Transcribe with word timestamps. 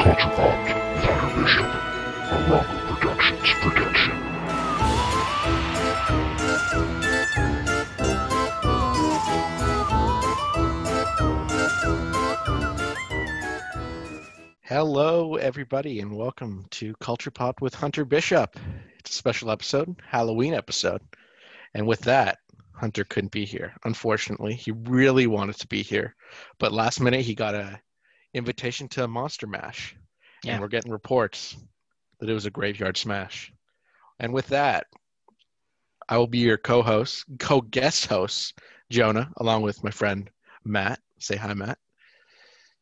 Culture 0.00 0.30
Pop 0.30 0.56
with 0.64 1.04
Hunter 1.04 1.42
Bishop, 1.42 1.66
a 1.66 2.36
Rocco 2.48 2.76
Productions 2.94 3.52
production. 3.60 4.16
Hello, 14.62 15.34
everybody, 15.36 16.00
and 16.00 16.16
welcome 16.16 16.64
to 16.70 16.94
Culture 17.00 17.30
Pop 17.30 17.60
with 17.60 17.74
Hunter 17.74 18.06
Bishop. 18.06 18.58
It's 19.00 19.10
a 19.10 19.14
special 19.14 19.50
episode, 19.50 20.00
Halloween 20.08 20.54
episode. 20.54 21.02
And 21.74 21.86
with 21.86 22.00
that, 22.02 22.38
Hunter 22.72 23.04
couldn't 23.04 23.32
be 23.32 23.44
here. 23.44 23.74
Unfortunately, 23.84 24.54
he 24.54 24.70
really 24.70 25.26
wanted 25.26 25.56
to 25.56 25.66
be 25.66 25.82
here, 25.82 26.16
but 26.58 26.72
last 26.72 27.00
minute 27.00 27.20
he 27.20 27.34
got 27.34 27.54
a 27.54 27.78
invitation 28.34 28.88
to 28.88 29.04
a 29.04 29.08
Monster 29.08 29.46
Mash, 29.46 29.96
Yeah. 30.42 30.52
and 30.52 30.60
we're 30.60 30.68
getting 30.68 30.92
reports 30.92 31.56
that 32.18 32.28
it 32.30 32.34
was 32.34 32.46
a 32.46 32.50
graveyard 32.50 32.96
smash. 32.96 33.52
And 34.18 34.32
with 34.32 34.48
that, 34.48 34.86
I 36.08 36.18
will 36.18 36.26
be 36.26 36.38
your 36.38 36.58
co-host, 36.58 37.24
co-guest 37.38 38.06
host, 38.06 38.58
Jonah, 38.90 39.30
along 39.36 39.62
with 39.62 39.82
my 39.84 39.90
friend 39.90 40.28
Matt. 40.64 41.00
Say 41.18 41.36
hi, 41.36 41.54
Matt. 41.54 41.78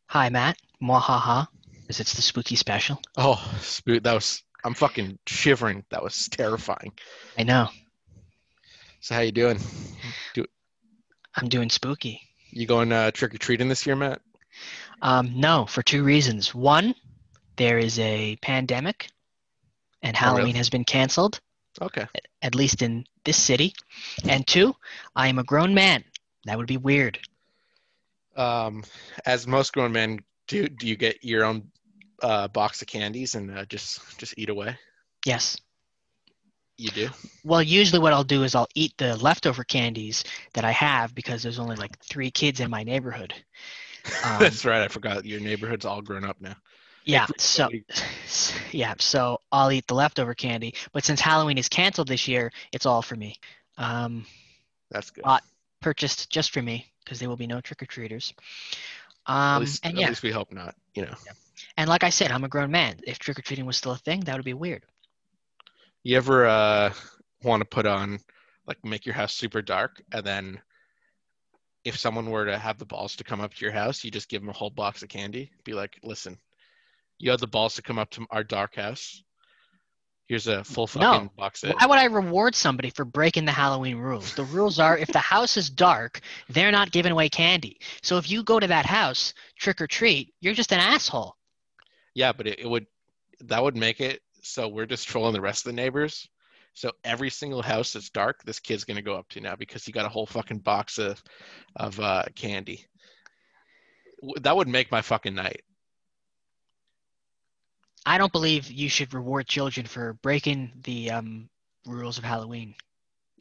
Hi, 0.06 0.28
Matt. 0.30 0.56
Mwahaha, 0.82 1.46
as 1.88 2.00
it's 2.00 2.14
the 2.14 2.22
spooky 2.22 2.56
special. 2.56 3.00
Oh, 3.16 3.36
spook! 3.60 4.02
That 4.02 4.14
was 4.14 4.42
I'm 4.64 4.74
fucking 4.74 5.18
shivering. 5.26 5.84
That 5.90 6.02
was 6.02 6.28
terrifying. 6.28 6.92
I 7.36 7.42
know. 7.44 7.68
So 9.00 9.14
how 9.14 9.20
you 9.20 9.32
doing? 9.32 9.58
Do 10.34 10.44
I'm 11.34 11.48
doing 11.48 11.68
spooky. 11.70 12.20
you 12.50 12.66
going 12.66 12.92
uh, 12.92 13.10
trick 13.10 13.34
or 13.34 13.38
treating 13.38 13.68
this 13.68 13.86
year, 13.86 13.94
Matt? 13.96 14.20
Um, 15.02 15.38
no, 15.38 15.66
for 15.66 15.82
two 15.82 16.02
reasons. 16.04 16.54
One, 16.54 16.94
there 17.56 17.78
is 17.78 17.98
a 17.98 18.36
pandemic, 18.36 19.10
and 20.02 20.16
Oh, 20.16 20.20
Halloween 20.20 20.46
really? 20.46 20.58
has 20.58 20.70
been 20.70 20.84
canceled, 20.84 21.40
Okay. 21.80 22.06
at 22.42 22.54
least 22.54 22.82
in 22.82 23.04
this 23.24 23.36
city. 23.36 23.74
And 24.28 24.46
two, 24.46 24.74
I 25.14 25.28
am 25.28 25.38
a 25.38 25.44
grown 25.44 25.74
man. 25.74 26.04
That 26.44 26.56
would 26.58 26.66
be 26.66 26.76
weird. 26.76 27.18
Um, 28.36 28.84
as 29.26 29.46
most 29.46 29.72
grown 29.72 29.92
men 29.92 30.20
do, 30.46 30.68
do 30.68 30.86
you 30.86 30.96
get 30.96 31.24
your 31.24 31.44
own 31.44 31.70
uh, 32.22 32.48
box 32.48 32.80
of 32.82 32.88
candies 32.88 33.34
and 33.34 33.50
uh, 33.56 33.64
just 33.66 34.18
just 34.18 34.34
eat 34.38 34.48
away? 34.48 34.78
Yes. 35.26 35.56
You 36.76 36.90
do. 36.90 37.08
Well, 37.42 37.60
usually 37.62 37.98
what 37.98 38.12
I'll 38.12 38.22
do 38.22 38.44
is 38.44 38.54
I'll 38.54 38.68
eat 38.76 38.94
the 38.98 39.16
leftover 39.16 39.64
candies 39.64 40.22
that 40.54 40.64
I 40.64 40.70
have 40.70 41.12
because 41.12 41.42
there's 41.42 41.58
only 41.58 41.74
like 41.74 41.98
three 42.04 42.30
kids 42.30 42.60
in 42.60 42.70
my 42.70 42.84
neighborhood. 42.84 43.34
Um, 44.22 44.38
That's 44.38 44.64
right. 44.64 44.82
I 44.82 44.88
forgot 44.88 45.24
your 45.24 45.40
neighborhood's 45.40 45.84
all 45.84 46.02
grown 46.02 46.24
up 46.24 46.40
now. 46.40 46.56
Yeah, 47.04 47.26
so 47.38 47.68
yeah, 48.72 48.94
so 48.98 49.40
I'll 49.50 49.72
eat 49.72 49.86
the 49.86 49.94
leftover 49.94 50.34
candy. 50.34 50.74
But 50.92 51.04
since 51.04 51.20
Halloween 51.20 51.58
is 51.58 51.68
canceled 51.68 52.08
this 52.08 52.28
year, 52.28 52.52
it's 52.72 52.86
all 52.86 53.02
for 53.02 53.16
me. 53.16 53.36
Um, 53.78 54.26
That's 54.90 55.10
good. 55.10 55.24
Uh, 55.24 55.38
purchased 55.80 56.30
just 56.30 56.50
for 56.52 56.62
me 56.62 56.86
because 57.04 57.18
there 57.18 57.28
will 57.28 57.36
be 57.36 57.46
no 57.46 57.60
trick 57.60 57.82
or 57.82 57.86
treaters. 57.86 58.34
at 59.52 59.56
Um, 59.56 59.60
least, 59.60 59.84
and 59.84 59.96
at 59.96 60.00
yeah, 60.00 60.08
least 60.08 60.22
we 60.22 60.30
hope 60.30 60.52
not. 60.52 60.74
You 60.94 61.06
know. 61.06 61.14
and 61.76 61.88
like 61.88 62.04
I 62.04 62.10
said, 62.10 62.30
I'm 62.30 62.44
a 62.44 62.48
grown 62.48 62.70
man. 62.70 63.00
If 63.06 63.18
trick 63.18 63.38
or 63.38 63.42
treating 63.42 63.66
was 63.66 63.76
still 63.76 63.92
a 63.92 63.98
thing, 63.98 64.20
that 64.20 64.36
would 64.36 64.44
be 64.44 64.54
weird. 64.54 64.84
You 66.02 66.16
ever 66.16 66.46
uh, 66.46 66.92
want 67.42 67.60
to 67.60 67.64
put 67.66 67.86
on 67.86 68.20
like 68.66 68.84
make 68.84 69.06
your 69.06 69.14
house 69.14 69.32
super 69.32 69.62
dark 69.62 70.02
and 70.12 70.24
then 70.24 70.60
if 71.88 71.98
someone 71.98 72.30
were 72.30 72.44
to 72.44 72.58
have 72.58 72.78
the 72.78 72.84
balls 72.84 73.16
to 73.16 73.24
come 73.24 73.40
up 73.40 73.54
to 73.54 73.64
your 73.64 73.72
house, 73.72 74.04
you 74.04 74.10
just 74.10 74.28
give 74.28 74.42
them 74.42 74.50
a 74.50 74.52
whole 74.52 74.70
box 74.70 75.02
of 75.02 75.08
candy. 75.08 75.50
Be 75.64 75.72
like, 75.72 75.98
listen, 76.02 76.38
you 77.18 77.30
have 77.30 77.40
the 77.40 77.46
balls 77.46 77.74
to 77.76 77.82
come 77.82 77.98
up 77.98 78.10
to 78.10 78.26
our 78.30 78.44
dark 78.44 78.76
house. 78.76 79.22
Here's 80.26 80.46
a 80.46 80.62
full 80.62 80.88
No. 80.94 81.12
fucking 81.12 81.30
box 81.38 81.64
of 81.64 81.74
Why 81.74 81.86
would 81.86 81.98
I 81.98 82.04
reward 82.04 82.54
somebody 82.54 82.90
for 82.90 83.06
breaking 83.06 83.46
the 83.46 83.52
Halloween 83.52 83.96
rules? 83.96 84.34
The 84.34 84.44
rules 84.44 84.78
are 84.78 84.98
if 84.98 85.08
the 85.08 85.18
house 85.18 85.56
is 85.56 85.70
dark, 85.70 86.20
they're 86.50 86.70
not 86.70 86.92
giving 86.92 87.12
away 87.12 87.30
candy. 87.30 87.80
So 88.02 88.18
if 88.18 88.30
you 88.30 88.42
go 88.42 88.60
to 88.60 88.66
that 88.66 88.84
house, 88.84 89.32
trick 89.58 89.80
or 89.80 89.86
treat, 89.86 90.34
you're 90.40 90.52
just 90.52 90.72
an 90.72 90.80
asshole. 90.80 91.36
Yeah, 92.14 92.32
but 92.32 92.46
it, 92.46 92.60
it 92.60 92.68
would 92.68 92.86
that 93.40 93.62
would 93.62 93.76
make 93.76 94.00
it 94.02 94.20
so 94.42 94.68
we're 94.68 94.84
just 94.86 95.08
trolling 95.08 95.32
the 95.32 95.40
rest 95.40 95.66
of 95.66 95.72
the 95.72 95.76
neighbors. 95.80 96.28
So 96.78 96.92
every 97.02 97.28
single 97.28 97.60
house 97.60 97.94
that's 97.94 98.08
dark, 98.08 98.44
this 98.44 98.60
kid's 98.60 98.84
gonna 98.84 99.02
go 99.02 99.16
up 99.16 99.28
to 99.30 99.40
now 99.40 99.56
because 99.56 99.84
he 99.84 99.90
got 99.90 100.06
a 100.06 100.08
whole 100.08 100.26
fucking 100.26 100.58
box 100.60 100.98
of 100.98 101.20
of 101.74 101.98
uh, 101.98 102.22
candy. 102.36 102.86
That 104.42 104.56
would 104.56 104.68
make 104.68 104.92
my 104.92 105.02
fucking 105.02 105.34
night. 105.34 105.62
I 108.06 108.16
don't 108.16 108.30
believe 108.30 108.70
you 108.70 108.88
should 108.88 109.12
reward 109.12 109.48
children 109.48 109.86
for 109.86 110.12
breaking 110.22 110.70
the 110.84 111.10
um, 111.10 111.48
rules 111.84 112.16
of 112.16 112.22
Halloween. 112.22 112.76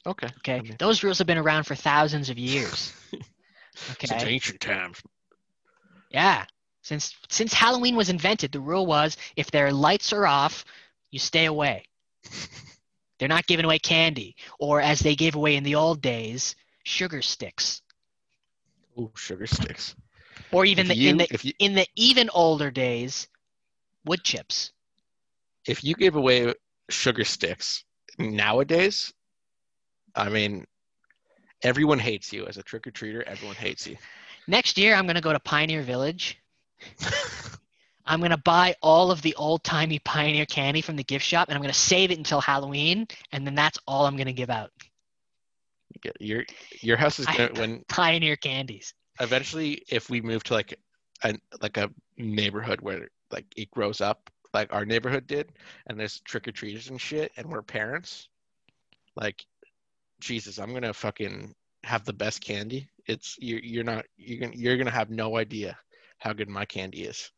Okay. 0.04 0.30
Okay, 0.40 0.56
I 0.56 0.62
mean- 0.62 0.76
those 0.80 1.04
rules 1.04 1.20
have 1.20 1.28
been 1.28 1.38
around 1.38 1.66
for 1.66 1.76
thousands 1.76 2.32
of 2.32 2.40
years. 2.40 2.92
Since 4.00 4.24
ancient 4.24 4.62
times. 4.62 5.00
yeah. 6.10 6.46
Since 6.82 7.16
since 7.30 7.54
Halloween 7.54 7.96
was 7.96 8.10
invented, 8.10 8.52
the 8.52 8.60
rule 8.60 8.88
was 8.88 9.16
if 9.36 9.52
their 9.52 9.72
lights 9.72 10.12
are 10.12 10.26
off, 10.26 10.66
you 11.12 11.20
stay 11.20 11.46
away. 11.46 11.86
They're 13.20 13.28
not 13.28 13.48
giving 13.48 13.66
away 13.66 13.80
candy, 13.80 14.36
or 14.60 14.82
as 14.82 15.00
they 15.00 15.16
gave 15.16 15.36
away 15.36 15.56
in 15.56 15.64
the 15.64 15.76
old 15.76 16.02
days, 16.02 16.56
sugar 16.84 17.22
sticks, 17.22 17.82
Ooh, 19.00 19.12
sugar 19.16 19.48
sticks. 19.48 19.96
or 20.52 20.66
even 20.66 20.88
the 20.88 20.96
you, 20.96 21.10
in 21.10 21.18
the 21.18 21.28
you 21.42 21.54
in 21.60 21.74
the 21.76 21.88
even 21.96 22.30
older 22.34 22.72
days, 22.72 23.28
wood 24.06 24.24
chips. 24.24 24.72
if 25.68 25.84
you 25.84 25.96
give 25.96 26.16
away 26.16 26.54
sugar 26.90 27.24
sticks 27.26 27.84
nowadays, 28.20 29.14
I 30.16 30.30
mean, 30.30 30.66
everyone 31.64 32.00
hates 32.00 32.32
you 32.34 32.46
as 32.48 32.58
a 32.58 32.64
trick 32.64 32.88
or 32.88 32.92
treater. 32.92 33.24
Everyone 33.24 33.56
hates 33.56 33.86
you. 33.88 33.98
Next 34.48 34.78
year, 34.78 34.96
I'm 34.96 35.08
gonna 35.08 35.22
go 35.22 35.34
to 35.34 35.40
Pioneer 35.40 35.82
Village. 35.82 36.38
I'm 38.08 38.22
gonna 38.22 38.38
buy 38.38 38.76
all 38.82 39.12
of 39.12 39.22
the 39.22 39.36
old 39.36 39.64
timey 39.64 40.00
Pioneer 40.00 40.46
candy 40.46 40.82
from 40.82 40.96
the 40.96 41.04
gift 41.04 41.26
shop, 41.26 41.50
and 41.50 41.56
I'm 41.56 41.62
gonna 41.62 41.74
save 41.74 42.12
it 42.12 42.18
until 42.18 42.42
Halloween, 42.42 43.08
and 43.32 43.46
then 43.46 43.56
that's 43.56 43.80
all 43.88 44.06
I'm 44.06 44.18
gonna 44.18 44.34
give 44.34 44.50
out. 44.50 44.72
your 46.20 46.46
your 46.82 46.98
house 46.98 47.20
is 47.20 47.26
gonna 47.26 47.50
when 47.54 47.84
Pioneer 47.90 48.36
candies. 48.36 48.94
eventually 49.20 49.84
if 49.90 50.10
we 50.10 50.22
move 50.22 50.44
to 50.44 50.54
like 50.54 50.78
a 51.24 51.36
like 51.62 51.78
a 51.78 51.90
neighborhood 52.18 52.82
where 52.82 53.10
like 53.32 53.46
it 53.56 53.72
grows 53.72 54.02
up 54.02 54.30
like 54.54 54.74
our 54.74 54.86
neighborhood 54.86 55.28
did, 55.28 55.52
and 55.88 56.00
there's 56.00 56.20
trick 56.22 56.48
or 56.48 56.52
treaters 56.52 56.90
and 56.90 57.00
shit, 57.00 57.32
and 57.38 57.48
we're 57.48 57.62
parents, 57.62 58.30
like 59.16 59.46
Jesus, 60.20 60.58
I'm 60.58 60.74
gonna 60.74 60.94
fucking 60.94 61.54
have 61.84 62.06
the 62.06 62.14
best 62.14 62.42
candy. 62.42 62.90
It's 63.06 63.38
you're 63.40 63.60
you're 63.60 63.84
not 63.84 64.06
you're 64.18 64.40
gonna 64.40 64.56
you're 64.56 64.78
gonna 64.78 64.92
have 64.92 65.10
no 65.10 65.38
idea 65.38 65.78
how 66.20 66.34
good 66.34 66.50
my 66.50 66.66
candy 66.66 67.04
is. 67.04 67.32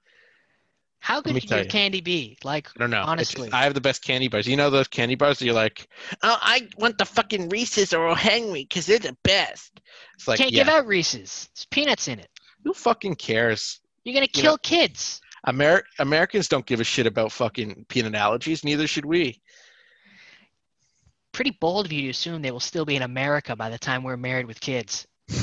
How 1.01 1.21
good 1.21 1.35
can 1.41 1.49
your 1.49 1.59
you. 1.59 1.69
candy 1.69 2.01
be? 2.01 2.37
Like, 2.43 2.67
I 2.75 2.79
don't 2.79 2.89
know. 2.91 2.99
It's 3.01 3.07
Honestly. 3.09 3.49
I 3.53 3.63
have 3.63 3.73
the 3.73 3.81
best 3.81 4.03
candy 4.03 4.27
bars. 4.27 4.47
You 4.47 4.57
know 4.57 4.69
those 4.69 4.87
candy 4.87 5.15
bars 5.15 5.39
that 5.39 5.45
you're 5.45 5.53
like, 5.55 5.87
oh, 6.23 6.37
I 6.41 6.67
want 6.77 6.97
the 6.97 7.05
fucking 7.05 7.49
Reese's 7.49 7.93
or 7.93 8.15
hang 8.15 8.51
me 8.51 8.63
because 8.67 8.85
they're 8.85 8.99
the 8.99 9.15
best. 9.23 9.79
It's 10.15 10.27
like, 10.27 10.37
can't 10.37 10.51
yeah, 10.51 10.63
give 10.65 10.73
out 10.73 10.85
Reese's. 10.87 11.49
There's 11.55 11.65
peanuts 11.71 12.07
in 12.09 12.19
it. 12.19 12.29
who 12.63 12.73
fucking 12.73 13.15
cares? 13.15 13.79
You're 14.03 14.13
gonna 14.13 14.25
You 14.33 14.41
kill 14.41 14.53
know- 14.53 14.57
kids. 14.57 15.21
Amer- 15.47 15.85
Americans 15.99 16.49
don't 16.49 16.65
give 16.65 16.81
a 16.81 16.83
shit 16.83 17.07
about 17.07 17.31
fucking 17.31 17.85
peanut 17.87 18.11
allergies. 18.13 18.65
Neither 18.65 18.85
should 18.87 19.05
we. 19.05 19.41
Pretty 21.31 21.51
bold 21.51 21.85
of 21.85 21.93
you 21.93 22.01
to 22.01 22.09
assume 22.09 22.41
they 22.41 22.51
will 22.51 22.59
still 22.59 22.83
be 22.83 22.97
in 22.97 23.03
America 23.03 23.55
by 23.55 23.69
the 23.69 23.79
time 23.79 24.03
we're 24.03 24.17
married 24.17 24.47
with 24.47 24.59
kids. 24.59 25.07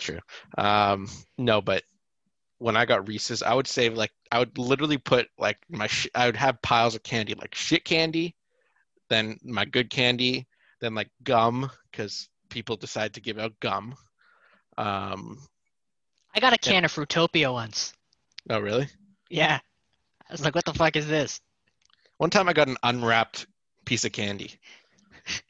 True. 0.00 0.20
Um, 0.56 1.08
no, 1.36 1.60
but 1.60 1.82
when 2.58 2.76
I 2.76 2.84
got 2.84 3.06
Reese's, 3.08 3.42
I 3.42 3.54
would 3.54 3.66
save 3.66 3.94
like 3.94 4.12
I 4.32 4.38
would 4.38 4.56
literally 4.58 4.98
put 4.98 5.28
like 5.38 5.58
my 5.68 5.86
sh- 5.86 6.08
I 6.14 6.26
would 6.26 6.36
have 6.36 6.62
piles 6.62 6.94
of 6.94 7.02
candy, 7.02 7.34
like 7.34 7.54
shit 7.54 7.84
candy, 7.84 8.34
then 9.08 9.38
my 9.44 9.64
good 9.64 9.90
candy, 9.90 10.46
then 10.80 10.94
like 10.94 11.10
gum 11.22 11.70
because 11.90 12.28
people 12.48 12.76
decide 12.76 13.14
to 13.14 13.20
give 13.20 13.38
out 13.38 13.58
gum. 13.60 13.94
Um, 14.78 15.38
I 16.34 16.40
got 16.40 16.52
a 16.52 16.58
can 16.58 16.84
of 16.84 16.92
Fruitopia 16.92 17.52
once. 17.52 17.92
oh 18.50 18.60
really? 18.60 18.88
Yeah. 19.30 19.58
I 20.28 20.32
was 20.32 20.44
like, 20.44 20.54
what 20.54 20.64
the 20.64 20.74
fuck 20.74 20.96
is 20.96 21.06
this? 21.06 21.40
One 22.18 22.30
time 22.30 22.48
I 22.48 22.52
got 22.52 22.68
an 22.68 22.76
unwrapped 22.82 23.46
piece 23.84 24.04
of 24.04 24.12
candy. 24.12 24.52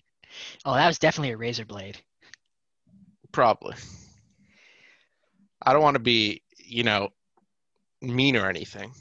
Oh, 0.67 0.75
that 0.75 0.87
was 0.87 0.99
definitely 0.99 1.31
a 1.31 1.37
razor 1.37 1.65
blade. 1.65 1.97
Probably. 3.33 3.75
I 5.63 5.73
don't 5.73 5.83
want 5.83 5.95
to 5.95 6.01
be, 6.01 6.43
you 6.67 6.83
know, 6.83 7.11
mean 8.03 8.37
or 8.37 8.49
anything. 8.49 8.93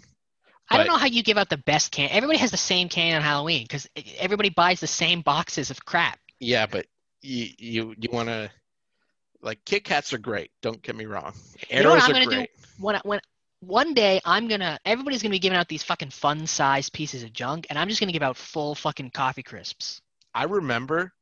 I 0.70 0.78
don't 0.78 0.88
But- 0.88 0.94
know 0.94 0.98
how 0.98 1.06
you 1.06 1.22
give 1.24 1.38
out 1.38 1.50
the 1.50 1.58
best 1.58 1.92
can. 1.92 2.10
Everybody 2.10 2.40
has 2.40 2.52
the 2.52 2.58
same 2.58 2.90
can 2.90 3.16
on 3.16 3.22
Halloween 3.22 3.64
because 3.64 3.88
everybody 4.18 4.50
buys 4.50 4.80
the 4.80 4.88
same 4.88 5.22
boxes 5.22 5.70
of 5.70 5.84
crap. 5.86 6.20
Yeah, 6.40 6.66
but 6.66 6.88
you 7.22 7.50
you 7.58 7.96
you 8.00 8.10
want 8.12 8.30
to 8.30 8.52
Like 9.42 9.64
Kit 9.66 9.84
Kats 9.84 10.12
are 10.14 10.18
great. 10.18 10.50
Don't 10.64 10.82
get 10.82 10.96
me 10.96 11.06
wrong. 11.06 11.34
You 11.70 11.84
know 11.84 11.92
what 11.92 12.04
I'm 12.04 12.10
are 12.10 12.14
gonna 12.14 12.26
do? 12.26 12.32
great. 12.32 12.50
when 12.80 12.96
I- 12.96 13.02
when 13.04 13.20
one 13.60 13.94
day 13.94 14.20
I'm 14.26 14.48
gonna 14.48 14.80
everybody's 14.86 15.22
gonna 15.22 15.32
be 15.32 15.40
giving 15.40 15.58
out 15.58 15.68
these 15.68 15.84
fucking 15.84 16.10
fun 16.10 16.48
sized 16.48 16.94
pieces 16.94 17.22
of 17.24 17.32
junk, 17.32 17.68
and 17.70 17.78
I'm 17.78 17.88
just 17.88 18.00
gonna 18.00 18.12
give 18.12 18.24
out 18.24 18.38
full 18.38 18.74
fucking 18.74 19.12
coffee 19.12 19.44
crisps. 19.44 20.02
I 20.34 20.46
remember, 20.46 21.14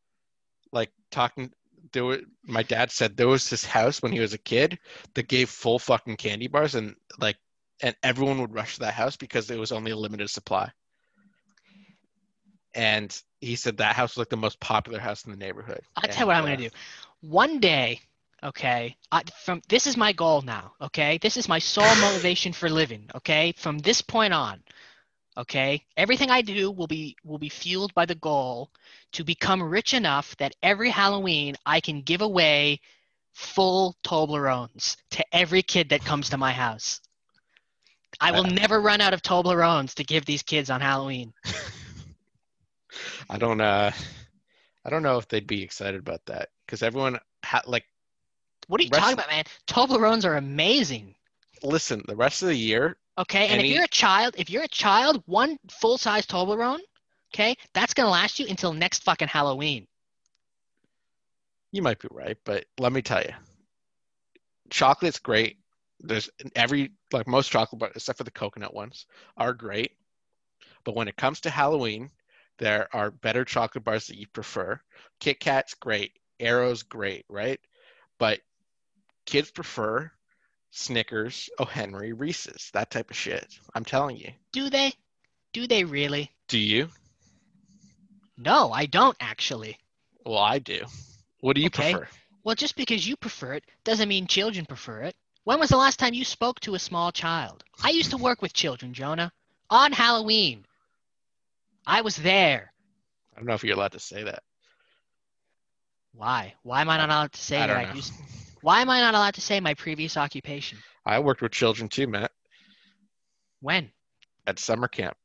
like 0.71 0.91
talking. 1.11 1.51
There 1.93 2.05
were, 2.05 2.21
my 2.43 2.63
dad 2.63 2.91
said 2.91 3.15
there 3.15 3.27
was 3.27 3.49
this 3.49 3.63
house 3.63 4.01
when 4.01 4.11
he 4.11 4.19
was 4.19 4.33
a 4.33 4.37
kid 4.39 4.79
that 5.13 5.27
gave 5.27 5.49
full 5.49 5.79
fucking 5.79 6.17
candy 6.17 6.47
bars, 6.47 6.75
and 6.75 6.95
like, 7.19 7.37
and 7.81 7.95
everyone 8.03 8.41
would 8.41 8.53
rush 8.53 8.75
to 8.75 8.79
that 8.81 8.93
house 8.93 9.15
because 9.15 9.49
it 9.49 9.59
was 9.59 9.71
only 9.71 9.91
a 9.91 9.95
limited 9.95 10.29
supply. 10.29 10.71
And 12.75 13.15
he 13.39 13.55
said 13.55 13.77
that 13.77 13.95
house 13.95 14.11
was 14.11 14.17
like 14.17 14.29
the 14.29 14.37
most 14.37 14.59
popular 14.59 14.99
house 14.99 15.25
in 15.25 15.31
the 15.31 15.37
neighborhood. 15.37 15.81
I'll 15.95 16.09
tell 16.09 16.21
you 16.21 16.27
what 16.27 16.35
I'm 16.35 16.43
gonna 16.43 16.55
uh, 16.55 16.57
do. 16.57 16.69
One 17.21 17.59
day, 17.59 18.01
okay, 18.43 18.95
I, 19.11 19.21
from 19.43 19.61
this 19.69 19.85
is 19.85 19.95
my 19.95 20.11
goal 20.13 20.41
now. 20.41 20.73
Okay, 20.81 21.19
this 21.19 21.37
is 21.37 21.47
my 21.47 21.59
sole 21.59 21.95
motivation 22.01 22.53
for 22.53 22.69
living. 22.69 23.09
Okay, 23.15 23.53
from 23.57 23.77
this 23.79 24.01
point 24.01 24.33
on, 24.33 24.63
okay, 25.37 25.85
everything 25.97 26.29
I 26.29 26.41
do 26.41 26.71
will 26.71 26.87
be 26.87 27.15
will 27.23 27.37
be 27.39 27.49
fueled 27.49 27.93
by 27.93 28.05
the 28.05 28.15
goal 28.15 28.71
to 29.13 29.23
become 29.23 29.61
rich 29.63 29.93
enough 29.93 30.35
that 30.37 30.55
every 30.61 30.89
Halloween 30.89 31.55
I 31.65 31.79
can 31.81 32.01
give 32.01 32.21
away 32.21 32.79
full 33.33 33.95
Toblerones 34.03 34.97
to 35.11 35.25
every 35.35 35.61
kid 35.63 35.89
that 35.89 36.03
comes 36.03 36.29
to 36.29 36.37
my 36.37 36.51
house. 36.53 37.01
I 38.19 38.31
will 38.31 38.43
never 38.45 38.79
run 38.81 39.01
out 39.01 39.13
of 39.13 39.21
Toblerones 39.21 39.95
to 39.95 40.03
give 40.03 40.25
these 40.25 40.43
kids 40.43 40.69
on 40.69 40.81
Halloween. 40.81 41.33
I 43.29 43.37
don't 43.37 43.61
uh 43.61 43.91
I 44.85 44.89
don't 44.89 45.03
know 45.03 45.17
if 45.17 45.27
they'd 45.27 45.47
be 45.47 45.63
excited 45.63 45.99
about 45.99 46.25
that 46.27 46.49
because 46.65 46.83
everyone 46.83 47.19
ha- 47.43 47.61
like 47.65 47.85
What 48.67 48.79
are 48.79 48.83
you 48.83 48.89
Rest- 48.89 48.91
talking 48.91 49.13
about, 49.13 49.29
man? 49.29 49.45
Toblerones 49.67 50.25
are 50.25 50.35
amazing. 50.35 51.15
listen 51.63 52.03
the 52.07 52.15
rest 52.15 52.41
of 52.41 52.47
the 52.49 52.55
year 52.55 52.97
Okay, 53.17 53.47
and 53.47 53.59
Any- 53.59 53.69
if 53.69 53.75
you're 53.75 53.83
a 53.83 53.89
child, 53.89 54.35
if 54.37 54.49
you're 54.49 54.63
a 54.63 54.67
child, 54.67 55.21
one 55.27 55.59
full 55.69 55.97
size 55.97 56.25
Toblerone, 56.25 56.79
okay, 57.33 57.55
that's 57.73 57.93
gonna 57.93 58.09
last 58.09 58.39
you 58.39 58.47
until 58.47 58.73
next 58.73 59.03
fucking 59.03 59.27
Halloween. 59.27 59.87
you 61.71 61.81
might 61.81 61.97
be 61.97 62.07
right 62.11 62.37
but 62.43 62.65
let 62.79 62.93
me 62.93 63.01
tell 63.01 63.21
you. 63.23 63.33
Chocolate's 64.69 65.17
great. 65.17 65.57
There's 65.99 66.29
every 66.55 66.91
like 67.11 67.27
most 67.27 67.49
chocolate 67.49 67.79
bars 67.79 67.93
except 67.95 68.19
for 68.19 68.23
the 68.23 68.31
coconut 68.31 68.73
ones 68.75 69.07
are 69.37 69.53
great. 69.53 69.93
But 70.83 70.95
when 70.95 71.07
it 71.07 71.17
comes 71.17 71.41
to 71.41 71.49
Halloween 71.49 72.11
there 72.59 72.87
are 72.93 73.09
better 73.09 73.43
chocolate 73.43 73.83
bars 73.83 74.05
that 74.07 74.19
you 74.19 74.27
prefer. 74.27 74.79
Kit 75.19 75.39
Kat's 75.39 75.73
great. 75.73 76.11
Aero's 76.39 76.83
great 76.83 77.25
right? 77.27 77.59
But 78.19 78.41
kids 79.25 79.49
prefer 79.49 80.11
Snickers, 80.75 81.51
O. 81.59 81.65
Henry, 81.65 82.13
Reese's, 82.13 82.71
that 82.73 82.89
type 82.89 83.11
of 83.11 83.15
shit. 83.15 83.47
I'm 83.75 83.85
telling 83.85 84.17
you. 84.17 84.31
Do 84.51 84.71
they? 84.71 84.91
Do 85.53 85.67
they 85.67 85.83
really? 85.83 86.31
Do 86.47 86.57
you? 86.57 86.89
No, 88.37 88.71
I 88.71 88.87
don't 88.87 89.15
actually. 89.19 89.77
Well, 90.25 90.39
I 90.39 90.57
do. 90.57 90.81
What 91.41 91.55
do 91.55 91.61
you 91.61 91.67
Okay. 91.67 91.91
prefer? 91.93 92.07
Well, 92.43 92.55
just 92.55 92.75
because 92.75 93.07
you 93.07 93.15
prefer 93.15 93.53
it 93.53 93.63
doesn't 93.83 94.09
mean 94.09 94.25
children 94.25 94.65
prefer 94.65 95.03
it. 95.03 95.15
When 95.43 95.59
was 95.59 95.69
the 95.69 95.77
last 95.77 95.99
time 95.99 96.15
you 96.15 96.25
spoke 96.25 96.59
to 96.61 96.73
a 96.73 96.79
small 96.79 97.11
child? 97.11 97.63
I 97.83 97.91
used 97.91 98.09
to 98.09 98.17
work 98.17 98.41
with 98.41 98.53
children, 98.53 98.95
Jonah, 98.95 99.31
on 99.69 99.91
Halloween. 99.91 100.65
I 101.85 102.01
was 102.01 102.15
there. 102.15 102.73
I 103.33 103.37
don't 103.37 103.45
know 103.45 103.53
if 103.53 103.63
you're 103.63 103.75
allowed 103.75 103.91
to 103.91 103.99
say 103.99 104.23
that. 104.23 104.41
Why? 106.13 106.55
Why 106.63 106.81
am 106.81 106.89
I 106.89 106.97
not 106.97 107.09
allowed 107.09 107.33
to 107.33 107.41
say 107.41 107.57
I 107.57 107.67
that 107.67 107.73
don't 107.73 107.77
I 107.77 107.89
know. 107.89 107.95
used 107.95 108.13
Why 108.63 108.79
am 108.81 108.89
I 108.89 109.01
not 109.01 109.13
allowed 109.13 109.33
to 109.33 109.41
say 109.41 109.59
my 109.59 109.73
previous 109.73 110.15
occupation? 110.15 110.77
I 111.05 111.19
worked 111.19 111.41
with 111.41 111.51
children 111.51 111.89
too, 111.89 112.07
Matt, 112.07 112.31
When? 113.59 113.91
at 114.47 114.57
summer 114.57 114.87
camp. 114.87 115.17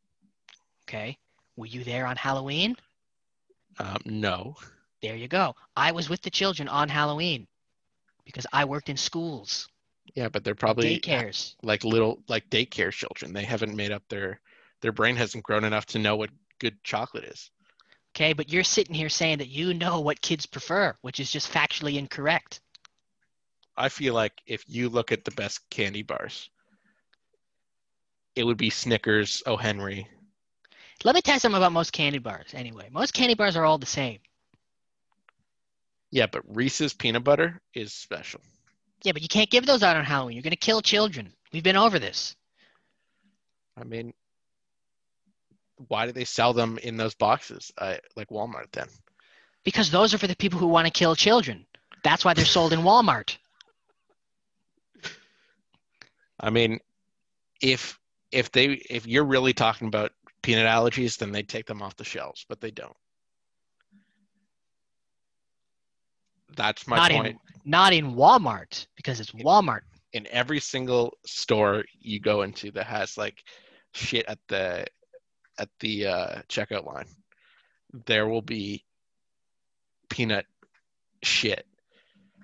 Okay. 0.88 1.16
Were 1.56 1.66
you 1.66 1.84
there 1.84 2.04
on 2.04 2.16
Halloween? 2.16 2.74
Um, 3.78 3.98
no. 4.04 4.56
There 5.02 5.14
you 5.14 5.28
go. 5.28 5.54
I 5.76 5.92
was 5.92 6.08
with 6.08 6.20
the 6.22 6.30
children 6.30 6.68
on 6.68 6.88
Halloween 6.88 7.46
because 8.24 8.44
I 8.52 8.64
worked 8.64 8.88
in 8.88 8.96
schools, 8.96 9.68
Yeah, 10.16 10.28
but 10.28 10.42
they're 10.42 10.56
probably 10.56 10.98
daycares. 10.98 11.54
like 11.62 11.84
little 11.84 12.20
like 12.28 12.50
daycare 12.50 12.90
children. 12.90 13.32
They 13.32 13.44
haven't 13.44 13.76
made 13.76 13.92
up 13.92 14.02
their 14.08 14.40
their 14.82 14.92
brain 14.92 15.14
hasn't 15.14 15.44
grown 15.44 15.62
enough 15.64 15.86
to 15.86 16.00
know 16.00 16.16
what 16.16 16.30
good 16.58 16.82
chocolate 16.82 17.24
is. 17.24 17.50
Okay, 18.16 18.32
but 18.32 18.52
you're 18.52 18.64
sitting 18.64 18.96
here 18.96 19.08
saying 19.08 19.38
that 19.38 19.48
you 19.48 19.74
know 19.74 20.00
what 20.00 20.20
kids 20.22 20.44
prefer, 20.46 20.96
which 21.02 21.20
is 21.20 21.30
just 21.30 21.52
factually 21.52 21.98
incorrect. 21.98 22.60
I 23.78 23.88
feel 23.88 24.12
like 24.12 24.32
if 24.44 24.64
you 24.66 24.88
look 24.88 25.12
at 25.12 25.24
the 25.24 25.30
best 25.30 25.60
candy 25.70 26.02
bars, 26.02 26.50
it 28.34 28.42
would 28.42 28.58
be 28.58 28.70
Snickers, 28.70 29.40
O. 29.46 29.56
Henry. 29.56 30.08
Let 31.04 31.14
me 31.14 31.20
tell 31.22 31.34
you 31.36 31.40
something 31.40 31.56
about 31.56 31.70
most 31.70 31.92
candy 31.92 32.18
bars 32.18 32.50
anyway. 32.54 32.88
Most 32.90 33.14
candy 33.14 33.34
bars 33.34 33.56
are 33.56 33.64
all 33.64 33.78
the 33.78 33.86
same. 33.86 34.18
Yeah, 36.10 36.26
but 36.26 36.42
Reese's 36.56 36.92
peanut 36.92 37.22
butter 37.22 37.60
is 37.72 37.92
special. 37.92 38.40
Yeah, 39.04 39.12
but 39.12 39.22
you 39.22 39.28
can't 39.28 39.50
give 39.50 39.64
those 39.64 39.84
out 39.84 39.96
on 39.96 40.04
Halloween. 40.04 40.34
You're 40.34 40.42
going 40.42 40.50
to 40.50 40.56
kill 40.56 40.82
children. 40.82 41.32
We've 41.52 41.62
been 41.62 41.76
over 41.76 42.00
this. 42.00 42.34
I 43.80 43.84
mean, 43.84 44.12
why 45.86 46.06
do 46.06 46.12
they 46.12 46.24
sell 46.24 46.52
them 46.52 46.78
in 46.78 46.96
those 46.96 47.14
boxes, 47.14 47.70
uh, 47.78 47.98
like 48.16 48.28
Walmart? 48.30 48.72
Then 48.72 48.88
Because 49.62 49.92
those 49.92 50.12
are 50.14 50.18
for 50.18 50.26
the 50.26 50.34
people 50.34 50.58
who 50.58 50.66
want 50.66 50.86
to 50.86 50.92
kill 50.92 51.14
children. 51.14 51.64
That's 52.02 52.24
why 52.24 52.34
they're 52.34 52.44
sold 52.44 52.72
in 52.72 52.80
Walmart. 52.80 53.36
I 56.40 56.50
mean, 56.50 56.78
if 57.60 57.98
if 58.30 58.52
they 58.52 58.82
if 58.90 59.06
you're 59.06 59.24
really 59.24 59.52
talking 59.52 59.88
about 59.88 60.12
peanut 60.42 60.66
allergies, 60.66 61.18
then 61.18 61.32
they 61.32 61.42
take 61.42 61.66
them 61.66 61.82
off 61.82 61.96
the 61.96 62.04
shelves, 62.04 62.44
but 62.48 62.60
they 62.60 62.70
don't. 62.70 62.96
That's 66.56 66.86
my 66.86 66.96
not 66.96 67.10
point. 67.10 67.26
in 67.26 67.38
not 67.64 67.92
in 67.92 68.14
Walmart 68.14 68.86
because 68.96 69.20
it's 69.20 69.32
Walmart. 69.32 69.80
In 70.12 70.26
every 70.30 70.58
single 70.60 71.12
store 71.26 71.84
you 72.00 72.18
go 72.18 72.42
into 72.42 72.70
that 72.72 72.86
has 72.86 73.18
like 73.18 73.44
shit 73.92 74.24
at 74.26 74.38
the 74.48 74.86
at 75.58 75.68
the 75.80 76.06
uh, 76.06 76.42
checkout 76.48 76.86
line, 76.86 77.06
there 78.06 78.28
will 78.28 78.42
be 78.42 78.84
peanut 80.08 80.46
shit. 81.22 81.66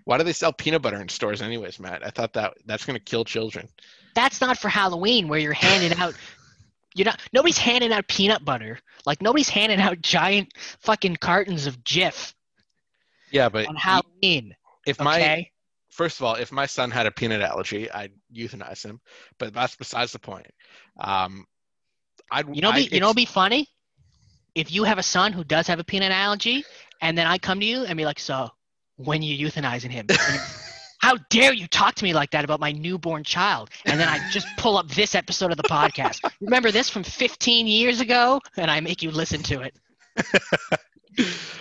Why 0.05 0.19
do 0.19 0.25
they 0.25 0.33
sell 0.33 0.53
peanut 0.53 0.82
butter 0.82 1.01
in 1.01 1.08
stores 1.08 1.41
anyways, 1.43 1.81
Matt? 1.81 2.05
I 2.05 2.11
thought 2.11 2.34
that 2.34 2.55
that's 2.67 2.84
gonna 2.84 3.01
kill 3.01 3.25
children. 3.25 3.69
That's 4.15 4.41
not 4.41 4.58
for 4.58 4.69
Halloween 4.69 5.29
where 5.29 5.41
you're 5.41 5.53
handing 5.53 5.99
out 5.99 6.15
you're 6.94 7.06
not 7.06 7.20
nobody's 7.32 7.58
handing 7.58 7.93
out 7.93 8.06
peanut 8.08 8.44
butter. 8.44 8.79
Like 9.06 9.23
nobody's 9.23 9.49
handing 9.49 9.81
out 9.81 10.01
giant 10.01 10.53
fucking 10.81 11.17
cartons 11.17 11.67
of 11.67 11.82
Jif 11.84 12.34
Yeah, 13.31 13.49
but 13.49 13.67
on 13.67 13.77
Halloween. 13.77 14.55
if 14.87 15.01
my 15.01 15.17
Okay? 15.17 15.51
first 15.91 16.19
of 16.20 16.27
all, 16.27 16.34
if 16.34 16.53
my 16.53 16.67
son 16.67 16.91
had 16.91 17.06
a 17.06 17.11
peanut 17.11 17.41
allergy, 17.41 17.91
I'd 17.91 18.13
euthanize 18.34 18.84
him. 18.84 19.01
But 19.39 19.55
that's 19.55 19.77
besides 19.77 20.13
the 20.13 20.19
point. 20.19 20.46
Um, 20.99 21.46
I'd 22.31 22.55
You 22.55 22.63
know, 22.63 22.70
I 22.70 22.87
be, 22.87 22.89
you 22.93 23.01
know, 23.01 23.15
be 23.15 23.25
funny 23.25 23.69
if 24.55 24.73
you 24.73 24.84
have 24.84 24.99
a 24.99 25.03
son 25.03 25.32
who 25.32 25.44
does 25.44 25.67
have 25.67 25.79
a 25.81 25.84
peanut 25.84 26.13
allergy, 26.13 26.65
and 27.01 27.17
then 27.17 27.27
I 27.27 27.39
come 27.39 27.61
to 27.61 27.67
you 27.67 27.84
and 27.84 27.96
be 27.96 28.05
like, 28.05 28.19
"So, 28.19 28.51
when 28.96 29.22
you 29.22 29.46
euthanizing 29.46 29.91
him? 29.91 30.06
How 31.01 31.17
dare 31.29 31.53
you 31.53 31.67
talk 31.67 31.94
to 31.96 32.05
me 32.05 32.15
like 32.15 32.31
that 32.31 32.44
about 32.44 32.60
my 32.60 32.72
newborn 32.72 33.24
child?" 33.24 33.70
And 33.84 34.01
then 34.01 34.08
I 34.08 34.31
just 34.31 34.46
pull 34.56 34.79
up 34.79 34.89
this 34.89 35.15
episode 35.15 35.51
of 35.51 35.56
the 35.56 35.65
podcast. 35.65 36.20
Remember 36.41 36.70
this 36.70 36.89
from 36.89 37.03
15 37.03 37.67
years 37.67 38.01
ago, 38.01 38.41
and 38.56 38.70
I 38.70 38.81
make 38.81 39.03
you 39.03 39.10
listen 39.10 39.43
to 39.44 39.60
it. 39.60 39.77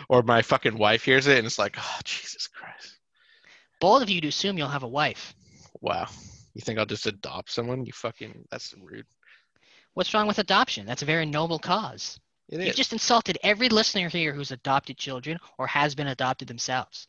or 0.10 0.24
my 0.24 0.42
fucking 0.42 0.78
wife 0.78 1.04
hears 1.04 1.28
it 1.28 1.38
and 1.38 1.46
it's 1.46 1.60
like, 1.60 1.76
oh 1.78 2.00
Jesus 2.04 2.48
Christ! 2.48 2.98
Both 3.82 4.04
of 4.04 4.10
you 4.10 4.18
would 4.18 4.26
assume 4.26 4.58
you'll 4.58 4.70
have 4.70 4.84
a 4.84 4.88
wife. 4.88 5.36
Wow, 5.82 6.08
you 6.54 6.62
think 6.62 6.80
I'll 6.80 6.86
just 6.86 7.08
adopt 7.08 7.52
someone? 7.52 7.86
You 7.86 7.92
fucking 7.92 8.46
that's 8.50 8.74
rude. 8.82 9.06
What's 9.94 10.14
wrong 10.14 10.28
with 10.28 10.40
adoption? 10.40 10.86
That's 10.86 11.04
a 11.04 11.06
very 11.06 11.26
noble 11.26 11.60
cause. 11.60 12.20
It 12.50 12.60
is. 12.60 12.76
just 12.76 12.94
insulted 12.94 13.38
every 13.42 13.70
listener 13.70 14.10
here 14.10 14.34
who's 14.34 14.52
adopted 14.52 14.98
children 14.98 15.40
or 15.58 15.68
has 15.68 15.96
been 15.96 16.08
adopted 16.08 16.48
themselves, 16.48 17.08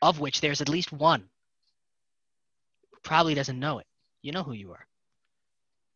of 0.00 0.20
which 0.20 0.40
there's 0.40 0.60
at 0.60 0.68
least 0.68 0.92
one. 0.92 1.28
Probably 3.02 3.34
doesn't 3.34 3.58
know 3.58 3.78
it. 3.78 3.86
You 4.22 4.32
know 4.32 4.42
who 4.42 4.52
you 4.52 4.72
are. 4.72 4.86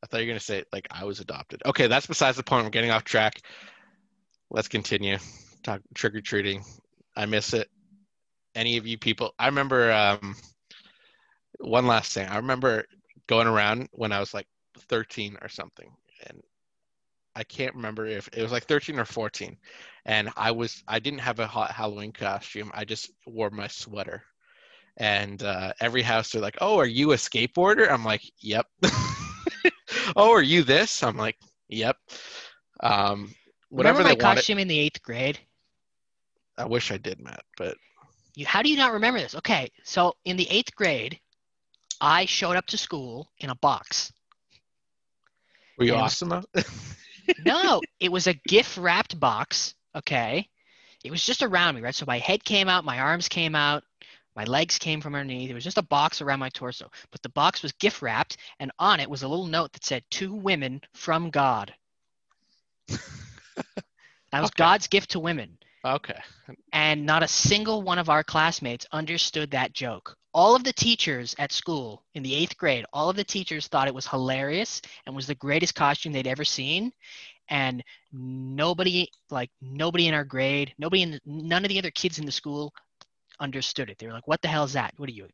I 0.03 0.07
thought 0.07 0.19
you 0.19 0.27
were 0.27 0.31
gonna 0.33 0.41
say 0.41 0.65
like 0.73 0.87
I 0.91 1.05
was 1.05 1.21
adopted. 1.21 1.63
Okay, 1.67 1.87
that's 1.87 2.07
besides 2.07 2.37
the 2.37 2.43
point. 2.43 2.65
We're 2.65 2.71
getting 2.71 2.91
off 2.91 3.05
track. 3.05 3.41
Let's 4.51 4.69
continue. 4.69 5.19
Talk 5.63 5.81
trick 5.95 6.15
or 6.15 6.21
treating. 6.21 6.65
I 7.17 7.27
miss 7.27 7.55
it. 7.55 7.69
Any 8.55 8.77
of 8.77 8.87
you 8.87 8.99
people? 8.99 9.35
I 9.39 9.47
remember. 9.47 9.93
Um, 9.93 10.37
one 11.59 11.87
last 11.87 12.13
thing. 12.13 12.29
I 12.29 12.37
remember 12.37 12.85
going 13.27 13.47
around 13.47 13.89
when 13.93 14.13
I 14.13 14.21
was 14.21 14.35
like 14.35 14.47
13 14.89 15.39
or 15.41 15.49
something, 15.49 15.91
and 16.27 16.43
I 17.37 17.45
can't 17.45 17.75
remember 17.75 18.07
if 18.07 18.29
it 18.33 18.43
was 18.43 18.51
like 18.51 18.65
13 18.65 18.99
or 18.99 19.05
14. 19.05 19.57
And 20.07 20.31
I 20.37 20.51
was 20.51 20.83
I 20.89 20.99
didn't 20.99 21.21
have 21.21 21.39
a 21.39 21.47
hot 21.47 21.71
Halloween 21.71 22.13
costume. 22.13 22.71
I 22.75 22.85
just 22.85 23.11
wore 23.27 23.51
my 23.51 23.67
sweater, 23.69 24.23
and 24.97 25.43
uh, 25.43 25.73
every 25.81 26.03
house 26.03 26.31
they're 26.31 26.41
like, 26.41 26.57
"Oh, 26.61 26.79
are 26.79 26.87
you 26.87 27.13
a 27.13 27.17
skateboarder?" 27.17 27.91
I'm 27.91 28.05
like, 28.05 28.23
"Yep." 28.41 28.67
oh, 30.17 30.33
are 30.33 30.43
you 30.43 30.63
this? 30.63 31.03
I'm 31.03 31.17
like, 31.17 31.37
"Yep." 31.69 31.97
Um, 32.81 33.35
whatever 33.69 33.99
remember 33.99 34.03
my 34.03 34.15
they 34.15 34.23
wanted. 34.25 34.37
costume 34.37 34.59
in 34.59 34.69
the 34.69 34.79
eighth 34.79 35.03
grade? 35.03 35.39
I 36.57 36.65
wish 36.65 36.91
I 36.91 36.97
did, 36.99 37.21
Matt, 37.21 37.43
but 37.59 37.77
You, 38.35 38.47
how 38.47 38.63
do 38.63 38.71
you 38.71 38.77
not 38.77 38.93
remember 38.93 39.19
this? 39.19 39.35
Okay, 39.35 39.69
so 39.85 40.15
in 40.25 40.37
the 40.37 40.49
eighth 40.51 40.75
grade, 40.75 41.19
I 42.01 42.25
showed 42.27 42.57
up 42.57 42.67
to 42.69 42.79
school 42.79 43.31
in 43.41 43.51
a 43.51 43.55
box. 43.57 44.13
were 45.79 45.85
you 45.85 45.95
And 45.95 46.03
was- 46.03 46.23
awesome? 46.23 46.29
though? 46.31 46.45
No, 47.45 47.81
it 48.01 48.11
was 48.11 48.27
a 48.27 48.35
gift 48.35 48.77
wrapped 48.77 49.19
box. 49.19 49.75
Okay, 49.95 50.49
it 51.05 51.11
was 51.11 51.25
just 51.25 51.43
around 51.43 51.75
me, 51.75 51.81
right? 51.81 51.95
So 51.95 52.05
my 52.07 52.19
head 52.19 52.45
came 52.45 52.69
out, 52.69 52.85
my 52.85 52.99
arms 52.99 53.29
came 53.29 53.55
out, 53.55 53.85
my 54.35 54.45
legs 54.45 54.79
came 54.79 55.01
from 55.01 55.15
underneath. 55.15 55.51
It 55.51 55.55
was 55.55 55.65
just 55.65 55.79
a 55.79 55.83
box 55.83 56.21
around 56.21 56.41
my 56.41 56.51
torso, 56.51 56.91
but 57.11 57.23
the 57.23 57.31
box 57.31 57.63
was 57.63 57.73
gift 57.73 58.03
wrapped, 58.03 58.37
and 58.61 58.71
on 58.79 59.01
it 59.01 59.09
was 59.09 59.23
a 59.23 59.29
little 59.29 59.47
note 59.47 59.73
that 59.73 59.85
said 59.85 60.05
"To 60.13 60.35
women 60.35 60.81
from 60.95 61.31
God." 61.31 61.73
that 62.89 62.99
was 62.99 63.01
Okay. 64.35 64.51
God's 64.57 64.87
gift 64.89 65.11
to 65.11 65.21
women. 65.21 65.57
okay. 65.85 66.19
and 66.73 67.07
not 67.07 67.23
a 67.23 67.29
single 67.29 67.83
one 67.83 67.99
of 67.99 68.11
our 68.11 68.25
classmates 68.25 68.87
understood 68.93 69.53
that 69.53 69.73
joke. 69.73 70.17
All 70.37 70.55
of 70.55 70.65
the 70.65 70.73
teachers 70.75 71.35
at 71.39 71.51
school 71.51 72.05
in 72.15 72.23
the 72.23 72.35
eighth 72.35 72.59
grade, 72.59 72.85
all 72.93 73.09
of 73.09 73.17
the 73.17 73.25
teachers 73.25 73.69
thought 73.69 73.89
it 73.89 73.95
was 73.95 74.07
hilarious 74.07 74.83
and 75.07 75.17
was 75.17 75.27
the 75.27 75.35
greatest 75.35 75.75
costume 75.75 76.13
they'd 76.13 76.27
ever 76.27 76.45
seen. 76.45 76.93
And 77.49 77.83
nobody, 78.13 79.09
like 79.31 79.49
nobody 79.63 80.09
in 80.09 80.13
our 80.13 80.25
grade, 80.25 80.75
nobody 80.77 81.05
in, 81.05 81.13
the, 81.13 81.21
none 81.25 81.65
of 81.65 81.71
the 81.71 81.79
other 81.79 81.91
kids 81.91 82.19
in 82.19 82.27
the 82.27 82.33
school 82.33 82.75
understood 83.41 83.89
it. 83.89 83.97
They 83.99 84.07
were 84.07 84.13
like, 84.13 84.29
"What 84.29 84.43
the 84.43 84.49
hell 84.49 84.65
is 84.65 84.75
that? 84.75 84.93
What 84.99 85.09
are 85.09 85.13
you? 85.13 85.27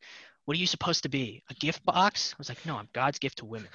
What 0.44 0.56
are 0.56 0.60
you 0.60 0.68
supposed 0.68 1.02
to 1.02 1.08
be? 1.08 1.42
A 1.50 1.54
gift 1.54 1.84
box?" 1.84 2.32
I 2.32 2.38
was 2.38 2.48
like, 2.48 2.64
"No, 2.64 2.76
I'm 2.76 2.88
God's 2.92 3.18
gift 3.18 3.38
to 3.38 3.44
women." 3.44 3.70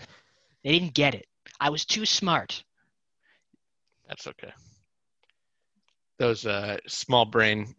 They 0.63 0.71
didn't 0.71 0.93
get 0.93 1.13
it. 1.13 1.25
I 1.59 1.69
was 1.69 1.83
too 1.83 2.05
smart. 2.05 2.63
That's 4.07 4.27
okay. 4.27 4.53
Those 6.19 6.45
uh, 6.45 6.77
small 6.87 7.25
brain 7.25 7.75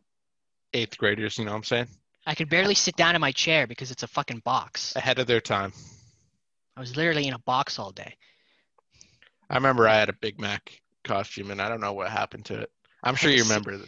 eighth 0.74 0.98
graders, 0.98 1.38
you 1.38 1.46
know 1.46 1.52
what 1.52 1.56
I'm 1.56 1.64
saying? 1.64 1.88
I 2.28 2.34
could 2.34 2.50
barely 2.50 2.74
sit 2.74 2.94
down 2.94 3.14
in 3.14 3.22
my 3.22 3.32
chair 3.32 3.66
because 3.66 3.90
it's 3.90 4.02
a 4.02 4.06
fucking 4.06 4.40
box. 4.40 4.94
Ahead 4.94 5.18
of 5.18 5.26
their 5.26 5.40
time. 5.40 5.72
I 6.76 6.80
was 6.80 6.94
literally 6.94 7.26
in 7.26 7.32
a 7.32 7.38
box 7.38 7.78
all 7.78 7.90
day. 7.90 8.16
I 9.48 9.54
remember 9.54 9.88
I 9.88 9.94
had 9.94 10.10
a 10.10 10.12
Big 10.12 10.38
Mac 10.38 10.78
costume 11.04 11.50
and 11.50 11.62
I 11.62 11.70
don't 11.70 11.80
know 11.80 11.94
what 11.94 12.10
happened 12.10 12.44
to 12.46 12.60
it. 12.60 12.70
I'm 13.02 13.14
sure 13.14 13.30
you 13.30 13.44
remember. 13.44 13.78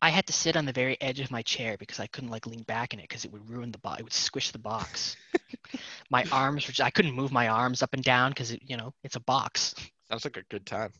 I 0.00 0.08
had 0.08 0.26
to 0.28 0.32
sit 0.32 0.56
on 0.56 0.64
the 0.64 0.72
very 0.72 0.96
edge 1.02 1.20
of 1.20 1.30
my 1.30 1.42
chair 1.42 1.76
because 1.76 2.00
I 2.00 2.06
couldn't 2.06 2.30
like 2.30 2.46
lean 2.46 2.62
back 2.62 2.94
in 2.94 3.00
it 3.00 3.06
because 3.06 3.26
it 3.26 3.32
would 3.32 3.46
ruin 3.50 3.70
the 3.70 3.76
box. 3.76 4.00
It 4.00 4.04
would 4.04 4.14
squish 4.14 4.50
the 4.50 4.58
box. 4.58 5.18
my 6.10 6.24
arms 6.32 6.66
were. 6.66 6.72
Just, 6.72 6.80
I 6.80 6.88
couldn't 6.88 7.12
move 7.12 7.32
my 7.32 7.48
arms 7.48 7.82
up 7.82 7.92
and 7.92 8.02
down 8.02 8.30
because 8.30 8.56
you 8.62 8.78
know 8.78 8.94
it's 9.04 9.16
a 9.16 9.20
box. 9.20 9.74
Sounds 10.08 10.24
like 10.24 10.38
a 10.38 10.42
good 10.48 10.64
time. 10.64 10.90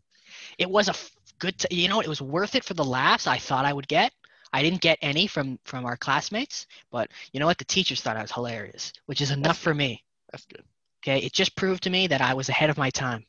It 0.58 0.68
was 0.68 0.88
a 0.88 0.90
f- 0.90 1.10
good. 1.38 1.56
T- 1.56 1.74
you 1.74 1.88
know, 1.88 2.02
it 2.02 2.08
was 2.08 2.20
worth 2.20 2.54
it 2.54 2.62
for 2.64 2.74
the 2.74 2.84
laughs 2.84 3.26
I 3.26 3.38
thought 3.38 3.64
I 3.64 3.72
would 3.72 3.88
get. 3.88 4.12
I 4.52 4.62
didn't 4.62 4.80
get 4.80 4.98
any 5.00 5.26
from 5.26 5.58
from 5.64 5.84
our 5.84 5.96
classmates, 5.96 6.66
but 6.90 7.10
you 7.32 7.40
know 7.40 7.46
what? 7.46 7.58
The 7.58 7.64
teachers 7.64 8.00
thought 8.00 8.16
I 8.16 8.22
was 8.22 8.32
hilarious, 8.32 8.92
which 9.06 9.20
is 9.20 9.30
enough 9.30 9.58
for 9.58 9.74
me. 9.74 10.04
That's 10.32 10.44
good. 10.46 10.64
Okay, 11.02 11.18
it 11.24 11.32
just 11.32 11.56
proved 11.56 11.82
to 11.84 11.90
me 11.90 12.06
that 12.08 12.20
I 12.20 12.34
was 12.34 12.48
ahead 12.48 12.68
of 12.70 12.76
my 12.76 12.90
time. 12.90 13.24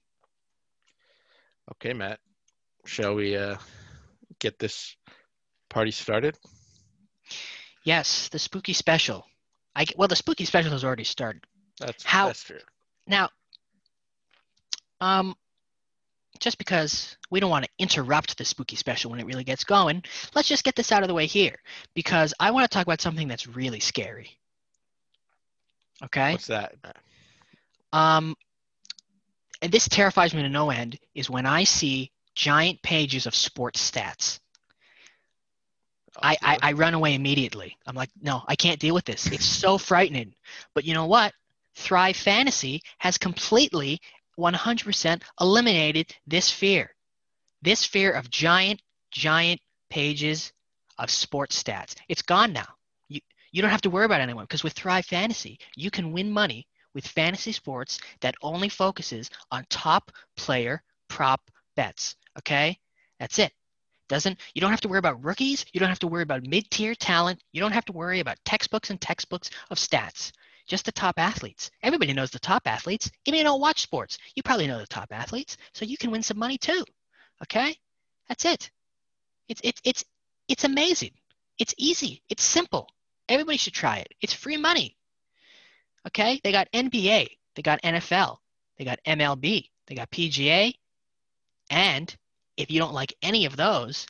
Okay, 1.73 1.93
Matt. 1.93 2.19
Shall 2.85 3.15
we 3.15 3.37
uh, 3.37 3.57
get 4.39 4.57
this 4.59 4.95
party 5.69 5.91
started? 5.91 6.37
Yes, 7.83 8.27
the 8.29 8.39
spooky 8.39 8.73
special. 8.73 9.25
I 9.75 9.85
well, 9.97 10.07
the 10.07 10.15
spooky 10.15 10.45
special 10.45 10.71
has 10.71 10.83
already 10.83 11.03
started. 11.03 11.45
That's 11.79 12.03
How- 12.03 12.27
that's 12.27 12.43
true. 12.43 12.59
Now, 13.07 13.29
um, 14.99 15.35
just 16.41 16.57
because 16.57 17.15
we 17.29 17.39
don't 17.39 17.51
want 17.51 17.63
to 17.63 17.71
interrupt 17.77 18.37
the 18.37 18.43
spooky 18.43 18.75
special 18.75 19.11
when 19.11 19.19
it 19.19 19.25
really 19.25 19.45
gets 19.45 19.63
going, 19.63 20.03
let's 20.35 20.49
just 20.49 20.65
get 20.65 20.75
this 20.75 20.91
out 20.91 21.03
of 21.03 21.07
the 21.07 21.13
way 21.13 21.27
here 21.27 21.55
because 21.93 22.33
I 22.39 22.51
want 22.51 22.69
to 22.69 22.75
talk 22.75 22.85
about 22.85 22.99
something 22.99 23.27
that's 23.27 23.47
really 23.47 23.79
scary. 23.79 24.37
Okay? 26.03 26.33
What's 26.33 26.47
that, 26.47 26.75
Um, 27.93 28.35
and 29.61 29.71
this 29.71 29.87
terrifies 29.87 30.33
me 30.33 30.41
to 30.41 30.49
no 30.49 30.71
end 30.71 30.97
is 31.13 31.29
when 31.29 31.45
I 31.45 31.63
see 31.63 32.11
giant 32.33 32.81
pages 32.81 33.27
of 33.27 33.35
sports 33.35 33.89
stats. 33.89 34.39
I, 36.21 36.35
I, 36.41 36.57
I 36.61 36.71
run 36.73 36.95
away 36.95 37.13
immediately. 37.13 37.77
I'm 37.85 37.95
like, 37.95 38.09
no, 38.21 38.41
I 38.47 38.55
can't 38.55 38.79
deal 38.79 38.95
with 38.95 39.05
this. 39.05 39.27
It's 39.27 39.45
so 39.45 39.77
frightening. 39.77 40.33
But 40.73 40.85
you 40.85 40.93
know 40.93 41.05
what? 41.05 41.33
Thrive 41.75 42.17
Fantasy 42.17 42.81
has 42.97 43.17
completely 43.17 44.01
100% 44.41 45.21
eliminated 45.39 46.13
this 46.27 46.51
fear. 46.51 46.93
This 47.61 47.85
fear 47.85 48.11
of 48.11 48.29
giant, 48.29 48.81
giant 49.11 49.61
pages 49.89 50.51
of 50.97 51.09
sports 51.09 51.61
stats. 51.61 51.95
It's 52.09 52.21
gone 52.23 52.51
now. 52.53 52.67
You, 53.07 53.19
you 53.51 53.61
don't 53.61 53.71
have 53.71 53.81
to 53.81 53.89
worry 53.89 54.05
about 54.05 54.21
anyone 54.21 54.45
because 54.45 54.63
with 54.63 54.73
Thrive 54.73 55.05
Fantasy, 55.05 55.59
you 55.75 55.91
can 55.91 56.11
win 56.11 56.31
money 56.31 56.67
with 56.93 57.07
fantasy 57.07 57.51
sports 57.51 57.99
that 58.21 58.35
only 58.41 58.69
focuses 58.69 59.29
on 59.51 59.65
top 59.69 60.11
player 60.35 60.81
prop 61.07 61.41
bets. 61.75 62.15
Okay? 62.39 62.77
That's 63.19 63.39
it. 63.39 63.53
Doesn't 64.09 64.39
you 64.53 64.59
don't 64.59 64.71
have 64.71 64.81
to 64.81 64.89
worry 64.89 64.99
about 64.99 65.23
rookies, 65.23 65.65
you 65.71 65.79
don't 65.79 65.87
have 65.87 65.99
to 65.99 66.07
worry 66.07 66.23
about 66.23 66.45
mid-tier 66.45 66.95
talent, 66.95 67.41
you 67.53 67.61
don't 67.61 67.71
have 67.71 67.85
to 67.85 67.93
worry 67.93 68.19
about 68.19 68.43
textbooks 68.43 68.89
and 68.89 68.99
textbooks 68.99 69.49
of 69.69 69.77
stats. 69.77 70.33
Just 70.71 70.85
the 70.85 70.91
top 70.93 71.19
athletes. 71.19 71.69
Everybody 71.83 72.13
knows 72.13 72.31
the 72.31 72.39
top 72.39 72.65
athletes. 72.65 73.11
Even 73.25 73.35
if 73.35 73.39
you 73.39 73.43
don't 73.43 73.59
watch 73.59 73.81
sports, 73.81 74.17
you 74.35 74.41
probably 74.41 74.67
know 74.67 74.79
the 74.79 74.87
top 74.87 75.09
athletes, 75.11 75.57
so 75.73 75.83
you 75.83 75.97
can 75.97 76.11
win 76.11 76.23
some 76.23 76.39
money 76.39 76.57
too. 76.57 76.85
Okay? 77.43 77.75
That's 78.29 78.45
it. 78.45 78.71
It's 79.49 79.59
it's 79.65 79.81
it's 79.83 80.05
it's 80.47 80.63
amazing. 80.63 81.11
It's 81.59 81.75
easy. 81.77 82.23
It's 82.29 82.45
simple. 82.45 82.87
Everybody 83.27 83.57
should 83.57 83.73
try 83.73 83.97
it. 83.97 84.13
It's 84.21 84.31
free 84.31 84.55
money. 84.55 84.95
Okay? 86.07 86.39
They 86.41 86.53
got 86.53 86.71
NBA, 86.71 87.27
they 87.55 87.61
got 87.61 87.81
NFL, 87.81 88.37
they 88.77 88.85
got 88.85 89.03
MLB, 89.05 89.67
they 89.87 89.95
got 89.95 90.09
PGA, 90.09 90.73
and 91.69 92.15
if 92.55 92.71
you 92.71 92.79
don't 92.79 92.93
like 92.93 93.13
any 93.21 93.43
of 93.43 93.57
those, 93.57 94.07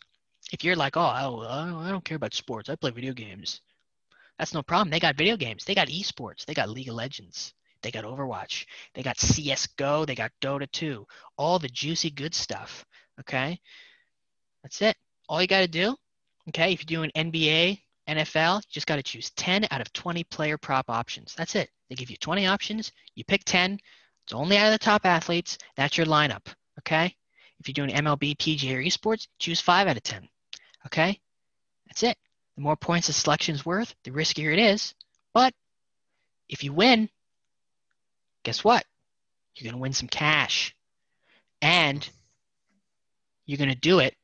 if 0.53 0.63
you're 0.63 0.75
like, 0.75 0.95
oh, 0.95 1.01
I 1.01 1.89
don't- 1.89 2.05
care 2.05 2.17
about 2.17 2.35
sports, 2.35 2.69
I 2.69 2.75
play 2.75 2.91
video 2.91 3.13
games, 3.13 3.61
that's 4.41 4.55
no 4.55 4.63
problem. 4.63 4.89
They 4.89 4.99
got 4.99 5.17
video 5.17 5.37
games, 5.37 5.65
they 5.65 5.75
got 5.75 5.89
esports, 5.89 6.45
they 6.45 6.55
got 6.55 6.67
League 6.67 6.89
of 6.89 6.95
Legends, 6.95 7.53
they 7.83 7.91
got 7.91 8.05
Overwatch, 8.05 8.65
they 8.95 9.03
got 9.03 9.19
CS:GO, 9.19 10.03
they 10.03 10.15
got 10.15 10.31
Dota 10.41 10.69
2, 10.71 11.05
all 11.37 11.59
the 11.59 11.67
juicy 11.67 12.09
good 12.09 12.33
stuff. 12.33 12.83
Okay, 13.19 13.59
that's 14.63 14.81
it. 14.81 14.97
All 15.29 15.43
you 15.43 15.47
got 15.47 15.59
to 15.59 15.67
do, 15.67 15.95
okay, 16.49 16.73
if 16.73 16.81
you're 16.81 16.97
doing 16.97 17.11
NBA, 17.15 17.81
NFL, 18.07 18.55
you 18.63 18.71
just 18.71 18.87
got 18.87 18.95
to 18.95 19.03
choose 19.03 19.29
10 19.35 19.67
out 19.69 19.79
of 19.79 19.93
20 19.93 20.23
player 20.23 20.57
prop 20.57 20.89
options. 20.89 21.35
That's 21.35 21.53
it. 21.53 21.69
They 21.87 21.95
give 21.95 22.09
you 22.09 22.17
20 22.17 22.47
options, 22.47 22.91
you 23.13 23.23
pick 23.23 23.43
10. 23.43 23.77
It's 24.23 24.33
only 24.33 24.57
out 24.57 24.65
of 24.65 24.71
the 24.71 24.83
top 24.83 25.05
athletes. 25.05 25.59
That's 25.77 25.97
your 25.99 26.07
lineup. 26.07 26.47
Okay. 26.79 27.15
If 27.59 27.67
you're 27.67 27.73
doing 27.73 27.95
MLB, 27.95 28.37
PGA, 28.37 28.73
or 28.73 28.81
esports, 28.81 29.27
choose 29.37 29.61
five 29.61 29.87
out 29.87 29.97
of 29.97 30.03
10. 30.03 30.27
Okay? 30.87 31.19
That's 31.85 32.01
it. 32.01 32.17
The 32.61 32.65
more 32.65 32.75
points 32.75 33.07
the 33.07 33.13
selection's 33.13 33.65
worth, 33.65 33.95
the 34.03 34.11
riskier 34.11 34.53
it 34.53 34.59
is. 34.59 34.93
But 35.33 35.55
if 36.47 36.63
you 36.63 36.71
win, 36.71 37.09
guess 38.43 38.63
what? 38.63 38.85
You're 39.55 39.63
going 39.63 39.79
to 39.79 39.81
win 39.81 39.93
some 39.93 40.07
cash. 40.07 40.75
And 41.59 42.07
you're 43.47 43.57
going 43.57 43.71
to 43.71 43.75
do 43.75 43.97
it 43.97 44.15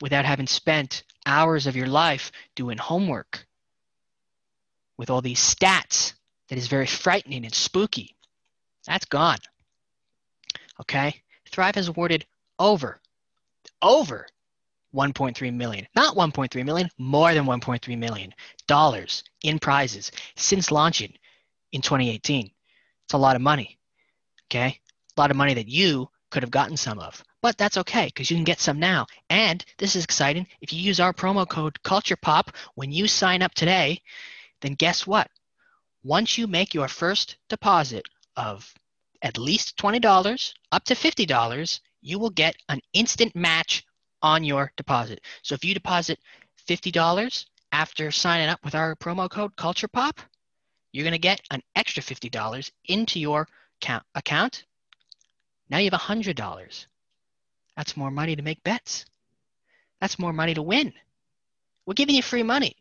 without 0.00 0.24
having 0.24 0.46
spent 0.46 1.02
hours 1.26 1.66
of 1.66 1.76
your 1.76 1.86
life 1.86 2.32
doing 2.54 2.78
homework 2.78 3.46
with 4.96 5.10
all 5.10 5.20
these 5.20 5.38
stats 5.38 6.14
that 6.48 6.56
is 6.56 6.68
very 6.68 6.86
frightening 6.86 7.44
and 7.44 7.54
spooky. 7.54 8.16
That's 8.86 9.04
gone. 9.04 9.40
Okay? 10.80 11.20
Thrive 11.50 11.74
has 11.74 11.88
awarded 11.88 12.24
over, 12.58 13.02
over 13.82 14.28
1.3 14.94 15.54
million, 15.54 15.86
not 15.94 16.16
1.3 16.16 16.64
million, 16.64 16.88
more 16.98 17.32
than 17.34 17.44
1.3 17.44 17.98
million 17.98 18.32
dollars 18.66 19.24
in 19.42 19.58
prizes 19.58 20.12
since 20.36 20.70
launching 20.70 21.12
in 21.72 21.80
2018. 21.80 22.50
It's 23.04 23.14
a 23.14 23.18
lot 23.18 23.36
of 23.36 23.42
money. 23.42 23.78
Okay? 24.50 24.78
A 25.16 25.20
lot 25.20 25.30
of 25.30 25.36
money 25.36 25.54
that 25.54 25.68
you 25.68 26.08
could 26.30 26.42
have 26.42 26.50
gotten 26.50 26.76
some 26.76 26.98
of. 26.98 27.22
But 27.42 27.58
that's 27.58 27.76
okay 27.78 28.06
because 28.06 28.30
you 28.30 28.36
can 28.36 28.44
get 28.44 28.60
some 28.60 28.78
now. 28.78 29.06
And 29.28 29.64
this 29.78 29.96
is 29.96 30.04
exciting. 30.04 30.46
If 30.60 30.72
you 30.72 30.80
use 30.80 31.00
our 31.00 31.12
promo 31.12 31.48
code 31.48 31.78
CulturePop 31.84 32.54
when 32.74 32.92
you 32.92 33.08
sign 33.08 33.42
up 33.42 33.54
today, 33.54 34.00
then 34.60 34.74
guess 34.74 35.06
what? 35.06 35.28
Once 36.04 36.38
you 36.38 36.46
make 36.46 36.74
your 36.74 36.88
first 36.88 37.36
deposit 37.48 38.04
of 38.36 38.72
at 39.22 39.38
least 39.38 39.76
$20 39.76 40.52
up 40.72 40.84
to 40.84 40.94
$50, 40.94 41.80
you 42.00 42.18
will 42.18 42.30
get 42.30 42.56
an 42.68 42.80
instant 42.92 43.34
match 43.36 43.84
on 44.22 44.44
your 44.44 44.72
deposit. 44.76 45.20
So 45.42 45.54
if 45.54 45.64
you 45.64 45.74
deposit 45.74 46.18
$50 46.68 47.46
after 47.72 48.10
signing 48.10 48.48
up 48.48 48.64
with 48.64 48.74
our 48.74 48.94
promo 48.96 49.28
code 49.28 49.56
CulturePop, 49.56 50.18
you're 50.92 51.04
going 51.04 51.12
to 51.12 51.18
get 51.18 51.40
an 51.50 51.62
extra 51.74 52.02
$50 52.02 52.70
into 52.86 53.18
your 53.18 53.48
account. 54.14 54.64
Now 55.70 55.78
you 55.78 55.90
have 55.90 56.00
$100. 56.00 56.86
That's 57.76 57.96
more 57.96 58.10
money 58.10 58.36
to 58.36 58.42
make 58.42 58.62
bets. 58.62 59.06
That's 60.00 60.18
more 60.18 60.32
money 60.32 60.54
to 60.54 60.62
win. 60.62 60.92
We're 61.86 61.94
giving 61.94 62.14
you 62.14 62.22
free 62.22 62.42
money. 62.42 62.76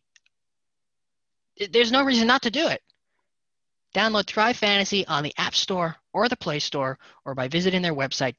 There's 1.71 1.91
no 1.91 2.03
reason 2.03 2.27
not 2.27 2.41
to 2.43 2.51
do 2.51 2.67
it. 2.67 2.81
Download 3.95 4.25
Thrive 4.25 4.57
Fantasy 4.57 5.05
on 5.07 5.24
the 5.24 5.33
App 5.38 5.55
Store 5.55 5.95
or 6.13 6.29
the 6.29 6.38
Play 6.38 6.60
Store 6.60 6.98
or 7.25 7.36
by 7.36 7.48
visiting 7.48 7.81
their 7.81 7.95
website 7.95 8.36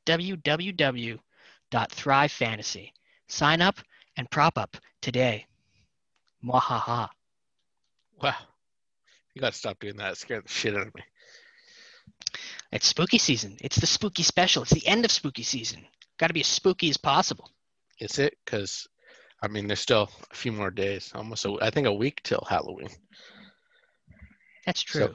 www.thrivefantasy. 1.72 2.90
Sign 3.28 3.62
up 3.62 3.78
and 4.16 4.30
prop 4.30 4.58
up 4.58 4.76
today. 5.00 5.46
Mwahaha. 6.44 7.08
Wow. 8.20 8.34
You 9.34 9.40
gotta 9.40 9.54
stop 9.54 9.78
doing 9.80 9.96
that. 9.96 10.12
It 10.12 10.18
scared 10.18 10.44
the 10.44 10.48
shit 10.48 10.74
out 10.74 10.86
of 10.88 10.94
me. 10.94 11.02
It's 12.72 12.86
spooky 12.86 13.18
season. 13.18 13.56
It's 13.60 13.76
the 13.76 13.86
spooky 13.86 14.22
special. 14.22 14.62
It's 14.62 14.72
the 14.72 14.86
end 14.86 15.04
of 15.04 15.10
spooky 15.10 15.42
season. 15.42 15.84
Got 16.18 16.28
to 16.28 16.34
be 16.34 16.40
as 16.40 16.46
spooky 16.46 16.88
as 16.88 16.96
possible. 16.96 17.50
Is 18.00 18.18
it? 18.18 18.36
Because, 18.44 18.86
I 19.42 19.48
mean, 19.48 19.66
there's 19.66 19.80
still 19.80 20.08
a 20.30 20.34
few 20.34 20.52
more 20.52 20.70
days. 20.70 21.12
Almost, 21.14 21.44
a, 21.44 21.58
I 21.60 21.70
think, 21.70 21.86
a 21.86 21.92
week 21.92 22.22
till 22.22 22.46
Halloween. 22.48 22.88
That's 24.64 24.80
true. 24.80 25.14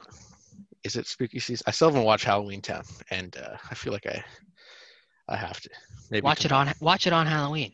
is 0.84 0.96
it 0.96 1.06
spooky 1.06 1.40
season? 1.40 1.64
I 1.66 1.72
still 1.72 1.88
haven't 1.88 2.04
watched 2.04 2.24
Halloween 2.24 2.60
Town, 2.60 2.84
and 3.10 3.36
uh, 3.36 3.56
I 3.70 3.74
feel 3.74 3.92
like 3.92 4.06
I, 4.06 4.22
I 5.28 5.36
have 5.36 5.60
to. 5.60 5.70
Maybe 6.10 6.24
watch 6.24 6.44
it 6.44 6.52
on 6.52 6.72
watch 6.80 7.06
it 7.06 7.12
on 7.12 7.26
Halloween. 7.26 7.72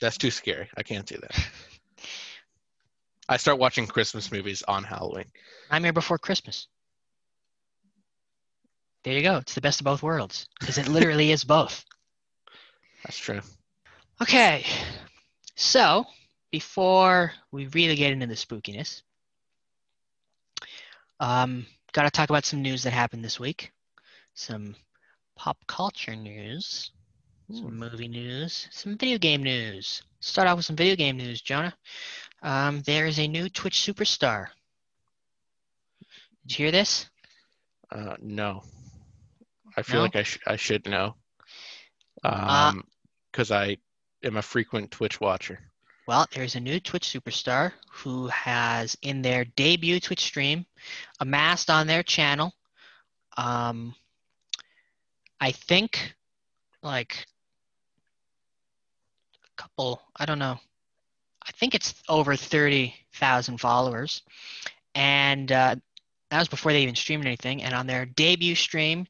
That's 0.00 0.18
too 0.18 0.30
scary. 0.30 0.68
I 0.76 0.82
can't 0.82 1.06
do 1.06 1.16
that. 1.18 1.48
I 3.28 3.36
start 3.36 3.58
watching 3.58 3.86
Christmas 3.86 4.32
movies 4.32 4.64
on 4.66 4.82
Halloween. 4.82 5.26
Nightmare 5.70 5.92
Before 5.92 6.18
Christmas. 6.18 6.66
There 9.04 9.14
you 9.14 9.22
go. 9.22 9.36
It's 9.36 9.54
the 9.54 9.60
best 9.60 9.80
of 9.80 9.84
both 9.84 10.02
worlds 10.02 10.48
because 10.58 10.78
it 10.78 10.88
literally 10.88 11.30
is 11.30 11.44
both. 11.44 11.84
That's 13.04 13.18
true. 13.18 13.40
Okay, 14.20 14.66
so 15.54 16.04
before 16.50 17.32
we 17.50 17.66
really 17.68 17.96
get 17.96 18.12
into 18.12 18.26
the 18.26 18.34
spookiness, 18.34 19.00
um, 21.20 21.64
got 21.92 22.02
to 22.02 22.10
talk 22.10 22.28
about 22.28 22.44
some 22.44 22.60
news 22.60 22.82
that 22.82 22.92
happened 22.92 23.24
this 23.24 23.40
week. 23.40 23.72
Some 24.34 24.74
pop 25.40 25.56
culture 25.66 26.14
news, 26.14 26.90
some 27.50 27.78
movie 27.78 28.08
news, 28.08 28.68
some 28.70 28.98
video 28.98 29.16
game 29.16 29.42
news. 29.42 30.02
Start 30.20 30.46
off 30.46 30.56
with 30.58 30.66
some 30.66 30.76
video 30.76 30.94
game 30.96 31.16
news, 31.16 31.40
Jonah. 31.40 31.72
Um, 32.42 32.82
there 32.82 33.06
is 33.06 33.18
a 33.18 33.26
new 33.26 33.48
Twitch 33.48 33.78
superstar. 33.78 34.48
Did 36.46 36.58
you 36.58 36.64
hear 36.66 36.70
this? 36.72 37.08
Uh, 37.90 38.16
no. 38.20 38.62
I 39.78 39.82
feel 39.82 39.96
No? 39.96 40.02
like 40.02 40.16
I, 40.16 40.24
sh- 40.24 40.40
I 40.46 40.56
should 40.56 40.86
know. 40.86 41.14
Uh, 42.22 42.72
Um, 42.74 42.84
because 43.32 43.50
I 43.50 43.78
am 44.22 44.36
a 44.36 44.42
frequent 44.42 44.90
Twitch 44.90 45.22
watcher. 45.22 45.58
Well, 46.06 46.26
there's 46.34 46.54
a 46.56 46.60
new 46.60 46.80
Twitch 46.80 47.06
superstar 47.08 47.72
who 47.90 48.26
has, 48.26 48.94
in 49.00 49.22
their 49.22 49.46
debut 49.46 50.00
Twitch 50.00 50.20
stream, 50.24 50.66
amassed 51.20 51.70
on 51.70 51.86
their 51.86 52.02
channel, 52.02 52.52
um, 53.38 53.94
I 55.40 55.52
think, 55.52 56.14
like 56.82 57.26
a 59.44 59.62
couple, 59.62 60.02
I 60.16 60.26
don't 60.26 60.38
know, 60.38 60.58
I 61.46 61.52
think 61.52 61.74
it's 61.74 61.94
over 62.08 62.36
30,000 62.36 63.58
followers. 63.58 64.22
And 64.94 65.50
uh, 65.50 65.76
that 66.30 66.38
was 66.38 66.48
before 66.48 66.72
they 66.72 66.82
even 66.82 66.94
streamed 66.94 67.26
anything. 67.26 67.62
And 67.62 67.74
on 67.74 67.86
their 67.86 68.06
debut 68.06 68.54
stream, 68.54 69.06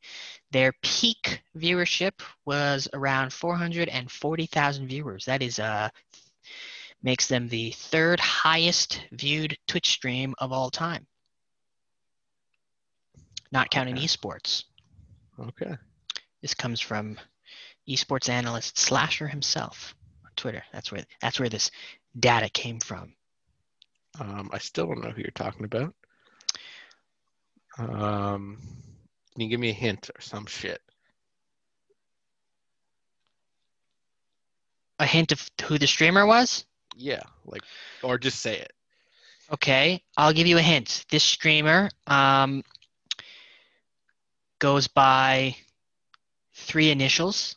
their 0.50 0.72
peak 0.82 1.42
viewership 1.56 2.20
was 2.44 2.88
around 2.92 3.32
440,000 3.32 4.88
viewers. 4.88 5.24
That 5.26 5.42
is 5.42 5.58
uh, 5.58 5.88
makes 7.02 7.26
them 7.28 7.48
the 7.48 7.70
third 7.72 8.20
highest 8.20 9.02
viewed 9.12 9.56
Twitch 9.66 9.88
stream 9.90 10.34
of 10.38 10.52
all 10.52 10.70
time, 10.70 11.06
not 13.52 13.70
counting 13.70 13.96
Okay. 13.96 14.04
esports. 14.04 14.64
Okay. 15.38 15.76
This 16.42 16.54
comes 16.54 16.80
from 16.80 17.18
esports 17.88 18.28
analyst 18.28 18.78
Slasher 18.78 19.28
himself 19.28 19.94
on 20.24 20.30
Twitter. 20.36 20.62
That's 20.72 20.90
where 20.90 21.04
that's 21.20 21.38
where 21.38 21.48
this 21.48 21.70
data 22.18 22.48
came 22.48 22.80
from. 22.80 23.14
Um, 24.18 24.50
I 24.52 24.58
still 24.58 24.86
don't 24.86 25.02
know 25.02 25.10
who 25.10 25.22
you're 25.22 25.30
talking 25.34 25.64
about. 25.64 25.94
Um, 27.78 28.58
can 29.32 29.42
you 29.42 29.48
give 29.48 29.60
me 29.60 29.70
a 29.70 29.74
hint 29.74 30.10
or 30.14 30.20
some 30.20 30.46
shit? 30.46 30.80
A 34.98 35.06
hint 35.06 35.32
of 35.32 35.48
who 35.62 35.78
the 35.78 35.86
streamer 35.86 36.26
was? 36.26 36.66
Yeah, 36.96 37.22
like, 37.46 37.62
or 38.02 38.18
just 38.18 38.40
say 38.40 38.58
it. 38.58 38.72
Okay, 39.52 40.02
I'll 40.16 40.32
give 40.32 40.46
you 40.46 40.58
a 40.58 40.62
hint. 40.62 41.06
This 41.10 41.24
streamer 41.24 41.88
um, 42.06 42.62
goes 44.58 44.88
by 44.88 45.56
three 46.70 46.90
initials 46.90 47.56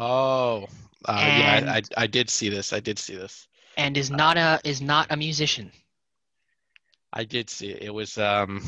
Oh, 0.00 0.68
uh, 1.06 1.12
yeah, 1.12 1.64
I, 1.66 1.76
I, 1.78 1.82
I 2.04 2.06
did 2.06 2.30
see 2.30 2.48
this. 2.48 2.72
I 2.72 2.80
did 2.80 2.98
see 2.98 3.16
this. 3.16 3.48
and 3.76 3.96
is 3.96 4.10
not 4.10 4.36
a 4.36 4.60
is 4.64 4.80
not 4.80 5.06
a 5.10 5.16
musician. 5.16 5.72
I 7.12 7.24
did 7.24 7.50
see 7.50 7.70
it. 7.70 7.82
It 7.82 7.94
was 7.94 8.18
um, 8.18 8.62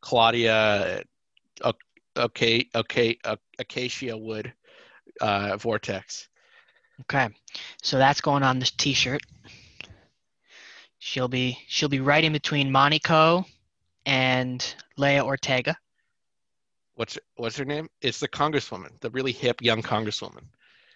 Claudia, 0.00 1.04
uh, 1.62 1.72
okay, 2.16 2.68
okay, 2.74 3.18
uh, 3.24 3.36
Acacia 3.58 4.16
Wood, 4.16 4.52
uh, 5.20 5.56
Vortex. 5.56 6.28
Okay, 7.02 7.28
so 7.82 7.98
that's 7.98 8.20
going 8.20 8.42
on 8.42 8.58
this 8.58 8.72
T-shirt. 8.72 9.22
She'll 10.98 11.28
be 11.28 11.58
she'll 11.68 11.88
be 11.88 12.00
right 12.00 12.24
in 12.24 12.32
between 12.32 12.72
Monaco 12.72 13.44
and 14.04 14.74
Leia 14.98 15.22
Ortega. 15.22 15.76
What's 16.98 17.16
what's 17.36 17.56
her 17.56 17.64
name? 17.64 17.88
It's 18.00 18.18
the 18.18 18.26
Congresswoman, 18.26 18.98
the 18.98 19.10
really 19.10 19.30
hip 19.30 19.62
young 19.62 19.82
Congresswoman. 19.82 20.42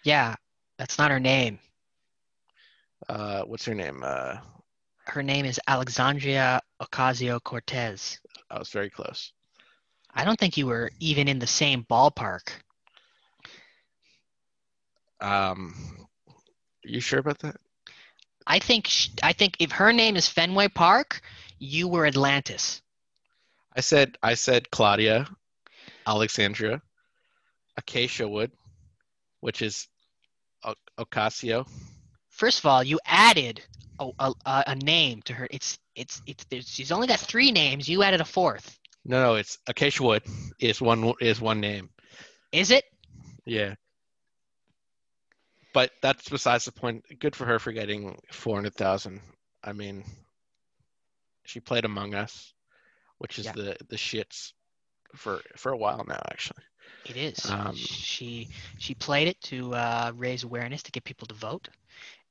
Yeah, 0.03 0.35
that's 0.77 0.97
not 0.97 1.11
her 1.11 1.19
name. 1.19 1.59
Uh, 3.07 3.43
what's 3.43 3.63
her 3.63 3.73
name? 3.73 4.03
Uh, 4.03 4.35
Her 5.05 5.23
name 5.23 5.45
is 5.45 5.61
Alexandria 5.65 6.59
Ocasio 6.81 7.41
Cortez. 7.41 8.19
I 8.51 8.59
was 8.59 8.67
very 8.69 8.89
close. 8.89 9.31
I 10.13 10.25
don't 10.25 10.37
think 10.37 10.57
you 10.57 10.67
were 10.67 10.91
even 10.99 11.29
in 11.29 11.39
the 11.39 11.47
same 11.47 11.85
ballpark. 11.89 12.49
Um, 15.21 16.05
you 16.83 16.99
sure 16.99 17.19
about 17.19 17.39
that? 17.39 17.55
I 18.45 18.59
think 18.59 18.87
sh- 18.87 19.07
I 19.23 19.31
think 19.31 19.55
if 19.59 19.71
her 19.71 19.93
name 19.93 20.17
is 20.17 20.27
Fenway 20.27 20.67
Park, 20.67 21.21
you 21.59 21.87
were 21.87 22.05
Atlantis. 22.05 22.81
I 23.73 23.79
said 23.79 24.17
I 24.21 24.33
said 24.33 24.69
Claudia, 24.69 25.27
Alexandria, 26.07 26.81
Acacia 27.77 28.27
Wood, 28.27 28.51
which 29.39 29.61
is 29.61 29.87
O- 30.63 30.75
Ocasio. 30.99 31.67
First 32.29 32.59
of 32.59 32.65
all, 32.65 32.83
you 32.83 32.99
added 33.05 33.61
a, 33.99 34.09
a, 34.19 34.33
a 34.45 34.75
name 34.75 35.21
to 35.23 35.33
her. 35.33 35.47
It's 35.51 35.77
it's 35.95 36.21
it's 36.25 36.43
there's, 36.45 36.67
she's 36.67 36.91
only 36.91 37.07
got 37.07 37.19
three 37.19 37.51
names. 37.51 37.87
You 37.87 38.03
added 38.03 38.21
a 38.21 38.25
fourth. 38.25 38.79
No, 39.05 39.21
no, 39.21 39.35
it's 39.35 39.57
Acacia 39.67 40.01
Wood 40.03 40.23
is 40.59 40.81
one 40.81 41.13
is 41.21 41.39
one 41.41 41.59
name. 41.59 41.89
Is 42.51 42.71
it? 42.71 42.85
Yeah. 43.45 43.75
But 45.73 45.91
that's 46.01 46.29
besides 46.29 46.65
the 46.65 46.71
point. 46.71 47.03
Good 47.19 47.35
for 47.35 47.45
her 47.45 47.59
for 47.59 47.71
getting 47.71 48.17
four 48.31 48.55
hundred 48.55 48.75
thousand. 48.75 49.21
I 49.63 49.73
mean, 49.73 50.03
she 51.45 51.59
played 51.59 51.85
Among 51.85 52.13
Us, 52.13 52.53
which 53.17 53.39
is 53.39 53.45
Yeah. 53.45 53.53
the 53.53 53.77
the 53.89 53.95
shits 53.95 54.53
for 55.15 55.41
for 55.55 55.71
a 55.71 55.77
while 55.77 56.03
now. 56.07 56.21
Actually, 56.31 56.63
It 57.05 57.17
is. 57.17 57.49
Um, 57.49 57.75
she 57.75 58.49
she 58.77 58.93
played 58.93 59.27
it 59.27 59.39
to 59.41 59.73
uh, 59.73 60.11
raise 60.15 60.43
awareness 60.43 60.83
to 60.83 60.91
get 60.91 61.03
people 61.03 61.27
to 61.27 61.33
vote, 61.35 61.69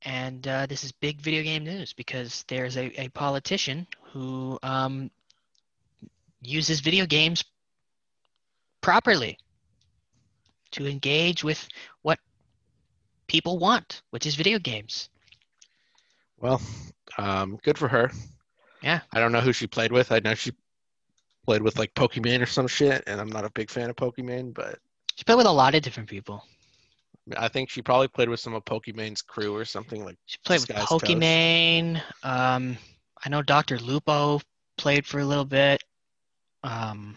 and 0.03 0.47
uh, 0.47 0.67
this 0.67 0.85
is 0.85 0.93
big 0.93 1.21
video 1.21 1.43
game 1.43 1.65
news 1.65 1.93
because 1.93 2.45
there's 2.49 2.77
a, 2.77 3.01
a 3.01 3.09
politician 3.09 3.87
who 4.13 4.59
um, 4.63 5.11
uses 6.43 6.81
video 6.81 7.07
games 7.07 7.45
properly 8.81 9.39
to 10.73 10.87
engage 10.87 11.45
with 11.45 11.69
what 12.03 12.19
people 13.27 13.59
want, 13.59 14.03
which 14.11 14.27
is 14.27 14.35
video 14.35 14.59
games. 14.59 15.09
well, 16.39 16.61
um, 17.19 17.59
good 17.63 17.79
for 17.79 17.89
her. 17.89 18.11
Yeah. 18.83 19.01
I 19.13 19.21
don't 19.21 19.33
know 19.33 19.41
who 19.41 19.53
she 19.53 19.67
played 19.67 19.93
with. 19.93 20.11
I 20.11 20.19
know 20.19 20.35
she 20.35 20.53
played 21.45 21.63
with 21.63 21.79
like 21.79 21.93
Pokimane 21.95 22.41
or 22.43 22.47
some 22.47 22.67
shit, 22.69 23.03
and 23.07 23.21
I'm 23.21 23.29
not 23.31 23.45
a 23.45 23.51
big 23.51 23.71
fan 23.71 23.91
of 23.91 23.97
Pokimane, 23.97 24.55
but 24.55 24.79
She 25.17 25.25
played 25.25 25.37
with 25.37 25.47
a 25.47 25.51
lot 25.53 25.75
of 25.75 25.83
different 25.83 26.09
people. 26.09 26.45
I 27.37 27.49
think 27.49 27.71
she 27.71 27.83
probably 27.83 28.09
played 28.09 28.29
with 28.29 28.41
some 28.41 28.55
of 28.55 28.65
Pokimane's 28.65 29.23
crew 29.23 29.55
or 29.55 29.65
something 29.65 30.05
like. 30.05 30.17
She 30.27 30.39
played 30.45 30.61
with 30.61 30.71
Toast. 30.77 31.05
Um, 32.25 32.77
I 33.25 33.29
know 33.29 33.43
Dr. 33.43 33.79
Lupo 33.79 34.41
played 34.77 35.07
for 35.07 35.21
a 35.21 35.25
little 35.25 35.45
bit. 35.45 35.85
Um, 36.65 37.17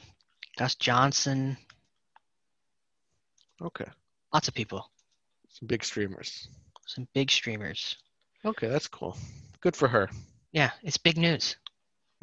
Gus 0.57 0.75
Johnson, 0.75 1.57
Okay. 3.61 3.85
lots 4.33 4.47
of 4.47 4.53
people, 4.53 4.89
Some 5.49 5.67
big 5.67 5.83
streamers. 5.83 6.49
some 6.87 7.07
big 7.13 7.31
streamers. 7.31 7.97
Okay, 8.43 8.67
that's 8.67 8.87
cool. 8.87 9.17
Good 9.61 9.75
for 9.75 9.87
her. 9.87 10.09
Yeah, 10.51 10.71
it's 10.83 10.97
big 10.97 11.17
news. 11.17 11.55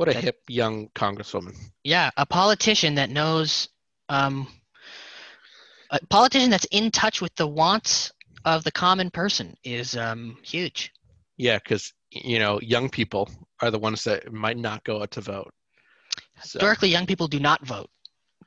What 0.02 0.08
a 0.08 0.14
That- 0.14 0.24
hip 0.24 0.42
young 0.48 0.88
congresswoman. 0.96 1.54
Yeah, 1.84 2.10
a 2.16 2.26
politician 2.26 2.96
that 2.96 3.08
knows, 3.08 3.68
um, 4.08 4.48
a 5.90 6.04
politician 6.06 6.50
that's 6.50 6.64
in 6.72 6.90
touch 6.90 7.20
with 7.20 7.32
the 7.36 7.46
wants 7.46 8.10
of 8.44 8.64
the 8.64 8.72
common 8.72 9.12
person 9.12 9.56
is 9.62 9.96
um, 9.96 10.38
huge. 10.42 10.92
Yeah, 11.36 11.58
because 11.58 11.92
you 12.10 12.40
know, 12.40 12.58
young 12.60 12.90
people 12.90 13.30
are 13.60 13.70
the 13.70 13.78
ones 13.78 14.02
that 14.02 14.32
might 14.32 14.56
not 14.56 14.82
go 14.82 15.02
out 15.02 15.12
to 15.12 15.20
vote. 15.20 15.54
So, 16.42 16.58
Historically, 16.58 16.88
young 16.88 17.06
people 17.06 17.28
do 17.28 17.38
not 17.38 17.64
vote, 17.64 17.88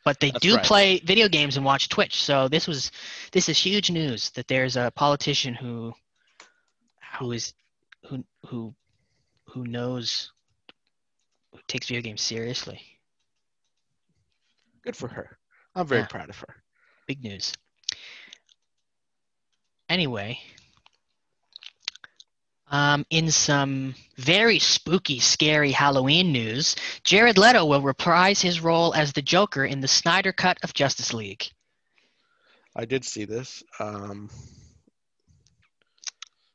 but 0.04 0.20
they 0.20 0.32
That's 0.32 0.42
do 0.42 0.56
right. 0.58 0.66
play 0.66 1.00
video 1.00 1.30
games 1.30 1.56
and 1.56 1.66
watch 1.66 1.88
Twitch. 1.88 2.22
So 2.22 2.50
this 2.50 2.68
was, 2.68 2.92
this 3.32 3.48
is 3.48 3.58
huge 3.58 3.90
news 3.90 4.30
that 4.32 4.50
there's 4.50 4.76
a 4.76 4.92
politician 4.94 5.54
who, 5.54 5.94
who 7.18 7.32
is, 7.32 7.54
who 8.10 8.26
who, 8.46 8.76
who 9.46 9.64
knows, 9.64 10.34
takes 11.68 11.88
video 11.88 12.02
games 12.02 12.22
seriously. 12.22 12.82
good 14.84 14.96
for 14.96 15.08
her. 15.08 15.40
I'm 15.74 15.88
very 15.88 16.02
Yeah. 16.02 16.08
proud 16.08 16.30
of 16.30 16.38
her. 16.40 16.64
Big 17.08 17.24
news. 17.24 17.54
Anyway, 19.90 20.40
um, 22.68 23.04
in 23.10 23.32
some 23.32 23.96
very 24.18 24.60
spooky, 24.60 25.20
scary 25.20 25.72
Halloween 25.72 26.32
news, 26.32 26.76
Jared 27.04 27.38
Leto 27.38 27.66
will 27.66 27.82
reprise 27.82 28.42
his 28.42 28.62
role 28.62 28.94
as 28.94 29.14
the 29.14 29.22
Joker 29.24 29.66
in 29.66 29.82
the 29.82 29.88
Snyder 29.88 30.32
Cut 30.32 30.58
of 30.64 30.74
Justice 30.74 31.14
League. 31.14 31.50
I 32.76 32.86
did 32.86 33.04
see 33.06 33.26
this. 33.26 33.64
Um, 33.80 34.30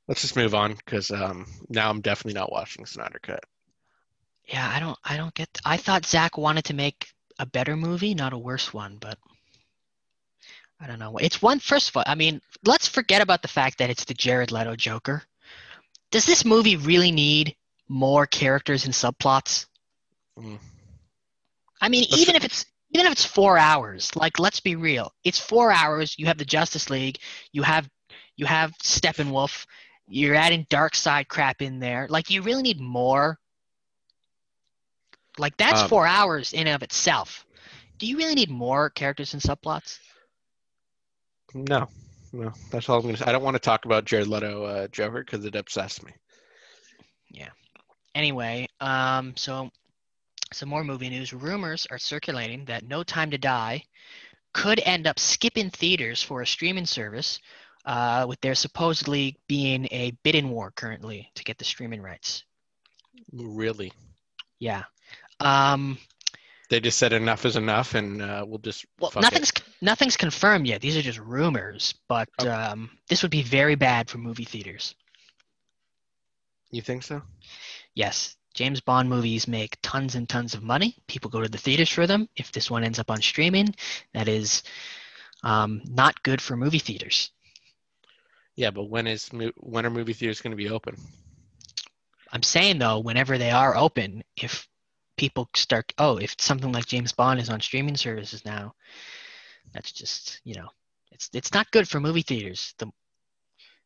let's 0.06 0.22
just 0.22 0.36
move 0.36 0.54
on 0.54 0.74
because 0.74 1.10
um, 1.10 1.46
now 1.68 1.90
I'm 1.90 2.00
definitely 2.00 2.38
not 2.38 2.52
watching 2.52 2.86
Snyder 2.86 3.18
Cut. 3.22 3.44
Yeah, 4.50 4.68
I 4.74 4.80
don't, 4.80 4.98
I 5.04 5.16
don't 5.16 5.34
get. 5.34 5.48
I 5.64 5.76
thought 5.76 6.04
Zack 6.06 6.36
wanted 6.36 6.64
to 6.66 6.74
make 6.74 7.08
a 7.38 7.46
better 7.46 7.76
movie, 7.76 8.14
not 8.14 8.32
a 8.32 8.38
worse 8.38 8.74
one, 8.74 8.98
but 9.00 9.16
I 10.80 10.86
don't 10.86 10.98
know. 10.98 11.16
It's 11.18 11.40
one. 11.40 11.60
First 11.60 11.90
of 11.90 11.96
all, 11.96 12.04
I 12.06 12.14
mean, 12.14 12.40
let's 12.64 12.88
forget 12.88 13.22
about 13.22 13.42
the 13.42 13.48
fact 13.48 13.78
that 13.78 13.90
it's 13.90 14.04
the 14.04 14.14
Jared 14.14 14.50
Leto 14.50 14.74
Joker. 14.76 15.22
Does 16.10 16.26
this 16.26 16.44
movie 16.44 16.76
really 16.76 17.12
need 17.12 17.54
more 17.88 18.26
characters 18.26 18.84
and 18.86 18.94
subplots? 18.94 19.66
Mm. 20.38 20.58
I 21.80 21.88
mean, 21.88 22.06
Let's- 22.10 22.22
even 22.22 22.34
if 22.36 22.44
it's 22.44 22.66
even 22.92 23.06
if 23.06 23.12
it's 23.12 23.24
four 23.24 23.56
hours, 23.56 24.14
like 24.16 24.40
let's 24.40 24.58
be 24.60 24.74
real, 24.74 25.12
it's 25.22 25.38
four 25.38 25.70
hours. 25.70 26.16
You 26.18 26.26
have 26.26 26.38
the 26.38 26.44
Justice 26.44 26.90
League, 26.90 27.18
you 27.52 27.62
have 27.62 27.88
you 28.36 28.46
have 28.46 28.72
Steppenwolf, 28.78 29.66
you're 30.08 30.34
adding 30.34 30.66
Darkseid 30.70 31.28
crap 31.28 31.62
in 31.62 31.78
there. 31.78 32.06
Like, 32.10 32.30
you 32.30 32.42
really 32.42 32.62
need 32.62 32.80
more. 32.80 33.38
Like 35.38 35.56
that's 35.56 35.82
Um, 35.82 35.88
four 35.88 36.06
hours 36.06 36.52
in 36.52 36.66
and 36.66 36.74
of 36.76 36.82
itself. 36.82 37.46
Do 37.98 38.06
you 38.06 38.16
really 38.16 38.34
need 38.34 38.50
more 38.50 38.90
characters 38.90 39.34
and 39.34 39.42
subplots? 39.42 39.98
No, 41.54 41.88
no, 42.32 42.52
that's 42.70 42.88
all 42.88 42.98
I'm 42.98 43.02
gonna 43.02 43.16
say. 43.16 43.24
I 43.26 43.32
don't 43.32 43.42
want 43.42 43.54
to 43.56 43.60
talk 43.60 43.84
about 43.84 44.04
Jared 44.04 44.28
Leto 44.28 44.64
uh, 44.64 44.88
Joker 44.88 45.24
because 45.24 45.44
it 45.44 45.54
obsessed 45.54 46.04
me. 46.04 46.12
Yeah. 47.30 47.50
Anyway, 48.14 48.68
um, 48.80 49.36
so 49.36 49.70
some 50.52 50.68
more 50.68 50.84
movie 50.84 51.10
news. 51.10 51.32
Rumors 51.32 51.86
are 51.90 51.98
circulating 51.98 52.64
that 52.66 52.84
No 52.84 53.02
Time 53.02 53.30
to 53.30 53.38
Die 53.38 53.84
could 54.52 54.80
end 54.84 55.06
up 55.06 55.18
skipping 55.18 55.70
theaters 55.70 56.22
for 56.22 56.42
a 56.42 56.46
streaming 56.46 56.86
service, 56.86 57.38
uh, 57.84 58.26
with 58.28 58.40
there 58.40 58.54
supposedly 58.54 59.38
being 59.46 59.86
a 59.92 60.10
bidding 60.24 60.50
war 60.50 60.72
currently 60.72 61.30
to 61.34 61.44
get 61.44 61.56
the 61.58 61.64
streaming 61.64 62.02
rights. 62.02 62.44
Really, 63.32 63.92
Yeah. 64.58 64.84
Um, 65.40 65.98
they 66.68 66.80
just 66.80 66.98
said 66.98 67.12
enough 67.12 67.44
is 67.44 67.56
enough, 67.56 67.94
and 67.94 68.22
uh, 68.22 68.44
we'll 68.46 68.58
just 68.58 68.86
well, 69.00 69.10
fuck 69.10 69.22
it. 69.22 69.24
nothing's 69.24 69.52
nothing's 69.80 70.16
confirmed 70.16 70.66
yet. 70.66 70.80
These 70.80 70.96
are 70.96 71.02
just 71.02 71.18
rumors, 71.18 71.94
but 72.08 72.28
Okay. 72.40 72.50
um, 72.50 72.90
this 73.08 73.22
would 73.22 73.30
be 73.30 73.42
very 73.42 73.74
bad 73.74 74.08
for 74.08 74.18
movie 74.18 74.44
theaters. 74.44 74.94
You 76.70 76.82
think 76.82 77.02
so? 77.02 77.22
Yes, 77.94 78.36
James 78.54 78.80
Bond 78.80 79.08
movies 79.08 79.48
make 79.48 79.76
tons 79.82 80.14
and 80.14 80.28
tons 80.28 80.54
of 80.54 80.62
money. 80.62 80.96
People 81.08 81.30
go 81.30 81.40
to 81.40 81.48
the 81.48 81.58
theaters 81.58 81.88
for 81.90 82.06
them. 82.06 82.28
If 82.36 82.52
this 82.52 82.70
one 82.70 82.84
ends 82.84 83.00
up 83.00 83.10
on 83.10 83.20
streaming, 83.20 83.74
that 84.14 84.28
is 84.28 84.62
um, 85.42 85.82
not 85.86 86.22
good 86.22 86.40
for 86.40 86.56
movie 86.56 86.78
theaters. 86.78 87.32
Yeah, 88.54 88.70
but 88.70 88.84
when 88.84 89.06
is 89.08 89.28
when 89.56 89.86
are 89.86 89.90
movie 89.90 90.12
theaters 90.12 90.40
going 90.40 90.52
to 90.52 90.56
be 90.56 90.68
open? 90.68 90.96
I'm 92.32 92.42
saying 92.44 92.78
though, 92.78 93.00
whenever 93.00 93.38
they 93.38 93.50
are 93.50 93.76
open, 93.76 94.22
if 94.36 94.68
people 95.20 95.50
start, 95.54 95.92
oh, 95.98 96.16
if 96.16 96.34
something 96.38 96.72
like 96.72 96.86
James 96.86 97.12
Bond 97.12 97.38
is 97.38 97.50
on 97.50 97.60
streaming 97.60 97.96
services 97.96 98.42
now, 98.46 98.74
that's 99.74 99.92
just 99.92 100.40
you 100.44 100.54
know, 100.54 100.68
it's 101.12 101.28
it's 101.34 101.52
not 101.52 101.70
good 101.70 101.86
for 101.86 102.00
movie 102.00 102.22
theaters. 102.22 102.74
The 102.78 102.90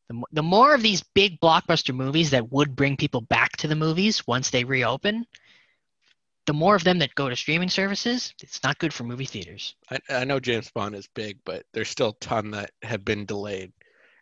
the, 0.09 0.23
the 0.33 0.43
more 0.43 0.75
of 0.75 0.83
these 0.83 1.03
big 1.03 1.41
blockbuster 1.41 1.95
movies 1.95 2.31
that 2.31 2.53
would 2.53 2.77
bring 2.77 2.97
people 2.97 3.21
back 3.21 3.57
to 3.57 3.69
the 3.69 3.75
movies 3.75 4.25
once 4.27 4.51
they 4.51 4.63
reopen, 4.63 5.27
the 6.47 6.53
more 6.53 6.77
of 6.77 6.85
them 6.85 7.01
that 7.01 7.15
go 7.15 7.29
to 7.29 7.35
streaming 7.35 7.71
services, 7.71 8.33
it's 8.41 8.63
not 8.63 8.79
good 8.79 8.93
for 8.93 9.03
movie 9.03 9.25
theaters. 9.25 9.75
I, 9.91 9.99
I 10.11 10.25
know 10.25 10.39
James 10.39 10.71
Bond 10.71 10.95
is 10.95 11.09
big, 11.15 11.39
but 11.45 11.65
there's 11.73 11.89
still 11.89 12.11
a 12.11 12.25
ton 12.25 12.53
that 12.53 12.71
have 12.83 13.05
been 13.05 13.25
delayed 13.25 13.73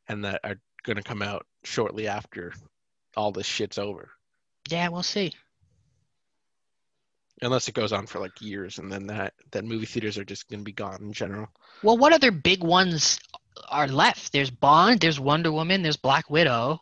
and 0.08 0.24
that 0.24 0.40
are 0.44 0.56
going 0.84 0.96
to 0.96 1.02
come 1.02 1.20
out 1.20 1.44
shortly 1.64 2.06
after 2.06 2.54
all 3.16 3.32
this 3.32 3.46
shit's 3.46 3.76
over. 3.76 4.08
Yeah, 4.70 4.88
we'll 4.88 5.02
see. 5.02 5.32
Unless 7.42 7.68
it 7.68 7.74
goes 7.74 7.92
on 7.92 8.06
for 8.06 8.20
like 8.20 8.40
years, 8.40 8.78
and 8.78 8.90
then 8.90 9.06
that 9.08 9.34
that 9.50 9.64
movie 9.64 9.84
theaters 9.86 10.16
are 10.16 10.24
just 10.24 10.48
going 10.48 10.60
to 10.60 10.64
be 10.64 10.72
gone 10.72 10.98
in 11.02 11.12
general. 11.12 11.48
Well, 11.82 11.98
what 11.98 12.12
other 12.12 12.30
big 12.30 12.62
ones 12.62 13.18
are 13.68 13.88
left? 13.88 14.32
There's 14.32 14.50
Bond, 14.50 15.00
there's 15.00 15.18
Wonder 15.20 15.50
Woman, 15.50 15.82
there's 15.82 15.96
Black 15.96 16.30
Widow. 16.30 16.80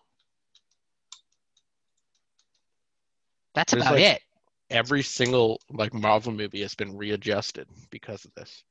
That's 3.55 3.73
There's 3.73 3.83
about 3.83 3.95
like- 3.95 4.05
it. 4.05 4.23
Every 4.71 5.03
single 5.03 5.61
like 5.71 5.93
Marvel 5.93 6.31
movie 6.33 6.63
has 6.63 6.77
been 6.77 6.97
readjusted 6.97 7.67
because 7.91 8.25
of 8.25 8.33
this. 8.35 8.63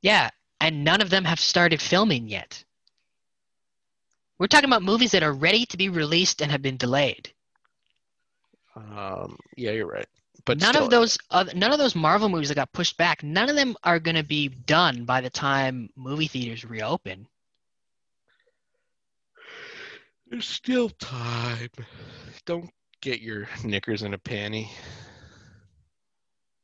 Yeah, 0.00 0.30
and 0.60 0.84
none 0.84 1.00
of 1.00 1.10
them 1.10 1.24
have 1.24 1.40
started 1.40 1.82
filming 1.82 2.28
yet. 2.28 2.62
We're 4.38 4.46
talking 4.46 4.68
about 4.70 4.82
movies 4.84 5.10
that 5.10 5.24
are 5.24 5.32
ready 5.32 5.66
to 5.66 5.76
be 5.76 5.88
released 5.88 6.40
and 6.40 6.52
have 6.52 6.62
been 6.62 6.76
delayed. 6.76 7.32
Um, 8.76 9.36
yeah, 9.56 9.72
you're 9.72 9.88
right. 9.88 10.06
But 10.44 10.60
none 10.60 10.74
still, 10.74 10.84
of 10.84 10.90
those 10.90 11.18
none 11.30 11.72
of 11.72 11.78
those 11.78 11.94
Marvel 11.94 12.28
movies 12.28 12.48
that 12.48 12.54
got 12.54 12.72
pushed 12.72 12.96
back, 12.96 13.22
none 13.22 13.48
of 13.48 13.56
them 13.56 13.76
are 13.84 13.98
going 13.98 14.16
to 14.16 14.22
be 14.22 14.48
done 14.48 15.04
by 15.04 15.20
the 15.20 15.30
time 15.30 15.90
movie 15.96 16.28
theaters 16.28 16.64
reopen. 16.64 17.26
There's 20.28 20.46
still 20.46 20.88
time. 20.90 21.70
Don't 22.46 22.70
get 23.00 23.20
your 23.20 23.48
knickers 23.64 24.02
in 24.02 24.14
a 24.14 24.18
panty. 24.18 24.68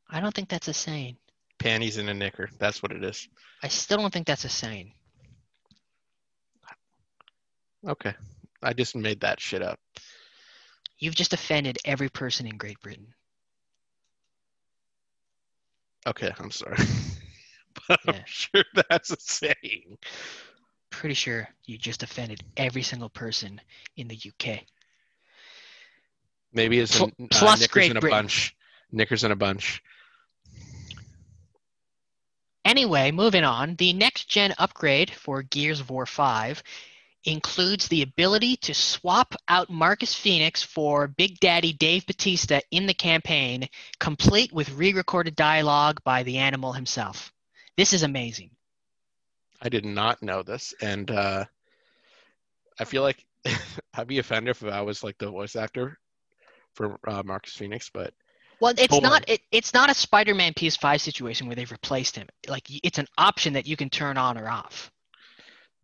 I 0.09 0.21
don't 0.21 0.35
think 0.35 0.49
that's 0.49 0.69
a 0.69 0.75
saying. 0.75 1.17
Panties 1.59 1.97
in 1.97 2.09
a 2.09 2.15
knicker. 2.15 2.49
That's 2.59 2.83
what 2.83 2.93
it 2.93 3.03
is. 3.03 3.29
I 3.63 3.69
still 3.69 3.99
don't 3.99 4.13
think 4.13 4.27
that's 4.27 4.45
a 4.45 4.49
saying. 4.49 4.93
Okay. 7.87 8.15
I 8.63 8.73
just 8.73 8.95
made 8.95 9.21
that 9.21 9.41
shit 9.41 9.63
up. 9.63 9.81
You've 10.99 11.15
just 11.15 11.33
offended 11.33 11.79
every 11.85 12.09
person 12.09 12.47
in 12.47 12.57
Great 12.57 12.81
Britain. 12.81 13.15
Okay, 16.07 16.31
I'm 16.39 16.51
sorry. 16.51 16.77
but 17.89 18.01
I'm 18.07 18.15
Yeah. 18.15 18.23
sure 18.27 18.65
that's 18.89 19.11
a 19.11 19.17
saying. 19.19 19.99
Pretty 20.91 21.15
sure 21.15 21.49
you 21.65 21.77
just 21.79 22.03
offended 22.03 22.43
every 22.57 22.83
single 22.83 23.09
person 23.11 23.61
in 23.97 24.09
the 24.09 24.15
UK. 24.17 24.61
Maybe 26.53 26.79
it's 26.79 26.97
Pl- 26.97 27.11
in, 27.19 27.25
uh, 27.25 27.29
plus 27.31 27.61
knickers 27.61 27.73
Great 27.73 27.91
in 27.91 27.97
a 27.97 28.01
Britain. 28.01 28.19
bunch. 28.23 28.57
Knickers 28.93 29.25
in 29.25 29.33
a 29.33 29.37
bunch. 29.37 29.83
Anyway, 32.65 33.11
moving 33.13 33.45
on. 33.45 33.77
The 33.77 33.93
next 33.93 34.29
gen 34.29 34.55
upgrade 34.59 35.11
for 35.11 35.43
Gears 35.43 35.81
of 35.81 35.91
War 35.91 36.07
5 36.07 36.63
includes 37.27 37.89
the 37.89 38.03
ability 38.03 38.57
to 38.57 38.73
swap 38.73 39.35
out 39.49 39.69
Marcus 39.69 40.15
Phoenix 40.15 40.63
for 40.63 41.09
Big 41.09 41.39
Daddy 41.41 41.73
Dave 41.73 42.07
Batista 42.07 42.61
in 42.71 42.87
the 42.87 42.95
campaign, 42.95 43.69
complete 43.99 44.53
with 44.53 44.71
re 44.73 44.93
recorded 44.93 45.37
dialogue 45.37 46.01
by 46.05 46.23
the 46.23 46.39
animal 46.39 46.73
himself. 46.73 47.33
This 47.77 47.93
is 47.93 48.03
amazing. 48.03 48.51
I 49.61 49.69
did 49.69 49.85
not 49.85 50.23
know 50.23 50.43
this, 50.43 50.75
and 50.81 51.11
uh, 51.11 51.45
I 52.79 52.85
feel 52.85 53.03
like 53.03 53.25
I'd 53.95 54.07
be 54.07 54.19
offended 54.19 54.51
if 54.51 54.65
I 54.65 54.83
was 54.83 55.03
like 55.03 55.19
the 55.19 55.31
voice 55.31 55.57
actor 55.57 55.99
for 56.75 56.99
uh, 57.07 57.23
Marcus 57.25 57.55
Phoenix, 57.55 57.91
but 57.93 58.15
Well, 58.61 58.75
it's 58.77 58.93
Hold 58.93 59.03
not 59.03 59.29
it, 59.29 59.41
it's 59.51 59.75
not 59.75 59.91
a 59.91 59.95
Spider-Man 59.95 60.53
PS5 60.55 61.01
situation 61.01 61.47
where 61.47 61.57
they've 61.57 61.71
replaced 61.71 62.17
him. 62.17 62.29
Like 62.49 62.65
it's 62.69 62.99
an 62.99 63.09
option 63.19 63.55
that 63.55 63.67
you 63.67 63.77
can 63.77 63.91
turn 63.91 64.17
on 64.17 64.39
or 64.39 64.49
off. 64.49 64.91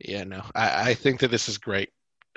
Yeah, 0.05 0.25
no, 0.25 0.43
I, 0.55 0.91
I 0.91 0.95
think 0.95 1.21
that 1.21 1.31
this 1.31 1.49
is 1.49 1.59
great. 1.59 1.91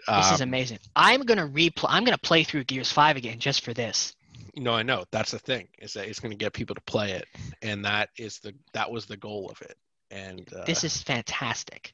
This 0.07 0.31
is 0.33 0.41
Um, 0.41 0.49
amazing. 0.49 0.79
I'm 0.95 1.21
gonna 1.21 1.47
replay. 1.47 1.87
I'm 1.89 2.03
gonna 2.03 2.17
play 2.17 2.43
through 2.43 2.65
Gears 2.65 2.91
Five 2.91 3.17
again 3.17 3.39
just 3.39 3.61
for 3.63 3.73
this. 3.73 4.13
No, 4.57 4.73
I 4.73 4.83
know. 4.83 5.03
That's 5.11 5.31
the 5.31 5.39
thing 5.39 5.67
is 5.79 5.93
that 5.93 6.07
it's 6.07 6.19
going 6.19 6.31
to 6.31 6.37
get 6.37 6.53
people 6.53 6.75
to 6.75 6.81
play 6.81 7.11
it, 7.11 7.25
and 7.61 7.83
that 7.85 8.09
is 8.17 8.39
the 8.39 8.53
that 8.73 8.89
was 8.89 9.05
the 9.05 9.17
goal 9.17 9.49
of 9.49 9.61
it. 9.61 9.77
And 10.11 10.47
uh, 10.53 10.63
This 10.65 10.83
is 10.83 11.01
fantastic. 11.01 11.93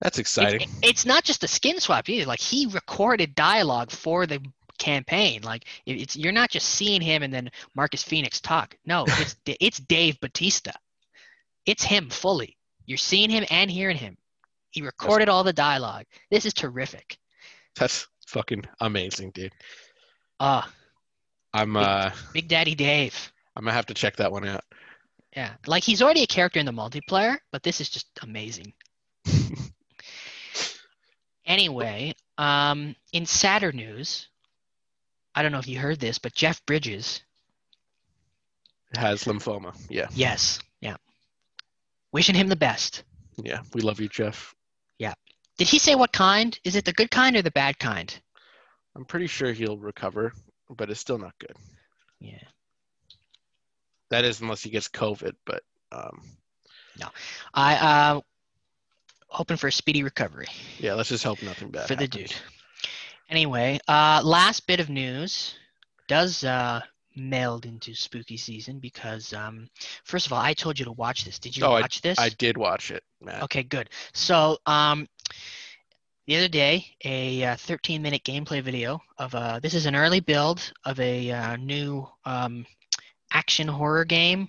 that's 0.00 0.18
exciting. 0.18 0.62
it- 0.62 0.68
it's 0.82 1.04
not 1.06 1.24
just 1.24 1.42
a 1.44 1.48
skin 1.48 1.80
swap 1.80 2.08
either. 2.08 2.26
Like 2.26 2.40
he 2.40 2.66
recorded 2.66 3.34
dialogue 3.34 3.90
for 3.90 4.26
the 4.26 4.40
campaign. 4.78 5.42
Like 5.42 5.64
it- 5.86 6.00
it's 6.00 6.16
you're 6.16 6.32
not 6.32 6.50
just 6.50 6.68
seeing 6.68 7.00
him 7.02 7.22
and 7.22 7.32
then 7.32 7.50
Marcus 7.74 8.02
Phoenix 8.02 8.40
talk. 8.40 8.76
No, 8.84 9.04
it's 9.08 9.36
it's 9.60 9.78
Dave 9.78 10.20
Batista. 10.20 10.72
It's 11.66 11.82
him 11.82 12.08
fully. 12.10 12.56
You're 12.86 12.98
seeing 12.98 13.30
him 13.30 13.44
and 13.50 13.70
hearing 13.70 13.96
him. 13.96 14.16
He 14.76 14.82
recorded 14.82 15.30
all 15.30 15.42
the 15.42 15.54
dialogue. 15.54 16.04
This 16.30 16.44
is 16.44 16.52
terrific. 16.52 17.16
That's 17.76 18.06
fucking 18.26 18.64
amazing, 18.82 19.30
dude. 19.30 19.54
Uh, 20.38 20.60
I'm 21.54 21.72
Big- 21.72 21.82
uh 21.82 22.10
Big 22.34 22.46
Daddy 22.48 22.74
Dave. 22.74 23.32
I'm 23.56 23.64
gonna 23.64 23.72
have 23.72 23.86
to 23.86 23.94
check 23.94 24.16
that 24.16 24.30
one 24.30 24.46
out. 24.46 24.62
Yeah, 25.34 25.54
like 25.66 25.82
he's 25.82 26.02
already 26.02 26.22
a 26.24 26.26
character 26.26 26.60
in 26.60 26.66
the 26.66 26.72
multiplayer, 26.72 27.38
but 27.52 27.62
this 27.62 27.80
is 27.80 27.88
just 27.88 28.06
amazing. 28.22 28.74
anyway, 31.46 32.12
um, 32.36 32.94
in 33.14 33.24
sadder 33.24 33.72
news, 33.72 34.28
I 35.34 35.42
don't 35.42 35.52
know 35.52 35.58
if 35.58 35.68
you 35.68 35.78
heard 35.78 36.00
this, 36.00 36.18
but 36.18 36.34
Jeff 36.34 36.64
Bridges, 36.66 37.22
Has 38.94 39.24
lymphoma. 39.24 39.74
Yeah, 39.88 40.08
yes, 40.12 40.58
yeah, 40.82 40.96
wishing 42.12 42.34
him 42.34 42.48
the 42.48 42.56
best. 42.56 43.04
yeah. 43.42 43.60
We 43.72 43.80
love 43.80 44.00
you, 44.00 44.08
Jeff. 44.08 44.54
Did 45.58 45.68
he 45.68 45.78
say 45.78 45.94
what 45.94 46.12
kind? 46.12 46.58
Is 46.64 46.76
it 46.76 46.84
the 46.84 46.92
good 46.92 47.10
kind 47.10 47.36
or 47.36 47.42
the 47.42 47.50
bad 47.50 47.78
kind? 47.78 48.16
I'm 48.94 49.04
pretty 49.04 49.26
sure 49.26 49.52
he'll 49.52 49.78
recover, 49.78 50.32
but 50.70 50.90
it's 50.90 51.00
still 51.00 51.18
not 51.18 51.34
good. 51.38 51.56
Yeah. 52.20 52.42
That 54.10 54.24
is 54.24 54.40
unless 54.40 54.62
he 54.62 54.70
gets 54.70 54.88
COVID, 54.88 55.34
but 55.44 55.62
um 55.92 56.22
No. 56.98 57.08
I 57.54 57.74
uh 57.76 58.20
hoping 59.28 59.56
for 59.56 59.66
a 59.68 59.72
speedy 59.72 60.02
recovery. 60.02 60.46
yeah, 60.78 60.94
let's 60.94 61.08
just 61.08 61.24
hope 61.24 61.42
nothing 61.42 61.70
bad 61.70 61.88
for 61.88 61.96
the 61.96 62.08
dude. 62.08 62.34
Anyway, 63.28 63.78
uh, 63.88 64.20
last 64.24 64.66
bit 64.68 64.78
of 64.78 64.88
news 64.88 65.56
does 66.06 66.44
uh, 66.44 66.80
meld 67.16 67.66
into 67.66 67.92
spooky 67.92 68.36
season 68.36 68.78
because, 68.78 69.32
um, 69.32 69.68
first 70.04 70.26
of 70.26 70.32
all, 70.32 70.40
I 70.40 70.54
told 70.54 70.78
you 70.78 70.84
to 70.84 70.92
watch 70.92 71.24
this. 71.24 71.40
Did 71.40 71.56
you 71.56 71.64
Oh, 71.64 71.72
watch 71.72 72.02
this? 72.02 72.20
I 72.20 72.28
did 72.28 72.56
watch 72.56 72.92
it, 72.92 73.02
Matt. 73.20 73.42
Okay, 73.42 73.64
good. 73.64 73.90
So, 74.12 74.58
um, 74.66 75.08
the 76.26 76.36
other 76.36 76.48
day, 76.48 76.86
a 77.04 77.44
uh, 77.44 77.56
13 77.56 78.02
minute 78.02 78.24
gameplay 78.24 78.62
video 78.62 79.00
of 79.18 79.34
uh, 79.34 79.60
this 79.60 79.74
is 79.74 79.86
an 79.86 79.94
early 79.94 80.20
build 80.20 80.72
of 80.84 80.98
a 80.98 81.30
uh, 81.30 81.56
new 81.56 82.08
um, 82.24 82.66
action 83.32 83.68
horror 83.68 84.04
game 84.04 84.48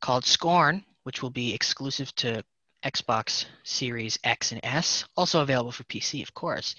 called 0.00 0.24
Scorn, 0.24 0.84
which 1.04 1.22
will 1.22 1.30
be 1.30 1.54
exclusive 1.54 2.14
to 2.16 2.44
Xbox 2.84 3.46
Series 3.62 4.18
X 4.24 4.52
and 4.52 4.60
S, 4.64 5.04
also 5.16 5.42
available 5.42 5.72
for 5.72 5.84
PC, 5.84 6.22
of 6.22 6.34
course. 6.34 6.74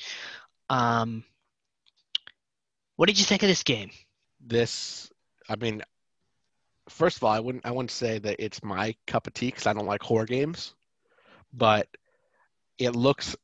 Um, 0.70 1.24
what 2.96 3.08
did 3.08 3.20
you 3.20 3.26
think 3.26 3.44
of 3.44 3.50
this 3.50 3.64
game? 3.64 3.92
This, 4.46 5.10
I 5.48 5.56
mean, 5.56 5.84
first 6.90 7.18
of 7.18 7.24
all, 7.24 7.32
I 7.32 7.40
wouldn't 7.40 7.66
I 7.66 7.72
wouldn't 7.72 7.92
say 7.92 8.20
that 8.20 8.44
it's 8.44 8.64
my 8.64 8.96
cup 9.08 9.28
of 9.28 9.34
tea 9.34 9.48
because 9.48 9.68
I 9.68 9.74
don't 9.74 9.86
like 9.86 10.02
horror 10.02 10.26
games, 10.26 10.74
but 11.54 11.88
it 12.78 12.92
looks 12.96 13.36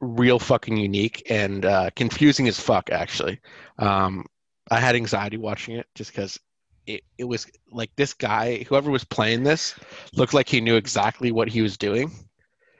real 0.00 0.38
fucking 0.38 0.76
unique 0.76 1.26
and 1.30 1.64
uh, 1.64 1.90
confusing 1.96 2.48
as 2.48 2.60
fuck. 2.60 2.90
Actually, 2.90 3.40
um, 3.78 4.26
I 4.70 4.80
had 4.80 4.94
anxiety 4.96 5.36
watching 5.36 5.76
it 5.76 5.86
just 5.94 6.10
because 6.12 6.38
it, 6.86 7.02
it 7.18 7.24
was 7.24 7.46
like 7.70 7.90
this 7.96 8.14
guy, 8.14 8.64
whoever 8.68 8.90
was 8.90 9.04
playing 9.04 9.42
this, 9.42 9.74
looked 10.14 10.34
like 10.34 10.48
he 10.48 10.60
knew 10.60 10.76
exactly 10.76 11.32
what 11.32 11.48
he 11.48 11.62
was 11.62 11.76
doing. 11.76 12.10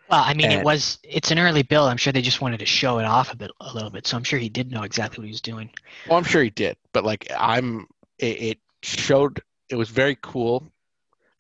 Well, 0.09 0.23
I 0.25 0.35
mean, 0.35 0.53
it 0.53 0.65
was 0.65 0.99
it's 1.03 1.33
an 1.33 1.39
early 1.39 1.65
build. 1.65 1.89
I'm 1.89 1.97
sure 1.97 2.13
they 2.13 2.23
just 2.23 2.41
wanted 2.41 2.61
to 2.61 2.67
show 2.67 2.99
it 2.99 3.05
off 3.05 3.33
a 3.33 3.37
bit, 3.37 3.51
a 3.61 3.75
little 3.75 3.91
bit. 3.91 4.07
So 4.07 4.17
I'm 4.17 4.23
sure 4.23 4.39
he 4.39 4.49
did 4.49 4.71
know 4.71 4.85
exactly 4.85 5.23
what 5.23 5.27
he 5.27 5.33
was 5.33 5.41
doing. 5.41 5.71
Well, 6.09 6.17
I'm 6.17 6.25
sure 6.25 6.45
he 6.45 6.51
did, 6.51 6.77
but 6.93 7.05
like 7.05 7.27
I'm, 7.37 7.89
it, 8.19 8.41
it 8.41 8.59
showed 8.83 9.43
it 9.69 9.75
was 9.75 9.91
very 9.91 10.17
cool. 10.23 10.71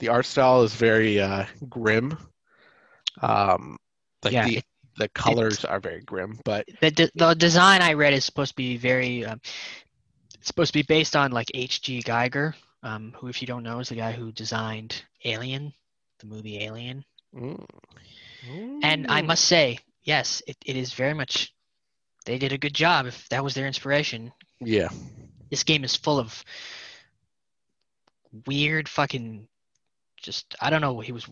The 0.00 0.08
art 0.08 0.26
style 0.26 0.62
is 0.62 0.74
very 0.74 1.20
uh, 1.20 1.44
grim. 1.68 2.18
Um, 3.22 3.78
like 4.22 4.32
Yeah, 4.32 4.46
the 4.46 4.56
it- 4.58 4.64
the 4.98 5.08
colors 5.10 5.64
are 5.64 5.78
very 5.78 6.00
grim, 6.00 6.40
but 6.44 6.66
The 6.80 6.90
de- 6.90 7.10
the 7.14 7.34
design 7.34 7.82
I 7.82 7.92
read 7.92 8.14
is 8.14 8.24
supposed 8.24 8.52
to 8.52 8.56
be 8.56 8.78
very, 8.78 9.26
um, 9.26 9.40
it's 10.34 10.46
supposed 10.46 10.72
to 10.72 10.78
be 10.78 10.82
based 10.84 11.14
on 11.14 11.32
like 11.32 11.50
H.G. 11.52 12.00
Geiger, 12.02 12.54
um, 12.82 13.12
who, 13.18 13.28
if 13.28 13.42
you 13.42 13.46
don't 13.46 13.62
know, 13.62 13.78
is 13.80 13.90
the 13.90 13.94
guy 13.96 14.12
who 14.12 14.32
designed 14.32 15.02
Alien, 15.24 15.74
the 16.20 16.26
movie 16.26 16.60
Alien. 16.64 17.04
Mm. 17.34 17.66
And 18.82 19.06
I 19.10 19.20
Mm. 19.20 19.26
must 19.26 19.44
say, 19.44 19.80
yes, 20.04 20.42
it, 20.46 20.56
it 20.64 20.76
is 20.76 20.94
very 20.94 21.12
much. 21.12 21.52
They 22.24 22.38
did 22.38 22.52
a 22.52 22.58
good 22.58 22.74
job. 22.74 23.04
If 23.06 23.28
that 23.28 23.44
was 23.44 23.52
their 23.54 23.66
inspiration, 23.66 24.32
yeah, 24.60 24.88
this 25.50 25.62
game 25.62 25.84
is 25.84 25.94
full 25.94 26.18
of 26.18 26.42
weird 28.46 28.88
fucking, 28.88 29.46
just 30.16 30.54
I 30.60 30.70
don't 30.70 30.80
know. 30.80 30.92
What 30.94 31.06
he 31.06 31.12
was 31.12 31.26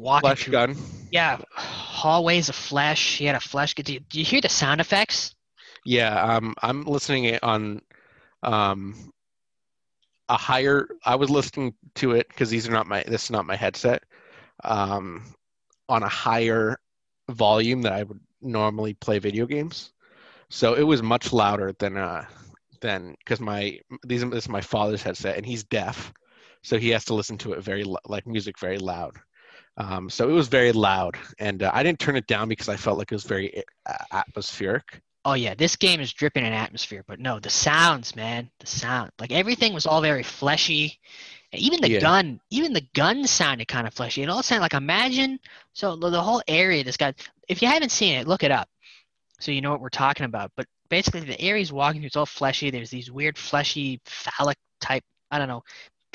walking 0.00 0.28
flesh 0.28 0.44
through 0.44 0.52
gun. 0.52 0.76
Yeah, 1.10 1.38
hallways 1.54 2.48
of 2.48 2.54
flesh. 2.54 3.18
He 3.18 3.26
had 3.26 3.36
a 3.36 3.40
flesh. 3.40 3.74
Do 3.74 3.92
you, 3.92 4.00
do 4.00 4.18
you 4.18 4.24
hear 4.24 4.40
the 4.40 4.48
sound 4.48 4.80
effects? 4.80 5.34
Yeah, 5.84 6.22
um, 6.22 6.54
I'm 6.62 6.84
listening 6.84 7.24
it 7.24 7.42
on 7.42 7.82
um, 8.42 9.12
a 10.28 10.36
higher. 10.36 10.88
I 11.04 11.16
was 11.16 11.30
listening 11.30 11.74
to 11.96 12.12
it 12.12 12.28
because 12.28 12.50
these 12.50 12.68
are 12.68 12.72
not 12.72 12.86
my. 12.86 13.02
This 13.06 13.24
is 13.24 13.30
not 13.30 13.46
my 13.46 13.56
headset. 13.56 14.02
Um, 14.62 15.34
on 15.88 16.02
a 16.02 16.08
higher 16.08 16.78
volume 17.30 17.82
that 17.82 17.92
I 17.92 18.02
would 18.02 18.20
normally 18.40 18.94
play 18.94 19.18
video 19.18 19.46
games, 19.46 19.92
so 20.48 20.74
it 20.74 20.82
was 20.82 21.02
much 21.02 21.32
louder 21.32 21.72
than 21.78 21.96
uh 21.96 22.24
than 22.80 23.16
because 23.18 23.40
my 23.40 23.80
these 24.06 24.22
this 24.30 24.44
is 24.44 24.48
my 24.48 24.60
father's 24.60 25.02
headset 25.02 25.36
and 25.36 25.46
he's 25.46 25.64
deaf, 25.64 26.12
so 26.62 26.78
he 26.78 26.90
has 26.90 27.06
to 27.06 27.14
listen 27.14 27.38
to 27.38 27.52
it 27.52 27.64
very 27.64 27.84
like 28.06 28.26
music 28.26 28.58
very 28.58 28.78
loud. 28.78 29.16
Um, 29.80 30.10
so 30.10 30.28
it 30.28 30.32
was 30.32 30.48
very 30.48 30.72
loud, 30.72 31.16
and 31.38 31.62
uh, 31.62 31.70
I 31.72 31.82
didn't 31.82 32.00
turn 32.00 32.14
it 32.14 32.26
down 32.26 32.48
because 32.48 32.68
I 32.68 32.76
felt 32.76 32.98
like 32.98 33.10
it 33.10 33.14
was 33.14 33.24
very 33.24 33.62
uh, 33.86 33.96
atmospheric. 34.12 35.00
Oh 35.24 35.32
yeah, 35.32 35.54
this 35.54 35.74
game 35.76 36.00
is 36.00 36.12
dripping 36.12 36.44
in 36.44 36.52
atmosphere. 36.52 37.02
But 37.06 37.18
no, 37.18 37.40
the 37.40 37.48
sounds, 37.48 38.14
man, 38.14 38.50
the 38.58 38.66
sound. 38.66 39.10
Like 39.18 39.32
everything 39.32 39.72
was 39.72 39.86
all 39.86 40.02
very 40.02 40.22
fleshy. 40.22 40.98
And 41.52 41.62
even 41.62 41.80
the 41.80 41.88
Yeah. 41.88 42.00
gun, 42.00 42.40
even 42.50 42.74
the 42.74 42.86
gun 42.94 43.26
sounded 43.26 43.68
kind 43.68 43.86
of 43.86 43.94
fleshy. 43.94 44.22
It 44.22 44.28
all 44.28 44.42
sounded 44.42 44.62
like 44.62 44.74
imagine. 44.74 45.40
So 45.72 45.96
the, 45.96 46.10
the 46.10 46.22
whole 46.22 46.42
area, 46.46 46.84
this 46.84 46.98
guy. 46.98 47.14
If 47.48 47.62
you 47.62 47.68
haven't 47.68 47.90
seen 47.90 48.14
it, 48.16 48.28
look 48.28 48.42
it 48.42 48.50
up, 48.50 48.68
so 49.40 49.50
you 49.50 49.62
know 49.62 49.70
what 49.70 49.80
we're 49.80 49.88
talking 49.88 50.26
about. 50.26 50.52
But 50.56 50.66
basically, 50.90 51.20
the 51.20 51.40
area 51.40 51.60
he's 51.60 51.72
walking 51.72 52.02
through, 52.02 52.08
it's 52.08 52.16
all 52.16 52.26
fleshy. 52.26 52.70
There's 52.70 52.90
these 52.90 53.10
weird 53.10 53.38
fleshy 53.38 54.00
phallic 54.04 54.58
type. 54.78 55.04
I 55.30 55.38
don't 55.38 55.48
know, 55.48 55.62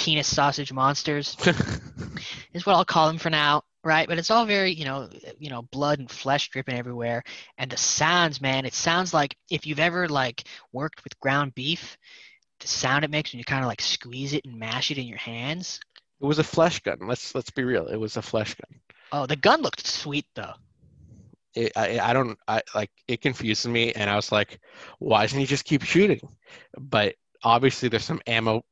penis 0.05 0.27
sausage 0.27 0.71
monsters. 0.71 1.35
is 2.53 2.65
what 2.65 2.75
I'll 2.75 2.85
call 2.85 3.07
them 3.07 3.17
for 3.17 3.31
now, 3.31 3.63
right? 3.83 4.07
But 4.07 4.19
it's 4.19 4.29
all 4.29 4.45
very, 4.45 4.71
you 4.71 4.85
know, 4.85 5.09
you 5.39 5.49
know, 5.49 5.63
blood 5.63 5.97
and 5.97 6.09
flesh 6.09 6.49
dripping 6.49 6.77
everywhere, 6.77 7.23
and 7.57 7.71
the 7.71 7.77
sounds, 7.77 8.39
man, 8.39 8.65
it 8.65 8.75
sounds 8.75 9.15
like 9.15 9.35
if 9.49 9.65
you've 9.65 9.79
ever 9.79 10.07
like 10.07 10.43
worked 10.71 11.03
with 11.03 11.19
ground 11.19 11.55
beef, 11.55 11.97
the 12.59 12.67
sound 12.67 13.03
it 13.03 13.09
makes 13.09 13.33
when 13.33 13.39
you 13.39 13.45
kind 13.45 13.63
of 13.63 13.67
like 13.67 13.81
squeeze 13.81 14.33
it 14.33 14.45
and 14.45 14.59
mash 14.59 14.91
it 14.91 14.99
in 14.99 15.07
your 15.07 15.17
hands. 15.17 15.79
It 16.21 16.25
was 16.25 16.37
a 16.37 16.43
flesh 16.43 16.81
gun. 16.81 16.99
Let's 17.01 17.33
let's 17.33 17.49
be 17.49 17.63
real. 17.63 17.87
It 17.87 17.97
was 17.97 18.15
a 18.15 18.21
flesh 18.21 18.53
gun. 18.53 18.79
Oh, 19.11 19.25
the 19.25 19.35
gun 19.35 19.63
looked 19.63 19.87
sweet 19.87 20.27
though. 20.35 20.53
It, 21.55 21.71
I 21.75 21.99
I 21.99 22.13
don't 22.13 22.37
I 22.47 22.61
like 22.75 22.91
it 23.07 23.21
confused 23.21 23.67
me, 23.67 23.91
and 23.93 24.07
I 24.07 24.15
was 24.15 24.31
like, 24.31 24.59
why 24.99 25.23
doesn't 25.23 25.39
he 25.39 25.47
just 25.47 25.65
keep 25.65 25.81
shooting? 25.81 26.21
But 26.77 27.15
obviously, 27.43 27.89
there's 27.89 28.05
some 28.05 28.21
ammo 28.27 28.63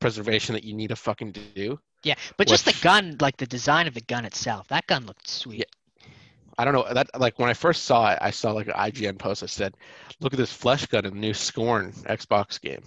preservation 0.00 0.54
that 0.54 0.64
you 0.64 0.74
need 0.74 0.88
to 0.88 0.96
fucking 0.96 1.32
do. 1.54 1.78
Yeah, 2.02 2.14
but 2.36 2.48
just 2.48 2.64
the 2.64 2.76
gun, 2.82 3.16
like 3.20 3.36
the 3.36 3.46
design 3.46 3.86
of 3.86 3.94
the 3.94 4.00
gun 4.00 4.24
itself, 4.24 4.68
that 4.68 4.86
gun 4.86 5.04
looked 5.06 5.28
sweet. 5.28 5.58
Yeah. 5.58 5.64
I 6.58 6.64
don't 6.64 6.74
know 6.74 6.92
that 6.92 7.08
like 7.18 7.38
when 7.38 7.48
I 7.48 7.54
first 7.54 7.84
saw 7.84 8.10
it, 8.12 8.18
I 8.20 8.30
saw 8.30 8.52
like 8.52 8.66
an 8.66 8.74
IGN 8.74 9.18
post 9.18 9.40
that 9.42 9.48
said, 9.48 9.74
"Look 10.20 10.32
at 10.34 10.38
this 10.38 10.52
flesh 10.52 10.84
gun 10.86 11.04
in 11.06 11.14
the 11.14 11.20
new 11.20 11.32
Scorn 11.34 11.92
Xbox 12.04 12.60
game," 12.60 12.82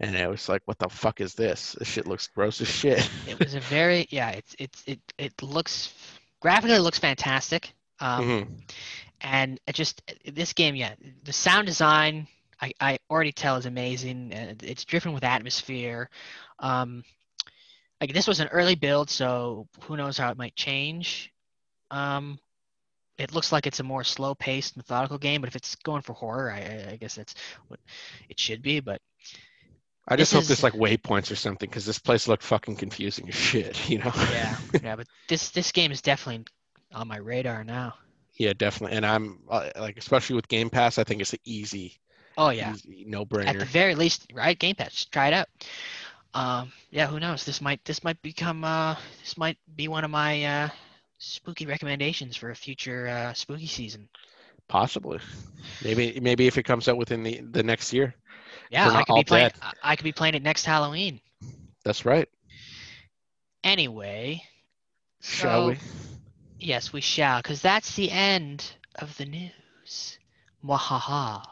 and 0.00 0.14
it 0.14 0.28
was 0.28 0.48
like, 0.48 0.62
"What 0.66 0.78
the 0.78 0.88
fuck 0.88 1.20
is 1.20 1.34
this? 1.34 1.74
This 1.78 1.88
shit 1.88 2.06
looks 2.06 2.26
gross 2.26 2.60
as 2.60 2.68
shit." 2.68 3.08
It 3.26 3.38
was 3.38 3.54
a 3.54 3.60
very 3.60 4.06
yeah. 4.10 4.30
It's 4.30 4.56
it's 4.58 4.82
it 4.86 5.00
it 5.16 5.42
looks 5.42 5.94
graphically 6.40 6.76
it 6.76 6.80
looks 6.80 6.98
fantastic. 6.98 7.72
Um, 8.00 8.24
Mhm. 8.28 8.48
and 9.22 9.60
it 9.66 9.74
just 9.74 10.02
this 10.24 10.52
game 10.52 10.74
yeah 10.76 10.94
the 11.24 11.32
sound 11.32 11.66
design 11.66 12.28
I, 12.60 12.72
I 12.80 12.98
already 13.10 13.32
tell 13.32 13.56
is 13.56 13.66
amazing. 13.66 14.32
It's 14.62 14.84
driven 14.84 15.12
with 15.12 15.24
atmosphere. 15.24 16.10
Um, 16.58 17.04
like 18.00 18.12
this 18.12 18.26
was 18.28 18.40
an 18.40 18.48
early 18.48 18.74
build, 18.74 19.10
so 19.10 19.68
who 19.82 19.96
knows 19.96 20.18
how 20.18 20.30
it 20.30 20.38
might 20.38 20.56
change. 20.56 21.32
Um, 21.90 22.38
it 23.18 23.34
looks 23.34 23.52
like 23.52 23.66
it's 23.66 23.80
a 23.80 23.84
more 23.84 24.04
slow-paced, 24.04 24.76
methodical 24.76 25.18
game, 25.18 25.40
but 25.40 25.48
if 25.48 25.56
it's 25.56 25.74
going 25.76 26.02
for 26.02 26.12
horror, 26.14 26.50
I, 26.52 26.92
I- 26.92 26.96
guess 26.96 27.14
that's 27.16 27.34
what 27.68 27.80
it 28.28 28.38
should 28.38 28.62
be. 28.62 28.80
But 28.80 29.00
I 30.08 30.16
just 30.16 30.32
This 30.32 30.32
hope 30.32 30.46
there's 30.46 30.62
like 30.62 30.72
waypoints 30.74 31.30
or 31.30 31.36
something 31.36 31.68
because 31.68 31.84
this 31.86 31.98
place 31.98 32.26
looked 32.28 32.42
fucking 32.42 32.76
confusing 32.76 33.28
as 33.28 33.34
shit. 33.34 33.78
You 33.88 33.98
know? 33.98 34.12
yeah, 34.26 34.58
yeah. 34.82 34.96
But 34.96 35.06
this 35.28 35.50
this 35.50 35.72
game 35.72 35.92
is 35.92 36.02
definitely 36.02 36.44
on 36.92 37.08
my 37.08 37.18
radar 37.18 37.64
now. 37.64 37.94
yeah, 38.38 38.52
definitely. 38.52 38.96
And 38.96 39.04
I'm 39.06 39.40
uh, 39.50 39.70
like, 39.78 39.98
especially 39.98 40.36
with 40.36 40.48
Game 40.48 40.70
Pass, 40.70 40.98
I 40.98 41.04
think 41.04 41.20
it's 41.20 41.32
an 41.32 41.40
easy, 41.44 41.98
Oh 42.38 42.50
yeah. 42.50 42.74
no 43.04 43.26
brainer. 43.26 43.48
At 43.48 43.58
the 43.58 43.64
very 43.66 43.94
least, 43.94 44.32
right? 44.32 44.58
Game 44.58 44.76
Pass, 44.76 45.04
try 45.06 45.26
it 45.28 45.34
out. 45.34 45.48
Um, 46.34 46.72
yeah, 46.90 47.06
who 47.08 47.18
knows? 47.18 47.44
This 47.44 47.60
might 47.60 47.84
this 47.84 48.04
might 48.04 48.20
become 48.22 48.62
uh 48.64 48.94
this 49.20 49.36
might 49.36 49.58
be 49.76 49.88
one 49.88 50.04
of 50.04 50.10
my 50.10 50.44
uh 50.44 50.68
spooky 51.18 51.66
recommendations 51.66 52.36
for 52.36 52.50
a 52.50 52.54
future 52.54 53.08
uh 53.08 53.32
spooky 53.34 53.66
season. 53.66 54.08
Possibly. 54.68 55.18
Maybe 55.82 56.18
maybe 56.20 56.46
if 56.46 56.56
it 56.58 56.62
comes 56.62 56.88
out 56.88 56.96
within 56.96 57.22
the 57.24 57.40
the 57.50 57.62
next 57.62 57.92
year. 57.92 58.14
Yeah, 58.70 58.88
I 58.88 59.02
could 59.02 59.16
be 59.16 59.24
playing. 59.24 59.48
dead. 59.48 59.74
I- 59.82 59.96
could 59.96 60.04
be 60.04 60.12
playing 60.12 60.34
it 60.34 60.42
next 60.42 60.64
Halloween. 60.64 61.20
That's 61.84 62.04
right. 62.04 62.28
Anyway, 63.64 64.42
Shall 65.20 65.62
So- 65.62 65.68
we? 65.70 65.78
yes, 66.60 66.92
we 66.92 67.00
shall, 67.00 67.38
because 67.42 67.60
that's 67.60 67.96
the 67.96 68.10
end 68.10 68.64
of 68.96 69.16
the 69.16 69.24
news. 69.24 70.18
Mwahaha. 70.64 71.42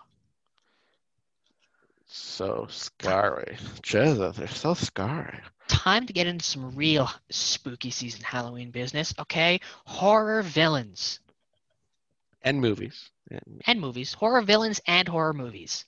So 2.16 2.66
scary. 2.70 3.58
Jesus, 3.82 4.36
they're 4.36 4.48
so 4.48 4.74
scary. 4.74 5.40
Time 5.68 6.06
to 6.06 6.12
get 6.12 6.26
into 6.26 6.44
some 6.44 6.74
real 6.74 7.08
spooky 7.30 7.90
season 7.90 8.22
Halloween 8.22 8.70
business. 8.70 9.14
Okay, 9.18 9.60
horror 9.86 10.42
villains 10.42 11.20
And 12.42 12.60
movies. 12.60 13.10
And- 13.30 13.62
and 13.66 13.80
movies, 13.80 14.12
horror 14.14 14.42
villains 14.42 14.80
and 14.86 15.08
horror 15.08 15.32
movies. 15.32 15.84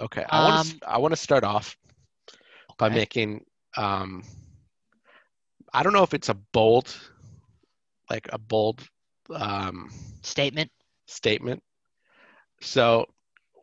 Okay, 0.00 0.24
I 0.28 0.40
want 0.40 0.56
Um, 0.56 0.80
to 0.80 0.88
I 0.90 0.98
want 0.98 1.12
to 1.12 1.16
start 1.16 1.44
off 1.44 1.76
by 2.78 2.88
Okay. 2.88 2.90
making 2.90 3.44
um 3.76 4.24
I 5.72 5.82
don't 5.82 5.92
know 5.92 6.02
if 6.02 6.14
it's 6.14 6.28
a 6.28 6.34
bold 6.34 6.94
like 8.10 8.28
a 8.32 8.38
bold 8.38 8.82
um 9.34 9.90
Statement. 10.22 10.70
statement. 11.06 11.62
So 12.60 13.06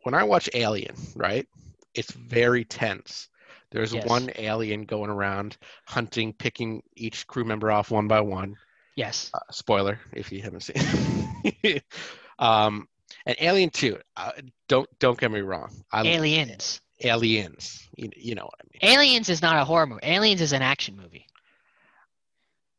when 0.02 0.14
I 0.14 0.24
watch 0.24 0.48
Alien, 0.54 0.94
right? 1.14 1.46
It's 1.94 2.12
very 2.12 2.64
tense. 2.64 3.28
There's 3.70 3.94
Yes. 3.94 4.06
one 4.06 4.30
alien 4.36 4.84
going 4.84 5.10
around 5.10 5.56
hunting, 5.86 6.34
picking 6.34 6.82
each 6.94 7.26
crew 7.26 7.44
member 7.44 7.70
off 7.70 7.90
one 7.90 8.06
by 8.06 8.20
one. 8.20 8.56
Yes. 8.96 9.30
Uh, 9.32 9.38
spoiler 9.50 9.98
if 10.12 10.30
you 10.30 10.42
haven't 10.42 10.60
seen. 10.60 11.80
um, 12.38 12.86
and 13.24 13.36
Alien 13.40 13.70
Two. 13.70 13.98
Uh, 14.16 14.32
don't 14.68 14.88
don't 14.98 15.18
get 15.18 15.30
me 15.30 15.40
wrong. 15.40 15.70
I, 15.90 16.06
Aliens. 16.06 16.80
Aliens. 17.02 17.88
You, 17.96 18.10
you 18.14 18.34
know 18.34 18.44
what 18.44 18.60
I 18.60 18.64
mean. 18.72 18.92
Aliens 18.92 19.28
is 19.30 19.40
not 19.40 19.56
a 19.56 19.64
horror 19.64 19.86
movie. 19.86 20.00
Aliens 20.02 20.42
is 20.42 20.52
an 20.52 20.62
action 20.62 20.96
movie. 20.96 21.26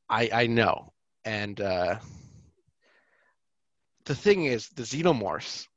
I 0.09 0.29
I 0.31 0.47
know. 0.47 0.93
And 1.25 1.59
uh, 1.59 1.97
the 4.05 4.15
thing 4.15 4.45
is, 4.45 4.69
the 4.69 4.83
xenomorphs. 4.83 5.67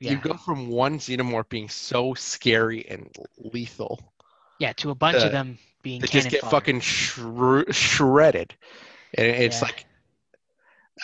Yeah. 0.00 0.12
You 0.12 0.18
go 0.18 0.34
from 0.34 0.68
one 0.68 0.98
xenomorph 0.98 1.48
being 1.48 1.68
so 1.68 2.14
scary 2.14 2.86
and 2.88 3.10
lethal 3.38 4.12
yeah, 4.58 4.72
to 4.74 4.90
a 4.90 4.94
bunch 4.94 5.18
the- 5.18 5.26
of 5.26 5.32
them 5.32 5.58
being 5.82 6.00
to 6.00 6.06
cannon 6.06 6.22
just 6.22 6.30
get 6.32 6.40
fodder. 6.42 6.50
fucking 6.56 6.80
shre- 6.80 7.72
shredded. 7.74 8.54
And 9.16 9.26
it's 9.26 9.60
Yeah. 9.60 9.66
like, 9.66 9.86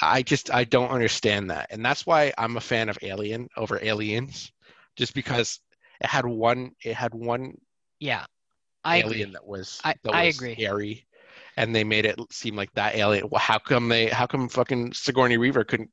I 0.00 0.22
just 0.22 0.52
I 0.52 0.64
don't 0.64 0.90
understand 0.90 1.50
that, 1.50 1.68
and 1.70 1.84
that's 1.84 2.06
why 2.06 2.32
I'm 2.38 2.56
a 2.56 2.60
fan 2.60 2.88
of 2.88 2.98
Alien 3.02 3.48
over 3.56 3.78
Aliens, 3.82 4.52
just 4.96 5.14
because 5.14 5.60
it 6.00 6.06
had 6.06 6.24
one 6.26 6.74
it 6.84 6.94
had 6.94 7.12
one 7.14 7.58
Yeah. 7.98 8.26
I 8.84 8.98
alien 8.98 9.12
agree. 9.22 9.32
that 9.32 9.46
was 9.46 9.80
I- 9.84 9.94
that 10.04 10.14
I 10.14 10.26
was 10.26 10.36
agree. 10.36 10.54
scary, 10.54 11.06
and 11.56 11.74
they 11.74 11.84
made 11.84 12.06
it 12.06 12.18
seem 12.32 12.56
like 12.56 12.72
that 12.74 12.94
alien. 12.94 13.28
Well, 13.28 13.40
how 13.40 13.58
come 13.58 13.88
they? 13.88 14.06
How 14.06 14.26
come 14.26 14.48
fucking 14.48 14.94
Sigourney 14.94 15.36
Weaver 15.36 15.64
couldn't 15.64 15.90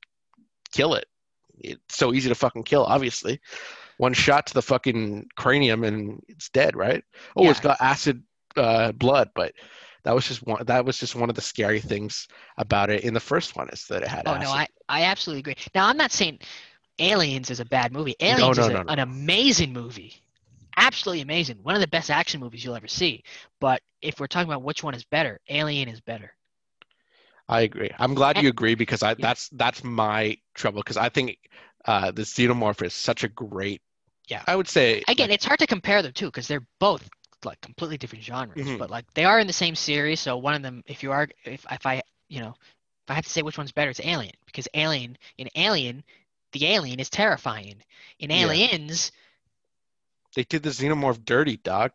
kill 0.72 0.94
it? 0.94 1.08
It's 1.60 1.98
so 1.98 2.14
easy 2.14 2.30
to 2.30 2.36
fucking 2.36 2.64
kill. 2.64 2.84
Obviously, 2.84 3.40
one 3.98 4.14
shot 4.14 4.48
to 4.48 4.54
the 4.54 4.62
fucking 4.62 5.28
cranium 5.36 5.84
and 5.84 6.22
it's 6.28 6.50
dead, 6.50 6.76
right? 6.76 7.04
Oh, 7.36 7.50
it's 7.50 7.60
got 7.60 7.82
acid 7.82 8.24
uh, 8.56 8.92
blood, 8.92 9.30
but 9.36 9.54
that 10.04 10.14
was 10.16 10.28
just 10.28 10.46
one. 10.46 10.64
That 10.66 10.86
was 10.86 10.98
just 10.98 11.16
one 11.16 11.30
of 11.30 11.36
the 11.36 11.42
scary 11.42 11.80
things 11.82 12.28
about 12.58 12.90
it 12.90 13.04
in 13.04 13.14
the 13.14 13.20
first 13.20 13.56
one 13.56 13.70
is 13.70 13.86
that 13.88 14.04
it 14.04 14.08
had 14.08 14.24
Oh 14.28 14.32
acid. 14.36 14.44
no, 14.44 14.52
I, 14.52 14.68
I 14.88 15.04
absolutely 15.04 15.40
agree. 15.40 15.56
Now 15.76 15.88
I'm 15.88 15.98
not 15.98 16.12
saying 16.12 16.40
Aliens 17.00 17.50
is 17.50 17.60
a 17.60 17.66
bad 17.66 17.92
movie. 17.92 18.16
No, 18.22 18.28
Aliens 18.28 18.58
no, 18.58 18.64
is 18.64 18.70
a- 18.70 18.74
no, 18.74 18.82
no. 18.84 18.94
an 18.94 19.00
amazing 19.00 19.74
movie. 19.74 20.16
Absolutely 20.80 21.22
amazing. 21.22 21.58
One 21.64 21.74
of 21.74 21.82
the 21.82 21.88
best 21.88 22.12
action 22.12 22.40
movies 22.40 22.64
you'll 22.64 22.76
ever 22.76 22.88
see. 22.88 23.24
But 23.60 23.82
if 24.04 24.20
we're 24.20 24.28
talking 24.28 24.48
about 24.50 24.62
which 24.62 24.84
one 24.84 24.94
is 24.94 25.04
better, 25.04 25.40
Alien 25.50 25.90
is 25.90 26.00
better. 26.02 26.34
I 27.50 27.62
agree. 27.62 27.90
I'm 27.98 28.14
glad 28.14 28.38
you 28.38 28.50
agree 28.50 28.76
because 28.76 29.04
I 29.04 29.12
Yeah. 29.12 29.16
that's 29.20 29.50
that's 29.50 29.84
my 29.84 30.38
trouble 30.54 30.82
because 30.82 30.98
I 30.98 31.10
think 31.10 31.38
uh, 31.86 32.12
the 32.12 32.24
xenomorph 32.24 32.82
is 32.84 32.94
such 32.94 33.24
a 33.24 33.28
great. 33.30 33.82
Yeah. 34.28 34.44
I 34.48 34.56
would 34.56 34.68
say 34.68 35.04
Again, 35.08 35.32
it's 35.32 35.46
hard 35.46 35.60
to 35.60 35.68
compare 35.68 36.02
them 36.02 36.14
too 36.14 36.28
because 36.28 36.48
they're 36.48 36.66
both 36.80 37.08
like 37.46 37.62
completely 37.62 37.98
different 37.98 38.24
genres. 38.26 38.58
Mhm. 38.58 38.78
But 38.78 38.90
like 38.90 39.12
they 39.14 39.26
are 39.26 39.40
in 39.40 39.48
the 39.48 39.54
same 39.54 39.76
series. 39.76 40.20
So 40.20 40.38
one 40.38 40.54
of 40.56 40.62
them, 40.62 40.84
if 40.88 41.04
you 41.04 41.12
are, 41.12 41.28
if 41.46 41.66
if 41.72 41.86
I, 41.86 42.02
you 42.28 42.42
know, 42.42 42.56
if 42.60 43.10
I 43.12 43.14
have 43.14 43.24
to 43.26 43.30
say 43.30 43.42
which 43.42 43.58
one's 43.58 43.72
better, 43.72 43.90
it's 43.92 44.02
Alien 44.04 44.36
because 44.46 44.68
Alien 44.74 45.18
in 45.38 45.50
Alien, 45.56 46.04
the 46.52 46.66
alien 46.68 47.00
is 47.00 47.10
terrifying. 47.10 47.84
In 48.20 48.32
Yeah. 48.32 48.38
Aliens, 48.48 49.12
they 50.36 50.44
did 50.44 50.64
the 50.64 50.70
xenomorph 50.70 51.24
dirty, 51.26 51.58
dog. 51.58 51.92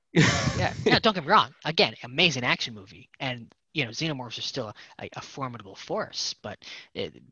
yeah, 0.57 0.73
no, 0.87 0.99
don't 0.99 1.15
get 1.15 1.25
me 1.25 1.31
wrong. 1.31 1.55
Again, 1.65 1.95
amazing 2.03 2.45
action 2.45 2.75
movie, 2.75 3.09
and 3.21 3.53
you 3.75 3.85
know, 3.85 3.91
xenomorphs 3.91 4.39
are 4.39 4.43
still 4.43 4.73
a, 5.01 5.09
a 5.17 5.21
formidable 5.21 5.75
force, 5.75 6.35
but 6.43 6.59
it, 6.95 7.23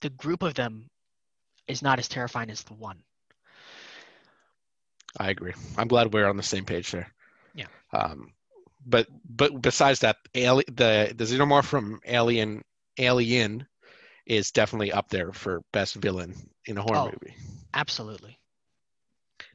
the 0.00 0.10
group 0.10 0.42
of 0.42 0.54
them 0.54 0.86
is 1.66 1.82
not 1.82 1.98
as 1.98 2.08
terrifying 2.08 2.50
as 2.50 2.62
the 2.64 2.74
one. 2.74 3.02
I 5.18 5.30
agree. 5.30 5.54
I'm 5.76 5.88
glad 5.88 6.12
we're 6.12 6.28
on 6.28 6.36
the 6.36 6.42
same 6.42 6.64
page 6.64 6.90
there. 6.92 7.12
Yeah. 7.54 7.66
Um, 7.92 8.32
but 8.86 9.06
but 9.28 9.60
besides 9.60 10.00
that, 10.00 10.16
ali- 10.36 10.64
the 10.68 11.12
the 11.16 11.24
xenomorph 11.24 11.64
from 11.64 12.00
Alien 12.06 12.62
Alien 12.98 13.66
is 14.26 14.52
definitely 14.52 14.92
up 14.92 15.08
there 15.08 15.32
for 15.32 15.62
best 15.72 15.96
villain 15.96 16.34
in 16.66 16.78
a 16.78 16.82
horror 16.82 16.98
Oh. 16.98 17.04
movie. 17.06 17.34
Absolutely. 17.74 18.38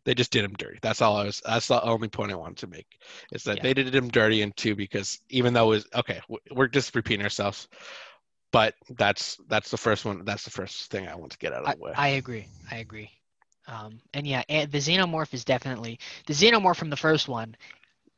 They 0.05 0.13
just 0.13 0.31
did 0.31 0.45
him 0.45 0.53
dirty. 0.53 0.79
That's 0.81 1.01
all 1.01 1.17
I 1.17 1.25
was. 1.25 1.41
That's 1.45 1.67
the 1.67 1.83
only 1.83 2.07
point 2.07 2.31
I 2.31 2.35
wanted 2.35 2.57
to 2.59 2.67
make. 2.67 2.87
Is 3.31 3.43
that 3.45 3.57
Yeah. 3.57 3.63
they 3.63 3.73
did 3.73 3.93
him 3.93 4.09
dirty 4.09 4.41
in 4.41 4.51
two 4.53 4.75
because 4.75 5.19
even 5.29 5.53
though 5.53 5.65
it 5.71 5.75
was 5.75 5.87
okay, 5.95 6.21
we're 6.51 6.67
just 6.67 6.95
repeating 6.95 7.23
ourselves. 7.23 7.67
But 8.51 8.75
that's 8.91 9.37
that's 9.49 9.71
the 9.71 9.77
first 9.77 10.05
one. 10.05 10.23
That's 10.25 10.43
the 10.43 10.51
first 10.51 10.89
thing 10.91 11.07
I 11.07 11.15
want 11.15 11.31
to 11.33 11.37
get 11.39 11.53
out 11.53 11.63
of 11.63 11.69
I, 11.69 11.73
the 11.73 11.79
way. 11.79 11.93
I 11.95 12.07
agree. 12.09 12.47
I 12.71 12.77
agree. 12.77 13.09
Um, 13.67 13.99
and 14.13 14.25
yeah, 14.27 14.43
a- 14.47 14.65
the 14.65 14.77
xenomorph 14.77 15.33
is 15.33 15.43
definitely 15.43 15.99
the 16.27 16.33
xenomorph 16.33 16.77
from 16.77 16.89
the 16.89 16.95
first 16.97 17.27
one 17.27 17.55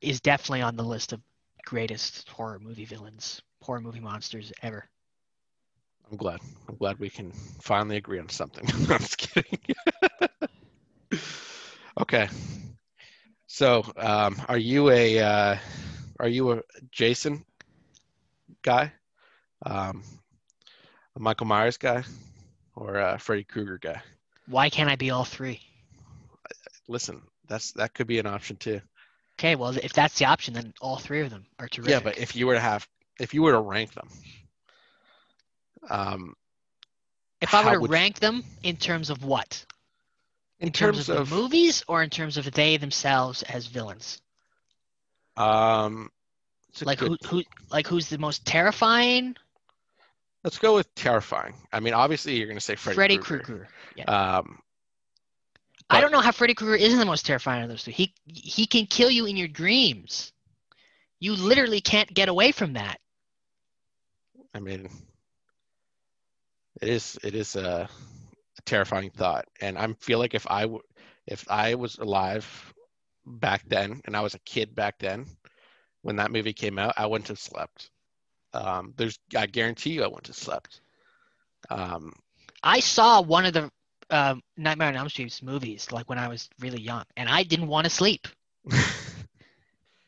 is 0.02 0.20
definitely 0.20 0.62
on 0.62 0.76
the 0.76 0.84
list 0.84 1.14
of 1.14 1.22
greatest 1.66 2.30
horror 2.30 2.60
movie 2.60 2.86
villains, 2.86 3.42
horror 3.62 3.82
movie 3.82 4.00
monsters 4.00 4.52
ever. 4.62 4.86
I'm 6.12 6.18
glad. 6.18 6.40
I'm 6.68 6.76
glad 6.78 7.00
we 7.00 7.10
can 7.10 7.34
finally 7.62 7.98
agree 7.98 8.20
on 8.20 8.30
something. 8.30 8.66
I'm 8.74 8.86
just 9.00 9.18
kidding. 9.18 9.60
okay. 12.02 12.30
So, 13.48 13.84
um, 13.98 14.42
are 14.48 14.58
you 14.58 14.90
a 14.90 15.20
uh, 15.20 15.58
are 16.20 16.28
you 16.28 16.52
a 16.52 16.62
Jason 16.92 17.46
guy, 18.62 18.92
um, 19.66 20.04
a 21.16 21.20
Michael 21.20 21.48
Myers 21.48 21.78
guy, 21.78 22.04
or 22.76 22.98
a 22.98 23.18
Freddy 23.18 23.44
Krueger 23.44 23.78
guy? 23.78 24.02
Why 24.48 24.70
can't 24.70 24.90
I 24.90 24.96
be 24.96 25.12
all 25.12 25.26
three? 25.26 25.62
Listen, 26.88 27.22
that's 27.48 27.72
that 27.74 27.94
could 27.94 28.08
be 28.08 28.20
an 28.20 28.26
option 28.28 28.58
too. 28.58 28.82
Okay, 29.40 29.56
well, 29.56 29.78
if 29.78 29.94
that's 29.94 30.18
the 30.18 30.26
option, 30.26 30.54
then 30.54 30.74
all 30.82 30.98
three 30.98 31.22
of 31.22 31.30
them 31.30 31.46
are 31.60 31.68
terrific. 31.68 31.92
Yeah, 31.92 32.00
but 32.00 32.18
if 32.18 32.36
you 32.36 32.48
were 32.48 32.56
to 32.56 32.60
have, 32.60 32.88
if 33.20 33.34
you 33.34 33.44
were 33.44 33.52
to 33.52 33.60
rank 33.60 33.94
them, 33.94 34.10
um, 35.90 36.34
if 37.40 37.54
I 37.54 37.78
were 37.78 37.88
to 37.88 37.94
rank 37.94 38.20
them 38.20 38.44
in 38.64 38.78
terms 38.78 39.10
of 39.10 39.24
what? 39.24 39.64
In, 40.60 40.68
In 40.68 40.74
terms, 40.74 40.98
terms, 40.98 41.10
of, 41.10 41.18
of, 41.20 41.30
the 41.30 41.36
movies 41.36 41.84
or 41.88 42.02
in 42.04 42.10
terms 42.10 42.38
of 42.38 42.52
they 42.52 42.78
themselves 42.78 43.44
as 43.44 43.68
villains? 43.68 44.22
um, 45.36 46.10
Like 46.84 47.00
good- 47.00 47.18
who 47.24 47.38
who 47.38 47.44
like 47.72 47.88
who's 47.88 48.10
the 48.10 48.18
most 48.18 48.46
terrifying? 48.46 49.36
Let's 50.44 50.60
go 50.60 50.76
with 50.76 50.94
terrifying. 50.96 51.56
I 51.74 51.80
mean, 51.80 51.94
obviously, 51.94 52.38
you're 52.38 52.48
going 52.48 52.58
to 52.58 52.64
say 52.64 52.76
Freddy, 52.76 52.96
Freddy 52.96 53.18
Krueger. 53.18 53.44
Krueger. 53.44 53.68
Yeah. 53.96 54.06
Um, 54.06 54.60
I 55.90 56.02
don't 56.02 56.12
know 56.12 56.20
how 56.22 56.32
Freddy 56.32 56.54
Krueger 56.54 56.76
isn't 56.76 57.00
the 57.00 57.06
most 57.06 57.26
terrifying 57.26 57.64
of 57.64 57.70
those 57.70 57.84
two. 57.84 57.92
He 57.92 58.14
he 58.26 58.66
can 58.66 58.86
kill 58.86 59.10
you 59.10 59.26
in 59.26 59.36
your 59.38 59.48
dreams. 59.48 60.32
You 61.20 61.34
literally 61.36 61.82
can't 61.82 62.14
get 62.14 62.30
away 62.30 62.52
from 62.52 62.74
that. 62.74 63.00
I 64.54 64.60
mean, 64.60 64.90
it 66.82 66.90
is 66.90 67.18
it 67.24 67.36
is 67.36 67.56
a, 67.56 67.90
a 68.58 68.62
terrifying 68.64 69.12
thought, 69.12 69.46
and 69.62 69.78
I 69.78 69.92
feel 69.94 70.20
like 70.20 70.34
if 70.34 70.46
I 70.50 70.62
w- 70.64 70.84
if 71.26 71.46
I 71.50 71.76
was 71.76 71.98
alive 71.98 72.74
back 73.26 73.64
then 73.68 74.02
and 74.06 74.16
I 74.16 74.22
was 74.22 74.34
a 74.36 74.40
kid 74.40 74.74
back 74.76 75.00
then 75.00 75.26
when 76.02 76.18
that 76.18 76.32
movie 76.32 76.54
came 76.54 76.80
out, 76.80 76.94
I 76.98 77.06
wouldn't 77.06 77.28
have 77.28 77.40
slept. 77.40 77.90
Um, 78.54 78.94
there's 78.98 79.20
I 79.36 79.46
guarantee 79.48 79.92
you 79.92 80.04
I 80.04 80.08
wouldn't 80.08 80.28
have 80.28 80.36
slept. 80.36 80.82
Um, 81.70 82.14
I 82.64 82.80
saw 82.80 83.22
one 83.22 83.46
of 83.46 83.54
the 83.54 83.72
um, 84.10 84.42
Nightmare 84.56 84.88
on 84.90 84.96
Elm 84.96 85.10
Street 85.10 85.40
movies 85.44 85.92
like 85.92 86.10
when 86.10 86.18
I 86.18 86.28
was 86.28 86.50
really 86.60 86.82
young, 86.82 87.04
and 87.16 87.30
I 87.30 87.44
didn't 87.44 87.68
want 87.68 87.86
to 87.86 87.90
sleep. 87.90 88.28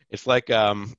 it's 0.10 0.26
like 0.26 0.50
um, 0.50 0.95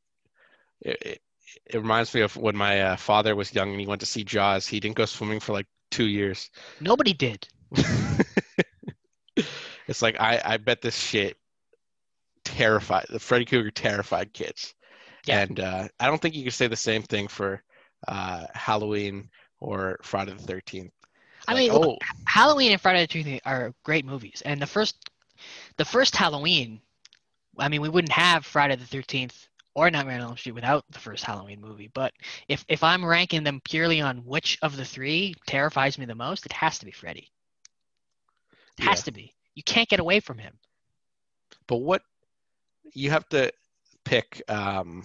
it, 0.83 0.99
it, 1.03 1.23
it 1.67 1.79
reminds 1.79 2.15
me 2.15 2.21
of 2.21 2.37
when 2.37 2.57
my 2.57 2.81
uh, 2.81 2.97
father 2.97 3.35
was 3.35 3.55
young 3.55 3.71
and 3.71 3.81
he 3.81 3.87
went 3.87 4.01
to 4.01 4.07
see 4.07 4.25
Jaws. 4.25 4.67
He 4.67 4.81
didn't 4.81 4.97
go 4.97 5.07
swimming 5.07 5.41
for 5.41 5.53
like 5.53 5.67
two 5.91 6.07
years. 6.07 6.51
Nobody 6.81 7.13
did. 7.13 7.47
it's 9.87 10.03
like 10.03 10.21
I, 10.21 10.41
I 10.45 10.57
bet 10.57 10.83
this 10.83 10.97
shit 10.97 11.37
terrified 12.45 13.07
the 13.09 13.19
Freddy 13.19 13.45
Krueger 13.45 13.71
terrified 13.71 14.33
kids. 14.33 14.75
Yeah. 15.27 15.41
And 15.41 15.61
uh, 15.61 15.89
I 15.99 16.07
don't 16.07 16.21
think 16.21 16.35
you 16.35 16.43
can 16.43 16.53
say 16.53 16.67
the 16.67 16.77
same 16.77 17.03
thing 17.03 17.29
for 17.29 17.63
uh, 18.09 18.47
Halloween 18.55 19.29
or 19.61 19.99
Friday 20.03 20.33
the 20.33 20.43
Thirteenth. 20.43 20.93
I 21.49 21.55
mean, 21.55 21.73
look, 21.73 21.99
Halloween 22.27 22.73
and 22.73 22.81
Friday 22.81 23.07
the 23.07 23.25
13th 23.25 23.41
are 23.45 23.75
great 23.83 24.05
movies, 24.05 24.43
and 24.45 24.61
the 24.61 24.67
first, 24.67 25.11
the 25.79 25.85
first 25.85 26.15
Halloween, 26.15 26.81
I 27.59 27.69
mean, 27.69 27.81
we 27.81 27.89
wouldn't 27.89 28.13
have 28.13 28.45
Friday 28.45 28.77
the 28.77 28.85
13th 28.85 29.49
or 29.75 29.91
Nightmare 29.91 30.17
on 30.17 30.23
Elm 30.23 30.37
Street 30.37 30.53
without 30.53 30.85
the 30.91 30.99
first 30.99 31.25
Halloween 31.25 31.61
movie. 31.61 31.91
But 31.93 32.13
if 32.49 32.65
if 32.69 32.83
I'm 32.83 33.05
ranking 33.05 33.45
them 33.45 33.61
purely 33.65 34.01
on 34.01 34.19
which 34.25 34.59
of 34.63 34.77
the 34.77 34.85
three 34.85 35.35
terrifies 35.47 35.99
me 35.99 36.07
the 36.07 36.15
most, 36.15 36.47
it 36.47 36.53
has 36.53 36.79
to 36.81 36.87
be 36.87 36.93
Freddy. 36.93 37.33
It 38.79 38.85
has 38.85 39.01
Yeah. 39.01 39.03
to 39.05 39.13
be. 39.13 39.35
You 39.55 39.63
can't 39.65 39.89
get 39.89 40.01
away 40.01 40.21
from 40.21 40.39
him. 40.39 40.59
but 41.67 41.79
what 41.79 42.03
you 42.95 43.11
have 43.11 43.29
to 43.31 43.53
pick 44.05 44.43
um, 44.49 45.05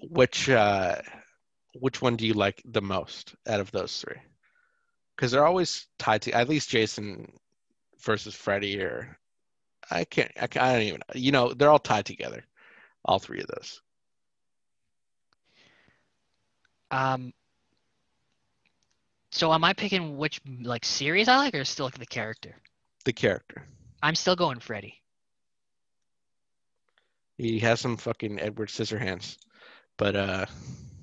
which 0.00 0.48
uh, 0.48 1.00
which 1.74 2.02
one 2.02 2.16
do 2.16 2.26
you 2.26 2.34
like 2.34 2.62
the 2.64 2.82
most 2.82 3.34
out 3.46 3.60
of 3.60 3.70
those 3.72 4.00
three? 4.00 4.20
Because 5.16 5.32
they're 5.32 5.46
always 5.46 5.88
tied 5.98 6.22
to 6.22 6.32
at 6.32 6.48
least 6.48 6.70
Jason 6.70 7.32
versus 8.00 8.34
Freddy, 8.34 8.80
or 8.82 9.19
I 9.90 10.04
can't, 10.04 10.30
I, 10.40 10.46
can't, 10.46 10.64
I 10.64 10.72
don't 10.74 10.82
even, 10.82 11.02
you 11.14 11.32
know, 11.32 11.52
they're 11.52 11.70
all 11.70 11.78
tied 11.78 12.06
together, 12.06 12.44
all 13.04 13.18
three 13.18 13.40
of 13.40 13.46
those. 13.48 13.82
Um. 16.90 17.32
So 19.32 19.52
am 19.52 19.64
I 19.64 19.74
picking 19.74 20.16
which 20.18 20.40
like 20.62 20.84
series 20.84 21.28
I 21.28 21.36
like, 21.36 21.54
or 21.54 21.64
still 21.64 21.86
like 21.86 21.98
the 21.98 22.06
character? 22.06 22.56
The 23.04 23.12
character, 23.12 23.66
I'm 24.02 24.14
still 24.16 24.36
going 24.36 24.60
Freddy. 24.60 25.00
he 27.38 27.58
has 27.60 27.80
some 27.80 27.96
fucking 27.96 28.40
Edward 28.40 28.68
Scissorhands, 28.68 29.38
but 29.96 30.14
uh, 30.16 30.46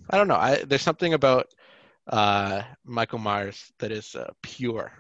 I 0.10 0.18
don't 0.18 0.28
know. 0.28 0.36
I 0.36 0.64
there's 0.64 0.82
something 0.82 1.14
about 1.14 1.48
uh 2.08 2.64
Michael 2.86 3.20
Myers 3.20 3.72
that 3.80 3.92
is 3.92 4.16
uh, 4.16 4.32
pure. 4.42 4.92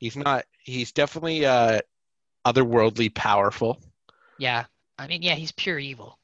He's 0.00 0.16
not. 0.16 0.44
He's 0.58 0.92
definitely 0.92 1.46
uh 1.46 1.80
otherworldly 2.44 3.14
powerful, 3.14 3.80
Yeah. 4.38 4.64
I 4.98 5.06
mean, 5.08 5.22
yeah, 5.22 5.34
he's 5.34 5.52
pure 5.52 5.78
evil. 5.78 6.18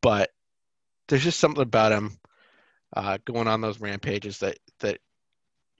but 0.00 0.30
there's 1.08 1.22
just 1.24 1.38
something 1.38 1.62
about 1.62 1.92
him 1.92 2.18
uh, 2.96 3.18
going 3.24 3.46
on 3.46 3.60
those 3.60 3.80
rampages 3.80 4.38
that 4.40 4.58
that 4.80 4.98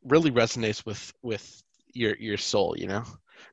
really 0.04 0.30
resonates 0.30 0.86
with 0.86 1.12
with 1.22 1.62
your 1.92 2.14
your 2.16 2.36
soul. 2.36 2.74
You 2.78 2.86
know. 2.86 3.04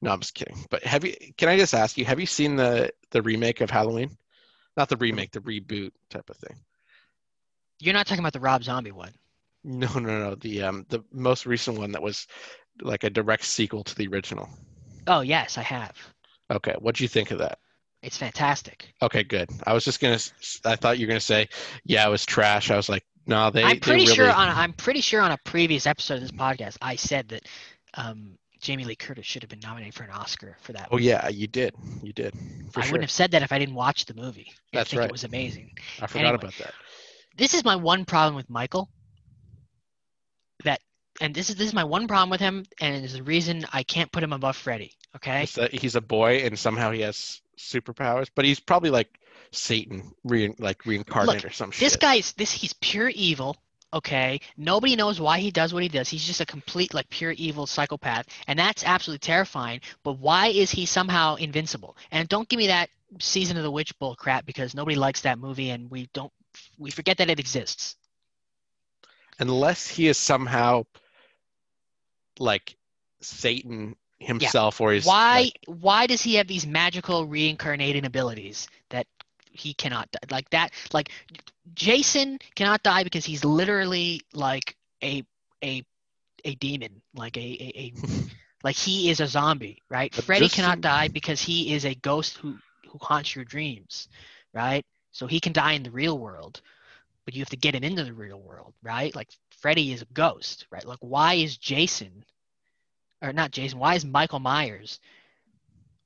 No, 0.02 0.12
I'm 0.12 0.20
just 0.20 0.34
kidding. 0.36 0.66
But 0.70 0.84
have 0.84 1.04
you? 1.04 1.16
Can 1.38 1.50
I 1.50 1.58
just 1.58 1.74
ask 1.74 1.98
you? 1.98 2.06
Have 2.06 2.20
you 2.20 2.26
seen 2.26 2.56
the 2.56 2.92
the 3.12 3.22
remake 3.22 3.62
of 3.62 3.70
Halloween? 3.72 4.18
Not 4.78 4.90
the 4.90 4.98
remake, 4.98 5.32
the 5.32 5.40
reboot 5.42 5.92
type 6.10 6.30
of 6.30 6.38
thing. 6.38 6.58
You're 7.80 7.94
not 7.94 8.06
talking 8.08 8.20
about 8.24 8.34
the 8.34 8.40
Rob 8.40 8.64
Zombie 8.64 8.92
one. 8.92 9.14
No, 9.64 9.88
no, 9.96 10.20
no. 10.20 10.36
The 10.36 10.62
um 10.64 10.86
the 10.90 11.04
most 11.12 11.46
recent 11.46 11.78
one 11.80 11.92
that 11.94 12.02
was 12.02 12.28
like 12.82 13.04
a 13.04 13.10
direct 13.10 13.46
sequel 13.46 13.84
to 13.84 13.96
the 13.96 14.08
original. 14.08 14.50
Oh 15.08 15.22
yes, 15.22 15.58
I 15.58 15.62
have. 15.64 15.96
Okay, 16.52 16.76
what 16.80 16.96
do 16.96 17.04
you 17.04 17.08
think 17.08 17.32
of 17.32 17.40
that? 17.40 17.60
It's 18.02 18.18
fantastic. 18.18 18.94
Okay, 19.02 19.24
good. 19.24 19.50
I 19.66 19.74
was 19.74 19.86
just 19.86 20.00
gonna. 20.00 20.20
I 20.66 20.76
thought 20.76 21.00
you 21.00 21.08
were 21.08 21.10
gonna 21.10 21.20
say, 21.20 21.48
yeah, 21.86 22.06
it 22.06 22.10
was 22.10 22.26
trash. 22.26 22.70
I 22.70 22.76
was 22.76 22.90
like, 22.90 23.04
no, 23.26 23.50
they. 23.50 23.64
I'm 23.64 23.70
they 23.70 23.80
pretty 23.80 24.04
really, 24.04 24.16
sure 24.16 24.30
on 24.30 24.50
I'm 24.50 24.74
pretty 24.74 25.02
sure 25.02 25.22
on 25.22 25.32
a 25.32 25.38
previous 25.46 25.88
episode 25.88 26.16
of 26.16 26.22
this 26.22 26.32
podcast 26.32 26.78
I 26.82 26.98
said 26.98 27.30
that 27.30 27.48
um, 27.94 28.38
Jamie 28.60 28.86
Lee 28.86 28.96
Curtis 28.96 29.26
should 29.26 29.44
have 29.44 29.50
been 29.50 29.62
nominated 29.62 29.94
for 29.94 30.04
an 30.04 30.10
Oscar 30.10 30.58
for 30.62 30.74
that. 30.74 30.90
Oh 30.92 30.98
yeah, 30.98 31.30
you 31.30 31.48
did. 31.48 31.76
You 32.02 32.14
did. 32.14 32.34
For 32.72 32.82
I 32.82 32.84
sure. 32.84 32.92
wouldn't 32.94 33.04
have 33.04 33.12
said 33.12 33.32
that 33.32 33.42
if 33.42 33.52
I 33.52 33.60
didn't 33.60 33.76
watch 33.76 34.06
the 34.06 34.14
movie. 34.14 34.48
I 34.74 34.78
That's 34.78 34.90
think 34.90 35.00
right. 35.02 35.10
it 35.10 35.12
was 35.12 35.24
amazing. 35.24 35.72
I 36.02 36.08
forgot 36.08 36.26
anyway. 36.26 36.36
about 36.36 36.54
that. 36.60 36.74
This 37.38 37.54
is 37.54 37.64
my 37.64 37.76
one 37.76 38.06
problem 38.06 38.36
with 38.36 38.50
Michael. 38.50 38.90
And 41.24 41.34
this 41.34 41.50
is 41.50 41.56
this 41.56 41.68
is 41.68 41.74
my 41.74 41.86
one 41.86 42.06
problem 42.06 42.30
with 42.30 42.42
him, 42.42 42.66
and 42.82 43.04
it's 43.04 43.14
the 43.14 43.24
reason 43.24 43.66
I 43.72 43.84
can't 43.84 44.12
put 44.12 44.24
him 44.24 44.34
above 44.34 44.58
Freddy. 44.58 44.92
Okay. 45.16 45.46
That 45.56 45.74
he's 45.74 45.96
a 45.96 46.02
boy 46.02 46.40
and 46.40 46.60
somehow 46.60 46.92
he 46.92 47.00
has 47.00 47.42
superpowers, 47.58 48.28
but 48.36 48.44
he's 48.44 48.60
probably 48.60 48.90
like 48.90 49.20
Satan, 49.52 50.12
re- 50.26 50.54
like 50.60 50.86
reincarnated 50.86 51.46
or 51.46 51.52
some 51.52 51.72
shit. 51.72 51.80
This 51.80 51.96
guy's 51.96 52.34
this 52.34 52.52
he's 52.52 52.74
pure 52.74 53.08
evil. 53.08 53.56
Okay, 53.94 54.42
nobody 54.58 54.98
knows 54.98 55.22
why 55.22 55.40
he 55.40 55.50
does 55.50 55.74
what 55.74 55.84
he 55.84 55.88
does. 55.88 56.10
He's 56.10 56.26
just 56.26 56.42
a 56.42 56.46
complete 56.46 56.94
like 56.94 57.10
pure 57.10 57.32
evil 57.32 57.68
psychopath, 57.68 58.26
and 58.48 58.60
that's 58.60 58.84
absolutely 58.84 59.20
terrifying. 59.20 59.80
But 60.04 60.20
why 60.20 60.48
is 60.48 60.72
he 60.72 60.86
somehow 60.86 61.36
invincible? 61.36 61.96
And 62.12 62.28
don't 62.28 62.50
give 62.50 62.58
me 62.58 62.68
that 62.68 62.90
season 63.20 63.56
of 63.56 63.64
the 63.64 63.72
witch 63.72 63.98
bull 63.98 64.16
crap 64.16 64.46
because 64.46 64.76
nobody 64.76 64.98
likes 64.98 65.22
that 65.22 65.40
movie, 65.40 65.70
and 65.70 65.90
we 65.90 66.10
don't 66.12 66.34
we 66.78 66.92
forget 66.92 67.18
that 67.20 67.30
it 67.30 67.40
exists. 67.40 67.96
unless 69.40 69.88
he 69.88 70.08
is 70.08 70.18
somehow 70.18 70.84
like 72.40 72.76
Satan 73.22 73.96
himself, 74.20 74.80
or 74.82 74.94
he's 74.94 75.06
why 75.06 75.42
like- 75.42 75.60
why 75.68 76.08
does 76.08 76.22
he 76.22 76.36
have 76.36 76.48
these 76.48 76.66
magical 76.66 77.26
reincarnating 77.26 78.06
abilities 78.06 78.68
that 78.90 79.08
he 79.52 79.74
cannot 79.74 80.10
die? 80.12 80.20
like 80.32 80.50
that 80.50 80.72
like 80.94 81.10
jason 81.74 82.40
cannot 82.56 82.82
die 82.84 83.04
because 83.04 83.24
he's 83.26 83.44
literally 83.46 84.22
like 84.34 84.76
a 85.04 85.24
a 85.64 85.84
a 86.46 86.56
demon 86.56 87.02
like 87.14 87.38
a 87.38 87.40
a, 87.42 87.72
a 87.80 87.94
like 88.64 88.76
he 88.76 89.10
is 89.10 89.20
a 89.20 89.28
zombie 89.28 89.82
right? 89.90 90.12
But 90.16 90.24
freddy 90.24 90.50
cannot 90.50 90.76
some- 90.76 90.82
die 90.82 91.08
because 91.10 91.42
he 91.42 91.74
is 91.74 91.86
a 91.86 91.94
ghost 91.96 92.38
who 92.38 92.58
who 92.90 92.98
haunts 93.00 93.36
your 93.36 93.46
dreams 93.46 94.08
right? 94.54 94.86
So 95.12 95.28
he 95.28 95.40
can 95.40 95.54
die 95.54 95.74
in 95.74 95.84
the 95.84 95.92
real 95.92 96.18
world 96.18 96.62
but 97.26 97.34
you 97.36 97.42
have 97.42 97.50
to 97.50 97.58
get 97.58 97.76
him 97.76 97.84
into 97.84 98.04
the 98.04 98.14
real 98.14 98.40
world 98.40 98.74
right? 98.82 99.14
Like 99.16 99.30
freddy 99.64 99.92
is 99.92 100.04
a 100.04 100.14
ghost 100.14 100.68
right 100.70 100.86
like 100.86 101.00
why 101.02 101.34
is 101.34 101.58
jason 101.58 102.24
or 103.24 103.34
not 103.34 103.52
Jason, 103.52 103.80
why 103.80 103.96
is 103.96 104.06
Michael 104.06 104.40
Myers 104.40 105.00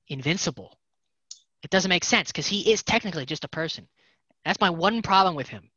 invincible? 0.08 0.78
It 1.64 1.72
doesn't 1.72 1.90
make 1.90 2.04
sense 2.04 2.32
because 2.32 2.48
he 2.48 2.72
is 2.72 2.84
technically 2.84 3.26
just 3.26 3.44
a 3.44 3.50
person. 3.50 3.88
That's 4.46 4.62
my 4.62 4.70
one 4.70 5.02
problem 5.02 5.36
with 5.36 5.50
him. 5.50 5.70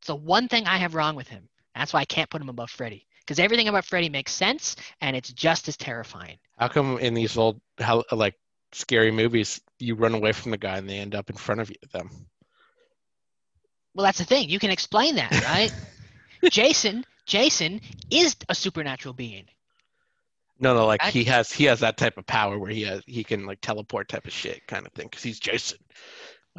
It's 0.00 0.08
the 0.08 0.16
one 0.16 0.48
thing 0.48 0.66
I 0.66 0.78
have 0.78 0.94
wrong 0.94 1.14
with 1.14 1.28
him. 1.28 1.48
That's 1.74 1.92
why 1.92 2.00
I 2.00 2.04
can't 2.06 2.30
put 2.30 2.40
him 2.40 2.48
above 2.48 2.70
Freddy 2.70 3.06
because 3.20 3.38
everything 3.38 3.68
about 3.68 3.84
Freddy 3.84 4.08
makes 4.08 4.32
sense 4.32 4.76
and 5.02 5.14
it's 5.14 5.30
just 5.32 5.68
as 5.68 5.76
terrifying. 5.76 6.38
how 6.58 6.68
come 6.68 6.98
in 6.98 7.12
these 7.12 7.36
old 7.36 7.60
how 7.78 8.02
like 8.10 8.34
scary 8.72 9.10
movies 9.10 9.60
you 9.78 9.94
run 9.94 10.14
away 10.14 10.32
from 10.32 10.52
the 10.52 10.56
guy 10.56 10.78
and 10.78 10.88
they 10.88 10.98
end 10.98 11.14
up 11.14 11.28
in 11.28 11.36
front 11.36 11.60
of 11.60 11.68
you, 11.68 11.76
them? 11.92 12.08
Well, 13.94 14.04
that's 14.04 14.18
the 14.18 14.24
thing. 14.24 14.48
You 14.48 14.58
can 14.58 14.70
explain 14.70 15.16
that, 15.16 15.32
right? 15.44 15.72
Jason, 16.50 17.04
Jason 17.26 17.80
is 18.10 18.36
a 18.48 18.54
supernatural 18.54 19.14
being. 19.14 19.44
No, 20.58 20.74
no, 20.74 20.86
like 20.86 21.02
I- 21.02 21.10
he 21.10 21.24
has 21.24 21.52
he 21.52 21.64
has 21.64 21.80
that 21.80 21.96
type 21.96 22.16
of 22.18 22.26
power 22.26 22.58
where 22.58 22.70
he 22.70 22.82
has 22.82 23.02
he 23.06 23.24
can 23.24 23.44
like 23.46 23.60
teleport 23.60 24.08
type 24.08 24.26
of 24.26 24.32
shit 24.32 24.66
kind 24.66 24.86
of 24.86 24.92
thing 24.92 25.06
because 25.08 25.22
he's 25.22 25.38
Jason. 25.40 25.78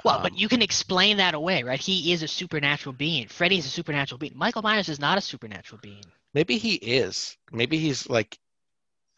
Well, 0.03 0.17
Um, 0.17 0.21
but 0.23 0.38
you 0.38 0.47
can 0.47 0.61
explain 0.61 1.17
that 1.17 1.33
away, 1.33 1.63
right? 1.63 1.79
He 1.79 2.13
is 2.13 2.21
a 2.21 2.27
supernatural 2.27 2.93
being. 2.93 3.27
Freddy 3.27 3.57
is 3.57 3.65
a 3.65 3.69
supernatural 3.69 4.19
being. 4.19 4.33
Michael 4.35 4.61
Myers 4.61 4.89
is 4.89 4.99
not 4.99 5.17
a 5.17 5.21
supernatural 5.21 5.79
being. 5.81 6.03
maybe 6.35 6.57
he 6.59 6.75
is. 6.75 7.35
Maybe 7.51 7.79
he's 7.79 8.07
like 8.07 8.38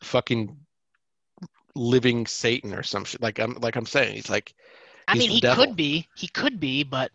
fucking 0.02 0.56
living 1.76 2.26
Satan 2.28 2.74
or 2.74 2.84
some 2.84 3.04
shit. 3.04 3.22
Like 3.22 3.40
I'm 3.40 3.56
like 3.56 3.76
I'm 3.76 3.86
saying, 3.86 4.16
he's 4.16 4.30
like 4.30 4.54
I 5.08 5.16
mean, 5.16 5.30
he 5.32 5.42
devil. 5.42 5.66
could 5.66 5.76
be. 5.76 6.08
He 6.16 6.28
could 6.28 6.60
be, 6.60 6.84
but 6.84 7.12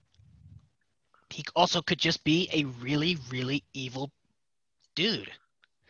he 1.34 1.44
also 1.56 1.82
could 1.82 1.98
just 1.98 2.24
be 2.24 2.48
a 2.52 2.64
really, 2.82 3.18
really 3.30 3.64
evil 3.74 4.12
dude. 4.94 5.32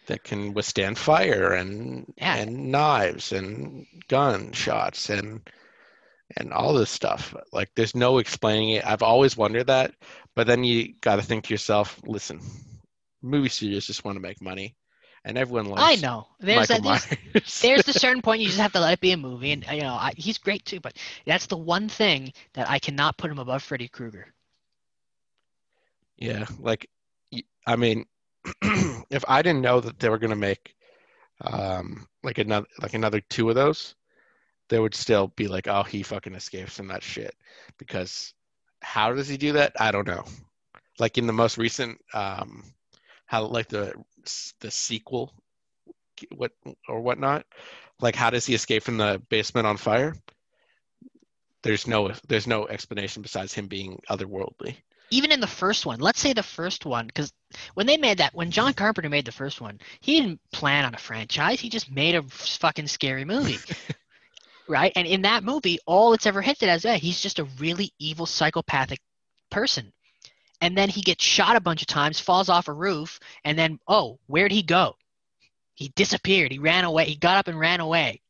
that 0.07 0.24
can 0.24 0.55
withstand 0.55 0.99
fire 0.99 1.53
and 1.53 2.12
Yeah. 2.18 2.36
and 2.36 2.70
knives 2.72 3.32
and 3.32 3.86
gunshots 4.09 5.11
and 5.11 5.49
and 6.36 6.53
all 6.53 6.74
this 6.74 6.90
stuff. 6.90 7.34
Like 7.53 7.70
there's 7.76 7.95
no 7.95 8.18
explaining 8.18 8.70
it. 8.70 8.86
I've 8.86 9.03
always 9.03 9.36
wondered 9.36 9.68
that, 9.68 9.95
but 10.34 10.47
then 10.47 10.64
you 10.64 10.95
got 11.01 11.16
to 11.16 11.22
think 11.22 11.45
to 11.45 11.55
yourself, 11.55 12.01
listen, 12.05 12.40
movie 13.22 13.49
studios 13.49 13.86
just 13.86 14.05
want 14.05 14.16
to 14.16 14.20
make 14.22 14.40
money, 14.42 14.76
and 15.24 15.38
everyone 15.38 15.66
loves 15.66 15.80
I 15.80 15.97
know. 15.97 16.28
There's 16.40 16.70
Michael 16.70 16.78
a, 16.78 16.80
there's, 16.80 17.07
there's 17.61 17.84
the 17.84 17.92
certain 17.95 18.22
point 18.22 18.40
you 18.42 18.49
just 18.49 18.61
have 18.61 18.72
to 18.72 18.80
let 18.80 18.95
it 18.95 19.01
be 19.01 19.12
a 19.12 19.16
movie, 19.16 19.53
and 19.53 19.64
you 19.72 19.82
know 19.82 19.95
I, 19.95 20.12
he's 20.16 20.38
great 20.38 20.64
too. 20.64 20.80
But 20.80 20.97
that's 21.26 21.47
the 21.47 21.57
one 21.59 21.88
thing 21.88 22.32
that 22.55 22.68
I 22.70 22.78
cannot 22.78 23.16
put 23.18 23.30
him 23.30 23.38
above 23.38 23.62
Freddy 23.62 23.88
Krueger. 23.88 24.32
Yeah, 26.16 26.46
like 26.58 26.88
I 27.66 27.76
mean, 27.76 28.06
if 29.10 29.24
I 29.28 29.42
didn't 29.42 29.62
know 29.62 29.80
that 29.80 29.98
they 29.98 30.08
were 30.08 30.18
gonna 30.18 30.36
make 30.36 30.74
um 31.42 32.06
like 32.22 32.38
another 32.38 32.66
like 32.80 32.94
another 32.94 33.20
two 33.20 33.48
of 33.48 33.54
those, 33.54 33.94
there 34.68 34.82
would 34.82 34.94
still 34.94 35.28
be 35.28 35.48
like, 35.48 35.68
oh, 35.68 35.82
he 35.82 36.02
fucking 36.02 36.34
escapes 36.34 36.76
from 36.76 36.88
that 36.88 37.02
shit. 37.02 37.34
Because 37.78 38.34
how 38.82 39.12
does 39.14 39.28
he 39.28 39.36
do 39.36 39.52
that? 39.54 39.72
I 39.80 39.90
don't 39.92 40.06
know. 40.06 40.24
Like 40.98 41.18
in 41.18 41.26
the 41.26 41.32
most 41.32 41.58
recent 41.58 42.00
um 42.14 42.64
how 43.26 43.44
like 43.46 43.68
the 43.68 43.94
the 44.60 44.70
sequel 44.70 45.34
what 46.34 46.52
or 46.88 47.00
whatnot, 47.00 47.46
like 48.00 48.14
how 48.14 48.30
does 48.30 48.46
he 48.46 48.54
escape 48.54 48.82
from 48.82 48.98
the 48.98 49.20
basement 49.28 49.66
on 49.66 49.76
fire? 49.76 50.14
There's 51.62 51.86
no 51.86 52.12
there's 52.28 52.46
no 52.46 52.68
explanation 52.68 53.22
besides 53.22 53.52
him 53.54 53.66
being 53.68 54.00
otherworldly. 54.10 54.76
Even 55.14 55.30
in 55.30 55.38
the 55.38 55.46
first 55.46 55.86
one, 55.86 56.00
let's 56.00 56.18
say 56.18 56.32
the 56.32 56.42
first 56.42 56.84
one, 56.84 57.06
because 57.06 57.32
when 57.74 57.86
they 57.86 57.96
made 57.96 58.18
that, 58.18 58.34
when 58.34 58.50
John 58.50 58.74
Carpenter 58.74 59.08
made 59.08 59.24
the 59.24 59.30
first 59.30 59.60
one, 59.60 59.78
he 60.00 60.20
didn't 60.20 60.40
plan 60.52 60.84
on 60.84 60.92
a 60.92 60.98
franchise. 60.98 61.60
He 61.60 61.68
just 61.68 61.88
made 61.88 62.16
a 62.16 62.22
fucking 62.22 62.88
scary 62.88 63.24
movie. 63.24 63.58
right? 64.68 64.92
And 64.96 65.06
in 65.06 65.22
that 65.22 65.44
movie, 65.44 65.78
all 65.86 66.14
it's 66.14 66.26
ever 66.26 66.42
hinted 66.42 66.68
as, 66.68 66.84
yeah, 66.84 66.96
he's 66.96 67.20
just 67.20 67.38
a 67.38 67.44
really 67.60 67.92
evil 68.00 68.26
psychopathic 68.26 68.98
person. 69.52 69.92
And 70.60 70.76
then 70.76 70.88
he 70.88 71.00
gets 71.00 71.24
shot 71.24 71.54
a 71.54 71.60
bunch 71.60 71.82
of 71.82 71.86
times, 71.86 72.18
falls 72.18 72.48
off 72.48 72.66
a 72.66 72.72
roof, 72.72 73.20
and 73.44 73.56
then, 73.56 73.78
oh, 73.86 74.18
where'd 74.26 74.50
he 74.50 74.64
go? 74.64 74.96
He 75.74 75.92
disappeared. 75.94 76.50
He 76.50 76.58
ran 76.58 76.84
away. 76.84 77.04
He 77.04 77.14
got 77.14 77.36
up 77.36 77.46
and 77.46 77.60
ran 77.60 77.78
away. 77.78 78.20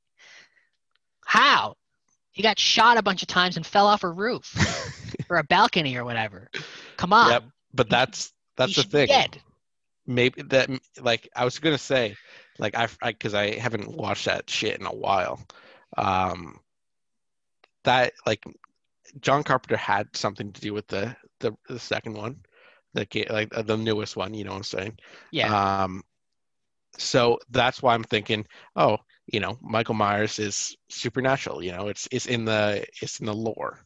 How? 1.24 1.76
He 2.34 2.42
got 2.42 2.58
shot 2.58 2.98
a 2.98 3.02
bunch 3.02 3.22
of 3.22 3.28
times 3.28 3.56
and 3.56 3.64
fell 3.64 3.86
off 3.86 4.02
a 4.02 4.10
roof 4.10 5.16
or 5.30 5.36
a 5.36 5.44
balcony 5.44 5.96
or 5.96 6.04
whatever. 6.04 6.50
Come 6.96 7.12
on. 7.12 7.30
Yep, 7.30 7.44
but 7.72 7.88
that's 7.88 8.32
that's 8.56 8.74
He 8.74 8.82
the 8.82 8.88
thing. 8.88 9.06
Dead. 9.06 9.40
Maybe 10.06 10.42
that 10.42 10.68
like 11.00 11.28
I 11.36 11.44
was 11.44 11.60
gonna 11.60 11.78
say, 11.78 12.16
like 12.58 12.76
I 12.76 12.88
because 13.00 13.34
I, 13.34 13.54
haven't 13.54 13.88
watched 13.88 14.24
that 14.26 14.50
shit 14.50 14.78
in 14.78 14.84
a 14.84 14.92
while. 14.92 15.40
Um, 15.96 16.58
that 17.84 18.14
like 18.26 18.44
John 19.20 19.44
Carpenter 19.44 19.76
had 19.76 20.08
something 20.16 20.52
to 20.52 20.60
do 20.60 20.74
with 20.74 20.88
the 20.88 21.14
the, 21.38 21.52
the 21.68 21.78
second 21.78 22.14
one, 22.14 22.40
the 22.94 23.06
like 23.30 23.56
uh, 23.56 23.62
the 23.62 23.76
newest 23.76 24.16
one. 24.16 24.34
You 24.34 24.42
know 24.42 24.50
what 24.50 24.56
I'm 24.56 24.64
saying? 24.64 24.98
Yeah. 25.30 25.84
Um, 25.84 26.02
so 26.98 27.38
that's 27.50 27.80
why 27.80 27.94
I'm 27.94 28.04
thinking, 28.04 28.44
oh, 28.74 28.98
you 29.26 29.40
know, 29.40 29.58
Michael 29.60 29.94
Myers 29.94 30.38
is 30.38 30.76
supernatural. 30.88 31.62
You 31.62 31.72
know, 31.72 31.88
it's 31.88 32.08
it's 32.10 32.26
in 32.26 32.44
the 32.44 32.84
it's 33.00 33.20
in 33.20 33.26
the 33.26 33.34
lore. 33.34 33.84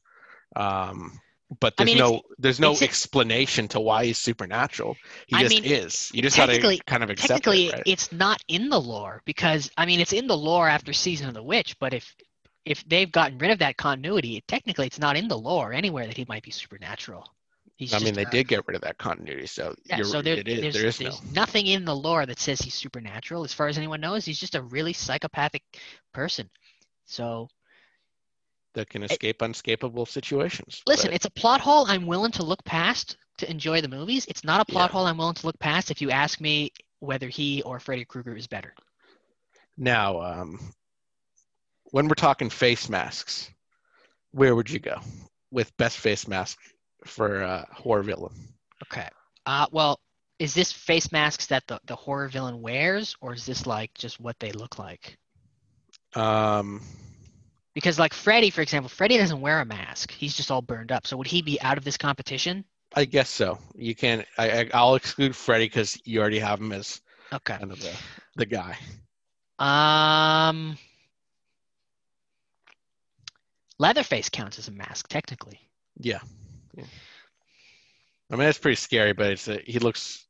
Um, 0.56 1.20
but 1.60 1.74
I 1.78 1.84
there's 1.84 1.94
mean, 1.94 1.98
no 1.98 2.22
there's 2.38 2.60
no 2.60 2.76
explanation 2.80 3.68
to 3.68 3.80
why 3.80 4.04
he's 4.06 4.18
supernatural. 4.18 4.96
He 5.26 5.36
I 5.36 5.40
just 5.40 5.54
mean, 5.54 5.64
is. 5.64 6.10
You 6.12 6.22
just 6.22 6.36
gotta 6.36 6.80
kind 6.86 7.02
of 7.02 7.10
accept 7.10 7.28
Technically, 7.28 7.66
it, 7.66 7.72
right? 7.72 7.82
it's 7.86 8.12
not 8.12 8.42
in 8.48 8.68
the 8.68 8.80
lore 8.80 9.22
because 9.24 9.70
I 9.76 9.86
mean, 9.86 10.00
it's 10.00 10.12
in 10.12 10.26
the 10.26 10.36
lore 10.36 10.68
after 10.68 10.92
season 10.92 11.28
of 11.28 11.34
the 11.34 11.42
witch. 11.42 11.78
But 11.78 11.94
if 11.94 12.14
if 12.64 12.86
they've 12.86 13.10
gotten 13.10 13.38
rid 13.38 13.50
of 13.50 13.60
that 13.60 13.78
continuity, 13.78 14.42
technically, 14.46 14.86
it's 14.86 14.98
not 14.98 15.16
in 15.16 15.28
the 15.28 15.38
lore 15.38 15.72
anywhere 15.72 16.06
that 16.06 16.16
he 16.16 16.26
might 16.28 16.42
be 16.42 16.50
supernatural. 16.50 17.26
He's 17.78 17.94
I 17.94 18.00
mean, 18.00 18.14
they 18.14 18.24
a- 18.24 18.30
did 18.30 18.48
get 18.48 18.66
rid 18.66 18.74
of 18.74 18.82
that 18.82 18.98
continuity, 18.98 19.46
so 19.46 19.72
Yeah, 19.86 19.98
you're, 19.98 20.04
so 20.04 20.20
there, 20.20 20.36
it 20.36 20.48
is, 20.48 20.60
there's, 20.60 20.74
there 20.74 20.86
is 20.86 21.00
no. 21.00 21.30
nothing 21.40 21.66
in 21.68 21.84
the 21.84 21.94
lore 21.94 22.26
that 22.26 22.40
says 22.40 22.60
he's 22.60 22.74
supernatural. 22.74 23.44
As 23.44 23.52
far 23.54 23.68
as 23.68 23.78
anyone 23.78 24.00
knows, 24.00 24.24
he's 24.24 24.38
just 24.40 24.56
a 24.56 24.62
really 24.62 24.92
psychopathic 24.92 25.62
person. 26.12 26.50
So 27.06 27.48
that 28.74 28.90
can 28.90 29.04
escape 29.04 29.38
unescapable 29.42 30.06
situations. 30.06 30.82
listen, 30.88 31.08
but- 31.08 31.14
it's 31.14 31.24
a 31.24 31.30
plot 31.30 31.60
hole 31.60 31.86
I'm 31.88 32.06
willing 32.06 32.32
to 32.32 32.42
look 32.42 32.62
past 32.64 33.16
to 33.38 33.48
enjoy 33.48 33.80
the 33.80 33.88
movies. 33.88 34.26
It's 34.26 34.42
not 34.42 34.60
a 34.60 34.64
plot 34.64 34.90
Yeah. 34.90 34.94
hole 34.94 35.06
I'm 35.06 35.16
willing 35.16 35.34
to 35.36 35.46
look 35.46 35.58
past 35.60 35.92
if 35.92 36.02
you 36.02 36.10
ask 36.10 36.40
me 36.40 36.72
whether 36.98 37.28
he 37.28 37.62
or 37.62 37.78
Freddy 37.78 38.04
Krueger 38.04 38.36
is 38.36 38.48
better. 38.48 38.74
now, 39.76 40.20
um, 40.20 40.58
when 41.92 42.08
we're 42.08 42.14
talking 42.16 42.50
face 42.50 42.88
masks, 42.88 43.48
where 44.32 44.56
would 44.56 44.68
you 44.68 44.80
go 44.80 45.00
with 45.52 45.74
best 45.76 45.96
face 45.96 46.26
mask 46.26 46.58
for 47.04 47.42
uh, 47.42 47.64
horror 47.72 48.02
villain? 48.02 48.32
Okay. 48.84 49.08
Uh, 49.46 49.66
well, 49.70 50.00
is 50.38 50.54
this 50.54 50.72
face 50.72 51.10
masks 51.12 51.46
that 51.46 51.66
the, 51.66 51.80
the 51.86 51.96
horror 51.96 52.28
villain 52.28 52.60
wears, 52.60 53.16
or 53.20 53.32
is 53.34 53.44
this 53.46 53.66
like 53.66 53.92
just 53.94 54.20
what 54.20 54.38
they 54.40 54.52
look 54.52 54.78
like? 54.78 55.16
Um, 56.14 56.80
Because 57.74 57.98
like 57.98 58.12
Freddy, 58.14 58.50
for 58.50 58.60
example, 58.62 58.88
Freddy 58.88 59.16
doesn't 59.18 59.40
wear 59.40 59.60
a 59.60 59.64
mask. 59.64 60.10
He's 60.12 60.34
just 60.34 60.50
all 60.50 60.62
burned 60.62 60.92
up. 60.92 61.06
So 61.06 61.16
would 61.16 61.26
he 61.28 61.42
be 61.42 61.60
out 61.60 61.78
of 61.78 61.84
this 61.84 61.96
competition? 61.96 62.64
I 62.94 63.04
guess 63.04 63.28
so. 63.28 63.58
You 63.74 63.94
can. 63.94 64.24
I, 64.38 64.60
I 64.60 64.70
I'll 64.74 64.94
exclude 64.94 65.36
Freddy 65.36 65.66
because 65.66 65.98
you 66.04 66.20
already 66.20 66.38
have 66.38 66.60
him 66.60 66.72
as 66.72 67.00
Okay. 67.32 67.58
kind 67.58 67.72
of 67.72 67.80
the 67.80 68.00
the 68.36 68.46
guy. 68.46 68.78
Um, 69.58 70.78
Leatherface 73.78 74.28
counts 74.28 74.58
as 74.58 74.68
a 74.68 74.72
mask 74.72 75.08
technically. 75.08 75.70
Yeah. 76.00 76.20
Yeah. 76.78 76.84
I 78.30 78.36
mean, 78.36 78.44
that's 78.46 78.58
pretty 78.58 78.76
scary, 78.76 79.12
but 79.12 79.32
it's 79.32 79.48
a, 79.48 79.58
he 79.64 79.78
looks 79.78 80.26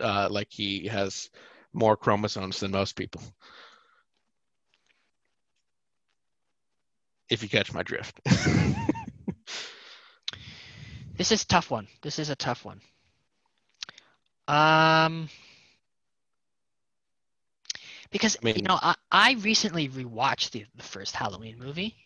uh, 0.00 0.28
like 0.30 0.48
he 0.50 0.86
has 0.88 1.30
more 1.72 1.96
chromosomes 1.96 2.60
than 2.60 2.70
most 2.70 2.96
people. 2.96 3.22
If 7.28 7.42
you 7.42 7.48
catch 7.48 7.72
my 7.72 7.82
drift. 7.82 8.20
This 11.16 11.32
is 11.32 11.42
a 11.42 11.46
tough 11.46 11.70
one. 11.70 11.88
This 12.02 12.18
is 12.18 12.28
a 12.28 12.36
tough 12.36 12.64
one. 12.64 12.80
Um, 14.48 15.28
because 18.10 18.36
I 18.40 18.44
mean- 18.44 18.56
you 18.56 18.62
know, 18.62 18.78
I, 18.80 18.94
I 19.10 19.32
recently 19.40 19.88
rewatched 19.88 20.50
the, 20.50 20.66
the 20.76 20.82
first 20.82 21.16
Halloween 21.16 21.58
movie, 21.58 21.96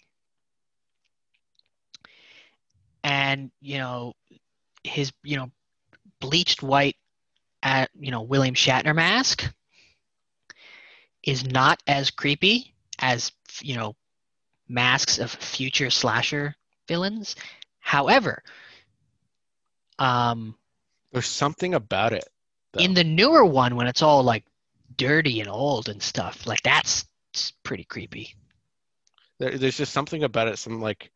and 3.31 3.51
you 3.61 3.79
know, 3.79 4.15
his 4.85 5.13
you 5.23 5.37
know, 5.37 5.51
bleached 6.21 6.63
white, 6.63 6.97
at 7.63 7.91
you 7.99 8.11
know 8.11 8.23
William 8.23 8.55
Shatner 8.55 8.95
mask 8.95 9.53
is 11.23 11.45
not 11.45 11.83
as 11.87 12.11
creepy 12.11 12.75
as 12.99 13.33
you 13.61 13.77
know 13.77 13.95
masks 14.69 15.19
of 15.19 15.31
future 15.31 15.91
slasher 15.91 16.55
villains. 16.89 17.37
However, 17.81 18.43
um, 19.99 20.55
There's 21.13 21.27
something 21.27 21.75
about 21.75 22.13
it. 22.13 22.25
though. 22.73 22.81
in 22.81 22.95
the 22.95 23.05
newer 23.05 23.45
one 23.45 23.77
when 23.77 23.87
it's 23.87 24.03
all 24.03 24.23
like 24.23 24.45
dirty 24.97 25.41
and 25.41 25.49
old 25.49 25.89
and 25.89 26.03
stuff 26.03 26.47
like 26.47 26.63
that's 26.63 27.07
pretty 27.63 27.85
creepy 27.85 28.35
There, 29.39 29.57
there's 29.57 29.77
just 29.77 29.93
something 29.93 30.25
about 30.25 30.49
it. 30.49 30.59
Some 30.59 30.81
like 30.81 31.11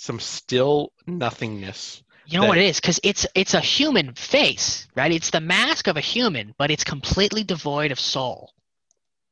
some 0.00 0.18
still 0.18 0.92
nothingness. 1.06 2.02
you 2.24 2.40
know 2.40 2.46
what 2.46 2.56
it 2.56 2.64
is 2.64 2.80
because 2.80 2.98
it's 3.02 3.26
it's 3.34 3.52
a 3.52 3.60
human 3.60 4.14
face 4.14 4.88
right 4.96 5.12
it's 5.12 5.28
the 5.30 5.40
mask 5.40 5.88
of 5.88 5.96
a 5.98 6.00
human 6.00 6.54
but 6.56 6.70
it's 6.70 6.84
completely 6.84 7.44
devoid 7.44 7.92
of 7.92 8.00
soul 8.00 8.52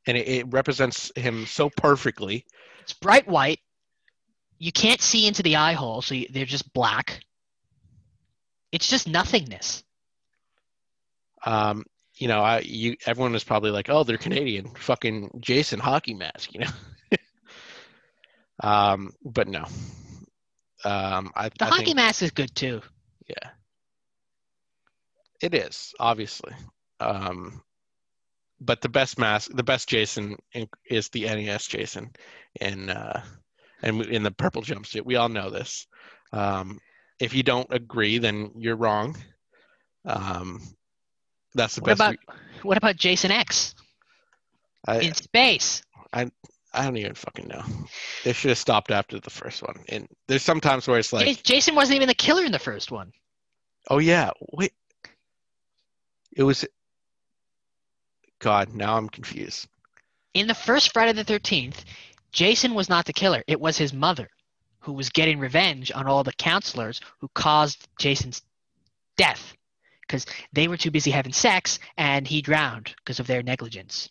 and 0.06 0.16
it, 0.18 0.28
it 0.28 0.46
represents 0.52 1.10
him 1.16 1.46
so 1.46 1.70
perfectly. 1.70 2.44
it's 2.82 2.92
bright 2.92 3.26
white 3.26 3.60
you 4.58 4.70
can't 4.70 5.00
see 5.00 5.26
into 5.26 5.42
the 5.42 5.56
eye 5.56 5.72
hole 5.72 6.02
so 6.02 6.14
you, 6.14 6.26
they're 6.30 6.44
just 6.44 6.70
black 6.74 7.20
it's 8.70 8.88
just 8.88 9.08
nothingness 9.08 9.82
Um, 11.46 11.84
you 12.16 12.28
know, 12.28 12.40
I 12.40 12.58
you 12.58 12.96
everyone 13.06 13.32
was 13.32 13.44
probably 13.44 13.70
like, 13.70 13.88
"Oh, 13.88 14.02
they're 14.02 14.18
Canadian, 14.18 14.74
fucking 14.74 15.38
Jason 15.40 15.78
hockey 15.78 16.14
mask," 16.14 16.52
you 16.52 16.60
know. 16.60 16.72
um, 18.60 19.12
but 19.24 19.46
no. 19.46 19.64
Um, 20.88 21.32
I, 21.36 21.48
the 21.48 21.64
I 21.64 21.68
hockey 21.68 21.84
think, 21.86 21.96
mask 21.96 22.22
is 22.22 22.30
good 22.30 22.54
too 22.54 22.80
yeah, 23.28 23.50
it 25.42 25.54
is 25.54 25.94
obviously. 26.00 26.52
Um, 27.00 27.62
but 28.60 28.80
the 28.80 28.88
best 28.88 29.18
mask, 29.18 29.50
the 29.54 29.62
best 29.62 29.88
Jason 29.88 30.36
is 30.90 31.08
the 31.10 31.24
NES 31.24 31.66
Jason, 31.68 32.10
in 32.60 32.90
uh, 32.90 33.22
and 33.82 34.02
in 34.06 34.22
the 34.22 34.30
purple 34.32 34.62
jumpsuit. 34.62 35.04
We 35.04 35.16
all 35.16 35.28
know 35.28 35.50
this. 35.50 35.86
Um, 36.32 36.80
if 37.20 37.34
you 37.34 37.42
don't 37.42 37.72
agree, 37.72 38.18
then 38.18 38.50
you're 38.56 38.76
wrong. 38.76 39.16
Um, 40.04 40.60
That's 41.54 41.76
the 41.76 41.82
What 41.82 41.98
best. 41.98 42.00
about 42.00 42.16
we- 42.26 42.34
what 42.62 42.76
about 42.76 42.96
Jason 42.96 43.30
X 43.30 43.74
I, 44.86 44.98
in 44.98 45.14
space? 45.14 45.82
I 46.12 46.30
don't 46.74 46.96
even 46.96 47.14
fucking 47.14 47.48
know. 47.48 47.62
They 48.24 48.32
should 48.32 48.50
have 48.50 48.58
stopped 48.58 48.90
after 48.90 49.18
the 49.18 49.30
first 49.30 49.62
one. 49.62 49.76
And 49.88 50.08
there's 50.26 50.42
sometimes 50.42 50.86
where 50.86 50.98
it's 50.98 51.12
like, 51.12 51.42
Jason 51.42 51.74
wasn't 51.74 51.96
even 51.96 52.08
the 52.08 52.14
killer 52.14 52.44
in 52.44 52.52
the 52.52 52.58
first 52.58 52.90
one. 52.90 53.12
oh 53.90 53.98
yeah, 53.98 54.30
wait, 54.52 54.72
it 56.36 56.42
was. 56.42 56.64
God, 58.40 58.74
now 58.74 58.96
I'm 58.96 59.08
confused. 59.08 59.66
In 60.34 60.46
the 60.46 60.54
first 60.54 60.92
Friday 60.92 61.12
the 61.12 61.24
13th, 61.24 61.84
Jason 62.30 62.74
was 62.74 62.88
not 62.88 63.04
the 63.04 63.12
killer. 63.12 63.42
It 63.46 63.60
was 63.60 63.76
his 63.76 63.92
mother 63.92 64.28
who 64.80 64.92
was 64.92 65.10
getting 65.10 65.40
revenge 65.40 65.90
on 65.92 66.06
all 66.06 66.22
the 66.22 66.32
counselors 66.34 67.00
who 67.20 67.28
caused 67.34 67.88
Jason's 67.98 68.42
death 69.16 69.54
because 70.02 70.24
they 70.52 70.68
were 70.68 70.76
too 70.76 70.90
busy 70.90 71.10
having 71.10 71.32
sex 71.32 71.78
and 71.96 72.26
he 72.26 72.40
drowned 72.40 72.94
because 72.96 73.20
of 73.20 73.26
their 73.26 73.42
negligence. 73.42 74.08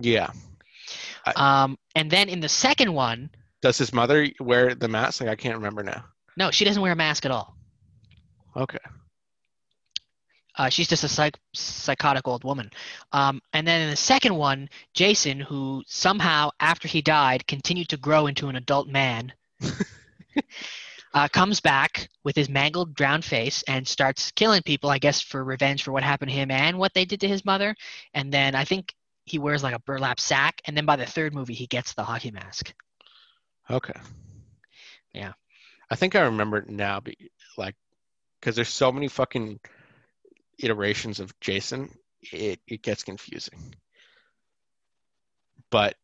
Yeah. 0.00 0.30
Um, 1.36 1.78
and 1.94 2.10
then 2.10 2.28
in 2.28 2.40
the 2.40 2.48
second 2.48 2.92
one, 2.92 3.30
Does 3.62 3.78
his 3.78 3.92
mother 3.92 4.28
wear 4.40 4.74
the 4.74 4.88
mask? 4.88 5.20
Like 5.20 5.30
I 5.30 5.36
can't 5.36 5.56
remember 5.56 5.82
now. 5.82 6.04
no, 6.36 6.50
she 6.50 6.64
doesn't 6.64 6.82
wear 6.82 6.92
a 6.92 6.96
mask 6.96 7.24
at 7.24 7.30
all. 7.30 7.56
Okay. 8.56 8.78
Uh, 10.56 10.68
she's 10.68 10.86
just 10.86 11.02
a 11.02 11.08
psych- 11.08 11.38
psychotic 11.52 12.28
old 12.28 12.44
woman. 12.44 12.70
Um, 13.12 13.40
and 13.54 13.66
then 13.66 13.80
in 13.82 13.90
the 13.90 13.96
second 13.96 14.36
one, 14.36 14.68
Jason, 14.92 15.40
who 15.40 15.82
somehow 15.88 16.50
after 16.60 16.86
he 16.86 17.02
died 17.02 17.44
continued 17.48 17.88
to 17.88 17.96
grow 17.96 18.28
into 18.28 18.46
an 18.48 18.54
adult 18.54 18.86
man, 18.86 19.32
uh, 21.14 21.28
comes 21.28 21.60
back 21.60 22.08
with 22.22 22.36
his 22.36 22.48
mangled, 22.48 22.94
drowned 22.94 23.24
face 23.24 23.64
and 23.66 23.86
starts 23.86 24.30
killing 24.32 24.62
people. 24.62 24.90
I 24.90 24.98
guess 24.98 25.20
for 25.20 25.42
revenge 25.42 25.82
for 25.82 25.90
what 25.90 26.04
happened 26.04 26.30
to 26.30 26.36
him 26.36 26.50
and 26.52 26.78
what 26.78 26.94
they 26.94 27.04
did 27.04 27.20
to 27.22 27.28
his 27.28 27.44
mother. 27.44 27.74
And 28.14 28.32
then 28.32 28.54
I 28.54 28.64
think 28.64 28.94
he 29.24 29.38
wears 29.38 29.62
like 29.62 29.74
a 29.74 29.80
burlap 29.80 30.20
sack. 30.20 30.60
And 30.66 30.76
then 30.76 30.86
by 30.86 30.96
the 30.96 31.06
third 31.06 31.34
movie, 31.34 31.54
he 31.54 31.66
gets 31.66 31.94
the 31.94 32.04
hockey 32.04 32.30
mask. 32.30 32.72
Okay. 33.70 33.98
Yeah. 35.12 35.32
I 35.90 35.96
think 35.96 36.14
I 36.14 36.22
remember 36.22 36.58
it 36.58 36.68
now, 36.68 37.00
be, 37.00 37.30
like, 37.56 37.76
because 38.40 38.56
there's 38.56 38.68
so 38.68 38.92
many 38.92 39.08
fucking 39.08 39.60
iterations 40.58 41.20
of 41.20 41.38
Jason, 41.40 41.90
it, 42.22 42.60
it 42.66 42.82
gets 42.82 43.02
confusing. 43.02 43.58
But 45.70 45.96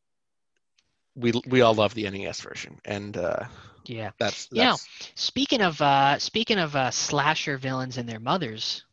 we 1.14 1.32
we 1.46 1.60
all 1.60 1.74
love 1.74 1.94
the 1.94 2.10
NES 2.10 2.40
version, 2.40 2.80
and 2.84 3.16
uh, 3.16 3.44
Yeah. 3.86 4.10
that's, 4.18 4.48
You 4.50 4.64
know, 4.64 4.76
Speaking 5.14 5.60
of 5.60 5.80
uh, 5.80 6.18
speaking 6.18 6.58
of 6.58 6.74
uh, 6.76 6.90
slasher 6.90 7.56
villains 7.56 7.98
and 7.98 8.08
their 8.08 8.20
mothers, 8.20 8.84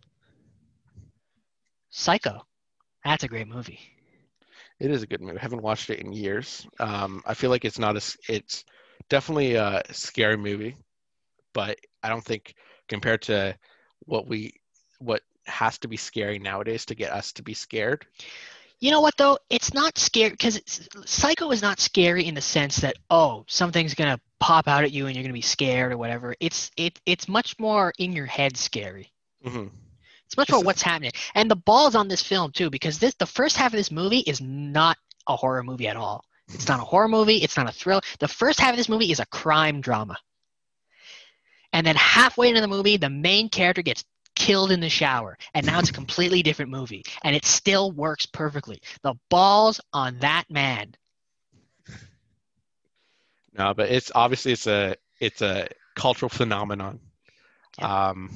Psycho. 1.90 2.46
That's 3.04 3.24
a 3.24 3.28
great 3.28 3.48
movie. 3.48 3.80
It 4.80 4.92
is 4.92 5.04
a 5.04 5.08
good 5.08 5.22
movie. 5.22 5.38
I 5.38 5.42
haven't 5.42 5.62
watched 5.64 5.90
it 5.90 6.00
in 6.00 6.14
years. 6.14 6.68
Um, 6.80 7.22
I 7.26 7.34
feel 7.34 7.50
like 7.50 7.66
it's 7.66 7.80
not 7.80 7.96
as 7.96 8.18
it's 8.30 8.64
definitely 9.10 9.56
a 9.56 9.84
scary 9.92 10.38
movie, 10.38 10.76
but 11.54 11.80
I 12.04 12.10
don't 12.10 12.24
think 12.24 12.56
compared 12.88 13.24
to 13.24 13.58
what 14.06 14.28
we 14.28 14.54
what 15.00 15.22
has 15.46 15.78
to 15.80 15.88
be 15.88 15.98
scary 15.98 16.40
nowadays 16.40 16.86
to 16.86 16.96
get 16.96 17.12
us 17.12 17.32
to 17.34 17.44
be 17.44 17.54
scared. 17.54 18.06
You 18.80 18.92
know 18.92 19.02
what 19.02 19.18
though? 19.18 19.40
It's 19.50 19.74
not 19.74 19.98
scary 19.98 20.32
because 20.32 20.62
Psycho 21.06 21.52
is 21.52 21.62
not 21.62 21.80
scary 21.80 22.26
in 22.26 22.36
the 22.36 22.42
sense 22.42 22.78
that 22.78 22.98
oh 23.10 23.44
something's 23.48 23.96
gonna 23.96 24.20
pop 24.40 24.68
out 24.68 24.84
at 24.84 24.92
you 24.92 25.08
and 25.08 25.16
you're 25.16 25.24
gonna 25.24 25.34
be 25.34 25.42
scared 25.42 25.92
or 25.92 25.98
whatever. 25.98 26.36
It's 26.40 26.70
it 26.78 27.00
it's 27.06 27.28
much 27.28 27.58
more 27.60 27.94
in 27.98 28.14
your 28.14 28.28
head 28.28 28.58
scary. 28.58 29.12
hmm 29.44 29.68
It's 30.28 30.38
much 30.38 30.52
more 30.52 30.62
what's 30.62 30.82
happening 30.82 31.12
and 31.36 31.50
the 31.50 31.56
balls 31.56 31.96
on 31.96 32.08
this 32.08 32.22
film 32.22 32.52
too 32.52 32.70
because 32.70 33.00
this 33.00 33.16
the 33.16 33.26
first 33.26 33.58
half 33.58 33.74
of 33.74 33.78
this 33.78 33.92
movie 33.92 34.20
is 34.20 34.42
not 34.42 34.98
a 35.26 35.36
horror 35.36 35.64
movie 35.64 35.88
at 35.88 35.96
all. 35.96 36.24
It's 36.54 36.68
not 36.68 36.80
a 36.80 36.84
horror 36.84 37.08
movie. 37.08 37.38
It's 37.38 37.58
not 37.58 37.68
a 37.68 37.72
thrill. 37.72 38.02
The 38.20 38.28
first 38.28 38.60
half 38.60 38.72
of 38.72 38.78
this 38.78 38.90
movie 38.90 39.12
is 39.12 39.20
a 39.20 39.26
crime 39.26 39.82
drama. 39.82 40.18
And 41.74 41.86
then 41.86 41.96
halfway 41.96 42.50
into 42.50 42.62
the 42.62 42.68
movie, 42.68 42.98
the 42.98 43.10
main 43.10 43.50
character 43.50 43.82
gets 43.82 44.06
killed 44.36 44.72
in 44.72 44.80
the 44.80 44.90
shower. 44.90 45.38
And 45.54 45.66
now 45.66 45.80
it's 45.80 45.90
a 45.90 45.94
completely 45.94 46.42
different 46.44 46.72
movie. 46.72 47.04
And 47.24 47.36
it 47.36 47.46
still 47.46 47.92
works 47.92 48.26
perfectly. 48.26 48.82
The 49.04 49.16
balls 49.30 49.82
on 49.92 50.20
that 50.20 50.46
man. 50.50 50.96
No, 53.58 53.74
but 53.74 53.90
it's 53.90 54.12
obviously 54.14 54.54
it's 54.54 54.68
a 54.68 54.96
it's 55.20 55.42
a 55.42 55.68
cultural 55.96 56.30
phenomenon. 56.30 57.00
Um, 57.80 58.32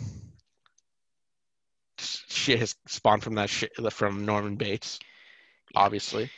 shit 2.28 2.60
has 2.60 2.76
spawned 2.88 3.24
from 3.24 3.36
that 3.36 3.50
shit 3.50 3.72
from 3.94 4.26
Norman 4.26 4.56
Bates, 4.56 5.00
obviously. 5.76 6.30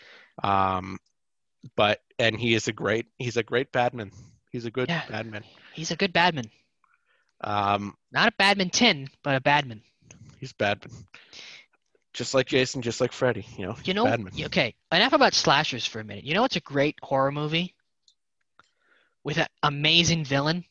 Um, 0.44 1.00
but 1.76 2.02
and 2.20 2.38
he 2.40 2.54
is 2.54 2.68
a 2.68 2.74
great 2.74 3.08
he's 3.18 3.38
a 3.38 3.44
great 3.44 3.72
badman. 3.72 4.12
He's 4.52 4.66
a 4.66 4.72
good 4.72 4.90
Yeah. 4.90 5.04
badman. 5.10 5.44
He's 5.74 5.92
a 5.92 5.96
good 5.96 6.14
badman. 6.14 6.52
Um, 7.42 7.96
Not 8.12 8.28
a 8.30 8.32
badman 8.32 8.68
badminton, 8.70 9.10
but 9.24 9.36
a 9.36 9.42
badman. 9.42 9.82
he's 10.40 10.54
badman. 10.54 10.92
Just 12.14 12.34
like 12.36 12.46
Jason, 12.48 12.82
just 12.84 13.02
like 13.02 13.12
Freddy, 13.12 13.46
you 13.58 13.66
know. 13.66 13.76
You 13.84 13.94
know, 13.96 14.06
badman. 14.06 14.34
okay, 14.46 14.76
enough 14.92 15.14
about 15.14 15.34
slashers 15.34 15.86
for 15.86 16.00
a 16.00 16.04
minute. 16.04 16.24
You 16.24 16.36
know 16.36 16.42
what's 16.44 16.56
a 16.56 16.60
great 16.62 16.96
horror 17.02 17.32
movie? 17.32 17.74
With 19.24 19.38
an 19.40 19.48
amazing 19.64 20.26
villain? 20.26 20.64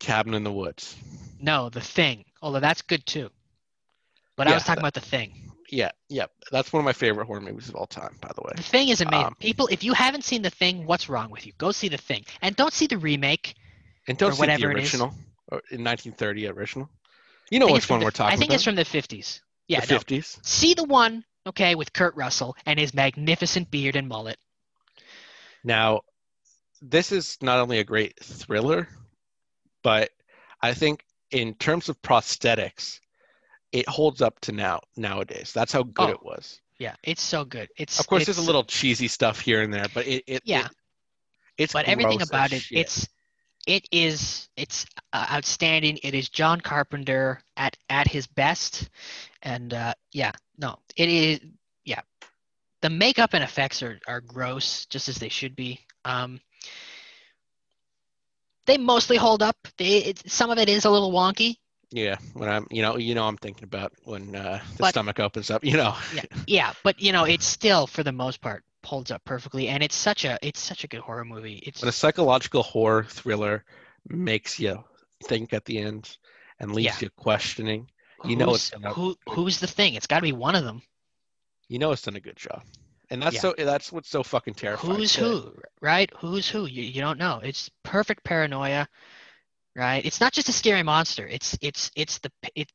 Cabin 0.00 0.34
in 0.34 0.44
the 0.44 0.52
Woods. 0.52 0.94
No, 1.40 1.68
The 1.68 1.80
Thing. 1.80 2.24
Although 2.42 2.60
that's 2.60 2.82
good 2.82 3.04
too. 3.06 3.30
But 4.36 4.48
I 4.48 4.54
was 4.54 4.62
talking 4.64 4.76
that- 4.76 4.80
about 4.80 4.94
The 4.94 5.00
Thing. 5.00 5.42
Yeah, 5.68 5.90
yeah. 6.08 6.26
That's 6.52 6.72
one 6.72 6.78
of 6.80 6.84
my 6.84 6.92
favorite 6.92 7.26
horror 7.26 7.40
movies 7.40 7.68
of 7.68 7.74
all 7.74 7.86
time, 7.88 8.16
by 8.20 8.30
the 8.36 8.42
way. 8.42 8.52
The 8.54 8.62
Thing 8.62 8.88
is 8.88 9.00
amazing. 9.00 9.26
Um, 9.26 9.34
People, 9.40 9.66
if 9.72 9.82
you 9.82 9.94
haven't 9.94 10.22
seen 10.22 10.42
The 10.42 10.50
Thing, 10.50 10.86
what's 10.86 11.08
wrong 11.08 11.28
with 11.30 11.44
you? 11.44 11.52
Go 11.58 11.72
see 11.72 11.88
The 11.88 11.96
Thing. 11.96 12.24
And 12.40 12.54
don't 12.54 12.72
see 12.72 12.86
the 12.86 12.98
remake. 12.98 13.54
And 14.06 14.16
don't 14.16 14.30
or 14.30 14.34
see 14.34 14.38
whatever 14.38 14.60
the 14.60 14.66
original, 14.68 15.08
or 15.48 15.62
in 15.72 15.82
1930 15.82 16.46
original. 16.48 16.88
You 17.50 17.58
know 17.58 17.72
which 17.72 17.90
one 17.90 17.98
the- 17.98 18.04
we're 18.04 18.10
talking 18.12 18.28
about. 18.28 18.32
I 18.34 18.36
think 18.36 18.50
about? 18.50 18.54
it's 18.54 18.64
from 18.64 18.76
the 18.76 18.84
50s. 18.84 19.40
Yeah, 19.66 19.80
the 19.80 19.94
no. 19.94 19.98
50s. 19.98 20.38
See 20.46 20.74
the 20.74 20.84
one, 20.84 21.24
okay, 21.48 21.74
with 21.74 21.92
Kurt 21.92 22.14
Russell 22.14 22.56
and 22.64 22.78
his 22.78 22.94
magnificent 22.94 23.68
beard 23.70 23.96
and 23.96 24.06
mullet. 24.08 24.38
Now, 25.64 26.02
this 26.80 27.10
is 27.10 27.38
not 27.40 27.58
only 27.58 27.80
a 27.80 27.84
great 27.84 28.22
thriller, 28.22 28.88
but 29.82 30.10
I 30.62 30.74
think 30.74 31.04
in 31.30 31.54
terms 31.54 31.88
of 31.88 32.00
prosthetics, 32.02 33.00
it 33.72 33.88
holds 33.88 34.22
up 34.22 34.40
to 34.40 34.52
now 34.52 34.80
nowadays. 34.96 35.52
That's 35.52 35.72
how 35.72 35.82
good 35.82 36.08
Oh, 36.10 36.12
it 36.12 36.22
was. 36.22 36.60
Yeah, 36.78 36.94
it's 37.02 37.22
so 37.22 37.44
good. 37.44 37.68
It's 37.76 37.98
Of 37.98 38.06
course, 38.06 38.26
there's 38.26 38.38
a 38.38 38.42
little 38.42 38.64
cheesy 38.64 39.08
stuff 39.08 39.40
here 39.40 39.62
and 39.62 39.72
there, 39.72 39.86
but 39.94 40.06
it, 40.06 40.24
it 40.26 40.42
Yeah. 40.44 40.66
it- 40.66 40.72
it's 41.58 41.72
but 41.72 41.86
everything 41.86 42.20
about 42.20 42.52
it 42.52 42.60
shit. 42.60 42.78
it's 42.80 43.08
it 43.66 43.88
is 43.90 44.48
it's 44.56 44.84
uh, 45.14 45.26
outstanding 45.32 45.98
it 46.02 46.14
is 46.14 46.28
john 46.28 46.60
carpenter 46.60 47.40
at 47.56 47.76
at 47.88 48.06
his 48.06 48.26
best 48.26 48.90
and 49.42 49.72
uh 49.72 49.94
yeah 50.12 50.32
no 50.58 50.78
it 50.96 51.08
is 51.08 51.40
yeah 51.86 52.02
the 52.82 52.90
makeup 52.90 53.30
and 53.32 53.42
effects 53.42 53.82
are 53.82 53.98
are 54.06 54.20
gross 54.20 54.84
just 54.86 55.08
as 55.08 55.16
they 55.16 55.30
should 55.30 55.56
be 55.56 55.80
um 56.04 56.38
they 58.66 58.78
mostly 58.78 59.16
hold 59.16 59.42
up 59.42 59.56
they 59.78 59.98
it, 59.98 60.30
some 60.30 60.50
of 60.50 60.58
it 60.58 60.68
is 60.68 60.84
a 60.84 60.90
little 60.90 61.12
wonky 61.12 61.56
yeah. 61.92 62.16
When 62.34 62.48
I'm, 62.48 62.66
you 62.68 62.82
know, 62.82 62.96
you 62.96 63.14
know, 63.14 63.28
I'm 63.28 63.36
thinking 63.36 63.62
about 63.62 63.92
when 64.02 64.34
uh, 64.34 64.60
the 64.72 64.78
But- 64.80 64.88
stomach 64.90 65.20
opens 65.20 65.50
up. 65.52 65.64
You 65.64 65.76
know, 65.76 65.94
yeah 66.12 66.22
yeah 66.48 66.72
but 66.82 67.00
you 67.00 67.12
know 67.12 67.22
it's 67.24 67.46
still 67.46 67.86
for 67.86 68.02
the 68.02 68.10
most 68.12 68.40
part 68.40 68.64
holds 68.84 69.10
up 69.12 69.24
perfectly 69.24 69.68
and 69.68 69.82
it's 69.84 69.94
such 69.94 70.24
a 70.24 70.36
it's 70.42 70.60
such 70.60 70.82
a 70.84 70.88
good 70.88 71.00
horror 71.00 71.24
movie 71.24 71.62
it's 71.64 71.82
when 71.82 71.88
a 71.88 71.92
psychological 71.92 72.62
horror 72.64 73.04
thriller 73.04 73.64
makes 74.08 74.58
you 74.60 74.82
think 75.24 75.52
at 75.52 75.64
the 75.64 75.78
end 75.78 76.16
and 76.60 76.72
leaves 76.72 76.86
Yeah. 77.00 77.06
you 77.06 77.10
questioning, 77.16 77.88
you 78.24 78.34
know 78.36 78.46
who's- 78.46 78.70
it's 78.72 78.82
gonna- 78.82 78.92
who 78.94 79.16
who's 79.28 79.60
the 79.60 79.66
thing 79.68 79.94
it's 79.94 80.06
got 80.08 80.16
to 80.16 80.22
be 80.22 80.32
one 80.32 80.56
of 80.56 80.64
them 80.64 80.82
you 81.68 81.78
know 81.78 81.92
it's 81.92 82.02
done 82.02 82.16
a 82.16 82.20
good 82.20 82.36
job. 82.36 82.62
And 83.10 83.22
that's 83.22 83.34
Yeah. 83.36 83.40
so 83.40 83.54
that's 83.56 83.92
what's 83.92 84.08
so 84.08 84.22
fucking 84.22 84.54
terrifying. 84.54 84.96
who's 84.96 85.12
too. 85.12 85.22
who 85.24 85.62
right 85.80 86.10
who's 86.18 86.48
who 86.48 86.66
you, 86.66 86.82
you 86.82 87.00
don't 87.00 87.18
know 87.18 87.40
it's 87.42 87.70
perfect 87.84 88.24
paranoia 88.24 88.88
right 89.76 90.04
it's 90.04 90.20
not 90.20 90.32
just 90.32 90.48
a 90.48 90.52
scary 90.52 90.82
monster 90.82 91.26
it's 91.26 91.56
it's 91.60 91.90
it's 91.94 92.18
the 92.18 92.30
it 92.56 92.68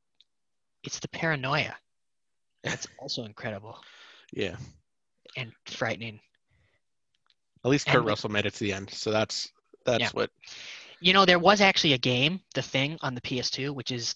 it's 0.84 1.00
the 1.00 1.10
paranoia 1.10 1.76
that's 2.64 2.88
also 3.00 3.26
incredible 3.26 3.78
Yeah. 4.32 4.56
and 5.36 5.52
frightening 5.66 6.20
At 7.66 7.72
least 7.72 7.88
And 7.88 7.96
Kurt 7.96 8.06
we- 8.06 8.10
Russell 8.10 8.30
made 8.32 8.46
it 8.46 8.54
to 8.54 8.60
the 8.64 8.74
end. 8.74 8.90
So 8.92 9.12
that's 9.12 9.50
that's 9.86 10.00
Yeah. 10.02 10.10
what 10.14 10.30
you 11.02 11.12
know 11.14 11.26
there 11.26 11.40
was 11.40 11.60
actually 11.62 11.94
a 11.94 11.98
game 11.98 12.40
the 12.56 12.62
thing 12.62 12.98
on 13.02 13.16
the 13.16 13.22
ps2 13.22 13.74
which 13.74 13.92
is 13.92 14.16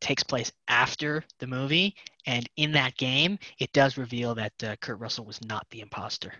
takes 0.00 0.22
place 0.22 0.52
after 0.68 1.24
the 1.38 1.46
movie 1.46 1.94
and 2.26 2.48
in 2.56 2.72
that 2.72 2.96
game 2.96 3.38
it 3.58 3.72
does 3.72 3.96
reveal 3.96 4.34
that 4.34 4.52
uh, 4.62 4.76
kurt 4.80 4.98
russell 4.98 5.24
was 5.24 5.42
not 5.44 5.66
the 5.70 5.80
imposter 5.80 6.32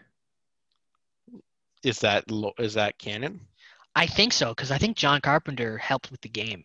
is 1.82 2.00
that 2.00 2.24
is 2.58 2.74
that 2.74 2.98
canon? 2.98 3.40
i 3.94 4.06
think 4.06 4.32
so 4.32 4.50
because 4.50 4.70
i 4.70 4.78
think 4.78 4.96
john 4.96 5.20
carpenter 5.20 5.78
helped 5.78 6.10
with 6.10 6.20
the 6.20 6.28
game 6.28 6.64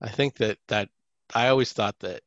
I 0.00 0.08
think 0.08 0.36
that 0.36 0.58
that 0.68 0.88
I 1.34 1.48
always 1.48 1.72
thought 1.72 1.98
that 2.00 2.22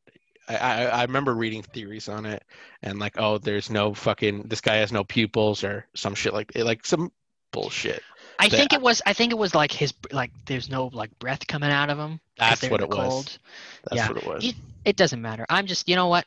I, 0.47 0.55
I 0.57 0.83
I 0.85 1.01
remember 1.03 1.33
reading 1.33 1.63
theories 1.63 2.09
on 2.09 2.25
it 2.25 2.43
and 2.81 2.99
like 2.99 3.17
oh 3.17 3.37
there's 3.37 3.69
no 3.69 3.93
fucking 3.93 4.43
this 4.43 4.61
guy 4.61 4.75
has 4.75 4.91
no 4.91 5.03
pupils 5.03 5.63
or 5.63 5.85
some 5.95 6.15
shit 6.15 6.33
like 6.33 6.51
like 6.55 6.85
some 6.85 7.11
bullshit. 7.51 8.03
I 8.41 8.47
That- 8.47 8.55
think 8.57 8.73
it 8.73 8.81
was. 8.81 9.01
I 9.05 9.13
think 9.13 9.31
it 9.33 9.37
was 9.37 9.53
like 9.53 9.71
his 9.71 9.93
like. 10.11 10.31
There's 10.45 10.69
no 10.69 10.87
like 10.93 11.17
breath 11.19 11.45
coming 11.45 11.69
out 11.71 11.89
of 11.89 11.99
him. 11.99 12.19
That's 12.37 12.67
what 12.69 12.81
it 12.81 12.89
the 12.89 12.95
was. 12.95 13.37
That's 13.83 13.95
Yeah. 13.97 14.07
what 14.07 14.17
it 14.17 14.25
was. 14.25 14.43
You- 14.45 14.53
It 14.85 14.95
doesn't 14.95 15.21
matter. 15.21 15.45
I'm 15.49 15.67
just. 15.67 15.87
You 15.89 15.95
know 15.97 16.07
what? 16.07 16.25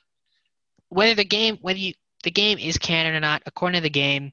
Whether 0.91 1.15
the 1.15 1.25
game, 1.25 1.57
whether 1.63 1.79
you 1.79 1.95
the 2.23 2.31
game 2.31 2.59
is 2.59 2.77
canon 2.79 3.15
or 3.15 3.21
not, 3.21 3.43
according 3.47 3.79
to 3.79 3.83
the 3.83 3.91
game, 3.91 4.33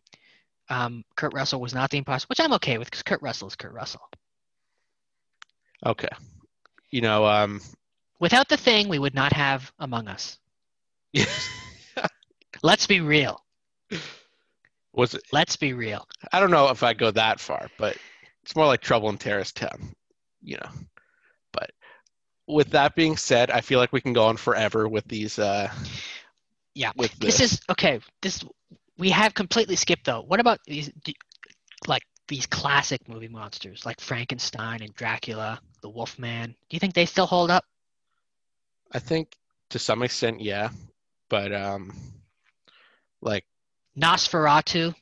um, 0.70 1.06
Kurt 1.16 1.34
Russell 1.34 1.62
was 1.62 1.74
not 1.74 1.90
the 1.90 1.98
imposter, 1.98 2.28
which 2.28 2.40
I'm 2.42 2.54
okay 2.54 2.78
with 2.78 2.88
because 2.90 3.02
Kurt 3.02 3.22
Russell 3.22 3.48
is 3.48 3.56
Kurt 3.56 3.72
Russell. 3.72 4.02
Okay. 5.86 6.10
You 6.92 7.02
know, 7.02 7.26
um 7.26 7.62
Without 8.20 8.50
the 8.50 8.58
thing, 8.58 8.90
we 8.90 9.00
would 9.00 9.16
not 9.16 9.32
have 9.32 9.72
Among 9.80 10.10
Us. 10.10 10.38
Let's 12.62 12.86
be 12.88 13.00
real. 13.00 13.42
Was 14.94 15.14
it 15.16 15.24
Let's 15.32 15.56
be 15.56 15.74
real. 15.74 16.08
I 16.32 16.40
don't 16.40 16.52
know 16.52 16.70
if 16.70 16.84
I 16.84 16.94
go 16.94 17.12
that 17.12 17.40
far, 17.40 17.70
but 17.78 17.98
it's 18.44 18.56
more 18.56 18.66
like 18.66 18.82
trouble 18.82 19.10
in 19.10 19.18
Terrorist 19.18 19.56
Town, 19.58 19.94
you 20.42 20.58
know. 20.58 20.70
But 21.52 21.72
with 22.48 22.72
that 22.72 22.96
being 22.96 23.18
said, 23.18 23.52
I 23.52 23.62
feel 23.62 23.80
like 23.80 23.94
we 23.94 24.02
can 24.02 24.14
go 24.14 24.26
on 24.26 24.38
forever 24.38 24.88
with 24.88 25.08
these 25.08 25.38
uh 25.40 25.72
Yeah. 26.76 26.92
with 26.96 27.18
This 27.20 27.38
this. 27.38 27.40
is 27.40 27.62
okay. 27.70 28.00
This 28.22 28.44
we 28.98 29.10
have 29.12 29.34
completely 29.34 29.76
skipped 29.76 30.06
though. 30.06 30.22
What 30.22 30.40
about 30.40 30.60
these 30.66 30.92
like 31.88 32.04
these 32.28 32.46
classic 32.48 33.08
movie 33.08 33.28
monsters 33.28 33.86
like 33.86 34.00
Frankenstein 34.02 34.82
and 34.82 34.94
Dracula, 34.96 35.60
the 35.82 35.90
Wolfman? 35.90 36.50
Do 36.70 36.76
you 36.76 36.80
think 36.80 36.94
they 36.94 37.06
still 37.06 37.28
hold 37.28 37.50
up? 37.52 37.66
I 38.92 39.00
think 39.00 39.36
to 39.70 39.80
some 39.80 40.02
extent, 40.04 40.42
yeah. 40.42 40.70
But 41.30 41.54
um 41.54 41.94
like 43.22 43.46
Nosferatu. 44.00 44.94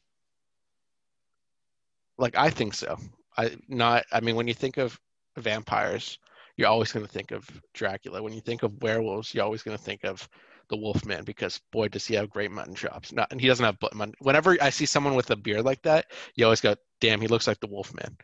like 2.17 2.35
I 2.35 2.49
think 2.49 2.73
so. 2.73 2.97
I 3.37 3.55
not 3.67 4.05
I 4.11 4.21
mean 4.21 4.35
when 4.35 4.47
you 4.47 4.53
think 4.53 4.77
of 4.77 4.99
vampires, 5.37 6.17
you're 6.55 6.67
always 6.67 6.91
going 6.91 7.05
to 7.05 7.11
think 7.11 7.31
of 7.31 7.47
Dracula. 7.73 8.21
When 8.23 8.33
you 8.33 8.41
think 8.41 8.63
of 8.63 8.81
werewolves, 8.81 9.33
you're 9.33 9.43
always 9.43 9.63
going 9.63 9.77
to 9.77 9.83
think 9.83 10.03
of 10.03 10.27
the 10.69 10.77
Wolfman 10.77 11.23
because 11.23 11.61
boy 11.71 11.87
does 11.87 12.05
he 12.05 12.15
have 12.15 12.29
great 12.29 12.51
mutton 12.51 12.75
chops. 12.75 13.13
Not 13.13 13.31
and 13.31 13.39
he 13.39 13.47
doesn't 13.47 13.65
have 13.65 13.77
mutton. 13.93 14.15
Whenever 14.19 14.57
I 14.61 14.69
see 14.71 14.85
someone 14.85 15.15
with 15.15 15.29
a 15.31 15.35
beard 15.35 15.63
like 15.63 15.83
that, 15.83 16.11
you 16.35 16.45
always 16.45 16.61
go, 16.61 16.75
"Damn, 16.99 17.21
he 17.21 17.27
looks 17.27 17.47
like 17.47 17.59
the 17.59 17.67
Wolfman." 17.67 18.17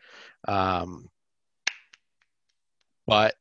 Um, 0.46 1.08
but 3.06 3.34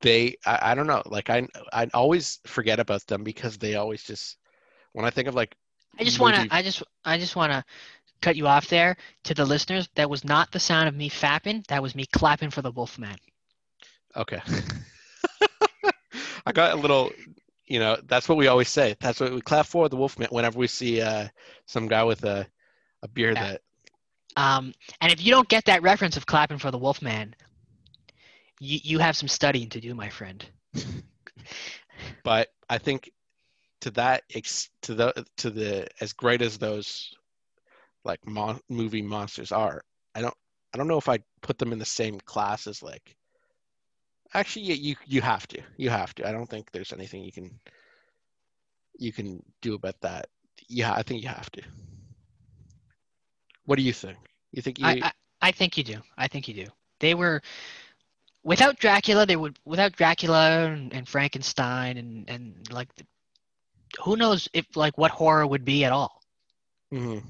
they, 0.00 0.36
I, 0.46 0.72
I 0.72 0.74
don't 0.74 0.86
know. 0.86 1.02
Like 1.06 1.30
I, 1.30 1.46
I 1.72 1.88
always 1.94 2.40
forget 2.46 2.80
about 2.80 3.06
them 3.06 3.24
because 3.24 3.58
they 3.58 3.74
always 3.74 4.02
just 4.02 4.36
when 4.92 5.04
I 5.04 5.10
think 5.10 5.28
of 5.28 5.34
like 5.34 5.56
I 5.98 6.04
just 6.04 6.20
want 6.20 6.36
to. 6.36 6.46
I 6.50 6.62
just. 6.62 6.82
I 7.04 7.18
just 7.18 7.36
want 7.36 7.52
to 7.52 7.64
cut 8.20 8.36
you 8.36 8.46
off 8.46 8.68
there 8.68 8.96
to 9.24 9.34
the 9.34 9.44
listeners. 9.44 9.88
That 9.94 10.10
was 10.10 10.24
not 10.24 10.52
the 10.52 10.60
sound 10.60 10.88
of 10.88 10.94
me 10.94 11.10
fapping. 11.10 11.66
That 11.68 11.82
was 11.82 11.94
me 11.94 12.06
clapping 12.06 12.50
for 12.50 12.62
the 12.62 12.70
Wolfman. 12.70 13.16
Okay. 14.16 14.40
I 16.46 16.52
got 16.52 16.72
a 16.72 16.76
little, 16.76 17.12
you 17.66 17.78
know, 17.78 17.96
that's 18.06 18.28
what 18.28 18.38
we 18.38 18.46
always 18.48 18.68
say. 18.68 18.96
That's 19.00 19.20
what 19.20 19.32
we 19.32 19.40
clap 19.40 19.66
for 19.66 19.88
the 19.88 19.96
Wolfman 19.96 20.28
whenever 20.30 20.58
we 20.58 20.66
see 20.68 21.00
uh, 21.00 21.28
some 21.66 21.88
guy 21.88 22.04
with 22.04 22.24
a, 22.24 22.46
a 23.02 23.08
beard 23.08 23.36
Yeah. 23.36 23.40
that. 23.40 23.60
Um, 24.36 24.72
and 25.00 25.12
if 25.12 25.24
you 25.24 25.30
don't 25.30 25.48
get 25.48 25.66
that 25.66 25.82
reference 25.82 26.16
of 26.16 26.26
clapping 26.26 26.58
for 26.58 26.70
the 26.70 26.78
Wolfman, 26.78 27.34
you 28.60 28.78
you 28.82 28.98
have 28.98 29.16
some 29.16 29.28
studying 29.28 29.68
to 29.70 29.80
do, 29.80 29.94
my 29.94 30.08
friend. 30.08 30.44
But 32.24 32.48
I 32.68 32.78
think 32.78 33.10
to 33.82 33.90
that, 33.92 34.24
ex- 34.34 34.70
to 34.82 34.94
the, 34.94 35.26
to 35.36 35.50
the, 35.50 35.86
as 36.00 36.12
great 36.12 36.42
as 36.42 36.58
those 36.58 37.14
like 38.04 38.20
movie 38.68 39.02
monsters 39.02 39.52
are, 39.52 39.82
I 40.14 40.22
don't, 40.22 40.34
I 40.74 40.78
don't 40.78 40.88
know 40.88 40.98
if 40.98 41.08
I 41.08 41.18
put 41.42 41.58
them 41.58 41.72
in 41.72 41.78
the 41.78 41.84
same 41.84 42.18
class 42.20 42.66
as 42.66 42.82
like. 42.82 43.16
Actually, 44.34 44.64
yeah, 44.64 44.74
you 44.74 44.96
you 45.06 45.20
have 45.20 45.46
to, 45.48 45.60
you 45.76 45.90
have 45.90 46.14
to. 46.14 46.26
I 46.26 46.32
don't 46.32 46.48
think 46.48 46.70
there's 46.72 46.92
anything 46.94 47.22
you 47.22 47.32
can, 47.32 47.60
you 48.98 49.12
can 49.12 49.42
do 49.60 49.74
about 49.74 50.00
that. 50.00 50.26
Yeah, 50.68 50.94
I 50.94 51.02
think 51.02 51.22
you 51.22 51.28
have 51.28 51.50
to. 51.52 51.62
What 53.66 53.76
do 53.76 53.82
you 53.82 53.92
think? 53.92 54.16
You 54.52 54.62
think 54.62 54.78
you? 54.78 54.86
I, 54.86 55.00
I 55.02 55.12
I 55.42 55.52
think 55.52 55.76
you 55.76 55.84
do. 55.84 55.98
I 56.16 56.28
think 56.28 56.48
you 56.48 56.54
do. 56.54 56.66
They 57.00 57.14
were 57.14 57.42
without 58.42 58.78
Dracula. 58.78 59.26
They 59.26 59.36
would 59.36 59.58
without 59.64 59.92
Dracula 59.92 60.66
and, 60.66 60.92
and 60.94 61.06
Frankenstein 61.06 61.98
and 61.98 62.30
and 62.30 62.72
like 62.72 62.88
who 64.00 64.16
knows 64.16 64.48
if 64.52 64.66
like 64.76 64.96
what 64.98 65.10
horror 65.10 65.46
would 65.46 65.64
be 65.64 65.84
at 65.84 65.92
all. 65.92 66.22
Mhm. 66.92 67.22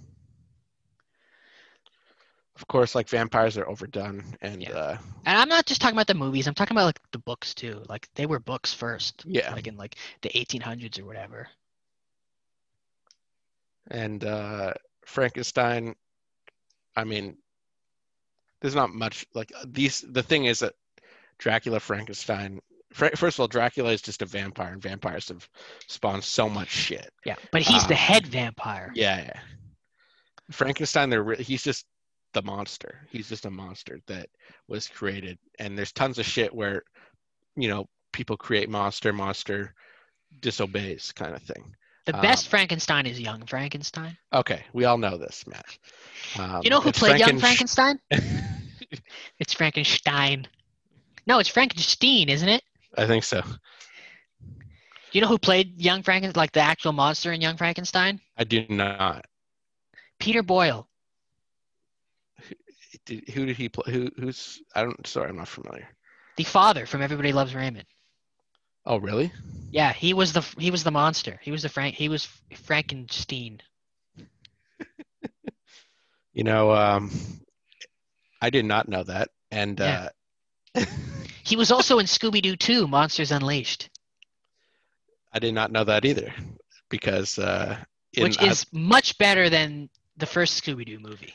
Of 2.57 2.67
course, 2.69 2.95
like 2.95 3.09
vampires 3.09 3.57
are 3.57 3.67
overdone, 3.69 4.37
and 4.41 4.63
Yeah. 4.63 4.71
uh, 4.71 4.99
And 5.25 5.39
I'm 5.39 5.49
not 5.49 5.67
just 5.67 5.81
talking 5.81 5.97
about 5.97 6.07
the 6.07 6.15
movies. 6.15 6.47
I'm 6.47 6.55
talking 6.55 6.77
about 6.77 6.85
like 6.87 7.01
the 7.11 7.19
books 7.19 7.55
too. 7.55 7.83
Like 7.89 8.09
they 8.15 8.27
were 8.27 8.39
books 8.39 8.73
first, 8.73 9.25
yeah, 9.25 9.53
like 9.53 9.67
in 9.67 9.77
like 9.77 9.97
the 10.23 10.31
1800s 10.37 10.99
or 10.99 11.05
whatever. 11.05 11.49
and 13.89 14.25
uh, 14.25 14.73
Frankenstein. 15.05 15.95
I 16.97 17.05
mean, 17.05 17.37
there's 18.61 18.75
not 18.75 18.95
much 18.95 19.27
like 19.35 19.53
these. 19.67 20.01
The 20.01 20.23
thing 20.23 20.45
is 20.45 20.61
that 20.61 20.75
Dracula, 21.39 21.81
Frankenstein. 21.81 22.61
First 22.93 23.23
of 23.37 23.41
all, 23.41 23.49
Dracula 23.49 23.91
is 23.93 24.03
just 24.03 24.23
a 24.23 24.27
vampire, 24.27 24.73
and 24.73 24.83
vampires 24.83 25.29
have 25.29 25.49
spawned 25.89 26.25
so 26.25 26.49
much 26.49 26.69
shit. 26.69 27.11
Yeah, 27.25 27.37
but 27.51 27.63
he's 27.63 27.87
the 27.87 27.95
Um, 27.95 27.99
head 27.99 28.27
vampire. 28.27 28.93
Yeah, 28.95 29.23
yeah. 29.23 29.41
Frankenstein, 30.51 31.09
they're 31.11 31.23
re- 31.23 31.43
he's 31.43 31.63
just 31.63 31.87
the 32.35 32.43
monster. 32.43 33.07
He's 33.11 33.29
just 33.29 33.47
a 33.47 33.51
monster 33.51 34.01
that 34.07 34.29
was 34.69 34.89
created, 34.89 35.39
and 35.59 35.77
there's 35.77 35.93
tons 35.93 36.19
of 36.19 36.27
shit 36.27 36.55
where, 36.55 36.83
you 37.57 37.69
know, 37.69 37.87
people 38.13 38.37
create 38.37 38.69
monster, 38.69 39.13
monster 39.13 39.75
disobeys, 40.41 41.13
kind 41.13 41.35
of 41.35 41.43
thing. 41.43 41.75
The 42.05 42.15
best 42.15 42.47
um, 42.47 42.51
Frankenstein 42.51 43.07
is 43.07 43.21
young 43.21 43.47
Frankenstein. 43.47 44.17
Okay, 44.33 44.65
we 44.73 44.85
all 44.87 44.99
know 44.99 45.17
this, 45.17 45.47
Matt. 45.47 45.79
Um, 46.39 46.61
You 46.65 46.71
know 46.71 46.81
who 46.81 46.91
played 46.93 47.21
young 47.21 47.39
Frankenstein? 47.39 47.99
It's 49.39 49.55
Frankenstein. 49.55 50.47
No, 51.27 51.39
it's 51.39 51.49
Frankenstein, 51.49 52.29
isn't 52.29 52.49
it? 52.49 52.63
I 52.97 53.07
think 53.07 53.25
so. 53.25 53.41
Do 53.41 55.19
You 55.19 55.21
know 55.21 55.29
who 55.29 55.39
played 55.39 55.81
young 55.81 56.03
Frankenstein, 56.03 56.41
like 56.41 56.53
the 56.53 56.61
actual 56.61 56.93
monster 56.93 57.33
in 57.33 57.41
Young 57.41 57.57
Frankenstein? 57.57 58.21
I 58.37 58.45
do 58.45 58.65
not. 58.69 59.27
Peter 60.19 60.43
Boyle. 60.43 60.89
Did, 63.05 63.29
who 63.31 63.47
did 63.47 63.57
he 63.57 63.69
play? 63.69 63.93
Who? 63.93 64.11
Who's? 64.19 64.63
I 64.75 64.83
don't. 64.83 65.07
Sorry, 65.07 65.29
I'm 65.29 65.37
not 65.37 65.49
familiar. 65.49 65.89
the 66.37 66.45
father 66.45 66.87
from 66.87 67.03
Everybody 67.03 67.33
Loves 67.33 67.55
Raymond. 67.55 67.85
Oh, 68.87 68.99
really? 68.99 69.33
Yeah, 69.71 69.93
he 69.93 70.13
was 70.15 70.33
the 70.33 70.41
he 70.59 70.71
was 70.71 70.85
the 70.85 70.91
monster. 70.91 71.39
He 71.43 71.51
was 71.51 71.63
the 71.63 71.69
Frank. 71.69 71.95
He 71.95 72.09
was 72.09 72.27
Frankenstein. 72.55 73.61
You 76.35 76.45
know, 76.45 76.73
um, 76.73 77.11
I 78.41 78.49
did 78.49 78.65
not 78.65 78.89
know 78.89 79.03
that, 79.05 79.29
and 79.51 79.79
Yeah. 79.79 80.05
uh, 80.05 80.09
He 81.45 81.57
was 81.57 81.71
also 81.73 81.99
in 81.99 82.07
Scooby 82.07 82.41
Doo 82.41 82.57
2: 82.57 82.87
Monsters 82.87 83.33
Unleashed, 83.33 83.91
I 85.33 85.39
did 85.39 85.55
not 85.55 85.73
know 85.73 85.85
that 85.85 86.05
either, 86.05 86.33
because 86.89 87.39
uh, 87.39 87.77
in, 88.15 88.23
which 88.25 88.41
I- 88.41 88.47
is 88.47 88.65
much 88.73 89.19
better 89.19 89.51
than 89.51 89.91
the 90.17 90.27
first 90.27 90.63
Scooby 90.63 90.87
Doo 90.87 90.99
movie. 91.01 91.35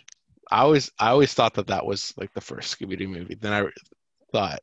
I 0.49 0.59
always 0.61 0.91
I 0.97 1.09
always 1.09 1.33
thought 1.33 1.53
that 1.55 1.67
that 1.67 1.85
was 1.85 2.13
like 2.17 2.33
the 2.33 2.41
first 2.41 2.79
Scooby 2.79 2.97
Doo 2.97 3.07
movie. 3.09 3.35
Then 3.35 3.51
I 3.53 3.67
thought 4.31 4.59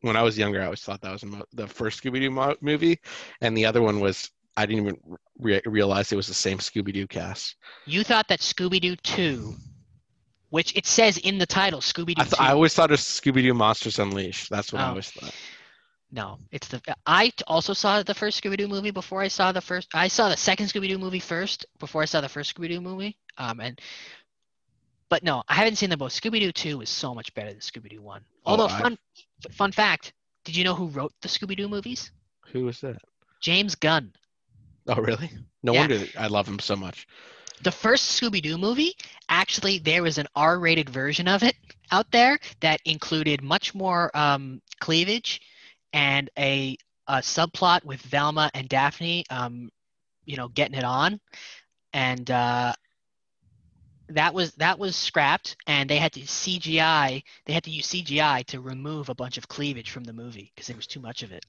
when 0.00 0.16
I 0.16 0.22
was 0.22 0.36
younger, 0.36 0.60
I 0.60 0.64
always 0.64 0.80
thought 0.82 1.00
that 1.02 1.12
was 1.12 1.24
the 1.52 1.68
first 1.68 2.02
Scooby 2.02 2.20
Doo 2.20 2.30
mo- 2.30 2.56
movie, 2.60 2.98
and 3.40 3.56
the 3.56 3.66
other 3.66 3.80
one 3.82 4.00
was 4.00 4.30
I 4.56 4.66
didn't 4.66 4.86
even 4.86 5.00
re- 5.38 5.62
realize 5.66 6.10
it 6.12 6.16
was 6.16 6.26
the 6.26 6.34
same 6.34 6.58
Scooby 6.58 6.92
Doo 6.92 7.06
cast. 7.06 7.54
You 7.86 8.02
thought 8.02 8.26
that 8.28 8.40
Scooby 8.40 8.80
Doo 8.80 8.96
2, 8.96 9.54
which 10.50 10.76
it 10.76 10.86
says 10.86 11.16
in 11.18 11.38
the 11.38 11.46
title, 11.46 11.80
Scooby 11.80 12.14
Doo 12.14 12.22
I, 12.22 12.24
th- 12.24 12.40
I 12.40 12.50
always 12.52 12.74
thought 12.74 12.90
was 12.90 13.00
Scooby 13.00 13.42
Doo 13.42 13.54
Monsters 13.54 13.98
Unleashed. 13.98 14.50
That's 14.50 14.72
what 14.72 14.82
I 14.82 14.86
Oh. 14.86 14.88
always 14.90 15.10
thought. 15.10 15.34
No, 16.12 16.40
it's 16.50 16.66
the. 16.68 16.82
I 17.06 17.32
also 17.46 17.72
saw 17.72 18.02
the 18.02 18.14
first 18.14 18.42
Scooby 18.42 18.56
Doo 18.56 18.66
movie 18.68 18.90
before 18.90 19.20
I 19.22 19.28
saw 19.28 19.52
the 19.52 19.60
first. 19.60 19.88
I 19.94 20.08
saw 20.08 20.28
the 20.28 20.36
second 20.36 20.66
Scooby 20.66 20.88
Doo 20.88 20.98
movie 20.98 21.20
first 21.20 21.66
before 21.78 22.02
I 22.02 22.06
saw 22.06 22.20
the 22.20 22.28
first 22.28 22.54
Scooby 22.54 22.68
Doo 22.68 22.80
movie. 22.80 23.16
Um, 23.38 23.60
and 23.60 23.80
but 25.08 25.22
no, 25.22 25.42
I 25.48 25.54
haven't 25.54 25.76
seen 25.76 25.90
them 25.90 25.98
both. 26.00 26.12
Scooby 26.12 26.40
Doo 26.40 26.50
Two 26.52 26.80
is 26.80 26.90
so 26.90 27.14
much 27.14 27.32
better 27.34 27.50
than 27.50 27.60
Scooby 27.60 27.90
Doo 27.90 28.02
One. 28.02 28.22
Oh, 28.44 28.50
Although 28.52 28.66
I- 28.74 28.80
fun 28.80 28.98
fun 29.52 29.70
fact, 29.72 30.12
did 30.44 30.56
you 30.56 30.64
know 30.64 30.74
who 30.74 30.86
wrote 30.88 31.12
the 31.22 31.28
Scooby 31.28 31.56
Doo 31.56 31.68
movies? 31.68 32.10
Who 32.52 32.64
was 32.64 32.80
that? 32.80 32.96
James 33.40 33.76
Gunn. 33.76 34.12
Oh, 34.88 34.96
really? 35.00 35.30
No 35.62 35.72
Yeah. 35.74 35.80
wonder 35.80 36.06
I 36.18 36.26
love 36.26 36.48
him 36.48 36.58
so 36.58 36.74
much. 36.74 37.06
The 37.62 37.70
first 37.70 38.20
Scooby 38.20 38.42
Doo 38.42 38.58
movie, 38.58 38.94
actually, 39.28 39.78
there 39.78 40.02
was 40.02 40.18
an 40.18 40.26
R 40.34 40.58
rated 40.58 40.88
version 40.88 41.28
of 41.28 41.42
it 41.42 41.56
out 41.90 42.10
there 42.10 42.38
that 42.60 42.80
included 42.84 43.42
much 43.42 43.74
more 43.74 44.10
um, 44.16 44.60
cleavage 44.80 45.40
and 45.92 46.30
a, 46.38 46.76
a 47.08 47.16
subplot 47.16 47.84
with 47.84 48.00
Velma 48.02 48.50
and 48.54 48.68
Daphne, 48.68 49.24
um, 49.30 49.70
you 50.24 50.36
know, 50.36 50.48
getting 50.48 50.78
it 50.78 50.84
on. 50.84 51.20
And 51.92 52.30
uh, 52.30 52.72
that 54.08 54.32
was 54.34 54.52
that 54.54 54.78
was 54.78 54.96
scrapped 54.96 55.56
and 55.66 55.88
they 55.88 55.96
had 55.96 56.12
to 56.12 56.20
CGI 56.20 57.22
they 57.46 57.52
had 57.52 57.64
to 57.64 57.70
use 57.70 57.88
CGI 57.88 58.44
to 58.46 58.60
remove 58.60 59.08
a 59.08 59.14
bunch 59.14 59.38
of 59.38 59.48
cleavage 59.48 59.90
from 59.90 60.04
the 60.04 60.12
movie 60.12 60.52
because 60.54 60.66
there 60.66 60.76
was 60.76 60.86
too 60.86 61.00
much 61.00 61.22
of 61.22 61.32
it. 61.32 61.44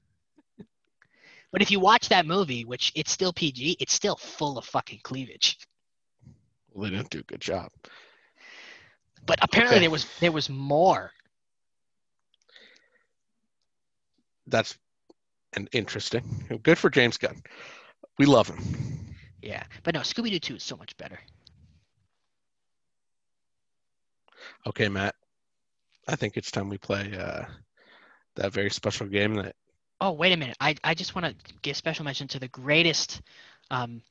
But 1.50 1.60
if 1.60 1.70
you 1.70 1.80
watch 1.80 2.08
that 2.08 2.24
movie, 2.24 2.64
which 2.64 2.92
it's 2.94 3.12
still 3.12 3.32
PG, 3.32 3.76
it's 3.78 3.92
still 3.92 4.16
full 4.16 4.56
of 4.58 4.64
fucking 4.64 5.00
cleavage. 5.02 5.58
Well, 6.72 6.90
they 6.90 6.96
didn't 6.96 7.10
do 7.10 7.20
a 7.20 7.24
good 7.24 7.40
job. 7.40 7.70
But 9.26 9.38
apparently 9.42 9.76
Okay. 9.76 9.82
there 9.82 9.90
was 9.90 10.06
there 10.20 10.32
was 10.32 10.48
more. 10.48 11.12
That's 14.46 14.76
and 15.54 15.68
interesting. 15.72 16.22
Good 16.62 16.78
for 16.78 16.90
James 16.90 17.18
Gunn. 17.18 17.42
We 18.18 18.26
love 18.26 18.48
him. 18.48 19.14
Yeah. 19.42 19.62
But 19.82 19.94
no, 19.94 20.00
Scooby 20.00 20.30
Doo 20.30 20.38
2 20.38 20.56
is 20.56 20.62
so 20.62 20.76
much 20.76 20.96
better. 20.96 21.18
Okay, 24.66 24.88
Matt. 24.88 25.14
I 26.08 26.16
think 26.16 26.36
it's 26.36 26.50
time 26.50 26.68
we 26.68 26.78
play 26.78 27.16
uh, 27.16 27.44
that 28.36 28.52
very 28.52 28.70
special 28.70 29.06
game 29.06 29.34
that 29.34 29.54
Oh, 30.00 30.10
wait 30.10 30.32
a 30.32 30.36
minute. 30.36 30.56
I, 30.60 30.74
I 30.82 30.94
just 30.94 31.14
want 31.14 31.26
to 31.26 31.54
give 31.62 31.76
special 31.76 32.04
mention 32.04 32.26
to 32.28 32.40
the 32.40 32.48
greatest 32.48 33.22
um, 33.70 34.02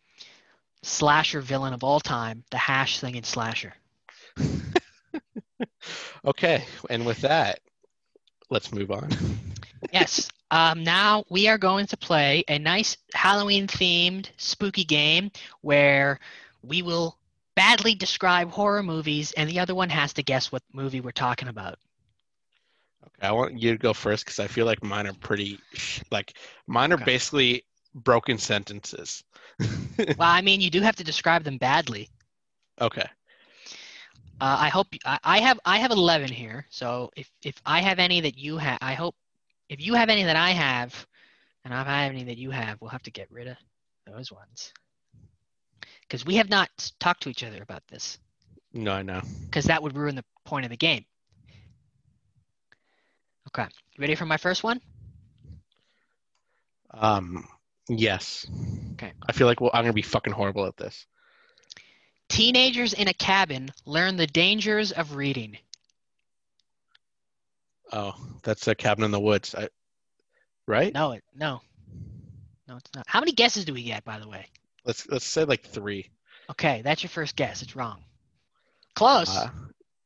slasher 0.83 1.41
villain 1.41 1.73
of 1.73 1.83
all 1.83 1.99
time, 1.99 2.43
the 2.51 2.57
hash 2.57 2.97
slinging 2.97 3.23
slasher. 3.23 3.73
Okay, 6.25 6.65
and 6.89 7.05
with 7.05 7.21
that, 7.21 7.59
let's 8.49 8.71
move 8.73 8.91
on. 8.91 9.09
yes. 9.91 10.29
Um, 10.51 10.83
now 10.83 11.23
we 11.29 11.47
are 11.47 11.57
going 11.57 11.87
to 11.87 11.97
play 11.97 12.43
a 12.47 12.57
nice 12.59 12.97
Halloween 13.13 13.67
themed 13.67 14.29
spooky 14.37 14.83
game 14.83 15.31
where 15.61 16.19
we 16.61 16.81
will 16.81 17.17
badly 17.55 17.95
describe 17.95 18.49
horror 18.51 18.83
movies 18.83 19.31
and 19.33 19.49
the 19.49 19.59
other 19.59 19.75
one 19.75 19.89
has 19.89 20.13
to 20.13 20.23
guess 20.23 20.51
what 20.51 20.63
movie 20.73 21.01
we're 21.01 21.11
talking 21.11 21.47
about. 21.47 21.79
Okay, 23.05 23.27
I 23.27 23.31
want 23.31 23.59
you 23.59 23.71
to 23.71 23.77
go 23.77 23.93
first 23.93 24.25
because 24.25 24.39
I 24.39 24.47
feel 24.47 24.65
like 24.65 24.83
mine 24.83 25.07
are 25.07 25.13
pretty 25.13 25.59
like 26.11 26.33
mine 26.67 26.91
are 26.93 26.97
Okay. 26.97 27.05
basically 27.05 27.65
broken 27.93 28.37
sentences. 28.37 29.23
well, 30.17 30.29
I 30.29 30.41
mean, 30.41 30.61
you 30.61 30.69
do 30.69 30.81
have 30.81 30.95
to 30.97 31.03
describe 31.03 31.43
them 31.43 31.57
badly. 31.57 32.09
okay. 32.81 33.07
Uh, 34.39 34.57
I 34.59 34.69
hope 34.69 34.87
I, 35.05 35.19
I 35.23 35.39
have 35.39 35.59
I 35.65 35.77
have 35.77 35.91
eleven 35.91 36.29
here. 36.31 36.65
So 36.69 37.09
if 37.15 37.31
if 37.43 37.55
I 37.65 37.81
have 37.81 37.99
any 37.99 38.21
that 38.21 38.37
you 38.37 38.57
have, 38.57 38.77
I 38.81 38.93
hope 38.93 39.15
if 39.69 39.81
you 39.81 39.93
have 39.95 40.09
any 40.09 40.23
that 40.23 40.35
I 40.35 40.51
have, 40.51 41.07
and 41.63 41.73
if 41.73 41.87
I 41.87 42.03
have 42.03 42.11
any 42.11 42.23
that 42.25 42.37
you 42.37 42.51
have, 42.51 42.79
we'll 42.81 42.89
have 42.91 43.03
to 43.03 43.11
get 43.11 43.31
rid 43.31 43.47
of 43.47 43.57
those 44.05 44.31
ones 44.31 44.73
because 46.01 46.25
we 46.25 46.35
have 46.35 46.49
not 46.49 46.69
talked 46.99 47.23
to 47.23 47.29
each 47.29 47.43
other 47.43 47.61
about 47.61 47.85
this 47.87 48.17
No, 48.73 48.91
I 48.93 49.01
know. 49.03 49.21
because 49.49 49.65
that 49.65 49.81
would 49.83 49.95
ruin 49.95 50.15
the 50.15 50.25
point 50.45 50.65
of 50.65 50.69
the 50.71 50.77
game. 50.77 51.05
Okay, 53.47 53.67
you 53.93 54.01
ready 54.01 54.15
for 54.15 54.25
my 54.25 54.37
first 54.37 54.63
one? 54.63 54.81
Um, 56.91 57.47
yes. 57.99 58.45
Okay. 58.93 59.11
I 59.27 59.31
feel 59.31 59.47
like 59.47 59.61
well, 59.61 59.71
I'm 59.73 59.83
gonna 59.83 59.93
be 59.93 60.01
fucking 60.01 60.33
horrible 60.33 60.65
at 60.65 60.77
this. 60.77 61.05
Teenagers 62.29 62.93
in 62.93 63.07
a 63.07 63.13
cabin 63.13 63.71
learn 63.85 64.15
the 64.17 64.27
dangers 64.27 64.91
of 64.91 65.15
reading. 65.15 65.57
Oh, 67.91 68.13
that's 68.43 68.67
a 68.67 68.75
cabin 68.75 69.03
in 69.03 69.11
the 69.11 69.19
woods. 69.19 69.53
I, 69.53 69.67
right? 70.65 70.93
No, 70.93 71.11
it 71.11 71.23
no, 71.35 71.61
no, 72.67 72.77
it's 72.77 72.89
not. 72.95 73.05
How 73.07 73.19
many 73.19 73.33
guesses 73.33 73.65
do 73.65 73.73
we 73.73 73.83
get, 73.83 74.05
by 74.05 74.19
the 74.19 74.27
way? 74.29 74.47
Let's 74.85 75.07
let's 75.09 75.25
say 75.25 75.43
like 75.43 75.63
three. 75.63 76.09
Okay, 76.49 76.81
that's 76.83 77.03
your 77.03 77.09
first 77.09 77.35
guess. 77.35 77.61
It's 77.61 77.75
wrong. 77.75 78.03
Close. 78.95 79.29
Uh, 79.29 79.49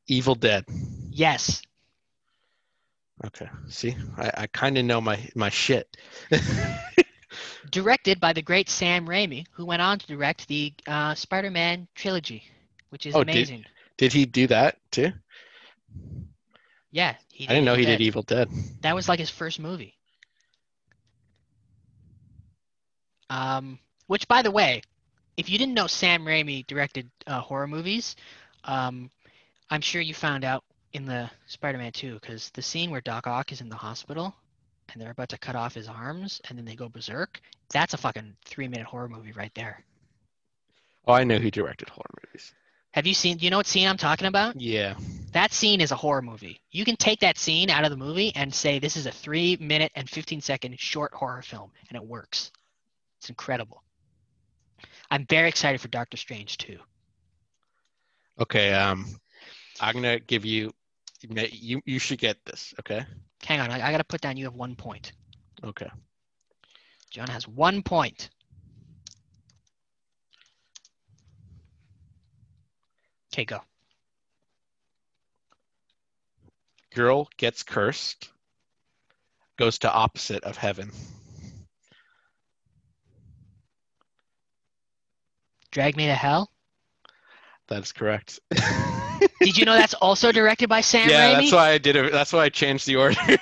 Evil 0.08 0.34
Dead. 0.34 0.64
yes. 1.10 1.62
Okay. 3.24 3.48
See, 3.68 3.96
I, 4.18 4.30
I 4.36 4.46
kind 4.46 4.76
of 4.78 4.84
know 4.84 5.00
my 5.00 5.18
my 5.34 5.48
shit. 5.48 5.96
Directed 7.70 8.20
by 8.20 8.32
the 8.32 8.42
great 8.42 8.68
Sam 8.68 9.06
Raimi, 9.06 9.46
who 9.52 9.64
went 9.66 9.82
on 9.82 9.98
to 9.98 10.06
direct 10.06 10.46
the 10.48 10.72
uh, 10.86 11.14
Spider-Man 11.14 11.88
trilogy, 11.94 12.44
which 12.90 13.06
is 13.06 13.14
Oh, 13.14 13.24
did- 13.24 13.34
amazing. 13.34 13.64
did 13.96 14.12
he 14.12 14.24
do 14.26 14.46
that 14.48 14.78
too? 14.90 15.12
Yeah, 16.90 17.16
he 17.32 17.44
I 17.46 17.48
didn't 17.48 17.64
know 17.64 17.74
he 17.74 17.82
Evil 17.82 17.92
did 17.92 18.00
Evil 18.00 18.22
Dead. 18.22 18.50
That 18.82 18.94
was 18.94 19.08
like 19.08 19.18
his 19.18 19.30
first 19.30 19.58
movie. 19.58 19.94
Um, 23.28 23.78
which, 24.06 24.28
by 24.28 24.42
the 24.42 24.50
way, 24.50 24.82
if 25.36 25.50
you 25.50 25.58
didn't 25.58 25.74
know 25.74 25.86
Sam 25.86 26.24
Raimi 26.24 26.66
directed 26.66 27.10
uh, 27.26 27.40
horror 27.40 27.66
movies, 27.66 28.16
um, 28.64 29.10
I'm 29.70 29.80
sure 29.80 30.00
you 30.00 30.14
found 30.14 30.44
out 30.44 30.64
in 30.92 31.04
the 31.06 31.28
Spider-Man 31.46 31.92
2 31.92 32.14
because 32.14 32.50
the 32.50 32.62
scene 32.62 32.90
where 32.90 33.00
Doc 33.00 33.26
Ock 33.26 33.52
is 33.52 33.60
in 33.60 33.68
the 33.68 33.76
hospital 33.76 34.34
and 34.92 35.00
they're 35.00 35.10
about 35.10 35.28
to 35.30 35.38
cut 35.38 35.56
off 35.56 35.74
his 35.74 35.88
arms 35.88 36.40
and 36.48 36.58
then 36.58 36.64
they 36.64 36.74
go 36.74 36.88
berserk. 36.88 37.40
That's 37.70 37.94
a 37.94 37.98
fucking 37.98 38.36
three-minute 38.44 38.86
horror 38.86 39.08
movie 39.08 39.32
right 39.32 39.52
there. 39.54 39.84
Oh, 41.06 41.12
I 41.12 41.24
know 41.24 41.38
he 41.38 41.50
directed 41.50 41.88
horror 41.88 42.10
movies. 42.24 42.52
Have 42.92 43.06
you 43.06 43.14
seen? 43.14 43.36
Do 43.36 43.44
you 43.44 43.50
know 43.50 43.58
what 43.58 43.66
scene 43.66 43.86
I'm 43.86 43.98
talking 43.98 44.26
about? 44.26 44.58
Yeah. 44.58 44.94
That 45.32 45.52
scene 45.52 45.82
is 45.82 45.92
a 45.92 45.96
horror 45.96 46.22
movie. 46.22 46.62
You 46.70 46.84
can 46.84 46.96
take 46.96 47.20
that 47.20 47.36
scene 47.36 47.68
out 47.68 47.84
of 47.84 47.90
the 47.90 47.96
movie 47.96 48.32
and 48.34 48.52
say 48.52 48.78
this 48.78 48.96
is 48.96 49.04
a 49.04 49.12
three 49.12 49.58
minute 49.60 49.92
and 49.94 50.08
15 50.08 50.40
second 50.40 50.80
short 50.80 51.12
horror 51.12 51.42
film, 51.42 51.70
and 51.90 51.96
it 51.96 52.02
works. 52.02 52.50
It's 53.18 53.28
incredible. 53.28 53.82
I'm 55.10 55.26
very 55.26 55.48
excited 55.48 55.80
for 55.80 55.88
Doctor 55.88 56.16
Strange 56.16 56.56
too. 56.56 56.78
Okay. 58.40 58.72
Um, 58.72 59.06
I'm 59.80 59.94
gonna 59.94 60.18
give 60.18 60.46
you. 60.46 60.72
You 61.20 61.82
you 61.84 61.98
should 61.98 62.18
get 62.18 62.38
this. 62.46 62.72
Okay. 62.80 63.04
Hang 63.46 63.60
on, 63.60 63.70
I, 63.70 63.86
I 63.86 63.90
got 63.92 63.98
to 63.98 64.04
put 64.04 64.20
down 64.20 64.36
you 64.36 64.44
have 64.46 64.56
one 64.56 64.74
point. 64.74 65.12
Okay. 65.62 65.88
John 67.10 67.28
has 67.28 67.46
one 67.46 67.80
point. 67.80 68.28
Okay, 73.32 73.44
go. 73.44 73.60
Girl 76.92 77.28
gets 77.36 77.62
cursed. 77.62 78.30
Goes 79.56 79.78
to 79.78 79.92
opposite 79.92 80.42
of 80.42 80.56
heaven. 80.56 80.90
Drag 85.70 85.96
Me 85.96 86.06
to 86.06 86.14
Hell. 86.14 86.50
That's 87.68 87.92
correct. 87.92 88.40
Did 89.40 89.56
you 89.56 89.64
know 89.64 89.74
that's 89.74 89.94
also 89.94 90.32
directed 90.32 90.68
by 90.68 90.80
Sam 90.80 91.08
yeah, 91.08 91.34
Raimi? 91.34 91.40
that's 91.40 91.52
why 91.52 91.70
I 91.70 91.78
did 91.78 91.96
it. 91.96 92.12
That's 92.12 92.32
why 92.32 92.44
I 92.44 92.48
changed 92.48 92.86
the 92.86 92.96
order. 92.96 93.16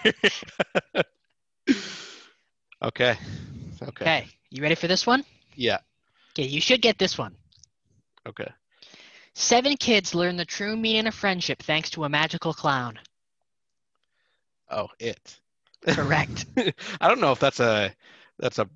okay. 2.82 3.16
Okay. 3.82 4.04
Okay, 4.04 4.26
you 4.50 4.62
ready 4.62 4.74
for 4.74 4.88
this 4.88 5.06
one? 5.06 5.24
Yeah. 5.54 5.78
Okay, 6.32 6.48
you 6.48 6.60
should 6.60 6.82
get 6.82 6.98
this 6.98 7.16
one. 7.16 7.34
Okay. 8.26 8.50
Seven 9.34 9.76
kids 9.76 10.14
learn 10.14 10.36
the 10.36 10.44
true 10.44 10.76
meaning 10.76 11.06
of 11.06 11.14
friendship 11.14 11.62
thanks 11.62 11.90
to 11.90 12.04
a 12.04 12.08
magical 12.08 12.52
clown. 12.52 12.98
Oh, 14.70 14.88
it. 14.98 15.38
Correct. 15.86 16.46
I 17.00 17.08
don't 17.08 17.20
know 17.20 17.32
if 17.32 17.40
that's 17.40 17.60
a 17.60 17.92
that's 18.38 18.58
a 18.58 18.68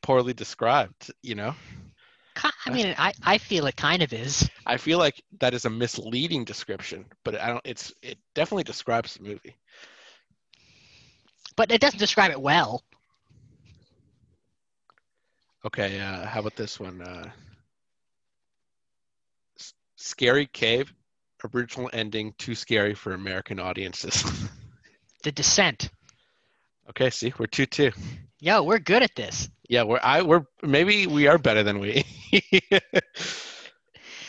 poorly 0.00 0.32
described. 0.32 1.12
You 1.22 1.34
know, 1.34 1.54
I 2.66 2.70
mean, 2.70 2.94
I, 2.98 3.12
I 3.22 3.38
feel 3.38 3.66
it 3.66 3.76
kind 3.76 4.02
of 4.02 4.12
is. 4.12 4.48
I 4.66 4.76
feel 4.76 4.98
like 4.98 5.22
that 5.40 5.54
is 5.54 5.64
a 5.64 5.70
misleading 5.70 6.44
description, 6.44 7.04
but 7.24 7.40
I 7.40 7.48
don't. 7.48 7.60
It's 7.64 7.92
it 8.02 8.18
definitely 8.34 8.64
describes 8.64 9.14
the 9.14 9.22
movie. 9.22 9.56
But 11.56 11.70
it 11.70 11.80
doesn't 11.80 11.98
describe 12.00 12.32
it 12.32 12.40
well. 12.40 12.82
Okay. 15.64 16.00
Uh, 16.00 16.26
how 16.26 16.40
about 16.40 16.56
this 16.56 16.80
one? 16.80 17.00
Uh, 17.00 17.30
S- 19.58 19.74
Scary 19.96 20.46
Cave. 20.46 20.92
Original 21.54 21.90
ending 21.92 22.32
too 22.38 22.54
scary 22.54 22.94
for 22.94 23.12
American 23.12 23.60
audiences. 23.60 24.24
The 25.24 25.32
Descent. 25.32 25.88
okay, 26.90 27.08
see, 27.08 27.32
we're 27.38 27.46
two 27.46 27.64
two 27.64 27.90
yo, 28.44 28.62
we're 28.62 28.78
good 28.78 29.02
at 29.02 29.14
this. 29.14 29.48
Yeah, 29.68 29.84
we're 29.84 30.00
I 30.02 30.22
we're 30.22 30.44
maybe 30.62 31.06
we 31.06 31.26
are 31.26 31.38
better 31.38 31.62
than 31.62 31.78
we. 31.78 32.04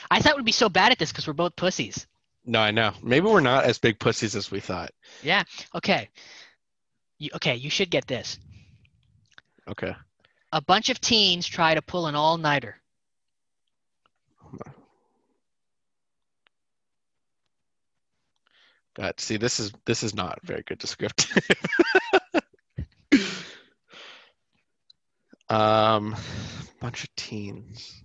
I 0.10 0.20
thought 0.20 0.38
we'd 0.38 0.46
be 0.46 0.54
so 0.54 0.70
bad 0.70 0.92
at 0.94 1.00
this 1.00 1.12
because 1.12 1.28
we're 1.28 1.34
both 1.34 1.56
pussies. 1.56 2.08
No, 2.46 2.60
I 2.60 2.72
know. 2.72 2.94
Maybe 3.04 3.26
we're 3.26 3.42
not 3.42 3.66
as 3.66 3.80
big 3.80 4.00
pussies 4.00 4.36
as 4.36 4.50
we 4.52 4.60
thought. 4.60 4.92
Yeah. 5.24 5.44
Okay. 5.74 6.10
You, 7.18 7.32
okay, 7.36 7.56
you 7.56 7.70
should 7.70 7.90
get 7.90 8.08
this. 8.08 8.40
Okay. 9.68 9.96
A 10.54 10.62
bunch 10.62 10.90
of 10.90 11.02
teens 11.02 11.48
try 11.48 11.74
to 11.74 11.82
pull 11.82 12.06
an 12.08 12.16
all-nighter. 12.16 12.78
God, 18.94 19.20
see, 19.20 19.36
this 19.36 19.60
is 19.60 19.74
this 19.86 20.04
is 20.04 20.14
not 20.14 20.40
very 20.44 20.62
good 20.62 20.78
descriptive. 20.78 21.46
um, 25.50 26.16
bunch 26.80 27.04
of 27.04 27.16
teens. 27.16 28.02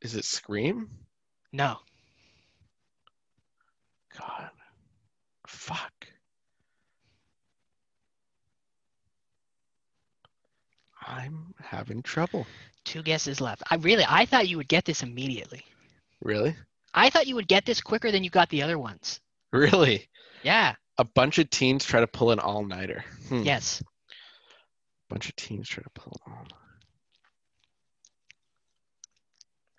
Is 0.00 0.14
it 0.14 0.24
Scream? 0.24 0.88
No. 1.52 1.76
God, 4.18 4.50
fuck. 5.46 5.92
I'm 11.06 11.54
having 11.60 12.02
trouble. 12.02 12.46
Two 12.84 13.02
guesses 13.02 13.40
left. 13.40 13.62
I 13.70 13.76
really 13.76 14.04
I 14.06 14.26
thought 14.26 14.48
you 14.48 14.56
would 14.58 14.68
get 14.68 14.84
this 14.84 15.02
immediately. 15.02 15.64
Really? 16.22 16.54
I 16.92 17.10
thought 17.10 17.26
you 17.26 17.34
would 17.36 17.48
get 17.48 17.64
this 17.64 17.80
quicker 17.80 18.10
than 18.10 18.24
you 18.24 18.30
got 18.30 18.48
the 18.50 18.62
other 18.62 18.78
ones. 18.78 19.20
Really? 19.52 20.08
Yeah. 20.42 20.74
A 20.98 21.04
bunch 21.04 21.38
of 21.38 21.48
teens 21.50 21.84
try 21.84 22.00
to 22.00 22.06
pull 22.06 22.30
an 22.30 22.38
all-nighter. 22.38 23.04
Hmm. 23.28 23.42
Yes. 23.42 23.82
Bunch 25.08 25.28
of 25.28 25.36
teens 25.36 25.68
try 25.68 25.82
to 25.82 25.90
pull 25.90 26.20
an 26.26 26.32
all-nighter. 26.32 26.54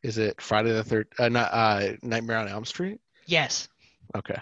Is 0.04 0.18
it 0.18 0.42
Friday 0.42 0.72
the 0.72 0.84
third? 0.84 1.08
Uh, 1.20 1.30
not 1.30 1.54
uh, 1.54 1.92
Nightmare 2.02 2.38
on 2.38 2.48
Elm 2.48 2.66
Street. 2.66 3.00
Yes. 3.26 3.68
Okay. 4.16 4.40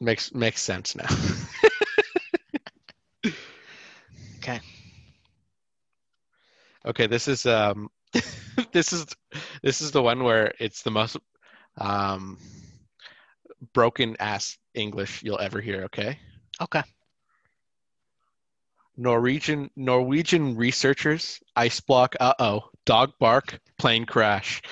Makes 0.00 0.32
makes 0.32 0.62
sense 0.62 0.94
now. 0.94 1.08
Okay. 4.46 4.60
Okay, 6.84 7.08
this 7.08 7.26
is 7.26 7.46
um 7.46 7.88
this 8.72 8.92
is 8.92 9.06
this 9.60 9.80
is 9.80 9.90
the 9.90 10.00
one 10.00 10.22
where 10.22 10.54
it's 10.60 10.82
the 10.82 10.90
most 10.92 11.16
um 11.78 12.38
broken 13.72 14.16
ass 14.20 14.56
English 14.74 15.24
you'll 15.24 15.40
ever 15.40 15.60
hear, 15.60 15.82
okay? 15.84 16.16
Okay. 16.60 16.82
Norwegian 18.96 19.70
Norwegian 19.76 20.56
researchers 20.56 21.40
ice 21.54 21.80
block 21.80 22.14
uh-oh, 22.20 22.70
dog 22.84 23.12
bark, 23.18 23.60
plane 23.78 24.06
crash. 24.06 24.62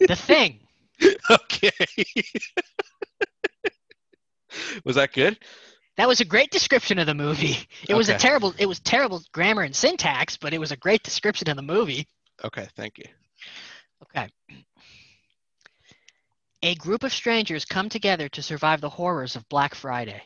The 0.00 0.16
thing. 0.16 0.60
okay. 1.30 1.70
Was 4.84 4.96
that 4.96 5.12
good? 5.12 5.38
That 5.96 6.08
was 6.08 6.20
a 6.20 6.24
great 6.24 6.50
description 6.50 6.98
of 6.98 7.06
the 7.06 7.14
movie. 7.14 7.56
It 7.88 7.94
was 7.94 8.08
a 8.08 8.12
Okay. 8.14 8.18
terrible 8.20 8.54
it 8.58 8.66
was 8.66 8.80
terrible 8.80 9.22
grammar 9.32 9.62
and 9.62 9.74
syntax, 9.76 10.36
but 10.38 10.54
it 10.54 10.58
was 10.58 10.72
a 10.72 10.76
great 10.76 11.02
description 11.02 11.48
of 11.50 11.56
the 11.56 11.62
movie. 11.62 12.06
Okay, 12.44 12.66
thank 12.76 12.98
you. 12.98 13.04
Okay. 14.02 14.28
A 16.62 16.74
group 16.76 17.02
of 17.04 17.12
strangers 17.12 17.64
come 17.64 17.88
together 17.88 18.28
to 18.30 18.42
survive 18.42 18.80
the 18.80 18.88
horrors 18.88 19.36
of 19.36 19.48
Black 19.48 19.74
Friday. 19.74 20.22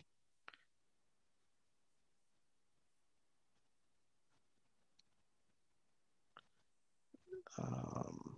Um, 7.58 8.34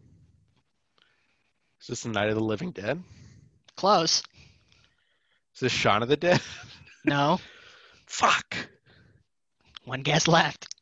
is 1.80 1.88
this 1.88 2.02
the 2.02 2.10
Night 2.10 2.28
of 2.28 2.34
the 2.36 2.42
Living 2.42 2.70
Dead? 2.70 3.02
Close. 3.76 4.22
Is 5.54 5.60
this 5.60 5.72
Shaun 5.72 6.02
of 6.02 6.08
the 6.08 6.16
Dead? 6.16 6.40
No. 7.04 7.40
Fuck. 8.06 8.56
One 9.84 10.02
guess 10.02 10.28
left. 10.28 10.74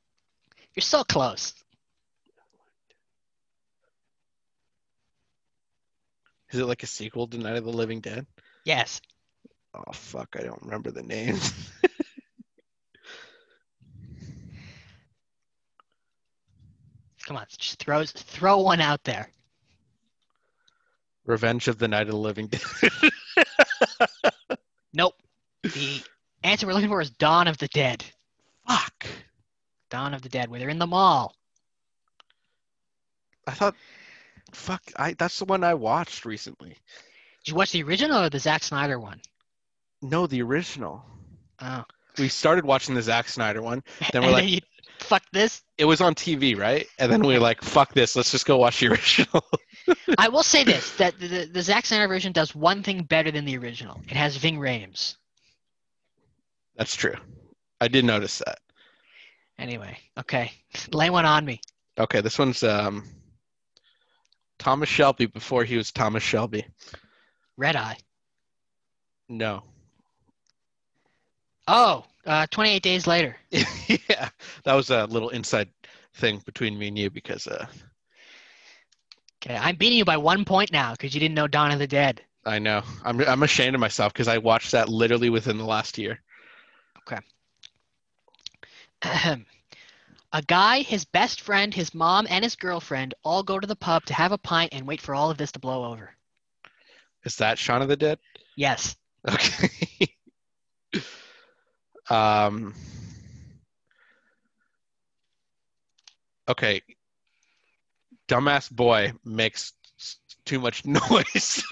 You're 0.74 0.82
so 0.82 1.05
close. 1.05 1.55
Is 6.51 6.61
it 6.61 6.66
like 6.66 6.82
a 6.82 6.87
sequel 6.87 7.26
to 7.28 7.39
Night 7.39 7.57
of 7.57 7.64
the 7.64 7.70
Living 7.70 8.01
Dead? 8.01 8.26
Yes. 8.64 9.01
Oh 9.74 9.93
fuck, 9.93 10.37
I 10.39 10.43
don't 10.43 10.62
remember 10.62 10.91
the 10.91 11.03
names. 11.03 11.53
Come 17.27 17.37
on, 17.37 17.47
just 17.59 17.79
throw 17.81 18.05
throw 18.05 18.61
one 18.61 18.81
out 18.81 19.03
there. 19.05 19.29
Revenge 21.27 21.66
of 21.66 21.79
the 21.79 21.89
Night 21.89 22.03
of 22.03 22.12
the 22.12 22.16
Living 22.16 22.47
Dead. 22.47 22.62
Nope. 24.97 25.14
The 25.62 26.01
answer 26.43 26.66
we're 26.66 26.72
looking 26.72 26.89
for 26.89 27.03
is 27.03 27.11
Dawn 27.11 27.49
of 27.49 27.59
the 27.59 27.68
Dead. 27.68 28.03
fuck. 28.66 29.07
Dawn 29.91 30.14
of 30.14 30.22
the 30.22 30.31
Dead, 30.31 30.49
where 30.49 30.59
they're 30.59 30.70
in 30.70 30.79
the 30.79 30.87
mall. 30.87 31.35
I 33.47 33.51
thought 33.51 33.74
fuck, 34.53 34.83
I 34.97 35.12
that's 35.12 35.39
the 35.39 35.45
one 35.45 35.62
I 35.64 35.74
watched 35.74 36.24
recently. 36.24 36.79
Did 37.45 37.51
you 37.51 37.55
watch 37.55 37.72
the 37.72 37.83
original 37.83 38.22
or 38.22 38.31
the 38.31 38.39
Zack 38.39 38.64
Snyder 38.64 38.99
one? 38.99 39.20
No, 40.01 40.27
the 40.27 40.41
original. 40.41 41.05
Oh. 41.61 41.85
We 42.18 42.29
started 42.29 42.64
watching 42.64 42.95
the 42.95 43.03
Zack 43.03 43.29
Snyder 43.29 43.61
one. 43.61 43.85
Then 44.12 44.22
we're 44.22 44.31
like 44.31 44.49
you, 44.49 44.61
fuck 45.01 45.23
this. 45.33 45.63
it 45.79 45.85
was 45.85 46.01
on 46.01 46.15
TV, 46.15 46.59
right? 46.59 46.87
And 46.99 47.11
then 47.11 47.21
we 47.23 47.35
were 47.35 47.41
like, 47.41 47.63
fuck 47.63 47.93
this, 47.95 48.17
let's 48.17 48.31
just 48.31 48.47
go 48.47 48.57
watch 48.57 48.81
the 48.81 48.89
original. 48.93 49.45
I 50.19 50.29
will 50.29 50.43
say 50.43 50.65
this: 50.65 50.97
that 50.97 51.19
the, 51.19 51.29
the, 51.29 51.45
the 51.47 51.63
Zack 51.63 51.87
Snyder 51.87 52.09
version 52.09 52.33
does 52.33 52.55
one 52.55 52.83
thing 52.83 53.03
better 53.03 53.31
than 53.31 53.45
the 53.45 53.57
original. 53.57 54.01
It 54.09 54.17
has 54.17 54.37
Ving 54.37 54.59
Rhames. 54.59 55.17
That's 56.77 56.97
true. 56.97 57.15
I 57.81 57.89
did 57.89 58.05
notice 58.05 58.39
that. 58.39 58.59
Anyway, 59.59 59.99
okay, 60.19 60.53
lay 60.93 61.09
one 61.11 61.25
on 61.25 61.45
me. 61.45 61.61
Okay, 61.99 62.21
this 62.21 62.39
one's 62.39 62.63
um 62.63 63.05
Thomas 64.59 64.89
Shelby 64.89 65.27
before 65.27 65.65
he 65.65 65.77
was 65.77 65.93
Thomas 65.93 66.23
Shelby. 66.23 66.67
Red 67.57 67.77
Eye. 67.77 67.97
No. 69.29 69.63
Oh, 71.69 72.05
uh, 72.27 72.47
28 72.51 72.83
days 72.83 73.07
later. 73.07 73.37
yeah, 73.51 74.29
that 74.64 74.74
was 74.74 74.91
a 74.91 75.07
little 75.07 75.31
inside 75.31 75.68
thing 76.14 76.43
between 76.45 76.79
me 76.79 76.89
and 76.89 76.99
you 76.99 77.11
because 77.11 77.47
uh, 77.47 77.66
Okay, 79.45 79.57
I'm 79.57 79.77
beating 79.77 79.99
you 79.99 80.05
by 80.05 80.16
one 80.16 80.45
point 80.45 80.72
now 80.72 80.93
because 80.93 81.14
you 81.14 81.20
didn't 81.20 81.35
know 81.35 81.47
Dawn 81.47 81.70
of 81.70 81.79
the 81.79 81.87
Dead. 81.87 82.22
I 82.45 82.59
know 82.59 82.83
I'm 83.05 83.20
I'm 83.22 83.43
ashamed 83.43 83.74
of 83.74 83.81
myself 83.81 84.12
because 84.12 84.29
I 84.29 84.39
watched 84.39 84.72
that 84.72 84.89
literally 84.89 85.31
within 85.31 85.59
the 85.59 85.64
last 85.64 85.99
year. 85.99 86.20
Ahem. 89.03 89.47
A 90.33 90.43
guy, 90.43 90.81
his 90.81 91.05
best 91.05 91.41
friend, 91.41 91.72
his 91.72 91.95
mom, 91.95 92.27
and 92.29 92.43
his 92.45 92.57
girlfriend 92.57 93.14
all 93.22 93.43
go 93.43 93.59
to 93.61 93.66
the 93.66 93.77
pub 93.77 94.05
to 94.07 94.14
have 94.14 94.33
a 94.33 94.39
pint 94.39 94.74
and 94.74 94.87
wait 94.87 95.01
for 95.01 95.14
all 95.14 95.31
of 95.31 95.39
this 95.39 95.53
to 95.53 95.59
blow 95.59 95.85
over. 95.93 96.11
Is 97.24 97.37
that 97.37 97.59
Shaun 97.59 97.83
of 97.83 97.89
the 97.89 97.97
Dead? 97.97 98.18
Yes. 98.57 98.97
Okay. 99.29 100.09
um. 102.11 102.75
Okay. 106.49 106.83
Dumbass 108.29 108.71
boy 108.71 109.13
makes 109.25 109.73
too 110.45 110.61
much 110.61 110.85
noise. 110.87 111.65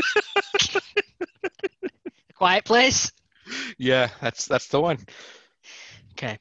Quiet 2.35 2.64
Place? 2.64 3.12
yeah, 3.78 4.09
that's 4.20 4.47
that's 4.47 4.68
the 4.68 4.80
one. 4.80 4.99
Okay. 6.12 6.39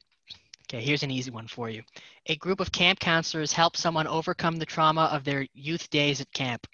Okay, 0.68 0.82
here's 0.82 1.02
an 1.02 1.10
easy 1.10 1.30
one 1.30 1.46
for 1.46 1.68
you. 1.68 1.82
A 2.26 2.36
group 2.36 2.60
of 2.60 2.72
camp 2.72 2.98
counselors 2.98 3.52
help 3.52 3.76
someone 3.76 4.06
overcome 4.06 4.56
the 4.56 4.66
trauma 4.66 5.10
of 5.12 5.24
their 5.24 5.46
youth 5.52 5.90
days 5.90 6.20
at 6.20 6.32
camp. 6.32 6.66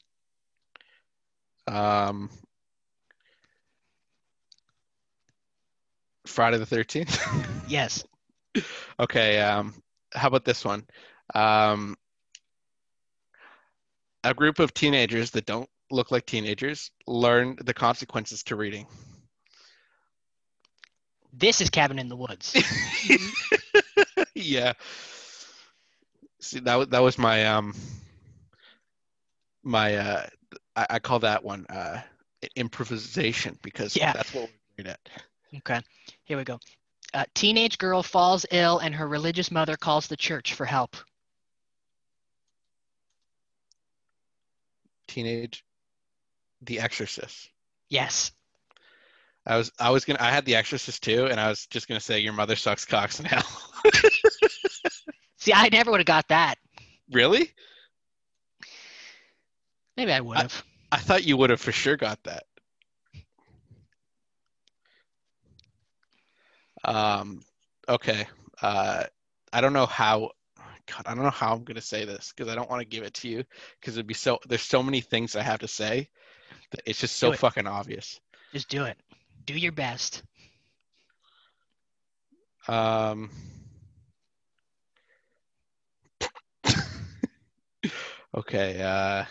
Um. 1.66 2.30
Friday 6.30 6.58
the 6.58 6.66
Thirteenth. 6.66 7.18
Yes. 7.68 8.02
Okay, 8.98 9.40
um, 9.40 9.72
how 10.12 10.26
about 10.26 10.44
this 10.44 10.64
one? 10.64 10.84
Um, 11.36 11.96
a 14.24 14.34
group 14.34 14.58
of 14.58 14.74
teenagers 14.74 15.30
that 15.32 15.46
don't 15.46 15.68
look 15.92 16.10
like 16.10 16.26
teenagers 16.26 16.90
learn 17.06 17.56
the 17.64 17.72
consequences 17.72 18.42
to 18.44 18.56
reading. 18.56 18.86
This 21.32 21.60
is 21.60 21.70
Cabin 21.70 22.00
in 22.00 22.08
the 22.08 22.16
Woods. 22.16 22.56
yeah. 24.34 24.72
See, 26.40 26.58
that 26.60 26.74
was 26.74 26.88
that 26.88 27.02
was 27.02 27.18
my 27.18 27.46
um 27.46 27.72
my 29.62 29.94
uh 29.94 30.26
I, 30.74 30.86
I 30.90 30.98
call 30.98 31.20
that 31.20 31.44
one 31.44 31.66
uh 31.70 32.00
improvisation 32.56 33.58
because 33.62 33.94
Yeah. 33.94 34.12
that's 34.12 34.34
what 34.34 34.50
we're 34.76 34.84
great 34.84 34.88
at. 34.92 35.00
Okay, 35.56 35.80
here 36.24 36.36
we 36.36 36.44
go. 36.44 36.58
A 37.14 37.26
teenage 37.34 37.76
girl 37.78 38.02
falls 38.02 38.46
ill 38.52 38.78
and 38.78 38.94
her 38.94 39.08
religious 39.08 39.50
mother 39.50 39.76
calls 39.76 40.06
the 40.06 40.16
church 40.16 40.54
for 40.54 40.64
help. 40.64 40.96
Teenage 45.08 45.64
The 46.62 46.80
Exorcist. 46.80 47.50
Yes. 47.88 48.30
I 49.46 49.56
was 49.56 49.72
I 49.80 49.90
was 49.90 50.04
gonna 50.04 50.20
I 50.22 50.30
had 50.30 50.44
The 50.44 50.54
Exorcist 50.54 51.02
too, 51.02 51.26
and 51.26 51.40
I 51.40 51.48
was 51.48 51.66
just 51.66 51.88
gonna 51.88 51.98
say 52.00 52.20
your 52.20 52.32
mother 52.34 52.54
sucks 52.54 52.84
cocks 52.84 53.18
in 53.18 53.24
hell. 53.26 53.42
See, 55.38 55.52
I 55.52 55.68
never 55.72 55.90
would 55.90 56.00
have 56.00 56.06
got 56.06 56.28
that. 56.28 56.56
really? 57.10 57.50
Maybe 59.96 60.12
I 60.12 60.20
would 60.20 60.36
I- 60.36 60.42
have. 60.42 60.62
I 60.92 60.98
thought 60.98 61.24
you 61.24 61.36
would 61.36 61.50
have 61.50 61.60
for 61.60 61.70
sure 61.72 61.96
got 61.96 62.20
that. 62.24 62.44
Um, 66.84 67.42
okay. 67.88 68.26
Uh, 68.60 69.04
I 69.52 69.60
don't 69.60 69.72
know 69.72 69.86
how. 69.86 70.30
God, 70.86 71.02
I 71.06 71.14
don't 71.14 71.22
know 71.22 71.30
how 71.30 71.54
I'm 71.54 71.62
gonna 71.62 71.80
say 71.80 72.04
this 72.04 72.32
because 72.34 72.50
I 72.50 72.56
don't 72.56 72.68
want 72.68 72.80
to 72.80 72.86
give 72.86 73.04
it 73.04 73.14
to 73.14 73.28
you 73.28 73.44
because 73.80 73.96
it'd 73.96 74.06
be 74.06 74.14
so. 74.14 74.38
There's 74.48 74.62
so 74.62 74.82
many 74.82 75.00
things 75.00 75.36
I 75.36 75.42
have 75.42 75.60
to 75.60 75.68
say. 75.68 76.08
That 76.72 76.82
it's 76.86 77.00
just 77.00 77.16
so 77.16 77.32
fucking 77.32 77.66
obvious. 77.66 78.20
Just 78.52 78.68
do 78.68 78.84
it. 78.84 78.96
Do 79.46 79.54
your 79.54 79.72
best. 79.72 80.22
Um. 82.66 83.30
okay. 88.34 88.82
Uh. 88.82 89.24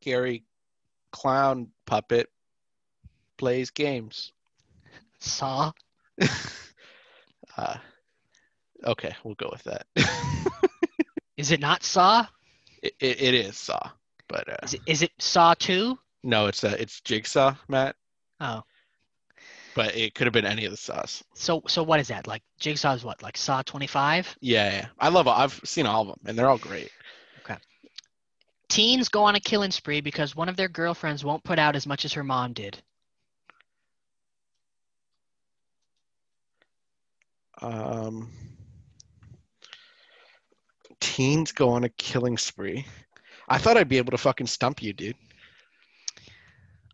Scary 0.00 0.44
clown 1.12 1.68
puppet 1.86 2.28
plays 3.36 3.70
games. 3.70 4.32
Saw. 5.18 5.72
Uh, 7.56 7.76
okay, 8.84 9.12
we'll 9.24 9.34
go 9.34 9.48
with 9.50 9.62
that. 9.64 9.84
Is 11.36 11.50
it 11.50 11.58
not 11.60 11.82
Saw? 11.82 12.24
it, 12.80 12.94
it, 13.00 13.20
it 13.20 13.34
is 13.34 13.58
Saw, 13.58 13.90
but 14.28 14.48
uh, 14.48 14.56
Is 14.62 14.74
it, 14.74 14.80
is 14.86 15.02
it 15.02 15.10
Saw 15.18 15.54
2? 15.54 15.98
no, 16.22 16.46
it's 16.46 16.62
uh, 16.62 16.76
it's 16.78 17.00
Jigsaw, 17.00 17.56
Matt. 17.68 17.96
Oh. 18.40 18.62
But 19.74 19.96
it 19.96 20.14
could 20.14 20.26
have 20.26 20.32
been 20.32 20.46
any 20.46 20.64
of 20.64 20.70
the 20.70 20.76
Saws. 20.76 21.24
So 21.34 21.62
so 21.66 21.82
what 21.82 21.98
is 21.98 22.08
that? 22.08 22.26
Like 22.28 22.42
Jigsaw's 22.60 23.04
what? 23.04 23.20
Like 23.20 23.36
Saw 23.36 23.62
25? 23.62 24.38
Yeah, 24.40 24.70
yeah, 24.70 24.86
I 25.00 25.08
love. 25.08 25.26
I've 25.26 25.60
seen 25.64 25.86
all 25.86 26.02
of 26.02 26.08
them, 26.08 26.20
and 26.26 26.38
they're 26.38 26.48
all 26.48 26.56
great. 26.56 26.90
Teens 28.70 29.08
go 29.08 29.24
on 29.24 29.34
a 29.34 29.40
killing 29.40 29.72
spree 29.72 30.00
because 30.00 30.36
one 30.36 30.48
of 30.48 30.56
their 30.56 30.68
girlfriends 30.68 31.24
won't 31.24 31.42
put 31.42 31.58
out 31.58 31.74
as 31.74 31.88
much 31.88 32.04
as 32.04 32.12
her 32.12 32.22
mom 32.22 32.52
did. 32.52 32.80
Um, 37.60 38.30
teens 41.00 41.50
go 41.50 41.70
on 41.70 41.82
a 41.82 41.88
killing 41.88 42.38
spree. 42.38 42.86
I 43.48 43.58
thought 43.58 43.76
I'd 43.76 43.88
be 43.88 43.98
able 43.98 44.12
to 44.12 44.18
fucking 44.18 44.46
stump 44.46 44.80
you, 44.80 44.92
dude. 44.92 45.16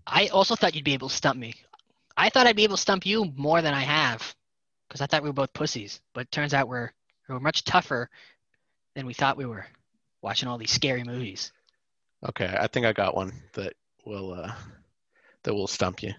I 0.07 0.29
also 0.29 0.57
thought 0.57 0.75
you'd 0.75 0.83
be 0.83 0.95
able 0.95 1.11
to 1.11 1.15
stump 1.15 1.39
me. 1.39 1.55
I 2.17 2.31
thought 2.31 2.47
I'd 2.47 2.57
be 2.57 2.65
able 2.65 2.77
to 2.77 2.83
stump 2.83 3.05
you 3.05 3.31
more 3.37 3.61
than 3.61 3.75
I 3.75 3.83
have 3.83 4.35
because 4.89 5.03
I 5.03 5.07
thought 5.07 5.23
we 5.23 5.29
were 5.29 5.35
both 5.35 5.53
pussies. 5.53 6.01
But 6.15 6.23
it 6.23 6.31
turns 6.33 6.55
out 6.55 6.69
we're, 6.69 6.91
we're 7.29 7.39
much 7.39 7.65
tougher 7.65 8.09
than 8.95 9.05
we 9.05 9.13
thought 9.13 9.37
we 9.37 9.45
were 9.45 9.67
watching 10.23 10.49
all 10.49 10.57
these 10.57 10.71
scary 10.71 11.05
movies. 11.05 11.53
Okay, 12.25 12.57
I 12.59 12.67
think 12.67 12.87
I 12.87 12.93
got 12.93 13.17
one 13.17 13.33
that 13.55 13.75
will 14.05 14.33
uh, 14.33 14.53
that 15.43 15.55
will 15.55 15.67
stump 15.67 16.03
you. 16.03 16.13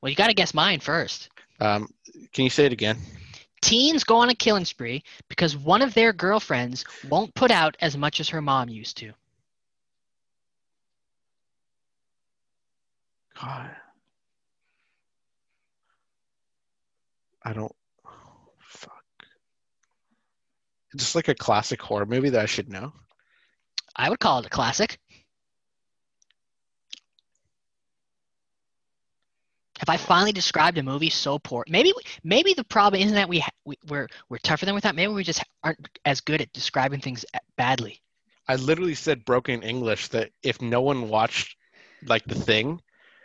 Well, 0.00 0.10
you 0.10 0.16
got 0.16 0.28
to 0.28 0.34
guess 0.34 0.54
mine 0.54 0.80
first. 0.80 1.30
Um, 1.60 1.88
can 2.32 2.44
you 2.44 2.50
say 2.50 2.66
it 2.66 2.72
again? 2.72 2.98
Teens 3.62 4.04
go 4.04 4.16
on 4.16 4.28
a 4.28 4.34
killing 4.34 4.66
spree 4.66 5.02
because 5.28 5.56
one 5.56 5.80
of 5.80 5.94
their 5.94 6.12
girlfriends 6.12 6.84
won't 7.08 7.34
put 7.34 7.50
out 7.50 7.76
as 7.80 7.96
much 7.96 8.20
as 8.20 8.28
her 8.28 8.42
mom 8.42 8.68
used 8.68 8.98
to. 8.98 9.12
God. 13.40 13.70
I 17.42 17.52
don't. 17.52 17.74
Fuck. 18.60 19.04
Just 20.96 21.14
like 21.14 21.28
a 21.28 21.34
classic 21.34 21.80
horror 21.80 22.06
movie 22.06 22.30
that 22.30 22.42
I 22.42 22.46
should 22.46 22.70
know. 22.70 22.92
I 23.96 24.10
would 24.10 24.20
call 24.20 24.40
it 24.40 24.46
a 24.46 24.50
classic. 24.50 24.98
Have 29.78 29.88
I 29.88 29.96
finally 29.96 30.32
described 30.32 30.78
a 30.78 30.82
movie 30.82 31.10
so 31.10 31.38
poor? 31.38 31.64
Maybe 31.68 31.92
maybe 32.22 32.54
the 32.54 32.64
problem 32.64 33.02
isn't 33.02 33.14
that 33.16 33.28
we, 33.28 33.40
ha- 33.40 33.50
we 33.64 33.76
we're 33.88 34.08
we're 34.28 34.38
tougher 34.38 34.66
than 34.66 34.74
we 34.74 34.80
thought. 34.80 34.94
Maybe 34.94 35.12
we 35.12 35.24
just 35.24 35.42
aren't 35.62 35.88
as 36.04 36.20
good 36.20 36.40
at 36.40 36.52
describing 36.52 37.00
things 37.00 37.24
badly. 37.56 38.00
I 38.46 38.56
literally 38.56 38.94
said 38.94 39.24
broken 39.24 39.62
English 39.62 40.08
that 40.08 40.30
if 40.42 40.62
no 40.62 40.80
one 40.80 41.08
watched 41.08 41.56
like 42.04 42.24
the 42.24 42.34
thing, 42.34 42.80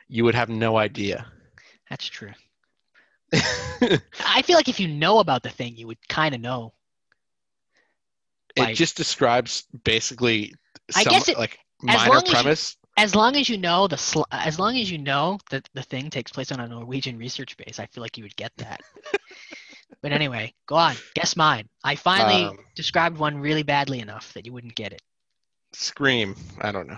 you 0.07 0.23
would 0.23 0.35
have 0.35 0.49
no 0.49 0.77
idea. 0.77 1.27
That's 1.89 2.07
true. 2.07 2.31
I 3.33 4.41
feel 4.43 4.55
like 4.55 4.69
if 4.69 4.79
you 4.79 4.87
know 4.87 5.19
about 5.19 5.43
the 5.43 5.49
thing, 5.49 5.75
you 5.75 5.87
would 5.87 6.07
kind 6.07 6.33
of 6.33 6.41
know. 6.41 6.73
It 8.55 8.73
just 8.75 8.97
describes 8.97 9.63
basically 9.83 10.53
I 10.95 11.03
guess 11.03 11.29
it- 11.29 11.37
like 11.37 11.59
as 11.87 11.97
minor 11.97 12.15
as 12.17 12.23
you- 12.23 12.31
premise. 12.31 12.75
As 12.97 13.15
long 13.15 13.37
as 13.37 13.47
you 13.47 13.57
know 13.57 13.87
the 13.87 13.97
sl- 13.97 14.23
as 14.29 14.59
long 14.59 14.75
as 14.77 14.91
you 14.91 14.97
know 14.97 15.39
that 15.51 15.69
the 15.73 15.83
thing 15.83 16.09
takes 16.09 16.33
place 16.33 16.51
on 16.51 16.59
a 16.59 16.67
Norwegian 16.67 17.17
research 17.17 17.55
base, 17.55 17.79
I 17.79 17.85
feel 17.85 18.01
like 18.01 18.17
you 18.17 18.23
would 18.25 18.35
get 18.35 18.51
that. 18.57 18.81
but 20.01 20.11
anyway, 20.11 20.53
go 20.65 20.75
on. 20.75 20.95
Guess 21.15 21.37
mine. 21.37 21.69
I 21.81 21.95
finally 21.95 22.43
Um, 22.43 22.59
described 22.75 23.17
one 23.17 23.37
really 23.39 23.63
badly 23.63 24.01
enough 24.01 24.33
that 24.33 24.45
you 24.45 24.51
wouldn't 24.51 24.75
get 24.75 24.91
it. 24.91 25.01
Scream. 25.71 26.35
I 26.59 26.73
don't 26.73 26.87
know. 26.87 26.97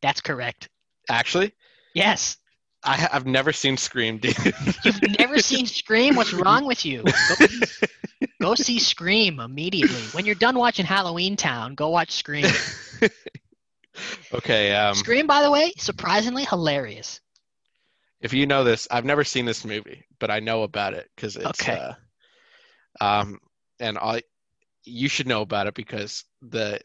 That's 0.00 0.22
correct. 0.22 0.70
Actually, 1.10 1.52
Yes. 1.92 2.38
I 2.86 2.96
ha- 2.96 3.08
I've 3.12 3.26
never 3.26 3.52
seen 3.52 3.76
Scream, 3.76 4.18
dude. 4.18 4.36
You've 4.84 5.18
never 5.18 5.38
seen 5.40 5.66
Scream? 5.66 6.14
What's 6.16 6.32
wrong 6.32 6.66
with 6.66 6.84
you? 6.86 7.02
Go, 7.02 7.46
go 8.40 8.54
see 8.54 8.78
Scream 8.78 9.40
immediately. 9.40 10.00
When 10.12 10.24
you're 10.24 10.34
done 10.36 10.56
watching 10.56 10.86
Halloween 10.86 11.36
Town, 11.36 11.74
go 11.74 11.88
watch 11.90 12.12
Scream. 12.12 12.46
okay. 14.32 14.74
Um, 14.74 14.94
Scream, 14.94 15.26
by 15.26 15.42
the 15.42 15.50
way, 15.50 15.72
surprisingly 15.76 16.44
hilarious. 16.44 17.20
if 18.20 18.32
you 18.32 18.46
know 18.46 18.64
this, 18.64 18.86
I've 18.90 19.04
never 19.04 19.24
seen 19.24 19.44
this 19.44 19.64
movie, 19.64 20.04
but 20.18 20.30
I 20.30 20.40
know 20.40 20.62
about 20.62 20.94
it 20.94 21.08
because 21.16 21.36
it's 21.36 21.60
Okay. 21.60 21.78
uh, 23.00 23.04
um, 23.04 23.38
and 23.80 23.98
I, 23.98 24.22
you 24.84 25.08
should 25.08 25.26
know 25.26 25.42
about 25.42 25.66
it 25.66 25.74
because 25.74 26.24
the 26.42 26.80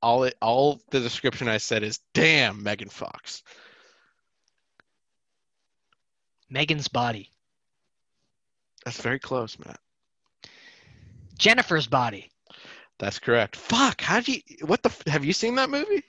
all 0.00 0.24
it 0.24 0.34
all 0.40 0.80
the 0.90 1.00
description 1.00 1.48
I 1.48 1.58
said 1.58 1.82
is 1.82 2.00
damn 2.14 2.62
Megan 2.62 2.88
Fox. 2.88 3.42
Megan's 6.52 6.88
body. 6.88 7.30
That's 8.84 9.00
very 9.00 9.18
close, 9.18 9.58
Matt. 9.58 9.80
Jennifer's 11.38 11.86
body. 11.86 12.30
That's 12.98 13.18
correct. 13.18 13.56
Fuck. 13.56 14.00
How'd 14.00 14.28
you? 14.28 14.40
What 14.66 14.82
the? 14.82 14.90
f- 14.90 15.06
Have 15.06 15.24
you 15.24 15.32
seen 15.32 15.56
that 15.56 15.70
movie? 15.70 16.02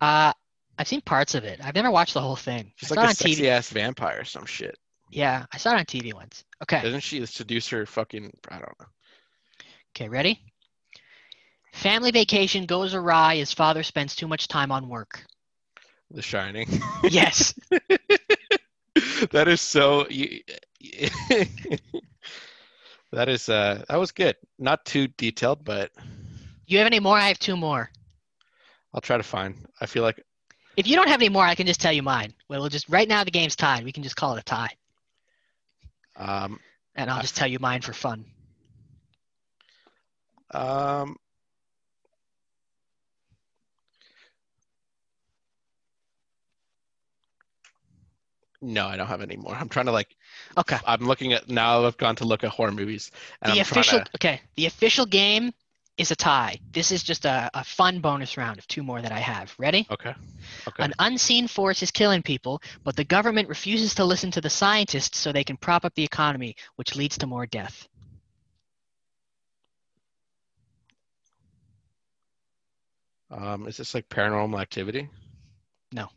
Uh, 0.00 0.32
I've 0.78 0.88
seen 0.88 1.02
parts 1.02 1.34
of 1.34 1.44
it. 1.44 1.60
I've 1.62 1.74
never 1.74 1.90
watched 1.90 2.14
the 2.14 2.20
whole 2.20 2.36
thing. 2.36 2.72
She's 2.76 2.90
I 2.90 2.94
like 2.96 3.04
a 3.04 3.08
on 3.08 3.14
TV. 3.14 3.16
sexy 3.34 3.50
ass 3.50 3.68
vampire 3.70 4.20
or 4.20 4.24
some 4.24 4.46
shit. 4.46 4.76
Yeah, 5.10 5.44
I 5.52 5.58
saw 5.58 5.72
it 5.72 5.78
on 5.78 5.84
TV 5.84 6.14
once. 6.14 6.44
Okay. 6.62 6.80
Doesn't 6.82 7.00
she 7.00 7.24
seduce 7.26 7.68
her 7.68 7.84
fucking? 7.84 8.32
I 8.48 8.54
don't 8.54 8.80
know. 8.80 8.86
Okay, 9.94 10.08
ready? 10.08 10.40
Family 11.74 12.10
vacation 12.10 12.66
goes 12.66 12.94
awry 12.94 13.36
as 13.36 13.52
father 13.52 13.82
spends 13.82 14.16
too 14.16 14.26
much 14.28 14.48
time 14.48 14.72
on 14.72 14.88
work. 14.88 15.24
The 16.10 16.22
Shining. 16.22 16.68
Yes. 17.04 17.54
that 19.32 19.48
is 19.48 19.60
so. 19.60 20.06
You, 20.08 20.40
that 23.12 23.28
is 23.28 23.48
uh 23.48 23.84
that 23.88 23.96
was 23.96 24.12
good. 24.12 24.36
Not 24.58 24.84
too 24.84 25.08
detailed, 25.08 25.64
but 25.64 25.90
You 26.66 26.78
have 26.78 26.86
any 26.86 27.00
more? 27.00 27.16
I 27.16 27.28
have 27.28 27.38
two 27.38 27.56
more. 27.56 27.90
I'll 28.94 29.00
try 29.00 29.16
to 29.16 29.22
find. 29.22 29.66
I 29.80 29.86
feel 29.86 30.02
like 30.02 30.24
If 30.76 30.86
you 30.86 30.96
don't 30.96 31.08
have 31.08 31.20
any 31.20 31.28
more, 31.28 31.44
I 31.44 31.54
can 31.54 31.66
just 31.66 31.80
tell 31.80 31.92
you 31.92 32.02
mine. 32.02 32.34
Well, 32.48 32.60
we'll 32.60 32.68
just 32.70 32.88
right 32.88 33.08
now 33.08 33.24
the 33.24 33.30
game's 33.30 33.56
tied. 33.56 33.84
We 33.84 33.92
can 33.92 34.02
just 34.02 34.16
call 34.16 34.36
it 34.36 34.40
a 34.40 34.44
tie, 34.44 34.76
um 36.16 36.60
and 36.94 37.10
I'll 37.10 37.18
I- 37.18 37.22
just 37.22 37.36
tell 37.36 37.48
you 37.48 37.58
mine 37.58 37.82
for 37.82 37.92
fun. 37.92 38.24
um 40.52 41.16
No, 48.62 48.86
I 48.86 48.96
don't 48.96 49.06
have 49.06 49.22
any 49.22 49.36
more. 49.36 49.54
I'm 49.54 49.68
trying 49.68 49.86
to 49.86 49.92
like 49.92 50.16
Okay. 50.58 50.78
I'm 50.86 51.00
looking 51.00 51.32
at 51.32 51.48
now 51.48 51.84
I've 51.86 51.96
gone 51.96 52.16
to 52.16 52.24
look 52.24 52.44
at 52.44 52.50
horror 52.50 52.72
movies 52.72 53.10
the 53.42 53.52
I'm 53.52 53.60
official 53.60 54.00
to 54.00 54.10
okay. 54.16 54.40
The 54.56 54.66
official 54.66 55.06
game 55.06 55.52
is 55.96 56.10
a 56.10 56.16
tie. 56.16 56.58
This 56.72 56.92
is 56.92 57.02
just 57.02 57.24
a, 57.24 57.50
a 57.54 57.64
fun 57.64 58.00
bonus 58.00 58.36
round 58.36 58.58
of 58.58 58.66
two 58.66 58.82
more 58.82 59.00
that 59.02 59.12
I 59.12 59.18
have. 59.18 59.54
Ready? 59.58 59.86
Okay. 59.90 60.14
Okay. 60.66 60.84
An 60.84 60.94
unseen 60.98 61.46
force 61.46 61.82
is 61.82 61.90
killing 61.90 62.22
people, 62.22 62.62
but 62.84 62.96
the 62.96 63.04
government 63.04 63.48
refuses 63.48 63.94
to 63.94 64.04
listen 64.04 64.30
to 64.32 64.40
the 64.40 64.50
scientists 64.50 65.18
so 65.18 65.32
they 65.32 65.44
can 65.44 65.56
prop 65.56 65.84
up 65.84 65.94
the 65.94 66.04
economy, 66.04 66.56
which 66.76 66.96
leads 66.96 67.18
to 67.18 67.26
more 67.26 67.46
death. 67.46 67.86
Um 73.30 73.66
is 73.68 73.76
this 73.76 73.94
like 73.94 74.08
paranormal 74.08 74.60
activity? 74.60 75.08
No. 75.92 76.08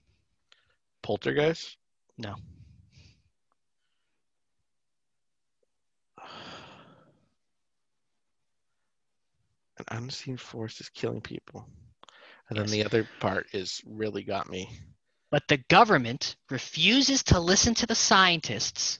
Poltergeist? 1.02 1.78
No. 2.18 2.36
An 9.78 9.86
unseen 9.90 10.38
force 10.38 10.80
is 10.80 10.90
killing 10.90 11.22
people. 11.22 11.68
And 12.50 12.58
yes. 12.58 12.70
then 12.70 12.80
the 12.80 12.86
other 12.86 13.08
part 13.20 13.48
is 13.54 13.82
really 13.86 14.24
got 14.24 14.50
me. 14.50 14.70
But 15.32 15.48
the 15.48 15.58
government 15.58 16.36
refuses 16.50 17.24
to 17.24 17.40
listen 17.40 17.74
to 17.76 17.88
the 17.88 17.96
scientists 17.96 19.00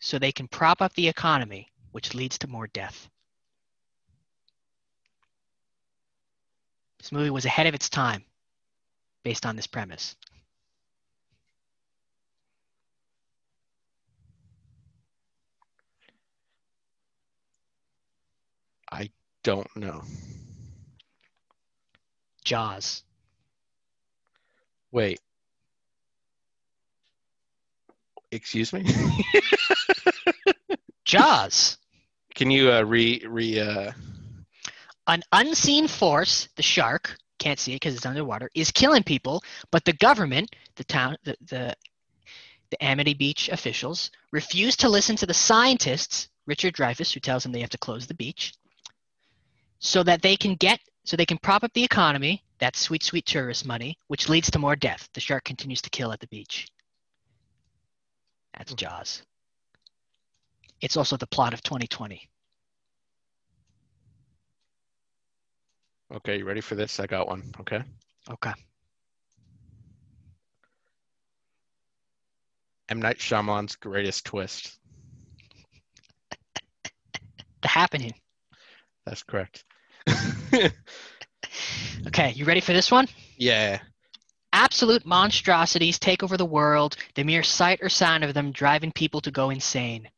so 0.00 0.18
they 0.18 0.32
can 0.32 0.48
prop 0.48 0.82
up 0.82 0.92
the 0.94 1.08
economy, 1.08 1.72
which 1.92 2.14
leads 2.14 2.38
to 2.38 2.46
more 2.46 2.66
death. 2.66 3.08
This 6.98 7.10
movie 7.10 7.30
was 7.30 7.46
ahead 7.46 7.66
of 7.66 7.74
its 7.74 7.88
time 7.88 8.24
based 9.22 9.46
on 9.46 9.56
this 9.56 9.66
premise. 9.66 10.14
I 18.90 19.10
don't 19.42 19.74
know. 19.76 20.02
Jaws. 22.44 23.02
Wait. 24.92 25.20
Excuse 28.30 28.72
me? 28.72 28.84
Jaws. 31.04 31.78
Can 32.34 32.50
you 32.50 32.70
uh, 32.70 32.82
re 32.82 33.22
re 33.26 33.60
uh 33.60 33.92
An 35.06 35.22
unseen 35.32 35.88
force, 35.88 36.48
the 36.56 36.62
shark, 36.62 37.16
can't 37.38 37.58
see 37.58 37.72
it 37.72 37.76
because 37.76 37.94
it's 37.94 38.06
underwater, 38.06 38.50
is 38.54 38.70
killing 38.70 39.02
people, 39.02 39.42
but 39.70 39.84
the 39.84 39.92
government, 39.94 40.54
the 40.76 40.84
town, 40.84 41.16
the, 41.24 41.36
the, 41.46 41.74
the 42.70 42.84
Amity 42.84 43.14
Beach 43.14 43.48
officials, 43.48 44.10
refuse 44.32 44.76
to 44.76 44.88
listen 44.88 45.16
to 45.16 45.26
the 45.26 45.34
scientists, 45.34 46.28
Richard 46.46 46.74
Dreyfuss, 46.74 47.12
who 47.12 47.20
tells 47.20 47.42
them 47.42 47.52
they 47.52 47.60
have 47.60 47.70
to 47.70 47.78
close 47.78 48.06
the 48.06 48.14
beach, 48.14 48.54
so 49.78 50.02
that 50.02 50.22
they 50.22 50.36
can 50.36 50.54
get, 50.54 50.80
so 51.04 51.16
they 51.16 51.26
can 51.26 51.38
prop 51.38 51.64
up 51.64 51.72
the 51.74 51.84
economy, 51.84 52.42
that's 52.58 52.80
sweet, 52.80 53.02
sweet 53.02 53.26
tourist 53.26 53.66
money, 53.66 53.98
which 54.08 54.28
leads 54.28 54.50
to 54.50 54.58
more 54.58 54.76
death. 54.76 55.08
The 55.14 55.20
shark 55.20 55.44
continues 55.44 55.82
to 55.82 55.90
kill 55.90 56.12
at 56.12 56.20
the 56.20 56.26
beach. 56.28 56.66
That's 58.56 58.72
hmm. 58.72 58.76
Jaws. 58.76 59.22
It's 60.80 60.96
also 60.96 61.16
the 61.16 61.26
plot 61.26 61.52
of 61.54 61.62
2020. 61.62 62.28
Okay, 66.14 66.38
you 66.38 66.44
ready 66.44 66.60
for 66.60 66.76
this? 66.76 67.00
I 67.00 67.06
got 67.06 67.26
one. 67.26 67.42
Okay. 67.60 67.82
Okay. 68.30 68.52
M. 72.88 73.00
Night 73.00 73.18
Shyamalan's 73.18 73.76
greatest 73.76 74.24
twist. 74.24 74.78
The 77.62 77.68
happening. 77.68 78.12
That's 79.06 79.22
correct. 79.22 79.64
Okay, 82.08 82.32
you 82.32 82.44
ready 82.44 82.60
for 82.60 82.72
this 82.72 82.90
one? 82.90 83.08
yeah. 83.36 83.80
Absolute 84.52 85.04
monstrosities 85.04 85.98
take 85.98 86.22
over 86.22 86.36
the 86.38 86.46
world, 86.46 86.96
the 87.14 87.24
mere 87.24 87.42
sight 87.42 87.80
or 87.82 87.90
sound 87.90 88.24
of 88.24 88.32
them 88.32 88.52
driving 88.52 88.90
people 88.90 89.20
to 89.20 89.30
go 89.30 89.50
insane. 89.50 90.08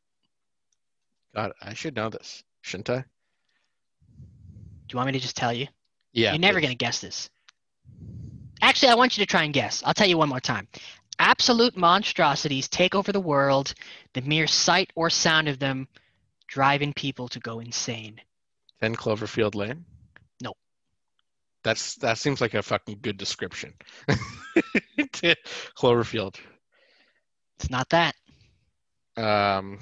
God, 1.35 1.51
I 1.61 1.73
should 1.73 1.95
know 1.95 2.09
this, 2.09 2.43
shouldn't 2.61 2.89
I? 2.89 2.99
Do 2.99 4.93
you 4.93 4.97
want 4.97 5.07
me 5.07 5.13
to 5.13 5.19
just 5.19 5.35
tell 5.35 5.51
you? 5.51 5.67
Yeah. 6.13 6.31
You're 6.31 6.39
never 6.39 6.61
going 6.61 6.71
to 6.71 6.77
guess 6.77 7.01
this. 7.01 7.29
Actually, 8.61 8.93
I 8.93 8.95
want 8.95 9.17
you 9.17 9.25
to 9.25 9.29
try 9.29 9.43
and 9.43 9.53
guess. 9.53 9.83
I'll 9.85 9.93
tell 9.93 10.07
you 10.07 10.17
one 10.17 10.29
more 10.29 10.39
time. 10.39 10.67
Absolute 11.19 11.75
monstrosities 11.75 12.69
take 12.69 12.95
over 12.95 13.11
the 13.11 13.19
world, 13.19 13.73
the 14.13 14.21
mere 14.21 14.47
sight 14.47 14.91
or 14.95 15.09
sound 15.09 15.49
of 15.49 15.59
them 15.59 15.87
driving 16.47 16.93
people 16.93 17.27
to 17.27 17.39
go 17.39 17.59
insane. 17.59 18.21
10 18.81 18.95
Cloverfield 18.95 19.55
Lane? 19.55 19.85
No. 20.41 20.53
That's 21.63 21.95
that 21.95 22.17
seems 22.17 22.41
like 22.41 22.53
a 22.53 22.61
fucking 22.63 22.99
good 23.01 23.17
description. 23.17 23.73
Cloverfield. 25.77 26.35
It's 27.59 27.69
not 27.69 27.89
that. 27.89 28.15
Um 29.17 29.79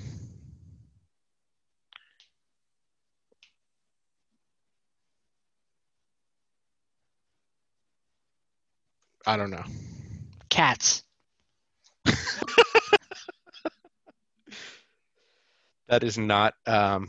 I 9.25 9.35
don't 9.37 9.51
know. 9.51 9.63
Cats. 10.49 11.03
That 15.89 16.03
is 16.03 16.17
not 16.17 16.53
um 16.65 17.07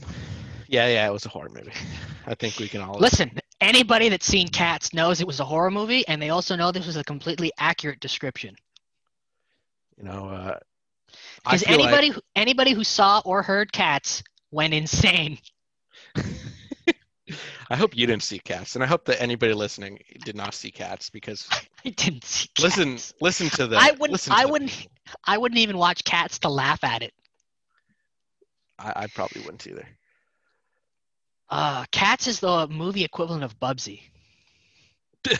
yeah, 0.68 0.86
yeah, 0.86 1.06
it 1.08 1.12
was 1.12 1.26
a 1.26 1.28
horror 1.28 1.48
movie. 1.48 1.72
I 2.26 2.34
think 2.34 2.58
we 2.58 2.68
can 2.68 2.80
all 2.82 2.98
Listen, 2.98 3.30
anybody 3.60 4.08
that's 4.08 4.26
seen 4.26 4.48
Cats 4.48 4.92
knows 4.94 5.20
it 5.20 5.26
was 5.26 5.40
a 5.40 5.44
horror 5.44 5.70
movie, 5.70 6.06
and 6.06 6.20
they 6.22 6.30
also 6.30 6.54
know 6.56 6.70
this 6.70 6.86
was 6.86 6.96
a 6.96 7.04
completely 7.04 7.50
accurate 7.58 8.00
description. 8.00 8.54
you 9.96 10.04
know 10.04 10.28
uh 10.28 10.58
Because 11.44 11.62
feel 11.64 11.78
like- 11.78 11.86
anybody, 11.88 12.08
who 12.10 12.20
anybody 12.36 12.72
who 12.72 12.84
saw 12.84 13.20
or 13.24 13.42
heard 13.42 13.72
Cats 13.72 14.22
went 14.50 14.74
insane. 14.74 15.38
I 17.70 17.76
hope 17.76 17.94
you 17.94 18.06
didn't 18.06 18.22
see 18.22 18.38
cats, 18.38 18.74
and 18.76 18.82
I 18.82 18.86
hope 18.86 19.04
that 19.04 19.20
anybody 19.20 19.52
listening 19.52 19.98
did 20.24 20.34
not 20.34 20.54
see 20.54 20.70
cats 20.70 21.10
because 21.10 21.46
I 21.84 21.90
didn't 21.90 22.24
see 22.24 22.48
Cats. 22.54 22.62
listen, 22.78 22.98
listen 23.20 23.50
to 23.50 23.66
the. 23.66 23.76
I 23.76 23.90
wouldn't. 23.98 24.26
I 24.30 24.46
wouldn't. 24.46 24.88
I 25.24 25.36
wouldn't 25.36 25.58
even 25.58 25.76
watch 25.76 26.02
Cats 26.04 26.38
to 26.40 26.48
laugh 26.48 26.82
at 26.82 27.02
it. 27.02 27.12
I, 28.78 28.92
I 28.96 29.06
probably 29.08 29.42
wouldn't 29.42 29.66
either. 29.66 29.86
Uh, 31.50 31.84
Cats 31.90 32.26
is 32.26 32.40
the 32.40 32.68
movie 32.68 33.04
equivalent 33.04 33.44
of 33.44 33.58
Bubsy. 33.58 34.02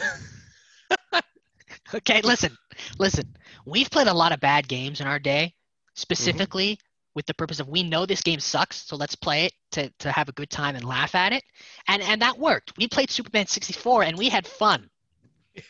Okay, 1.95 2.21
listen, 2.21 2.57
listen. 2.99 3.25
We've 3.65 3.91
played 3.91 4.09
a 4.09 4.15
lot 4.15 4.33
of 4.33 4.41
bad 4.41 4.69
games 4.69 5.01
in 5.01 5.07
our 5.07 5.19
day, 5.19 5.55
specifically 5.95 6.79
with 7.15 7.25
the 7.27 7.35
purpose 7.35 7.61
of 7.61 7.69
we 7.69 7.83
know 7.83 8.05
this 8.05 8.21
game 8.21 8.41
sucks, 8.41 8.87
so 8.87 8.95
let's 8.97 9.15
play 9.15 9.47
it 9.47 9.53
to, 9.73 9.91
to 10.01 10.13
have 10.13 10.29
a 10.29 10.33
good 10.33 10.51
time 10.51 10.77
and 10.77 10.85
laugh 10.85 11.15
at 11.15 11.33
it. 11.33 11.43
And 11.89 12.03
and 12.03 12.21
that 12.23 12.39
worked. 12.39 12.77
We 12.77 12.89
played 12.89 13.11
Superman 13.11 13.47
64 13.47 14.03
and 14.05 14.19
we 14.19 14.29
had 14.29 14.47
fun. 14.47 14.91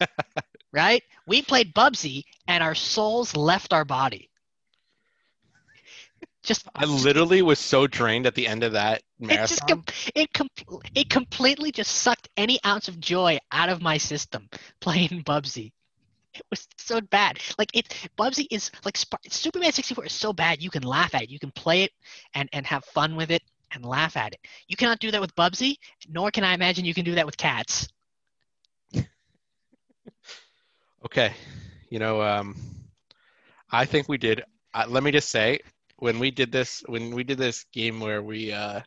right? 0.72 1.02
We 1.26 1.42
played 1.42 1.72
Bubsy 1.74 2.24
and 2.48 2.62
our 2.62 2.74
souls 2.74 3.36
left 3.36 3.72
our 3.72 3.84
body. 3.84 4.27
Just 6.48 6.66
I 6.74 6.86
literally 6.86 7.42
was 7.42 7.58
so 7.58 7.86
drained 7.86 8.24
at 8.26 8.34
the 8.34 8.46
end 8.46 8.64
of 8.64 8.72
that 8.72 9.02
marathon. 9.18 9.44
it 9.44 9.48
just 9.48 9.66
com- 9.66 9.84
it 10.14 10.32
com- 10.32 10.80
it 10.94 11.10
completely 11.10 11.70
just 11.70 11.94
sucked 11.96 12.30
any 12.38 12.58
ounce 12.64 12.88
of 12.88 12.98
joy 12.98 13.38
out 13.52 13.68
of 13.68 13.82
my 13.82 13.98
system 13.98 14.48
playing 14.80 15.22
Bubsy. 15.26 15.72
It 16.32 16.42
was 16.48 16.66
so 16.78 17.02
bad. 17.02 17.38
Like 17.58 17.68
it, 17.74 17.94
Bubsy 18.16 18.46
is 18.50 18.70
like 18.86 18.96
Sp- 18.96 19.20
Superman 19.28 19.72
64 19.72 20.06
is 20.06 20.12
so 20.14 20.32
bad 20.32 20.62
you 20.62 20.70
can 20.70 20.84
laugh 20.84 21.14
at 21.14 21.24
it. 21.24 21.28
You 21.30 21.38
can 21.38 21.50
play 21.50 21.82
it 21.82 21.92
and 22.32 22.48
and 22.54 22.64
have 22.64 22.82
fun 22.86 23.14
with 23.14 23.30
it 23.30 23.42
and 23.72 23.84
laugh 23.84 24.16
at 24.16 24.32
it. 24.32 24.40
You 24.68 24.76
cannot 24.76 25.00
do 25.00 25.10
that 25.10 25.20
with 25.20 25.34
Bubsy, 25.36 25.76
nor 26.08 26.30
can 26.30 26.44
I 26.44 26.54
imagine 26.54 26.86
you 26.86 26.94
can 26.94 27.04
do 27.04 27.16
that 27.16 27.26
with 27.26 27.36
cats. 27.36 27.88
Okay, 31.04 31.32
you 31.90 31.98
know, 32.00 32.20
um, 32.20 32.56
I 33.70 33.84
think 33.84 34.08
we 34.08 34.18
did. 34.18 34.42
Uh, 34.74 34.86
let 34.88 35.02
me 35.04 35.12
just 35.12 35.28
say, 35.28 35.60
when 35.98 36.18
we 36.18 36.30
did 36.30 36.52
this, 36.52 36.82
when 36.86 37.14
we 37.14 37.24
did 37.24 37.38
this 37.38 37.64
game 37.72 38.00
where 38.00 38.22
we 38.22 38.52
uh, 38.52 38.80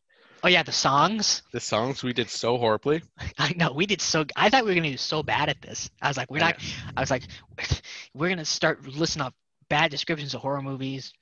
Oh 0.43 0.47
yeah, 0.47 0.63
the 0.63 0.71
songs. 0.71 1.43
the 1.53 1.59
songs, 1.59 2.03
we 2.03 2.13
did 2.13 2.29
so 2.29 2.57
horribly. 2.57 3.03
I 3.37 3.53
know 3.55 3.71
we 3.73 3.85
did 3.85 4.01
so. 4.01 4.25
I 4.35 4.49
thought 4.49 4.63
we 4.63 4.71
were 4.71 4.75
gonna 4.75 4.89
do 4.89 4.97
so 4.97 5.21
bad 5.21 5.49
at 5.49 5.61
this. 5.61 5.89
I 6.01 6.07
was 6.07 6.17
like, 6.17 6.31
we're 6.31 6.39
not. 6.39 6.57
I 6.97 6.99
was 6.99 7.11
like, 7.11 7.23
we're 8.13 8.29
gonna 8.29 8.45
start 8.45 8.85
listing 8.87 9.21
off 9.21 9.33
bad 9.69 9.91
descriptions 9.91 10.33
of 10.33 10.41
horror 10.41 10.61
movies. 10.61 11.13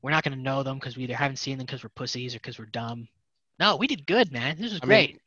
We're 0.00 0.12
not 0.12 0.22
gonna 0.22 0.36
know 0.36 0.62
them 0.62 0.78
because 0.78 0.96
we 0.96 1.04
either 1.04 1.16
haven't 1.16 1.38
seen 1.38 1.58
them 1.58 1.66
because 1.66 1.82
we're 1.82 1.90
pussies 1.90 2.34
or 2.34 2.38
because 2.38 2.58
we're 2.58 2.66
dumb. 2.66 3.08
No, 3.58 3.76
we 3.76 3.86
did 3.86 4.06
good, 4.06 4.32
man. 4.32 4.56
This 4.58 4.72
was 4.72 4.80
I 4.82 4.86
great. 4.86 5.10
mean, 5.10 5.18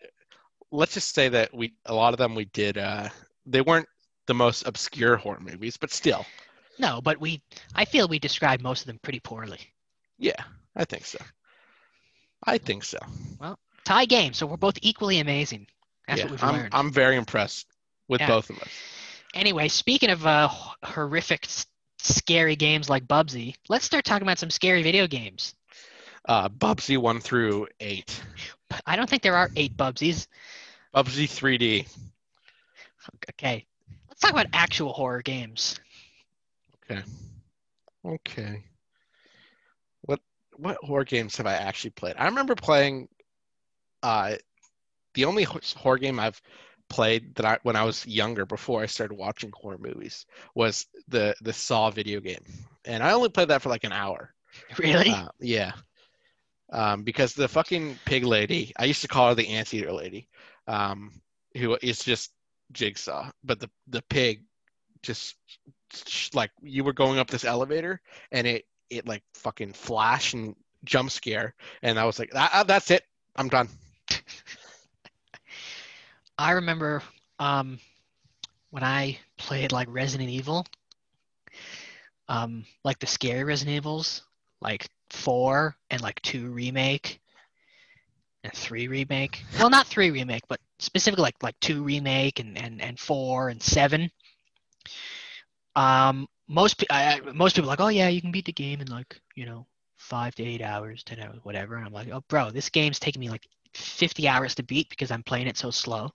let's 0.72 0.94
just 0.94 1.14
say 1.14 1.28
that 1.30 1.54
we 1.54 1.74
a 1.86 1.94
lot 1.94 2.14
of 2.14 2.18
them 2.18 2.36
we 2.36 2.46
did. 2.46 2.78
Uh, 2.78 3.10
they 3.46 3.62
weren't 3.62 3.88
the 4.28 4.34
most 4.34 4.66
obscure 4.66 5.18
horror 5.18 5.42
movies, 5.42 5.76
but 5.78 5.92
still, 5.92 6.26
no, 6.80 7.02
but 7.02 7.20
we. 7.20 7.42
I 7.76 7.84
feel 7.84 8.08
we 8.08 8.20
described 8.20 8.64
most 8.64 8.82
of 8.82 8.88
them 8.88 9.00
pretty 9.04 9.20
poorly. 9.20 9.60
Yeah, 10.18 10.42
I 10.76 10.86
think 10.86 11.06
so. 11.06 11.20
I 12.44 12.58
think 12.58 12.84
so. 12.84 13.00
Well, 13.40 13.58
tie 13.86 14.06
game, 14.06 14.34
so 14.34 14.46
we're 14.46 14.58
both 14.58 14.78
equally 14.82 15.20
amazing. 15.20 15.68
That's 16.08 16.20
yeah, 16.20 16.26
what 16.26 16.32
we've 16.32 16.44
I'm, 16.44 16.56
learned. 16.56 16.74
I'm 16.74 16.92
very 16.92 17.16
impressed 17.16 17.68
with 18.08 18.22
Yeah. 18.22 18.28
both 18.28 18.50
of 18.50 18.60
us. 18.60 18.70
Anyway, 19.34 19.68
speaking 19.68 20.10
of 20.10 20.26
uh, 20.26 20.48
horrific, 20.84 21.48
scary 21.98 22.56
games 22.56 22.90
like 22.90 23.06
Bubsy, 23.08 23.56
let's 23.68 23.86
start 23.86 24.06
talking 24.06 24.24
about 24.24 24.38
some 24.38 24.50
scary 24.50 24.84
video 24.84 25.08
games. 25.08 25.56
Uh, 26.28 26.50
Bubsy 26.50 26.98
one 26.98 27.20
through 27.20 27.68
eight. 27.80 28.22
I 28.86 28.96
don't 28.96 29.10
think 29.10 29.22
there 29.22 29.36
are 29.36 29.50
eight 29.56 29.76
Bubsies. 29.76 30.28
Bubsy 30.96 31.26
3D. 31.28 31.88
Okay, 33.32 33.66
let's 34.08 34.22
talk 34.22 34.32
about 34.32 34.48
actual 34.54 34.94
horror 34.94 35.22
games. 35.22 35.80
Okay. 36.90 37.04
Okay. 38.06 38.64
What 40.58 40.78
horror 40.82 41.04
games 41.06 41.38
have 41.38 41.48
I 41.48 41.54
actually 41.54 41.92
played? 41.92 42.16
I 42.18 42.26
remember 42.26 42.56
playing 42.56 43.08
uh 44.04 44.36
the 45.14 45.26
only 45.26 45.44
horror 45.44 45.98
game 45.98 46.20
I've 46.20 46.42
played 46.90 47.36
that 47.36 47.46
I 47.46 47.58
when 47.64 47.76
I 47.76 47.84
was 47.84 48.06
younger 48.06 48.46
before 48.46 48.82
I 48.82 48.86
started 48.86 49.16
watching 49.16 49.52
horror 49.54 49.78
movies 49.80 50.26
was 50.54 50.86
the 51.08 51.36
the 51.42 51.54
Saw 51.54 51.90
video 51.90 52.20
game, 52.20 52.44
and 52.86 53.04
I 53.04 53.12
only 53.14 53.30
played 53.30 53.50
that 53.50 53.62
for 53.62 53.70
like 53.70 53.84
an 53.84 53.92
hour. 53.92 54.34
Really? 54.78 55.10
Uh, 55.10 55.30
yeah. 55.40 55.74
Um, 56.72 57.04
because 57.04 57.34
the 57.34 57.48
fucking 57.48 58.00
pig 58.06 58.24
lady, 58.24 58.72
I 58.78 58.86
used 58.86 59.02
to 59.02 59.08
call 59.08 59.30
her 59.30 59.36
the 59.36 59.50
anteater 59.50 59.92
lady, 59.92 60.30
um, 60.68 61.22
who 61.58 61.78
is 61.82 62.00
just 62.00 62.32
jigsaw, 62.72 63.32
but 63.44 63.60
the 63.60 63.70
the 63.88 64.02
pig 64.04 64.44
just 65.02 65.36
like 66.34 66.52
you 66.62 66.84
were 66.84 66.94
going 66.94 67.20
up 67.20 67.30
this 67.30 67.46
elevator 67.46 68.02
and 68.32 68.48
it 68.48 68.66
it 68.90 69.08
like 69.08 69.24
fucking 69.34 69.74
flash 69.74 70.34
and 70.34 70.56
jump 70.84 71.12
scare, 71.12 71.54
and 71.82 72.00
I 72.00 72.06
was 72.06 72.20
like, 72.20 72.32
ah, 72.36 72.50
ah, 72.54 72.64
that's 72.64 72.92
it, 72.92 73.04
I'm 73.36 73.50
done. 73.50 73.70
I 76.38 76.52
remember 76.52 77.02
um, 77.40 77.80
when 78.72 78.84
I 78.84 79.18
played 79.38 79.72
like 79.72 79.88
Resident 79.90 80.30
Evil, 80.30 80.66
um, 82.28 82.66
like 82.84 83.00
the 83.00 83.08
scary 83.08 83.44
Resident 83.44 83.78
Evils, 83.78 84.24
like 84.62 84.88
four 85.10 85.76
and 85.90 86.02
like 86.02 86.22
two 86.22 86.52
remake 86.52 87.20
and 88.44 88.54
three 88.54 88.88
remake. 88.88 89.44
Well, 89.58 89.70
not 89.70 89.88
three 89.88 90.12
remake, 90.12 90.44
but 90.48 90.60
specifically 90.80 91.24
like 91.24 91.42
like 91.42 91.60
two 91.60 91.84
remake 91.84 92.40
and 92.40 92.58
and 92.58 92.82
and 92.82 93.00
four 93.00 93.50
and 93.50 93.62
seven. 93.62 94.12
Um, 95.76 96.28
most 96.48 96.84
I, 96.90 97.16
I- 97.16 97.32
most 97.32 97.56
people 97.56 97.70
are 97.70 97.74
like, 97.74 97.80
oh 97.82 97.90
yeah, 97.90 98.08
you 98.10 98.22
can 98.22 98.32
beat 98.32 98.46
the 98.46 98.54
game 98.54 98.82
in 98.82 98.88
like 98.88 99.20
you 99.36 99.46
know 99.46 99.68
five 99.98 100.36
to 100.36 100.44
eight 100.44 100.62
hours, 100.62 101.04
ten 101.04 101.20
hours, 101.20 101.40
whatever. 101.44 101.76
And 101.76 101.86
I'm 101.86 101.94
like, 101.94 102.10
oh 102.10 102.24
bro, 102.30 102.52
this 102.52 102.70
game's 102.70 103.00
taking 103.00 103.20
me 103.20 103.30
like 103.30 103.48
50 103.74 104.28
hours 104.28 104.56
to 104.56 104.64
beat 104.64 104.90
because 104.90 105.12
I'm 105.12 105.24
playing 105.24 105.48
it 105.48 105.58
so 105.58 105.72
slow. 105.72 106.12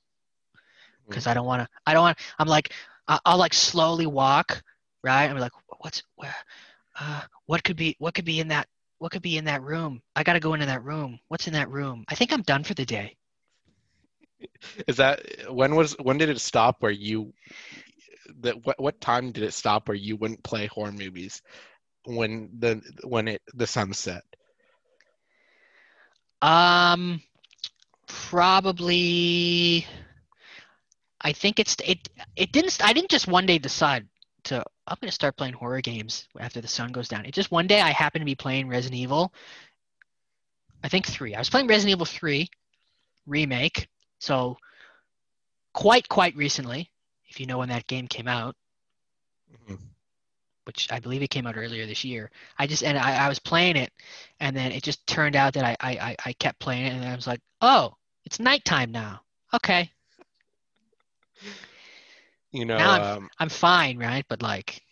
Because 1.09 1.27
I 1.27 1.35
don't 1.35 1.47
want 1.47 1.63
to. 1.63 1.69
I 1.87 1.93
don't 1.93 2.03
want. 2.03 2.19
I'm 2.39 2.49
like, 2.49 2.73
I- 3.09 3.21
I'll 3.25 3.39
like 3.39 3.55
slowly 3.55 4.07
walk, 4.07 4.63
right? 5.03 5.29
I'm 5.29 5.39
like, 5.39 5.53
what's 5.81 6.03
where? 6.17 6.35
Uh, 6.99 7.23
what 7.47 7.63
could 7.65 7.77
be? 7.77 7.97
What 7.99 8.15
could 8.15 8.25
be 8.25 8.41
in 8.41 8.49
that? 8.49 8.69
What 8.99 9.13
could 9.13 9.23
be 9.23 9.37
in 9.39 9.45
that 9.47 9.63
room? 9.63 10.03
I 10.17 10.23
gotta 10.23 10.41
go 10.41 10.55
into 10.55 10.67
that 10.67 10.85
room. 10.85 11.19
What's 11.29 11.47
in 11.47 11.55
that 11.55 11.71
room? 11.71 12.05
I 12.09 12.15
think 12.15 12.33
I'm 12.33 12.43
done 12.43 12.65
for 12.65 12.75
the 12.75 12.85
day. 12.87 13.17
Is 14.87 14.97
that 14.97 15.21
when 15.53 15.75
was 15.77 15.97
when 15.99 16.19
did 16.19 16.29
it 16.29 16.41
stop 16.41 16.83
where 16.83 16.91
you 16.93 17.33
that 18.41 18.65
what 18.65 18.81
what 18.81 19.01
time 19.01 19.33
did 19.33 19.45
it 19.45 19.55
stop 19.55 19.89
where 19.89 19.97
you 19.97 20.17
wouldn't 20.17 20.43
play 20.43 20.67
horror 20.67 20.93
movies 20.93 21.43
when 22.05 22.51
the 22.59 22.83
when 23.05 23.29
it 23.29 23.43
the 23.55 23.67
sun 23.67 23.93
set? 23.93 24.23
Um, 26.43 27.23
probably. 28.07 29.87
I 31.21 31.33
think 31.33 31.59
it's 31.61 31.77
it. 31.85 32.09
It 32.37 32.53
didn't. 32.53 32.79
I 32.83 32.93
didn't 32.93 33.11
just 33.11 33.29
one 33.29 33.47
day 33.47 33.59
decide 33.59 34.07
to. 34.45 34.65
I'm 34.87 34.97
gonna 35.01 35.13
start 35.13 35.37
playing 35.37 35.55
horror 35.55 35.81
games 35.81 36.27
after 36.39 36.61
the 36.61 36.69
sun 36.69 36.93
goes 36.93 37.09
down. 37.09 37.27
It 37.27 37.35
just 37.35 37.51
one 37.51 37.67
day 37.67 37.81
I 37.81 37.91
happened 37.91 38.23
to 38.23 38.27
be 38.27 38.35
playing 38.35 38.69
Resident 38.69 38.99
Evil. 38.99 39.33
I 40.83 40.89
think 40.89 41.07
three. 41.07 41.35
I 41.35 41.39
was 41.39 41.51
playing 41.51 41.67
Resident 41.67 41.93
Evil 41.93 42.07
three 42.07 42.49
remake. 43.27 43.89
So 44.19 44.57
quite 45.73 46.09
quite 46.09 46.35
recently, 46.37 46.90
if 47.31 47.41
you 47.41 47.47
know 47.47 47.59
when 47.59 47.71
that 47.71 47.87
game 47.89 48.09
came 48.09 48.29
out, 48.29 48.57
Mhm. 49.49 49.77
which 50.65 50.91
I 50.93 51.01
believe 51.01 51.23
it 51.23 51.31
came 51.31 51.47
out 51.47 51.57
earlier 51.57 51.87
this 51.87 52.05
year. 52.05 52.31
I 52.59 52.67
just 52.67 52.83
and 52.85 52.99
I, 52.99 53.27
I 53.27 53.29
was 53.29 53.39
playing 53.41 53.77
it, 53.77 53.93
and 54.41 54.57
then 54.57 54.73
it 54.73 54.83
just 54.85 55.07
turned 55.07 55.37
out 55.37 55.55
that 55.55 55.65
I, 55.65 55.77
I 55.81 55.99
I 56.11 56.17
I 56.27 56.33
kept 56.35 56.61
playing 56.61 56.87
it, 56.87 56.93
and 56.95 57.05
I 57.05 57.15
was 57.17 57.27
like, 57.27 57.41
oh, 57.63 57.95
it's 58.25 58.41
nighttime 58.41 58.93
now. 58.93 59.23
Okay, 59.55 59.91
You 62.53 62.65
know, 62.67 62.79
Now 62.79 62.93
I'm- 62.93 63.07
um, 63.19 63.31
I'm 63.39 63.49
fine, 63.51 63.99
right? 63.99 64.25
But 64.29 64.43
like, 64.43 64.83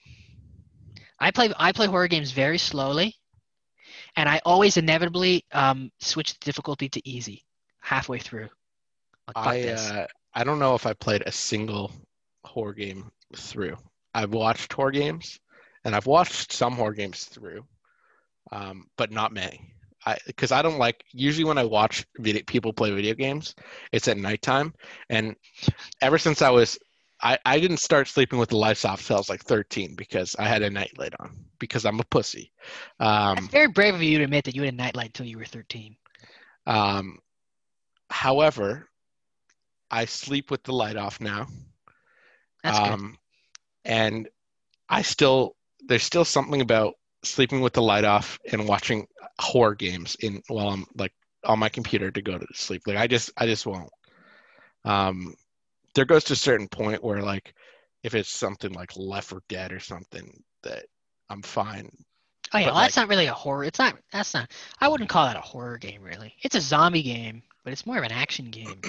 I 1.21 1.31
play 1.31 1.53
I 1.57 1.73
play 1.73 1.87
horror 1.87 2.09
games 2.09 2.33
very 2.33 2.59
slowly, 2.59 3.17
and 4.17 4.29
I 4.29 4.41
always 4.45 4.77
inevitably 4.77 5.45
um 5.53 5.91
switch 6.01 6.33
the 6.35 6.45
difficulty 6.45 6.89
to 6.91 7.09
easy 7.09 7.45
halfway 7.81 8.19
through. 8.19 8.49
Like, 9.29 9.39
I 9.47 9.69
uh, 9.69 10.07
I 10.35 10.45
don't 10.45 10.59
know 10.59 10.75
if 10.75 10.87
I 10.87 10.93
played 10.95 11.23
a 11.27 11.33
single 11.33 11.93
horror 12.45 12.75
game 12.75 13.11
through. 13.37 13.77
I've 14.15 14.33
watched 14.33 14.73
horror 14.73 14.91
games, 14.91 15.39
and 15.85 15.95
I've 15.95 16.07
watched 16.07 16.53
some 16.53 16.75
horror 16.75 16.95
games 16.95 17.25
through, 17.25 17.65
um, 18.53 18.87
but 18.97 19.11
not 19.11 19.33
many. 19.33 19.75
I 20.07 20.17
because 20.27 20.53
I 20.53 20.63
don't 20.63 20.79
like 20.79 21.05
usually 21.13 21.45
when 21.45 21.59
I 21.59 21.65
watch 21.65 22.07
video, 22.19 22.43
people 22.47 22.73
play 22.73 22.91
video 22.91 23.15
games, 23.15 23.55
it's 23.93 24.09
at 24.09 24.17
nighttime, 24.17 24.75
and 25.11 25.37
ever 26.01 26.19
since 26.19 26.43
I 26.43 26.51
was. 26.51 26.79
I, 27.21 27.37
I 27.45 27.59
didn't 27.59 27.79
start 27.79 28.07
sleeping 28.07 28.39
with 28.39 28.51
the 28.51 28.57
lights 28.57 28.85
off 28.85 29.05
till 29.05 29.17
I 29.17 29.19
was 29.19 29.29
like 29.29 29.43
13 29.43 29.97
because 29.97 30.37
I 30.39 30.45
had 30.45 30.63
a 30.63 30.71
nightlight 30.71 31.15
on 31.19 31.37
because 31.59 31.85
I'm 31.85 31.99
a 31.99 32.05
pussy. 32.05 32.53
Um, 33.01 33.35
That's 33.35 33.49
very 33.49 33.67
brave 33.67 33.97
of 33.97 34.03
you 34.05 34.19
to 34.19 34.25
admit 34.25 34.45
that 34.45 34.55
you 34.55 34.63
had 34.63 34.73
a 34.73 34.77
nightlight 34.77 35.07
until 35.07 35.27
you 35.27 35.37
were 35.37 35.45
13. 35.45 35.97
Um, 36.69 37.19
however, 38.09 38.89
I 39.91 40.05
sleep 40.05 40.51
with 40.51 40.63
the 40.63 40.73
light 40.73 40.97
off 40.97 41.21
now. 41.21 41.49
That's 42.69 42.79
good. 42.79 42.93
um, 42.93 43.19
And 43.85 44.29
I 44.89 45.03
still, 45.03 45.57
there's 45.87 46.03
still 46.03 46.25
something 46.25 46.61
about 46.61 46.95
sleeping 47.25 47.61
with 47.61 47.73
the 47.73 47.83
light 47.83 48.05
off 48.05 48.39
and 48.51 48.69
watching 48.69 49.07
horror 49.41 49.75
games 49.75 50.17
in 50.21 50.43
while 50.49 50.69
I'm 50.69 50.87
like 50.97 51.13
on 51.45 51.59
my 51.59 51.69
computer 51.69 52.11
to 52.11 52.23
go 52.23 52.39
to 52.39 52.47
sleep. 52.55 52.83
Like 52.87 52.97
I 52.97 53.07
just, 53.07 53.31
I 53.37 53.47
just 53.47 53.67
won't. 53.67 53.91
Um, 54.85 55.35
there 55.95 56.05
goes 56.05 56.25
to 56.25 56.35
a 56.35 56.37
certain 56.37 56.69
point 56.69 57.03
where 57.03 57.23
like, 57.23 57.55
if 58.03 58.15
it's 58.15 58.31
something 58.31 58.73
like 58.73 58.97
Left 58.97 59.29
4 59.29 59.43
Dead 59.49 59.73
or 59.73 59.81
something 59.81 60.43
that 60.63 60.85
I'm 61.29 61.43
fine. 61.43 61.91
Oh 62.55 62.59
yeah, 62.59 62.67
well 62.67 62.77
that's 62.77 62.97
not 62.97 63.09
really 63.09 63.27
a 63.27 63.35
horror. 63.35 63.65
It's 63.65 63.79
not. 63.79 63.99
That's 64.13 64.33
not. 64.33 64.51
I 64.81 64.89
wouldn't 64.89 65.11
call 65.11 65.27
that 65.27 65.37
a 65.37 65.41
horror 65.41 65.77
game 65.77 66.03
really. 66.03 66.35
It's 66.43 66.55
a 66.55 66.61
zombie 66.61 67.03
game, 67.03 67.43
but 67.65 67.73
it's 67.73 67.85
more 67.85 67.99
of 67.99 68.05
an 68.05 68.13
action 68.13 68.51
game. 68.51 68.81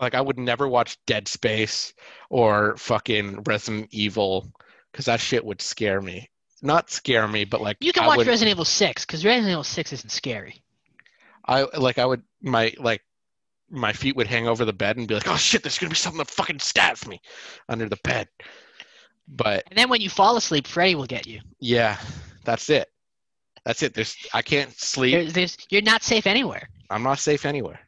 Like 0.00 0.14
I 0.14 0.20
would 0.20 0.38
never 0.38 0.68
watch 0.68 0.98
Dead 1.06 1.28
Space 1.28 1.94
or 2.30 2.76
fucking 2.76 3.42
Resident 3.44 3.88
Evil 3.90 4.50
because 4.92 5.06
that 5.06 5.20
shit 5.20 5.44
would 5.44 5.62
scare 5.62 6.00
me. 6.00 6.30
Not 6.62 6.90
scare 6.90 7.26
me, 7.28 7.44
but 7.44 7.60
like 7.60 7.76
You 7.80 7.92
can 7.92 8.04
I 8.04 8.06
watch 8.08 8.18
would, 8.18 8.26
Resident 8.26 8.52
Evil 8.52 8.64
6 8.64 9.04
because 9.04 9.24
Resident 9.24 9.50
Evil 9.52 9.64
6 9.64 9.92
isn't 9.92 10.10
scary. 10.10 10.62
I 11.46 11.66
like 11.78 11.98
I 11.98 12.06
would 12.06 12.22
my 12.42 12.72
like 12.78 13.02
my 13.70 13.92
feet 13.92 14.16
would 14.16 14.26
hang 14.26 14.48
over 14.48 14.64
the 14.64 14.72
bed 14.72 14.96
and 14.96 15.06
be 15.08 15.14
like, 15.14 15.28
oh 15.28 15.36
shit, 15.36 15.62
there's 15.62 15.78
gonna 15.78 15.90
be 15.90 15.96
something 15.96 16.18
that 16.18 16.30
fucking 16.30 16.58
stabs 16.60 17.06
me 17.06 17.20
under 17.68 17.88
the 17.88 17.98
bed. 18.04 18.28
But 19.28 19.64
And 19.68 19.78
then 19.78 19.88
when 19.88 20.00
you 20.00 20.08
fall 20.10 20.36
asleep, 20.36 20.66
Freddy 20.66 20.94
will 20.94 21.06
get 21.06 21.26
you. 21.26 21.40
yeah, 21.60 21.98
that's 22.44 22.70
it. 22.70 22.88
That's 23.64 23.82
it. 23.82 23.94
There's 23.94 24.16
I 24.32 24.42
can't 24.42 24.72
sleep. 24.78 25.12
There's, 25.14 25.32
there's, 25.32 25.58
you're 25.70 25.82
not 25.82 26.02
safe 26.04 26.26
anywhere. 26.26 26.68
I'm 26.90 27.02
not 27.02 27.18
safe 27.18 27.44
anywhere. 27.44 27.80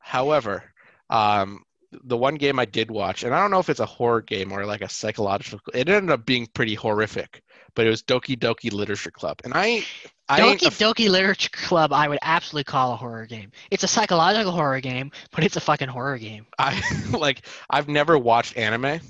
However, 0.00 0.64
um, 1.08 1.64
the 2.04 2.16
one 2.16 2.36
game 2.36 2.58
I 2.58 2.64
did 2.64 2.90
watch, 2.90 3.24
and 3.24 3.34
I 3.34 3.40
don't 3.40 3.50
know 3.50 3.58
if 3.58 3.68
it's 3.68 3.80
a 3.80 3.86
horror 3.86 4.22
game 4.22 4.52
or 4.52 4.64
like 4.64 4.80
a 4.80 4.88
psychological. 4.88 5.60
It 5.74 5.88
ended 5.88 6.10
up 6.10 6.24
being 6.24 6.46
pretty 6.46 6.74
horrific, 6.74 7.42
but 7.74 7.86
it 7.86 7.90
was 7.90 8.02
Doki 8.02 8.38
Doki 8.38 8.72
Literature 8.72 9.10
Club, 9.10 9.40
and 9.44 9.52
I, 9.54 9.84
I 10.28 10.40
Doki 10.40 10.66
a- 10.66 10.70
Doki 10.70 11.10
Literature 11.10 11.50
Club, 11.52 11.92
I 11.92 12.08
would 12.08 12.20
absolutely 12.22 12.64
call 12.64 12.92
a 12.92 12.96
horror 12.96 13.26
game. 13.26 13.50
It's 13.70 13.84
a 13.84 13.88
psychological 13.88 14.52
horror 14.52 14.80
game, 14.80 15.10
but 15.32 15.44
it's 15.44 15.56
a 15.56 15.60
fucking 15.60 15.88
horror 15.88 16.18
game. 16.18 16.46
I 16.58 16.80
like 17.10 17.46
I've 17.68 17.88
never 17.88 18.16
watched 18.16 18.56
anime, 18.56 19.00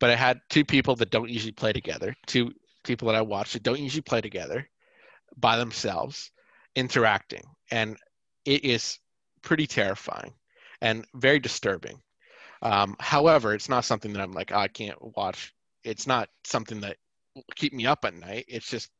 but 0.00 0.10
I 0.10 0.16
had 0.16 0.40
two 0.50 0.64
people 0.64 0.96
that 0.96 1.10
don't 1.10 1.30
usually 1.30 1.52
play 1.52 1.72
together. 1.72 2.16
Two 2.26 2.52
people 2.82 3.08
that 3.08 3.16
I 3.16 3.22
watch 3.22 3.52
that 3.52 3.62
don't 3.62 3.78
usually 3.80 4.02
play 4.02 4.20
together 4.20 4.68
by 5.36 5.56
themselves, 5.56 6.32
interacting, 6.74 7.44
and 7.70 7.96
it 8.44 8.64
is 8.64 8.98
pretty 9.42 9.66
terrifying 9.66 10.32
and 10.80 11.06
very 11.14 11.38
disturbing. 11.38 12.00
Um, 12.62 12.96
however, 13.00 13.54
it's 13.54 13.68
not 13.68 13.84
something 13.84 14.12
that 14.12 14.22
I'm 14.22 14.32
like 14.32 14.52
"Oh, 14.52 14.58
I 14.58 14.68
can't 14.68 15.16
watch. 15.16 15.52
It's 15.84 16.06
not 16.06 16.28
something 16.44 16.80
that 16.80 16.96
will 17.34 17.44
keep 17.56 17.72
me 17.72 17.86
up 17.86 18.04
at 18.04 18.14
night. 18.14 18.44
It's 18.48 18.68
just 18.68 18.90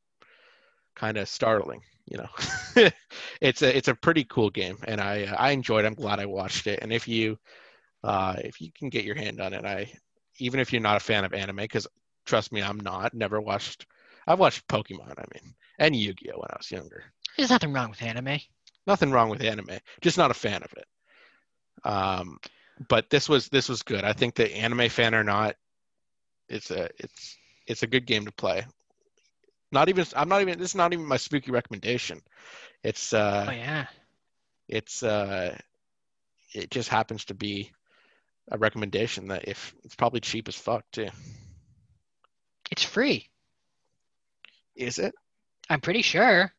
kind 0.96 1.16
of 1.16 1.28
startling, 1.28 1.82
you 2.06 2.18
know. 2.18 2.90
it's 3.40 3.62
a 3.62 3.76
it's 3.76 3.88
a 3.88 3.94
pretty 3.94 4.24
cool 4.24 4.50
game, 4.50 4.78
and 4.84 5.00
I 5.00 5.24
uh, 5.24 5.36
I 5.38 5.50
enjoyed. 5.52 5.84
it. 5.84 5.88
I'm 5.88 5.94
glad 5.94 6.18
I 6.18 6.26
watched 6.26 6.66
it. 6.66 6.80
And 6.82 6.92
if 6.92 7.06
you 7.06 7.38
uh, 8.02 8.36
if 8.38 8.60
you 8.60 8.70
can 8.72 8.88
get 8.88 9.04
your 9.04 9.14
hand 9.16 9.40
on 9.40 9.52
it, 9.52 9.64
I 9.64 9.92
even 10.38 10.60
if 10.60 10.72
you're 10.72 10.82
not 10.82 10.96
a 10.96 11.00
fan 11.00 11.24
of 11.24 11.32
anime, 11.32 11.56
because 11.56 11.86
trust 12.26 12.52
me, 12.52 12.62
I'm 12.62 12.80
not. 12.80 13.14
Never 13.14 13.40
watched. 13.40 13.86
I've 14.26 14.38
watched 14.38 14.66
Pokemon. 14.68 15.12
I 15.18 15.24
mean, 15.34 15.54
and 15.78 15.96
Yu-Gi-Oh 15.96 16.38
when 16.38 16.48
I 16.50 16.56
was 16.56 16.70
younger. 16.70 17.04
There's 17.36 17.50
nothing 17.50 17.72
wrong 17.72 17.90
with 17.90 18.02
anime. 18.02 18.38
Nothing 18.86 19.12
wrong 19.12 19.28
with 19.28 19.42
anime. 19.42 19.78
Just 20.00 20.18
not 20.18 20.30
a 20.30 20.34
fan 20.34 20.62
of 20.62 20.72
it. 20.76 20.86
Um, 21.84 22.38
but 22.88 23.10
this 23.10 23.28
was 23.28 23.48
this 23.48 23.68
was 23.68 23.82
good. 23.82 24.04
I 24.04 24.12
think 24.12 24.34
the 24.34 24.54
anime 24.54 24.88
fan 24.88 25.14
or 25.14 25.24
not, 25.24 25.56
it's 26.48 26.70
a 26.70 26.88
it's 26.98 27.36
it's 27.66 27.82
a 27.82 27.86
good 27.86 28.06
game 28.06 28.24
to 28.26 28.32
play. 28.32 28.64
Not 29.70 29.88
even 29.88 30.04
I'm 30.16 30.28
not 30.28 30.42
even 30.42 30.58
this 30.58 30.70
is 30.70 30.74
not 30.74 30.92
even 30.92 31.06
my 31.06 31.16
spooky 31.16 31.50
recommendation. 31.50 32.20
It's 32.82 33.12
uh 33.12 33.46
oh 33.48 33.52
yeah. 33.52 33.86
it's 34.68 35.02
uh 35.02 35.56
it 36.52 36.70
just 36.70 36.88
happens 36.88 37.24
to 37.26 37.34
be 37.34 37.72
a 38.50 38.58
recommendation 38.58 39.28
that 39.28 39.48
if 39.48 39.74
it's 39.84 39.94
probably 39.94 40.20
cheap 40.20 40.48
as 40.48 40.56
fuck 40.56 40.84
too. 40.90 41.08
It's 42.70 42.84
free. 42.84 43.28
Is 44.74 44.98
it? 44.98 45.14
I'm 45.68 45.80
pretty 45.80 46.02
sure. 46.02 46.52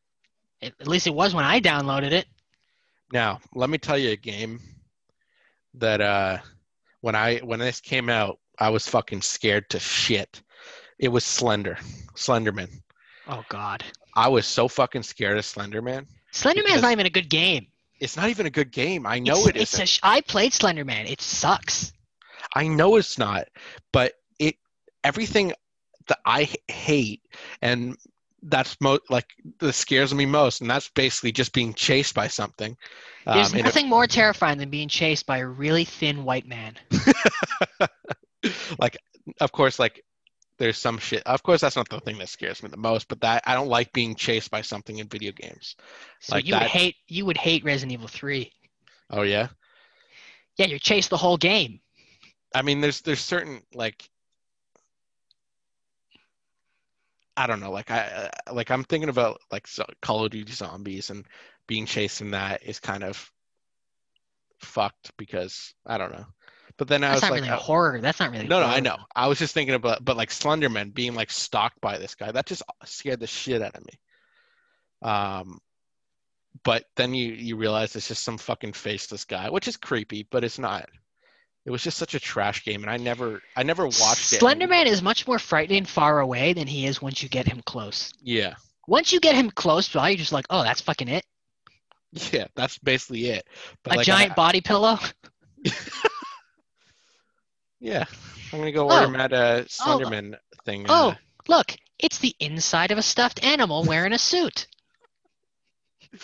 At 0.64 0.88
least 0.88 1.08
it 1.08 1.14
was 1.14 1.34
when 1.34 1.46
I 1.46 1.60
downloaded 1.60 2.12
it. 2.12 2.26
Now, 3.12 3.40
let 3.54 3.70
me 3.70 3.78
tell 3.78 3.98
you 3.98 4.12
a 4.12 4.16
game 4.16 4.60
that 5.76 6.02
uh 6.02 6.38
when 7.02 7.16
I 7.16 7.40
when 7.40 7.60
this 7.60 7.82
came 7.82 8.10
out, 8.10 8.40
I 8.60 8.70
was 8.70 8.88
fucking 8.88 9.22
scared 9.22 9.70
to 9.72 9.80
shit. 9.80 10.42
It 11.00 11.10
was 11.10 11.24
Slender. 11.26 11.78
Slenderman. 12.16 12.70
Oh 13.28 13.44
God. 13.50 13.84
I 14.16 14.30
was 14.30 14.46
so 14.46 14.68
fucking 14.68 15.04
scared 15.04 15.38
of 15.38 15.44
Slenderman. 15.44 16.06
Slenderman's 16.32 16.82
not 16.82 16.92
even 16.92 17.06
a 17.06 17.10
good 17.12 17.30
game. 17.30 17.68
It's 18.00 18.18
not 18.18 18.30
even 18.30 18.46
a 18.46 18.50
good 18.50 18.72
game. 18.72 19.06
I 19.06 19.20
know 19.20 19.38
it's, 19.38 19.48
it 19.48 19.56
it's 19.58 19.74
isn't. 19.76 20.00
a 20.04 20.08
I 20.08 20.22
played 20.22 20.52
Slenderman. 20.52 21.10
It 21.10 21.22
sucks. 21.22 21.94
I 22.56 22.68
know 22.68 22.96
it's 22.98 23.18
not, 23.18 23.48
but 23.92 24.14
it 24.40 24.56
everything 25.04 25.54
that 26.08 26.20
I 26.26 26.50
hate 26.68 27.22
and 27.62 27.98
that's 28.44 28.80
mo- 28.82 29.00
like 29.10 29.28
that 29.60 29.74
scares 29.74 30.14
me 30.14 30.26
most, 30.26 30.62
and 30.62 30.70
that's 30.70 30.90
basically 30.90 31.32
just 31.32 31.54
being 31.54 31.74
chased 31.74 32.14
by 32.14 32.28
something. 32.28 32.76
There's 33.26 33.52
Um, 33.52 33.60
and 33.60 33.66
nothing 33.66 33.90
more 33.90 34.08
terrifying 34.08 34.58
than 34.58 34.70
being 34.70 34.90
chased 34.90 35.26
by 35.26 35.38
a 35.40 35.48
really 35.48 35.86
thin 35.86 36.24
white 36.24 36.46
man. 36.46 36.76
like, 38.80 38.98
of 39.40 39.52
course, 39.52 39.80
like 39.80 40.04
there's 40.58 40.78
some 40.78 40.98
shit. 40.98 41.24
Of 41.26 41.44
course, 41.44 41.62
that's 41.62 41.76
not 41.76 41.90
the 41.90 42.00
thing 42.02 42.18
that 42.20 42.30
scares 42.30 42.62
me 42.62 42.70
the 42.70 42.78
most, 42.78 43.08
but 43.08 43.22
that 43.22 43.44
I 43.46 43.54
don't 43.54 43.70
like 43.70 43.92
being 43.94 44.16
chased 44.16 44.52
by 44.52 44.62
something 44.62 45.00
in 45.00 45.08
video 45.08 45.32
games. 45.32 45.76
So 46.20 46.36
Like 46.36 46.46
you 46.46 46.54
would 46.54 46.64
hate 46.64 46.96
you 47.08 47.26
would 47.26 47.38
hate 47.38 47.64
Resident 47.64 47.94
Evil 47.94 48.08
3. 48.08 48.52
Oh 49.10 49.22
yeah, 49.24 49.48
Yeah, 50.58 50.68
you're 50.68 50.80
chased 50.80 51.10
the 51.10 51.18
whole 51.18 51.38
game. 51.38 51.80
I 52.54 52.62
mean, 52.62 52.82
there's 52.82 53.02
there's 53.02 53.22
certain 53.22 53.62
like. 53.74 54.10
I 57.36 57.48
don't 57.48 57.60
know, 57.60 57.72
like 57.72 57.90
I 57.92 58.30
uh, 58.48 58.54
like 58.54 58.70
I'm 58.72 58.84
thinking 58.84 59.10
about 59.10 59.42
like 59.52 59.68
so- 59.68 59.86
Call 60.02 60.26
of 60.26 60.32
Duty 60.32 60.52
Zombies 60.52 61.10
and 61.10 61.26
being 61.68 61.86
chased 61.86 62.22
in 62.22 62.32
that 62.32 62.64
is 62.64 62.80
kind 62.80 63.04
of 63.04 63.32
fucked 64.60 65.16
because 65.18 65.74
I 65.86 65.98
don't 65.98 66.12
know. 66.12 66.26
But 66.78 66.88
then 66.88 67.04
I 67.04 67.10
That's 67.10 67.18
was 67.18 67.22
not 67.24 67.32
like, 67.32 67.42
really 67.42 67.54
a 67.54 67.56
uh, 67.56 67.60
horror. 67.60 68.02
That's 68.02 68.20
not 68.20 68.32
really. 68.32 68.48
no, 68.48 68.60
no, 68.60 68.66
I 68.66 68.80
know. 68.80 68.98
I 69.16 69.28
was 69.28 69.38
just 69.38 69.54
thinking 69.54 69.76
about, 69.76 70.04
but 70.04 70.18
like 70.18 70.30
Slenderman 70.30 70.94
being 70.94 71.14
like 71.14 71.30
stalked 71.30 71.80
by 71.82 71.98
this 72.00 72.16
guy, 72.16 72.32
that 72.32 72.48
just 72.48 72.64
scared 72.86 73.20
the 73.20 73.28
shit 73.28 73.62
out 73.62 73.76
of 73.76 73.86
me. 73.86 74.00
Um, 75.08 75.60
but 76.64 76.86
then 76.96 77.14
you 77.14 77.34
you 77.34 77.58
realize 77.58 77.96
it's 77.96 78.08
just 78.08 78.24
some 78.24 78.38
fucking 78.38 78.74
faceless 78.74 79.26
guy, 79.26 79.50
which 79.50 79.68
is 79.68 79.78
creepy, 79.78 80.28
but 80.30 80.44
it's 80.44 80.60
not. 80.60 80.90
It 81.66 81.72
was 81.72 81.82
just 81.82 81.98
such 81.98 82.14
a 82.14 82.20
trash 82.20 82.66
game, 82.66 82.82
and 82.84 82.92
I 82.92 82.98
never, 82.98 83.42
I 83.56 83.64
never 83.64 83.86
watched 83.86 84.34
it. 84.34 84.42
Slenderman 84.42 84.86
is 84.86 85.02
much 85.02 85.26
more 85.26 85.40
frightening 85.40 85.86
far 85.86 86.20
away 86.20 86.52
than 86.54 86.68
he 86.68 86.86
is 86.86 87.02
once 87.02 87.24
you 87.24 87.30
get 87.30 87.48
him 87.48 87.62
close. 87.66 88.12
Yeah, 88.22 88.56
Once 88.86 89.14
you 89.14 89.22
get 89.22 89.34
him 89.36 89.50
close, 89.50 89.94
well, 89.96 90.10
you're 90.10 90.18
just 90.18 90.34
like, 90.34 90.46
oh, 90.50 90.64
that's 90.64 90.82
fucking 90.82 91.08
it. 91.08 91.26
yeah, 92.34 92.48
that's 92.56 92.78
basically 92.80 93.28
it. 93.28 93.48
But 93.84 93.94
a 93.94 93.98
like, 93.98 94.06
giant 94.06 94.32
I- 94.34 94.36
body 94.36 94.60
pillow. 94.62 95.00
yeah, 97.80 98.06
I'm 98.52 98.60
gonna 98.60 98.72
go 98.72 98.90
Oh. 98.90 98.94
order 98.96 99.08
him 99.08 99.16
at 99.16 99.32
a 99.34 99.62
Oh. 99.62 99.66
Slenderman 99.68 100.36
thing. 100.66 100.86
Oh, 100.90 101.10
uh, 101.12 101.16
look, 101.48 101.76
it's 102.00 102.18
the 102.20 102.36
inside 102.40 102.92
of 102.92 102.98
a 102.98 103.02
stuffed 103.02 103.44
animal 103.44 103.84
wearing 103.84 104.14
a 104.14 104.20
suit. 104.20 104.68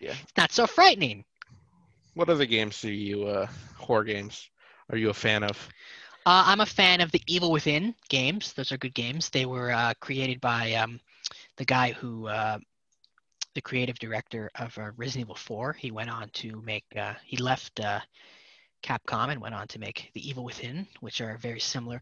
Yeah. 0.00 0.12
It's 0.12 0.36
not 0.36 0.52
so 0.52 0.68
frightening. 0.68 1.24
What 2.18 2.28
other 2.28 2.46
games 2.46 2.80
do 2.80 2.90
you, 2.90 3.28
uh, 3.28 3.46
horror 3.76 4.02
games, 4.02 4.50
are 4.90 4.98
you 4.98 5.08
a 5.10 5.14
fan 5.14 5.44
of? 5.44 5.68
Uh, 6.26 6.42
I'm 6.46 6.60
a 6.60 6.66
fan 6.66 7.00
of 7.00 7.12
the 7.12 7.22
Evil 7.28 7.52
Within 7.52 7.94
games. 8.08 8.52
Those 8.54 8.72
are 8.72 8.76
good 8.76 8.94
games. 8.94 9.30
They 9.30 9.46
were 9.46 9.70
uh, 9.70 9.94
created 10.00 10.40
by 10.40 10.72
um, 10.72 10.98
the 11.58 11.64
guy 11.64 11.92
who, 11.92 12.26
uh, 12.26 12.58
the 13.54 13.60
creative 13.60 14.00
director 14.00 14.50
of 14.56 14.76
uh, 14.78 14.90
Resident 14.96 15.26
Evil 15.26 15.36
4. 15.36 15.74
He 15.74 15.92
went 15.92 16.10
on 16.10 16.28
to 16.30 16.60
make, 16.62 16.84
uh, 16.96 17.14
he 17.24 17.36
left 17.36 17.78
uh, 17.78 18.00
Capcom 18.82 19.30
and 19.30 19.40
went 19.40 19.54
on 19.54 19.68
to 19.68 19.78
make 19.78 20.10
the 20.14 20.28
Evil 20.28 20.42
Within, 20.42 20.88
which 20.98 21.20
are 21.20 21.38
very 21.38 21.60
similar. 21.60 22.00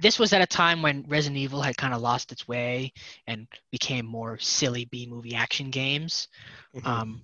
This 0.00 0.20
was 0.20 0.32
at 0.32 0.40
a 0.40 0.46
time 0.46 0.80
when 0.80 1.04
Resident 1.08 1.38
Evil 1.38 1.60
had 1.60 1.76
kind 1.76 1.92
of 1.92 2.00
lost 2.00 2.30
its 2.30 2.46
way 2.46 2.92
and 3.26 3.48
became 3.72 4.06
more 4.06 4.38
silly 4.38 4.84
B 4.84 5.08
movie 5.10 5.34
action 5.34 5.70
games. 5.70 6.28
Mhm. 6.72 6.86
um, 6.86 7.22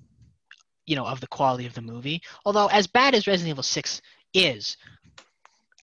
you 0.86 0.96
know, 0.96 1.06
of 1.06 1.20
the 1.20 1.26
quality 1.26 1.66
of 1.66 1.74
the 1.74 1.82
movie. 1.82 2.22
Although 2.44 2.66
as 2.68 2.86
bad 2.86 3.14
as 3.14 3.26
Resident 3.26 3.50
Evil 3.50 3.62
6 3.62 4.02
is, 4.34 4.76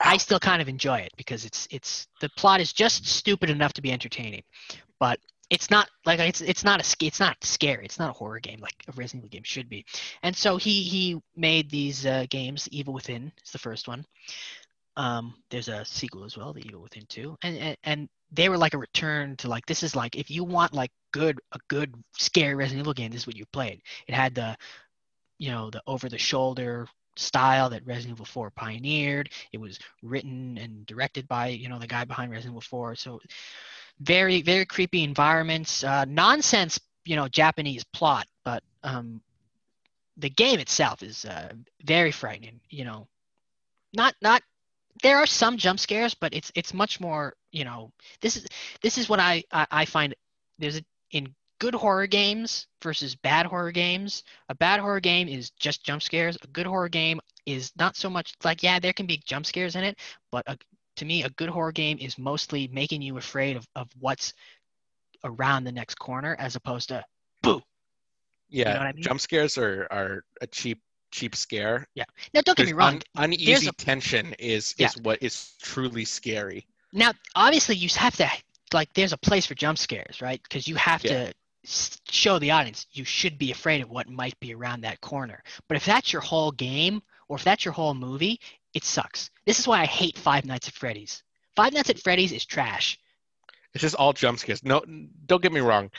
I 0.01 0.17
still 0.17 0.39
kind 0.39 0.61
of 0.61 0.69
enjoy 0.69 0.99
it 0.99 1.11
because 1.17 1.45
it's 1.45 1.67
it's 1.71 2.07
the 2.21 2.29
plot 2.29 2.61
is 2.61 2.71
just 2.71 3.05
stupid 3.05 3.49
enough 3.49 3.73
to 3.73 3.81
be 3.81 3.91
entertaining, 3.91 4.43
but 4.99 5.19
it's 5.49 5.69
not 5.69 5.89
like 6.05 6.19
it's 6.19 6.41
it's 6.41 6.63
not 6.63 6.79
a 6.79 7.05
it's 7.05 7.19
not 7.19 7.43
scary. 7.43 7.83
It's 7.83 7.99
not 7.99 8.09
a 8.09 8.13
horror 8.13 8.39
game 8.39 8.59
like 8.61 8.75
a 8.87 8.91
Resident 8.93 9.25
Evil 9.25 9.29
game 9.29 9.43
should 9.43 9.67
be. 9.67 9.85
And 10.23 10.35
so 10.35 10.57
he 10.57 10.83
he 10.83 11.21
made 11.35 11.69
these 11.69 12.05
uh, 12.05 12.25
games. 12.29 12.69
Evil 12.71 12.93
Within 12.93 13.31
is 13.43 13.51
the 13.51 13.57
first 13.57 13.87
one. 13.87 14.05
Um, 14.95 15.35
there's 15.49 15.69
a 15.69 15.85
sequel 15.85 16.25
as 16.25 16.37
well, 16.37 16.51
The 16.51 16.65
Evil 16.65 16.81
Within 16.81 17.05
2, 17.07 17.37
and, 17.43 17.57
and 17.57 17.77
and 17.83 18.09
they 18.31 18.49
were 18.49 18.57
like 18.57 18.73
a 18.73 18.77
return 18.77 19.35
to 19.37 19.47
like 19.47 19.65
this 19.65 19.81
is 19.81 19.95
like 19.95 20.15
if 20.15 20.29
you 20.29 20.43
want 20.43 20.73
like 20.73 20.91
good 21.11 21.39
a 21.51 21.59
good 21.67 21.93
scary 22.17 22.55
Resident 22.55 22.81
Evil 22.81 22.93
game, 22.93 23.11
this 23.11 23.21
is 23.21 23.27
what 23.27 23.35
you 23.35 23.45
played. 23.47 23.81
It 24.07 24.13
had 24.13 24.35
the 24.35 24.55
you 25.39 25.49
know 25.51 25.69
the 25.71 25.81
over 25.87 26.09
the 26.09 26.17
shoulder 26.17 26.87
style 27.15 27.69
that 27.69 27.85
Resident 27.85 28.15
Evil 28.15 28.25
4 28.25 28.51
pioneered. 28.51 29.29
It 29.51 29.59
was 29.59 29.79
written 30.03 30.57
and 30.57 30.85
directed 30.85 31.27
by 31.27 31.47
you 31.47 31.69
know 31.69 31.79
the 31.79 31.87
guy 31.87 32.05
behind 32.05 32.31
Resident 32.31 32.53
Evil 32.53 32.61
4. 32.61 32.95
So 32.95 33.19
very 33.99 34.41
very 34.41 34.65
creepy 34.65 35.03
environments, 35.03 35.83
uh, 35.83 36.05
nonsense 36.05 36.79
you 37.05 37.15
know 37.15 37.27
Japanese 37.27 37.83
plot, 37.83 38.27
but 38.43 38.63
um, 38.83 39.21
the 40.17 40.29
game 40.29 40.59
itself 40.59 41.01
is 41.01 41.25
uh, 41.25 41.53
very 41.83 42.11
frightening. 42.11 42.59
You 42.69 42.85
know, 42.85 43.07
not 43.93 44.15
not 44.21 44.43
there 45.01 45.17
are 45.17 45.25
some 45.25 45.57
jump 45.57 45.79
scares, 45.79 46.13
but 46.13 46.33
it's 46.33 46.51
it's 46.55 46.73
much 46.73 46.99
more 46.99 47.33
you 47.51 47.65
know 47.65 47.91
this 48.21 48.37
is 48.37 48.45
this 48.81 48.97
is 48.97 49.09
what 49.09 49.19
I 49.19 49.43
I, 49.51 49.67
I 49.71 49.85
find 49.85 50.15
there's 50.59 50.77
a 50.77 50.83
in 51.11 51.33
good 51.59 51.75
horror 51.75 52.07
games 52.07 52.67
versus 52.81 53.15
bad 53.15 53.45
horror 53.45 53.71
games. 53.71 54.23
A 54.49 54.55
bad 54.55 54.79
horror 54.79 54.99
game 54.99 55.27
is 55.27 55.51
just 55.51 55.83
jump 55.83 56.01
scares. 56.01 56.37
A 56.41 56.47
good 56.47 56.65
horror 56.65 56.89
game 56.89 57.19
is 57.45 57.71
not 57.77 57.95
so 57.95 58.09
much 58.09 58.33
like 58.43 58.63
yeah, 58.63 58.79
there 58.79 58.93
can 58.93 59.05
be 59.05 59.17
jump 59.25 59.45
scares 59.45 59.75
in 59.75 59.83
it, 59.83 59.97
but 60.31 60.43
a, 60.47 60.57
to 60.97 61.05
me, 61.05 61.23
a 61.23 61.29
good 61.31 61.49
horror 61.49 61.71
game 61.71 61.97
is 61.99 62.17
mostly 62.17 62.67
making 62.69 63.01
you 63.01 63.17
afraid 63.17 63.55
of, 63.57 63.67
of 63.75 63.87
what's 63.99 64.33
around 65.23 65.63
the 65.63 65.71
next 65.71 65.95
corner 65.95 66.35
as 66.39 66.55
opposed 66.55 66.89
to 66.89 67.03
boo. 67.41 67.61
Yeah, 68.49 68.73
what 68.77 68.87
I 68.87 68.91
mean? 68.93 69.03
jump 69.03 69.19
scares 69.21 69.57
are, 69.57 69.87
are 69.91 70.23
a 70.41 70.47
cheap 70.47 70.81
cheap 71.11 71.35
scare. 71.35 71.87
Yeah. 71.95 72.05
Now, 72.33 72.41
don't 72.41 72.55
get 72.57 72.63
There's 72.63 72.73
me 72.73 72.73
wrong. 72.73 73.01
un- 73.15 73.31
uneasy 73.31 73.67
a- 73.67 73.71
tension 73.73 74.33
is 74.39 74.75
Yeah. 74.77 74.87
is 74.87 74.97
what 75.01 75.21
is 75.21 75.53
truly 75.61 76.05
scary. 76.05 76.67
Now, 76.93 77.11
obviously, 77.35 77.75
you 77.75 77.89
have 77.95 78.15
to 78.17 78.29
like. 78.73 78.93
There's 78.93 79.13
a 79.13 79.17
place 79.17 79.45
for 79.45 79.55
jump 79.55 79.77
scares, 79.77 80.21
right? 80.21 80.41
Because 80.41 80.67
you 80.67 80.75
have 80.75 81.03
Yeah. 81.03 81.25
to 81.25 81.33
show 81.63 82.39
the 82.39 82.51
audience 82.51 82.87
you 82.91 83.03
should 83.03 83.37
be 83.37 83.51
afraid 83.51 83.81
of 83.81 83.89
what 83.89 84.09
might 84.09 84.39
be 84.39 84.53
around 84.53 84.81
that 84.81 85.01
corner. 85.01 85.43
But 85.67 85.77
if 85.77 85.85
that's 85.85 86.13
your 86.13 86.21
whole 86.21 86.51
game, 86.51 87.01
or 87.27 87.37
if 87.37 87.43
that's 87.43 87.65
your 87.65 87.73
whole 87.73 87.93
movie, 87.93 88.39
it 88.73 88.83
sucks. 88.83 89.29
This 89.45 89.59
is 89.59 89.67
why 89.67 89.81
I 89.81 89.85
hate 89.85 90.17
Five 90.17 90.45
Nights 90.45 90.67
at 90.67 90.73
Freddy's. 90.73 91.23
Five 91.55 91.73
Nights 91.73 91.89
at 91.89 91.99
Freddy's 91.99 92.31
is 92.31 92.45
trash. 92.45 92.99
It's 93.73 93.81
just 93.81 93.95
all 93.95 94.13
jump 94.13 94.39
scares. 94.39 94.63
No, 94.63 94.83
don't 95.25 95.41
get 95.41 95.51
me 95.51 95.59
wrong. 95.59 95.91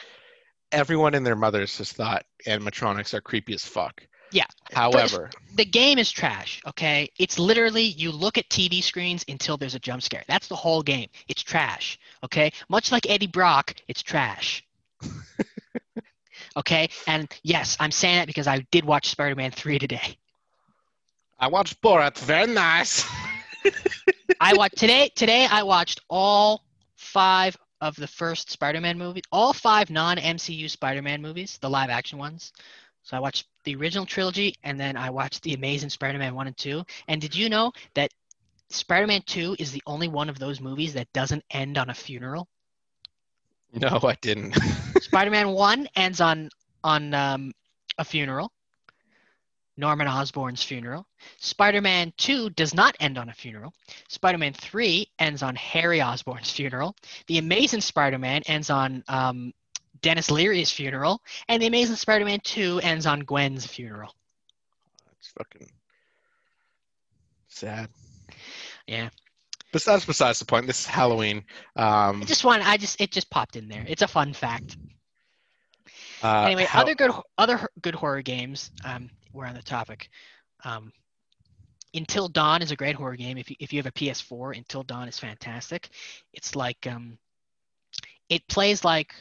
Everyone 0.73 1.15
and 1.15 1.27
their 1.27 1.37
mothers 1.37 1.79
has 1.79 1.93
thought 1.93 2.25
animatronics 2.47 3.15
are 3.15 3.21
creepy 3.21 3.55
as 3.55 3.65
fuck. 3.65 4.03
Yeah. 4.33 4.45
However, 4.73 5.31
The 5.57 5.65
game 5.65 5.99
is 5.99 6.11
trash, 6.11 6.63
okay? 6.67 7.11
It's 7.19 7.39
literally 7.39 7.83
you 7.83 8.13
look 8.13 8.39
at 8.39 8.49
TV 8.49 8.83
screens 8.83 9.25
until 9.29 9.57
there's 9.57 9.75
a 9.75 9.81
jump 9.81 10.03
scare. 10.03 10.23
That's 10.29 10.47
the 10.47 10.57
whole 10.57 10.83
game. 10.83 11.09
It's 11.29 11.43
trash, 11.43 11.99
okay? 12.25 12.53
Much 12.69 12.93
like 12.93 13.09
Eddie 13.09 13.27
Brock, 13.27 13.75
it's 13.89 14.03
trash. 14.03 14.65
okay? 16.57 16.89
And 17.07 17.29
yes, 17.43 17.77
I'm 17.81 17.91
saying 17.91 18.17
that 18.17 18.27
because 18.27 18.47
I 18.47 18.59
did 18.71 18.85
watch 18.85 19.09
Spider-Man 19.09 19.51
3 19.51 19.79
today. 19.79 20.17
I 21.39 21.49
watched 21.49 21.81
Borat. 21.81 22.19
Very 22.19 22.53
nice. 22.53 23.09
I 24.41 24.55
watched 24.55 24.79
today 24.79 25.11
today 25.15 25.47
I 25.51 25.63
watched 25.63 26.01
all 26.09 26.65
5 26.97 27.57
of 27.81 27.97
the 27.97 28.07
first 28.07 28.51
Spider-Man 28.51 28.99
movies, 28.99 29.23
all 29.33 29.53
5 29.53 29.91
non-MCU 29.91 30.69
Spider-Man 30.69 31.23
movies, 31.23 31.59
the 31.61 31.69
live 31.69 31.91
action 31.91 32.19
ones. 32.19 32.53
So 33.03 33.17
I 33.17 33.21
watched 33.21 33.47
the 33.65 33.75
original 33.75 34.07
trilogy 34.07 34.55
and 34.63 34.79
then 34.79 34.97
I 34.97 35.11
watched 35.11 35.43
the 35.43 35.55
Amazing 35.55 35.91
Spider-Man 35.91 36.35
1 36.35 36.47
and 36.47 36.57
2. 36.57 36.85
And 37.09 37.21
did 37.21 37.35
you 37.35 37.49
know 37.49 37.73
that 37.95 38.13
Spider-Man 38.69 39.23
2 39.27 39.57
is 39.59 39.73
the 39.73 39.83
only 39.87 40.09
one 40.09 40.29
of 40.29 40.39
those 40.39 40.61
movies 40.61 40.95
that 40.95 41.13
doesn't 41.13 41.45
end 41.51 41.79
on 41.79 41.91
a 41.91 41.95
funeral? 41.95 42.49
No, 43.73 44.01
I 44.03 44.17
didn't. 44.21 44.57
Spider-Man 45.11 45.49
1 45.49 45.89
ends 45.97 46.21
on 46.21 46.51
on 46.85 47.13
um, 47.15 47.53
a 47.99 48.05
funeral. 48.05 48.53
Norman 49.77 50.07
Osborn's 50.07 50.63
funeral. 50.63 51.05
Spider-Man 51.41 52.13
2 52.17 52.51
does 52.51 52.75
not 52.75 52.97
end 53.01 53.19
on 53.19 53.29
a 53.29 53.33
funeral. 53.33 53.75
Spider-Man 54.09 54.53
3 54.53 55.09
ends 55.19 55.43
on 55.43 55.57
Harry 55.57 56.01
Osborn's 56.01 56.53
funeral. 56.53 56.95
The 57.27 57.39
Amazing 57.39 57.81
Spider-Man 57.81 58.43
ends 58.47 58.71
on 58.71 59.03
um, 59.09 59.53
Denis 60.01 60.31
Leary's 60.31 60.71
funeral, 60.71 61.21
and 61.49 61.61
The 61.61 61.67
Amazing 61.67 61.97
Spider-Man 61.97 62.39
2 62.45 62.81
ends 62.85 63.05
on 63.05 63.21
Gwen's 63.21 63.67
funeral. 63.67 64.15
It's 65.19 65.29
fucking 65.29 65.69
sad. 67.49 67.89
Yeah. 68.87 69.09
But 69.73 69.83
that's 69.85 70.05
besides 70.05 70.39
the 70.39 70.45
point. 70.45 70.69
This 70.69 70.81
is 70.81 70.87
Halloween. 70.87 71.39
Um, 71.75 72.23
I 72.23 72.25
just 72.27 72.45
want 72.45 72.67
I 72.67 72.77
just 72.77 73.01
it 73.01 73.11
just 73.11 73.31
popped 73.31 73.57
in 73.57 73.69
there. 73.69 73.85
It's 73.89 74.03
a 74.03 74.09
fun 74.09 74.33
fact. 74.33 74.77
Uh, 76.23 76.51
anyway, 76.51 76.67
how- 76.67 76.81
other 76.81 76.95
good 76.95 77.11
other 77.39 77.69
good 77.83 77.95
horror 77.95 78.23
games. 78.23 78.71
Um, 78.85 79.11
we're 79.33 79.47
on 79.47 79.55
the 79.55 79.63
topic. 79.63 80.09
Um, 80.65 80.93
Until 81.95 82.29
Dawn 82.29 82.63
is 82.63 82.71
a 82.71 82.77
great 82.77 82.95
horror 82.97 83.17
game. 83.17 83.39
If 83.39 83.51
you 83.51 83.57
if 83.61 83.73
you 83.73 83.79
have 83.79 83.87
a 83.87 83.93
PS4, 83.93 84.53
Until 84.53 84.83
Dawn 84.83 85.09
is 85.09 85.19
fantastic. 85.19 85.91
It's 86.33 86.55
like 86.55 86.87
um, 86.87 87.19
it 88.29 88.47
plays 88.49 88.85
like 88.85 89.15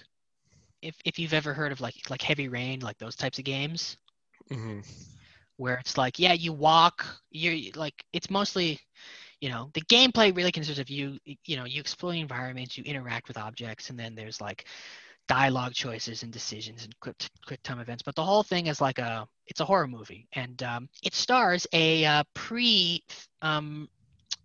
if 0.81 0.95
if 1.05 1.19
you've 1.19 1.33
ever 1.33 1.53
heard 1.53 1.71
of 1.71 1.81
like 1.81 1.95
like 2.09 2.21
Heavy 2.21 2.47
Rain, 2.47 2.79
like 2.79 2.97
those 2.97 3.15
types 3.15 3.39
of 3.39 3.45
games 3.45 3.97
Mhm. 4.49 4.83
where 5.57 5.77
it's 5.77 5.97
like 5.97 6.19
yeah 6.19 6.33
you 6.33 6.53
walk 6.53 7.05
you're 7.31 7.55
like 7.75 8.03
it's 8.13 8.29
mostly 8.29 8.79
you 9.41 9.49
know 9.49 9.69
the 9.73 9.81
gameplay 9.81 10.35
really 10.35 10.51
consists 10.51 10.79
of 10.79 10.89
you 10.89 11.17
you 11.45 11.55
know 11.57 11.65
you 11.65 11.79
explore 11.79 12.11
the 12.11 12.19
environments 12.19 12.77
you 12.77 12.83
interact 12.83 13.27
with 13.27 13.37
objects 13.37 13.89
and 13.89 13.99
then 13.99 14.15
there's 14.15 14.41
like 14.41 14.65
dialogue 15.29 15.73
choices 15.73 16.23
and 16.23 16.33
decisions 16.33 16.83
and 16.83 16.99
quick 16.99 17.15
quick 17.45 17.61
time 17.63 17.79
events 17.79 18.03
but 18.03 18.15
the 18.15 18.23
whole 18.23 18.43
thing 18.43 18.67
is 18.67 18.81
like 18.81 18.99
a 18.99 19.25
it's 19.49 19.59
a 19.59 19.65
horror 19.65 19.87
movie. 19.87 20.27
And 20.33 20.61
um, 20.63 20.89
it 21.03 21.13
stars 21.13 21.67
a 21.73 22.05
uh, 22.05 22.23
pre 22.33 23.03
um, 23.41 23.89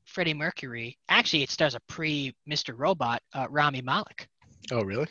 Freddie 0.07 0.35
Mercury. 0.35 0.99
Actually 1.09 1.43
it 1.43 1.51
stars 1.51 1.75
a 1.75 1.81
pre 1.89 2.35
Mr. 2.49 2.75
Robot 2.77 3.23
uh, 3.35 3.47
Rami 3.51 3.83
Malek. 3.83 4.29
Oh, 4.73 4.83
really? 4.83 5.07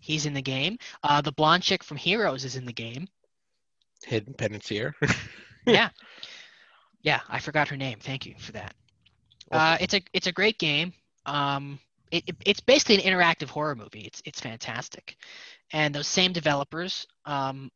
he's 0.00 0.26
in 0.26 0.34
the 0.34 0.42
game. 0.42 0.78
Uh, 1.02 1.20
the 1.20 1.32
blonde 1.32 1.62
chick 1.62 1.84
from 1.84 1.96
Heroes 1.96 2.44
is 2.44 2.56
in 2.56 2.64
the 2.64 2.72
game. 2.72 3.06
Hayden 4.04 4.34
Panettiere. 4.34 4.92
yeah. 5.66 5.88
Yeah 7.02 7.20
i 7.28 7.38
forgot 7.38 7.68
her 7.68 7.76
name. 7.76 7.98
Thank 8.00 8.26
you 8.26 8.34
for 8.36 8.50
that. 8.52 8.74
Uh, 9.52 9.76
it's 9.80 9.94
a 9.94 10.02
it's 10.12 10.26
a 10.26 10.32
great 10.32 10.58
game. 10.58 10.92
Um, 11.24 11.78
it, 12.10 12.24
it- 12.26 12.36
it's 12.46 12.60
basically 12.60 12.96
an 12.96 13.02
interactive 13.12 13.48
horror 13.48 13.74
movie. 13.76 14.02
It's 14.02 14.22
it's 14.24 14.40
fantastic. 14.40 15.16
And 15.72 15.94
those 15.94 16.06
same 16.08 16.32
developers 16.32 17.06
um, 17.24 17.70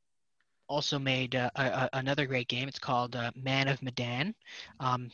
also 0.69 0.98
made 0.98 1.35
uh, 1.36 1.51
a, 1.57 1.62
a, 1.65 1.89
another 1.94 2.27
great 2.27 2.48
game. 2.48 2.69
It's 2.69 2.78
called 2.78 3.16
uh, 3.16 3.31
man 3.35 3.69
of 3.69 3.82
medan 3.82 4.35
um, 4.81 5.11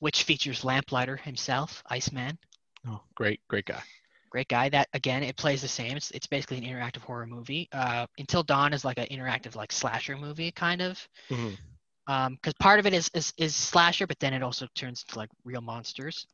which 0.00 0.24
features 0.24 0.64
lamplighter 0.64 1.16
himself 1.16 1.82
iceman. 1.88 2.38
Oh, 2.86 3.02
great, 3.14 3.40
great 3.48 3.66
guy. 3.66 3.82
great 4.30 4.48
guy. 4.48 4.68
That 4.68 4.88
again 4.94 5.22
it 5.22 5.36
plays 5.36 5.62
the 5.62 5.68
same. 5.68 5.96
It's, 5.96 6.10
it's 6.10 6.26
basically 6.26 6.58
an 6.58 6.64
interactive 6.64 7.02
horror 7.02 7.26
movie. 7.26 7.68
Uh, 7.72 8.06
until 8.18 8.42
dawn 8.42 8.72
is 8.72 8.84
like 8.84 8.98
an 8.98 9.06
interactive 9.06 9.54
like 9.56 9.72
slasher 9.72 10.16
movie 10.16 10.50
kind 10.52 10.80
of. 10.82 11.06
Mhm. 11.30 11.58
um 12.06 12.34
because 12.34 12.54
part 12.60 12.78
of 12.80 12.86
it 12.86 12.94
is, 12.94 13.10
is 13.14 13.32
is 13.38 13.54
slasher 13.54 14.06
but 14.06 14.18
then 14.20 14.32
it 14.34 14.42
also 14.42 14.66
turns 14.74 15.04
into 15.06 15.18
like 15.18 15.30
real 15.44 15.60
monsters 15.60 16.26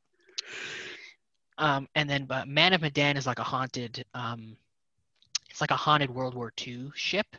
um 1.59 1.89
and 1.95 2.09
then 2.09 2.25
but 2.25 2.49
man 2.49 2.73
of 2.73 2.81
medan 2.83 3.17
is 3.17 3.27
like 3.27 3.39
a 3.39 3.45
haunted 3.45 4.05
um 4.15 4.57
it's 5.51 5.61
like 5.61 5.71
a 5.71 5.77
haunted 5.77 6.11
world 6.11 6.35
war 6.35 6.53
ii 6.67 6.91
ship 6.95 7.37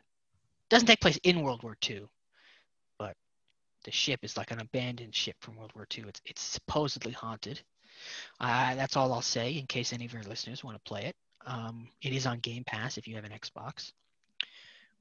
doesn't 0.69 0.87
take 0.87 1.01
place 1.01 1.17
in 1.23 1.41
world 1.41 1.63
war 1.63 1.75
ii 1.89 2.01
but 2.97 3.15
the 3.83 3.91
ship 3.91 4.19
is 4.23 4.37
like 4.37 4.51
an 4.51 4.59
abandoned 4.61 5.13
ship 5.13 5.35
from 5.39 5.55
world 5.55 5.71
war 5.75 5.87
ii 5.97 6.03
it's, 6.07 6.21
it's 6.25 6.41
supposedly 6.41 7.11
haunted 7.11 7.61
uh, 8.39 8.75
that's 8.75 8.95
all 8.95 9.11
i'll 9.13 9.21
say 9.21 9.51
in 9.57 9.65
case 9.65 9.93
any 9.93 10.05
of 10.05 10.13
your 10.13 10.23
listeners 10.23 10.63
want 10.63 10.75
to 10.77 10.89
play 10.89 11.03
it 11.05 11.15
um 11.45 11.87
it 12.01 12.13
is 12.13 12.25
on 12.25 12.39
game 12.39 12.63
pass 12.65 12.97
if 12.97 13.07
you 13.07 13.15
have 13.15 13.25
an 13.25 13.31
xbox 13.31 13.91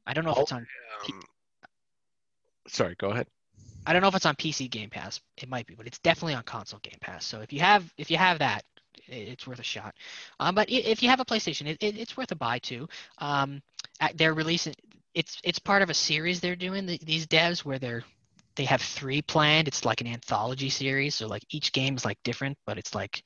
i 0.07 0.12
don't 0.12 0.24
know 0.24 0.32
if 0.32 0.39
Oh. 0.39 0.43
it's 0.43 0.53
on 0.53 0.66
Um, 1.05 1.23
sorry, 2.66 2.95
go 2.99 3.11
ahead. 3.11 3.27
I 3.86 3.93
don't 3.93 4.03
know 4.03 4.09
if 4.09 4.15
it's 4.15 4.27
on 4.27 4.36
PC 4.36 4.69
Game 4.69 4.91
Pass. 4.91 5.20
It 5.36 5.49
might 5.49 5.66
be, 5.66 5.74
but 5.74 5.86
it's 5.86 5.99
definitely 5.99 6.35
on 6.35 6.43
console 6.45 6.81
Game 6.82 6.99
Pass. 7.01 7.24
So 7.24 7.41
if 7.41 7.53
you 7.53 7.61
have 7.61 7.93
if 7.99 8.11
you 8.11 8.16
have 8.16 8.39
that, 8.39 8.65
it's 9.07 9.47
worth 9.47 9.61
a 9.61 9.65
shot. 9.65 9.95
Um, 10.41 10.55
but 10.55 10.71
if 10.71 11.03
you 11.03 11.09
have 11.09 11.21
a 11.21 11.25
PlayStation, 11.25 11.66
it, 11.66 11.79
it, 11.81 11.99
it's 11.99 12.16
worth 12.16 12.33
a 12.33 12.37
buy 12.37 12.59
too. 12.59 12.89
Um, 13.19 13.62
they're 14.15 14.35
releasing 14.35 14.75
it's 15.15 15.39
it's 15.45 15.59
part 15.59 15.83
of 15.83 15.91
a 15.91 15.95
series 15.95 16.41
they're 16.41 16.57
doing 16.57 16.87
the, 16.87 16.99
these 17.03 17.27
devs 17.27 17.65
where 17.65 17.79
they're 17.79 18.05
they 18.57 18.65
have 18.65 18.83
three 18.83 19.23
planned. 19.23 19.66
It's 19.66 19.85
like 19.85 20.01
an 20.01 20.07
anthology 20.07 20.69
series, 20.69 21.15
so 21.15 21.27
like 21.27 21.43
each 21.51 21.73
game 21.73 21.97
is 21.97 22.05
like 22.05 22.19
different, 22.23 22.59
but 22.66 22.79
it's 22.79 22.95
like 22.95 23.23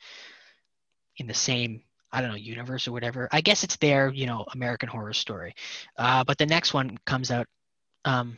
in 1.17 1.27
the 1.27 1.35
same 1.35 1.83
I 2.13 2.21
don't 2.21 2.31
know 2.31 2.37
universe 2.37 2.89
or 2.89 2.93
whatever. 2.93 3.29
I 3.33 3.41
guess 3.41 3.65
it's 3.65 3.77
their 3.77 4.11
you 4.11 4.27
know 4.27 4.47
American 4.55 4.89
Horror 4.89 5.13
Story. 5.13 5.55
Uh, 5.97 6.25
but 6.25 6.39
the 6.39 6.47
next 6.47 6.75
one 6.75 6.97
comes 7.07 7.31
out 7.31 7.47
um, 8.05 8.37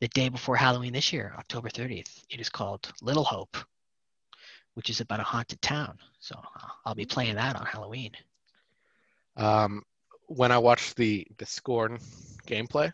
the 0.00 0.08
day 0.08 0.28
before 0.28 0.56
Halloween 0.56 0.92
this 0.92 1.12
year, 1.12 1.34
October 1.38 1.68
30th. 1.68 2.24
It 2.30 2.40
is 2.40 2.48
called 2.48 2.92
Little 3.02 3.24
Hope, 3.24 3.56
which 4.74 4.90
is 4.90 5.00
about 5.00 5.20
a 5.20 5.24
haunted 5.24 5.60
town. 5.62 5.98
So 6.20 6.34
uh, 6.36 6.68
I'll 6.84 6.94
be 6.94 7.06
playing 7.06 7.36
that 7.36 7.56
on 7.56 7.66
Halloween. 7.66 8.12
Um, 9.36 9.82
when 10.26 10.52
I 10.52 10.58
watched 10.58 10.96
the 10.96 11.26
the 11.38 11.46
Scorn 11.46 11.98
gameplay, 12.46 12.92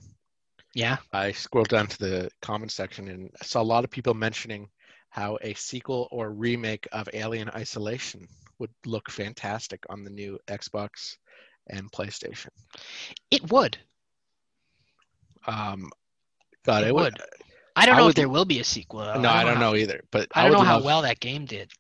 Yeah. 0.75 0.97
I 1.13 1.33
scrolled 1.33 1.69
down 1.69 1.87
to 1.89 1.99
the 1.99 2.31
comment 2.41 2.73
section 2.73 3.09
and 3.09 3.31
I 3.41 3.45
saw 3.45 3.61
a 3.61 3.71
lot 3.75 3.85
of 3.85 3.91
people 3.91 4.15
mentioning 4.15 4.69
how 5.11 5.39
a 5.43 5.55
sequel 5.55 6.09
or 6.11 6.31
remake 6.31 6.87
of 6.93 7.09
Alien 7.13 7.51
Isolation 7.51 8.29
would 8.59 8.71
look 8.87 9.11
fantastic 9.11 9.85
on 9.91 10.05
the 10.05 10.11
new 10.11 10.39
Xbox 10.47 11.17
and 11.69 11.91
PlayStation. 11.93 12.49
It 13.31 13.51
would. 13.53 13.77
Um, 15.47 15.91
God, 16.65 16.85
It 16.85 16.89
it, 16.89 16.95
would. 16.95 17.15
would. 17.19 17.23
I 17.77 17.87
don't 17.87 17.95
I 17.95 17.99
know 17.99 18.05
would- 18.07 18.11
if 18.11 18.17
there 18.17 18.29
will 18.29 18.45
be 18.45 18.61
a 18.61 18.65
sequel. 18.65 19.01
No, 19.01 19.29
I 19.31 19.45
don't 19.45 19.55
how- 19.57 19.61
know 19.61 19.75
either. 19.77 20.03
But 20.11 20.29
I 20.35 20.43
don't 20.43 20.51
would 20.53 20.59
know 20.59 20.65
how 20.65 20.75
love- 20.77 20.85
well 20.85 21.03
that 21.03 21.21
game 21.21 21.45
did. 21.47 21.71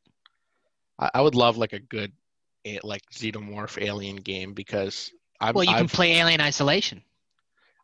I, 0.98 1.10
I 1.14 1.20
would 1.20 1.34
love 1.34 1.56
like 1.56 1.72
a 1.72 1.78
good, 1.78 2.12
like 2.82 3.02
xenomorph 3.12 3.82
alien 3.82 4.16
game 4.16 4.52
because 4.54 5.10
I'm. 5.40 5.54
Well, 5.54 5.64
you 5.64 5.70
can 5.72 5.80
I've- 5.84 5.94
play 5.96 6.12
Alien 6.18 6.40
Isolation. 6.40 7.02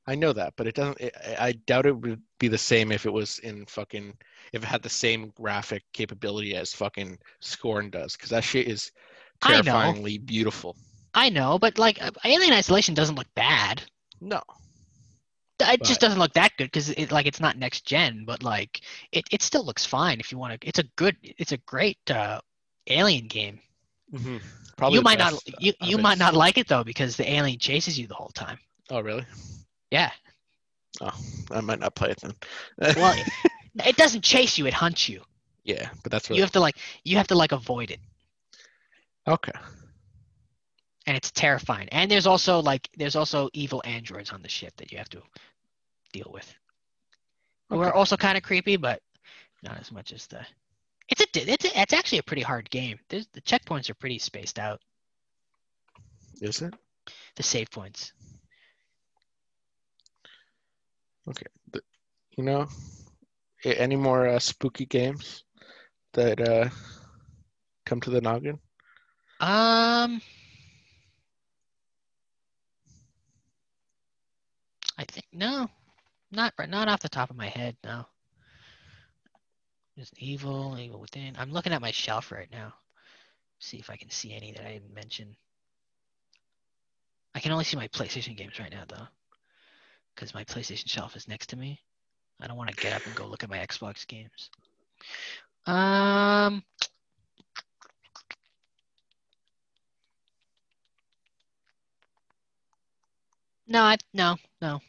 I 0.08 0.14
know 0.14 0.32
that, 0.34 0.54
but 0.56 0.68
it 0.68 0.74
doesn't. 0.76 1.00
It, 1.00 1.14
I 1.38 1.46
I 1.48 1.52
doubt 1.52 1.86
it 1.86 1.96
would 1.96 2.22
be 2.38 2.46
the 2.48 2.58
same 2.58 2.92
if 2.92 3.06
it 3.06 3.12
was 3.12 3.40
in 3.40 3.66
fucking 3.66 4.16
if 4.52 4.62
it 4.62 4.66
had 4.66 4.82
the 4.82 4.88
same 4.88 5.30
graphic 5.30 5.82
capability 5.92 6.54
as 6.54 6.72
fucking 6.72 7.18
Scorn 7.40 7.90
does, 7.90 8.12
because 8.16 8.30
that 8.30 8.44
shit 8.44 8.68
is 8.68 8.92
I 9.42 9.50
know. 9.56 9.62
terrifyingly 9.62 10.18
beautiful. 10.18 10.76
I 11.12 11.30
know, 11.30 11.58
but 11.58 11.78
like 11.78 12.00
uh, 12.00 12.10
Alien 12.24 12.52
Isolation 12.52 12.94
doesn't 12.94 13.16
look 13.16 13.26
bad. 13.34 13.82
No, 14.20 14.42
It 15.58 15.82
just 15.82 16.00
doesn't 16.00 16.18
look 16.18 16.32
that 16.34 16.52
good 16.58 16.66
because 16.66 16.90
it 16.90 17.10
like 17.10 17.26
it's 17.26 17.40
not 17.40 17.56
next 17.56 17.86
gen, 17.86 18.24
but 18.26 18.42
like 18.42 18.82
it, 19.12 19.24
it 19.30 19.42
still 19.42 19.64
looks 19.64 19.86
fine 19.86 20.20
if 20.20 20.30
you 20.30 20.38
want 20.38 20.60
to. 20.60 20.68
It's 20.68 20.78
a 20.78 20.84
good, 20.96 21.16
it's 21.22 21.52
a 21.52 21.56
great 21.58 21.98
uh, 22.10 22.40
Alien 22.88 23.26
game. 23.26 23.60
probably 24.76 24.96
you 24.96 25.00
the 25.00 25.04
might 25.04 25.18
not 25.18 25.42
you, 25.58 25.72
you 25.80 25.98
might 25.98 26.18
not 26.18 26.34
like 26.34 26.58
it 26.58 26.68
though 26.68 26.84
because 26.84 27.16
the 27.16 27.30
alien 27.30 27.58
chases 27.58 27.98
you 27.98 28.06
the 28.06 28.14
whole 28.14 28.30
time. 28.30 28.58
Oh, 28.90 29.00
really? 29.00 29.24
Yeah. 29.90 30.10
Oh, 31.00 31.14
I 31.50 31.60
might 31.60 31.80
not 31.80 31.94
play 31.94 32.10
it 32.10 32.20
then. 32.20 32.34
Well, 32.96 33.14
it 33.86 33.96
doesn't 33.96 34.22
chase 34.22 34.58
you; 34.58 34.66
it 34.66 34.74
hunts 34.74 35.08
you. 35.08 35.22
yeah, 35.64 35.90
but 36.02 36.12
that's 36.12 36.28
what. 36.30 36.36
You 36.36 36.42
have 36.42 36.52
to 36.52 36.60
like 36.60 36.76
you 37.04 37.16
have 37.16 37.28
to 37.28 37.34
like 37.34 37.52
avoid 37.52 37.90
it, 37.90 38.00
okay. 39.26 39.52
And 41.06 41.16
it's 41.16 41.30
terrifying. 41.30 41.88
And 41.90 42.10
there's 42.10 42.26
also 42.26 42.60
like 42.60 42.88
there's 42.96 43.16
also 43.16 43.48
evil 43.52 43.82
androids 43.84 44.32
on 44.32 44.42
the 44.42 44.48
ship 44.48 44.74
that 44.76 44.92
you 44.92 44.98
have 44.98 45.08
to 45.10 45.22
deal 46.12 46.30
with, 46.32 46.52
who 47.68 47.80
are 47.80 47.94
also 47.94 48.16
kind 48.16 48.36
of 48.36 48.42
creepy, 48.42 48.76
but 48.76 49.00
not 49.62 49.78
as 49.80 49.92
much 49.92 50.12
as 50.12 50.26
the. 50.26 50.44
It's 51.08 51.20
a 51.20 51.52
it's 51.52 51.64
a, 51.64 51.80
it's 51.80 51.92
actually 51.92 52.18
a 52.18 52.24
pretty 52.24 52.42
hard 52.42 52.68
game. 52.70 52.98
There's, 53.08 53.28
the 53.32 53.40
checkpoints 53.40 53.88
are 53.90 53.94
pretty 53.94 54.18
spaced 54.18 54.58
out. 54.58 54.80
Is 56.40 56.62
it? 56.62 56.74
The 57.36 57.42
save 57.42 57.70
points. 57.70 58.12
Okay. 61.28 61.46
The, 61.72 61.80
you 62.36 62.44
know, 62.44 62.66
any 63.64 63.96
more 63.96 64.28
uh, 64.28 64.38
spooky 64.38 64.86
games 64.86 65.44
that 66.12 66.40
uh, 66.40 66.68
come 67.84 68.00
to 68.00 68.10
the 68.10 68.20
noggin? 68.20 68.58
Um, 69.40 70.20
I 74.98 75.04
think 75.04 75.26
no, 75.32 75.68
not 76.30 76.54
not 76.68 76.88
off 76.88 77.00
the 77.00 77.08
top 77.08 77.30
of 77.30 77.36
my 77.36 77.48
head. 77.48 77.76
No. 77.84 78.06
There's 79.96 80.12
evil, 80.18 80.76
evil 80.78 81.00
within. 81.00 81.36
I'm 81.38 81.52
looking 81.52 81.72
at 81.72 81.80
my 81.80 81.90
shelf 81.90 82.30
right 82.30 82.50
now. 82.52 82.74
See 83.58 83.78
if 83.78 83.88
I 83.88 83.96
can 83.96 84.10
see 84.10 84.34
any 84.34 84.52
that 84.52 84.66
I 84.66 84.72
didn't 84.72 84.94
mention. 84.94 85.34
I 87.34 87.40
can 87.40 87.52
only 87.52 87.64
see 87.64 87.76
my 87.76 87.88
PlayStation 87.88 88.36
games 88.36 88.58
right 88.58 88.70
now, 88.70 88.84
though, 88.86 89.06
because 90.14 90.34
my 90.34 90.44
PlayStation 90.44 90.88
shelf 90.88 91.16
is 91.16 91.28
next 91.28 91.48
to 91.48 91.56
me. 91.56 91.80
I 92.40 92.46
don't 92.46 92.58
want 92.58 92.70
to 92.70 92.76
get 92.76 92.92
up 92.92 93.06
and 93.06 93.14
go 93.14 93.26
look 93.26 93.42
at 93.42 93.50
my 93.50 93.58
Xbox 93.58 94.06
games. 94.06 94.50
Um, 95.66 96.62
no, 103.66 103.82
I, 103.82 103.96
no, 104.12 104.36
no. 104.60 104.80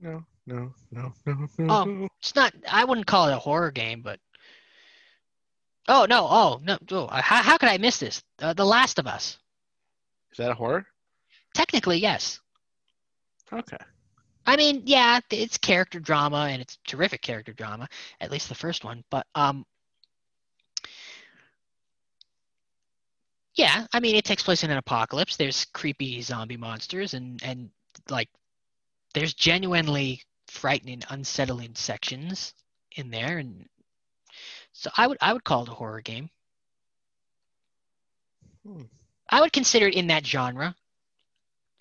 No, 0.00 0.24
no, 0.46 0.74
no, 0.90 1.12
no, 1.26 1.48
no. 1.58 1.66
Oh. 1.68 2.08
It's 2.18 2.34
not. 2.34 2.52
I 2.68 2.84
wouldn't 2.84 3.06
call 3.06 3.28
it 3.28 3.34
a 3.34 3.38
horror 3.38 3.70
game, 3.70 4.02
but. 4.02 4.18
Oh 5.88 6.06
no! 6.08 6.26
Oh 6.28 6.60
no! 6.62 6.78
Oh, 6.90 7.08
how 7.10 7.42
how 7.42 7.58
could 7.58 7.68
I 7.68 7.78
miss 7.78 7.98
this? 7.98 8.22
Uh, 8.40 8.52
the 8.52 8.64
Last 8.64 8.98
of 8.98 9.06
Us. 9.06 9.38
Is 10.30 10.38
that 10.38 10.50
a 10.50 10.54
horror? 10.54 10.86
Technically, 11.54 11.98
yes. 11.98 12.40
Okay. 13.52 13.76
I 14.46 14.56
mean, 14.56 14.82
yeah, 14.86 15.20
it's 15.30 15.58
character 15.58 16.00
drama 16.00 16.48
and 16.50 16.60
it's 16.60 16.78
terrific 16.86 17.22
character 17.22 17.52
drama, 17.52 17.88
at 18.20 18.30
least 18.30 18.48
the 18.48 18.54
first 18.54 18.84
one. 18.84 19.04
But 19.10 19.26
um, 19.34 19.64
yeah, 23.54 23.86
I 23.92 24.00
mean, 24.00 24.16
it 24.16 24.24
takes 24.24 24.42
place 24.42 24.64
in 24.64 24.70
an 24.70 24.78
apocalypse. 24.78 25.36
There's 25.36 25.66
creepy 25.66 26.22
zombie 26.22 26.56
monsters 26.56 27.14
and 27.14 27.42
and 27.42 27.70
like 28.08 28.28
there's 29.14 29.34
genuinely 29.34 30.22
frightening, 30.48 31.02
unsettling 31.10 31.74
sections 31.74 32.54
in 32.96 33.10
there, 33.10 33.38
and 33.38 33.68
so 34.72 34.90
I 34.96 35.06
would 35.06 35.18
I 35.20 35.32
would 35.32 35.44
call 35.44 35.64
it 35.64 35.68
a 35.68 35.74
horror 35.74 36.00
game. 36.00 36.30
Hmm. 38.66 38.82
I 39.28 39.40
would 39.40 39.52
consider 39.52 39.86
it 39.88 39.94
in 39.94 40.06
that 40.08 40.26
genre 40.26 40.74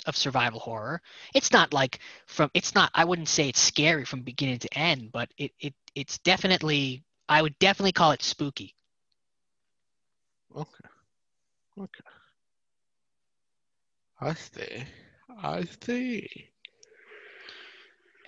of 0.05 0.17
survival 0.17 0.59
horror. 0.59 1.01
It's 1.33 1.51
not 1.51 1.73
like 1.73 1.99
from 2.25 2.51
it's 2.53 2.75
not 2.75 2.91
I 2.93 3.05
wouldn't 3.05 3.29
say 3.29 3.49
it's 3.49 3.59
scary 3.59 4.05
from 4.05 4.23
beginning 4.23 4.59
to 4.59 4.77
end, 4.77 5.11
but 5.11 5.31
it 5.37 5.53
it 5.59 5.73
it's 5.95 6.17
definitely 6.19 7.03
I 7.29 7.41
would 7.41 7.57
definitely 7.59 7.93
call 7.93 8.11
it 8.11 8.23
spooky. 8.23 8.75
Okay. 10.55 10.90
Okay. 11.79 12.03
I 14.19 14.33
see. 14.33 14.83
I 15.41 15.63
see. 15.83 16.27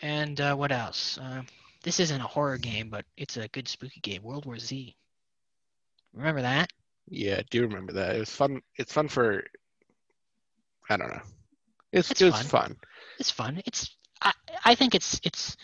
And 0.02 0.40
uh, 0.42 0.56
what 0.56 0.72
else? 0.72 1.18
Uh, 1.18 1.44
this 1.84 2.00
isn't 2.00 2.22
a 2.22 2.28
horror 2.28 2.58
game, 2.58 2.90
but 2.90 3.06
it's 3.18 3.38
a 3.38 3.48
good 3.50 3.68
spooky 3.68 4.00
game. 4.02 4.24
World 4.24 4.46
War 4.46 4.58
Z. 4.58 4.96
Remember 6.14 6.42
that? 6.42 6.72
Yeah, 7.10 7.38
I 7.40 7.44
do 7.50 7.62
remember 7.64 7.94
that. 7.94 8.16
It 8.16 8.20
was 8.20 8.30
fun. 8.30 8.62
It's 8.78 8.94
fun 8.94 9.08
for. 9.08 9.44
I 10.90 10.98
don't 10.98 11.10
know. 11.10 11.22
It's 11.92 12.12
It's 12.12 12.22
it's 12.22 12.42
fun. 12.42 12.46
fun. 12.46 12.78
It's 13.20 13.30
fun. 13.32 13.62
It's 13.66 13.96
I, 14.22 14.34
I 14.66 14.76
think 14.76 14.96
it's 14.96 15.20
it's 15.24 15.56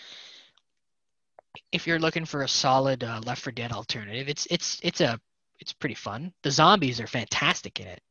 if 1.72 1.88
you're 1.88 2.00
looking 2.00 2.26
for 2.26 2.42
a 2.44 2.48
solid 2.48 3.04
uh, 3.04 3.22
Left 3.26 3.42
4 3.42 3.52
Dead 3.54 3.72
alternative, 3.72 4.28
it's 4.30 4.48
it's 4.50 4.80
it's 4.84 5.02
a 5.02 5.20
it's 5.60 5.74
pretty 5.74 5.96
fun. 5.96 6.34
The 6.44 6.52
zombies 6.52 7.00
are 7.00 7.08
fantastic 7.08 7.80
in 7.80 7.88
it. 7.88 8.02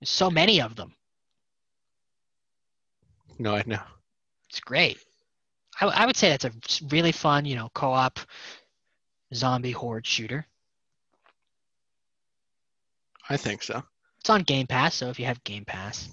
There's 0.00 0.10
so 0.10 0.30
many 0.30 0.60
of 0.60 0.74
them. 0.74 0.94
No, 3.38 3.54
I 3.54 3.62
know. 3.66 3.82
It's 4.48 4.60
great. 4.60 4.98
I, 5.80 5.86
I 5.86 6.06
would 6.06 6.16
say 6.16 6.28
that's 6.28 6.44
a 6.44 6.52
really 6.88 7.12
fun, 7.12 7.44
you 7.44 7.56
know, 7.56 7.70
co-op 7.74 8.18
zombie 9.34 9.72
horde 9.72 10.06
shooter. 10.06 10.46
I 13.30 13.36
think 13.36 13.62
so. 13.62 13.82
It's 14.20 14.30
on 14.30 14.42
Game 14.42 14.66
Pass, 14.66 14.94
so 14.94 15.08
if 15.08 15.18
you 15.18 15.26
have 15.26 15.42
Game 15.44 15.64
Pass, 15.64 16.08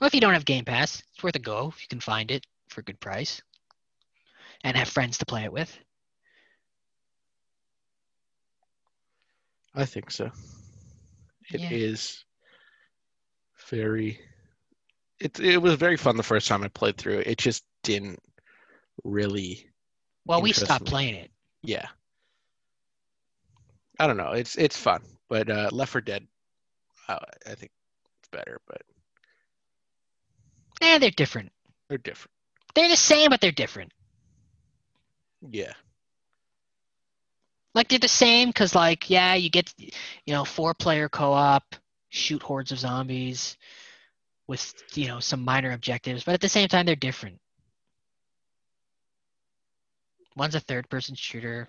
well, 0.00 0.08
if 0.08 0.14
you 0.14 0.20
don't 0.20 0.34
have 0.34 0.44
Game 0.44 0.64
Pass, 0.64 1.02
it's 1.12 1.22
worth 1.22 1.36
a 1.36 1.40
go 1.40 1.68
if 1.68 1.82
you 1.82 1.88
can 1.88 2.00
find 2.00 2.30
it 2.30 2.46
for 2.68 2.80
a 2.80 2.84
good 2.84 3.00
price, 3.00 3.42
and 4.64 4.76
have 4.76 4.88
friends 4.88 5.18
to 5.18 5.26
play 5.26 5.44
it 5.44 5.52
with. 5.52 5.78
I 9.76 9.84
think 9.84 10.10
so. 10.10 10.30
It 11.50 11.70
is 11.70 12.24
Yeah. 13.68 13.68
very. 13.70 14.18
It 15.20 15.38
it 15.40 15.58
was 15.58 15.74
very 15.74 15.96
fun 15.96 16.16
the 16.16 16.22
first 16.22 16.48
time 16.48 16.62
I 16.64 16.68
played 16.68 16.96
through. 16.96 17.18
it. 17.20 17.26
It 17.26 17.38
just 17.38 17.64
didn't 17.82 18.20
really. 19.04 19.68
Well, 20.24 20.42
we 20.42 20.52
stopped 20.52 20.86
playing 20.86 21.14
it. 21.14 21.30
Yeah. 21.62 21.86
I 23.98 24.06
don't 24.06 24.16
know. 24.16 24.32
It's 24.32 24.56
it's 24.56 24.76
fun, 24.76 25.02
but 25.28 25.48
uh, 25.48 25.70
Left 25.72 25.92
4 25.92 26.00
Dead, 26.02 26.26
uh, 27.08 27.18
I 27.46 27.54
think 27.54 27.70
it's 28.20 28.28
better, 28.30 28.60
but 28.66 28.82
Eh, 30.82 30.98
they're 30.98 31.10
different. 31.10 31.52
they're 31.88 31.96
different. 31.98 32.30
They're 32.74 32.88
the 32.90 32.96
same, 32.96 33.30
but 33.30 33.40
they're 33.40 33.52
different. 33.52 33.92
Yeah. 35.40 35.72
Like 37.76 37.88
they're 37.88 37.98
the 37.98 38.08
same 38.08 38.48
because, 38.48 38.74
like, 38.74 39.10
yeah, 39.10 39.34
you 39.34 39.50
get, 39.50 39.72
you 39.78 40.32
know, 40.32 40.44
four-player 40.44 41.10
co-op, 41.10 41.76
shoot 42.08 42.42
hordes 42.42 42.72
of 42.72 42.78
zombies, 42.78 43.56
with 44.46 44.72
you 44.94 45.08
know 45.08 45.20
some 45.20 45.44
minor 45.44 45.72
objectives, 45.72 46.24
but 46.24 46.32
at 46.32 46.40
the 46.40 46.48
same 46.48 46.68
time 46.68 46.86
they're 46.86 46.96
different. 46.96 47.38
One's 50.36 50.54
a 50.54 50.60
third-person 50.60 51.16
shooter, 51.16 51.68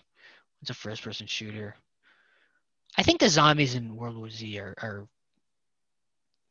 one's 0.61 0.69
a 0.69 0.73
first-person 0.73 1.27
shooter. 1.27 1.75
I 2.97 3.03
think 3.03 3.19
the 3.19 3.29
zombies 3.29 3.75
in 3.75 3.95
World 3.95 4.17
War 4.17 4.29
Z 4.29 4.59
are, 4.59 4.75
are 4.77 5.07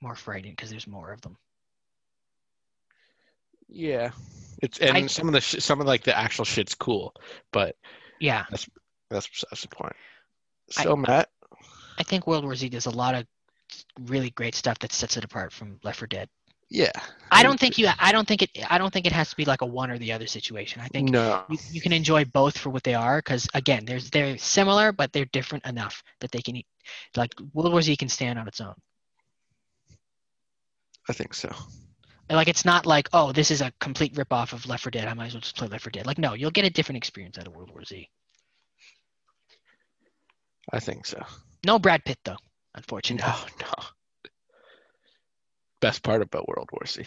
more 0.02 0.14
frightening 0.14 0.52
because 0.52 0.68
there's 0.68 0.86
more 0.86 1.12
of 1.12 1.20
them. 1.22 1.36
Yeah. 3.68 4.10
It's 4.62 4.78
and 4.78 4.96
I- 4.96 5.06
some 5.06 5.28
of 5.28 5.32
the 5.32 5.40
sh- 5.40 5.60
some 5.60 5.80
of 5.80 5.86
like 5.86 6.04
the 6.04 6.16
actual 6.16 6.44
shit's 6.44 6.74
cool, 6.74 7.14
but 7.52 7.74
Yeah, 8.20 8.44
that's 9.10 9.28
that's 9.50 9.62
the 9.62 9.68
point. 9.68 9.94
I- 10.78 10.84
So 10.84 10.96
Matt, 10.96 11.28
I 11.98 12.02
think 12.02 12.26
World 12.26 12.44
War 12.44 12.54
Z 12.54 12.68
does 12.68 12.86
a 12.86 12.90
lot 12.90 13.14
of 13.14 13.26
really 14.04 14.30
great 14.30 14.54
stuff 14.54 14.78
that 14.80 14.92
sets 14.92 15.16
it 15.16 15.24
apart 15.24 15.52
from 15.52 15.78
Left 15.82 15.98
4 15.98 16.06
Dead. 16.06 16.28
yeah. 16.68 16.90
I 17.32 17.42
don't 17.42 17.58
think 17.58 17.78
you. 17.78 17.88
I 17.98 18.12
don't 18.12 18.26
think 18.26 18.42
it. 18.42 18.50
I 18.70 18.78
don't 18.78 18.92
think 18.92 19.06
it 19.06 19.12
has 19.12 19.30
to 19.30 19.36
be 19.36 19.44
like 19.44 19.62
a 19.62 19.66
one 19.66 19.90
or 19.90 19.98
the 19.98 20.12
other 20.12 20.26
situation. 20.26 20.80
I 20.80 20.88
think 20.88 21.10
no. 21.10 21.44
you, 21.48 21.58
you 21.72 21.80
can 21.80 21.92
enjoy 21.92 22.24
both 22.24 22.56
for 22.58 22.70
what 22.70 22.82
they 22.84 22.94
are 22.94 23.18
because 23.18 23.48
again, 23.54 23.84
there's 23.84 24.10
they're 24.10 24.38
similar 24.38 24.92
but 24.92 25.12
they're 25.12 25.24
different 25.26 25.64
enough 25.66 26.02
that 26.20 26.30
they 26.30 26.40
can. 26.42 26.56
eat 26.56 26.66
Like 27.16 27.34
World 27.52 27.72
War 27.72 27.82
Z 27.82 27.96
can 27.96 28.08
stand 28.08 28.38
on 28.38 28.46
its 28.48 28.60
own. 28.60 28.74
I 31.08 31.12
think 31.12 31.34
so. 31.34 31.52
And, 32.28 32.36
Like 32.36 32.48
it's 32.48 32.64
not 32.64 32.86
like 32.86 33.08
oh 33.12 33.32
this 33.32 33.50
is 33.50 33.60
a 33.60 33.72
complete 33.80 34.14
ripoff 34.14 34.52
of 34.52 34.66
Left 34.66 34.82
4 34.84 34.90
Dead. 34.90 35.08
I 35.08 35.14
might 35.14 35.26
as 35.26 35.34
well 35.34 35.40
just 35.40 35.56
play 35.56 35.68
Left 35.68 35.84
4 35.84 35.90
Dead. 35.90 36.06
Like 36.06 36.18
no, 36.18 36.34
you'll 36.34 36.50
get 36.50 36.64
a 36.64 36.70
different 36.70 36.96
experience 36.98 37.38
out 37.38 37.46
of 37.46 37.54
World 37.54 37.70
War 37.70 37.84
Z. 37.84 38.08
I 40.72 40.80
think 40.80 41.06
so. 41.06 41.22
No 41.64 41.78
Brad 41.78 42.04
Pitt 42.04 42.18
though, 42.24 42.36
unfortunately. 42.74 43.26
No, 43.60 43.66
no. 43.66 43.84
Best 45.80 46.02
part 46.02 46.22
about 46.22 46.48
World 46.48 46.68
War 46.72 46.86
Z. 46.86 47.04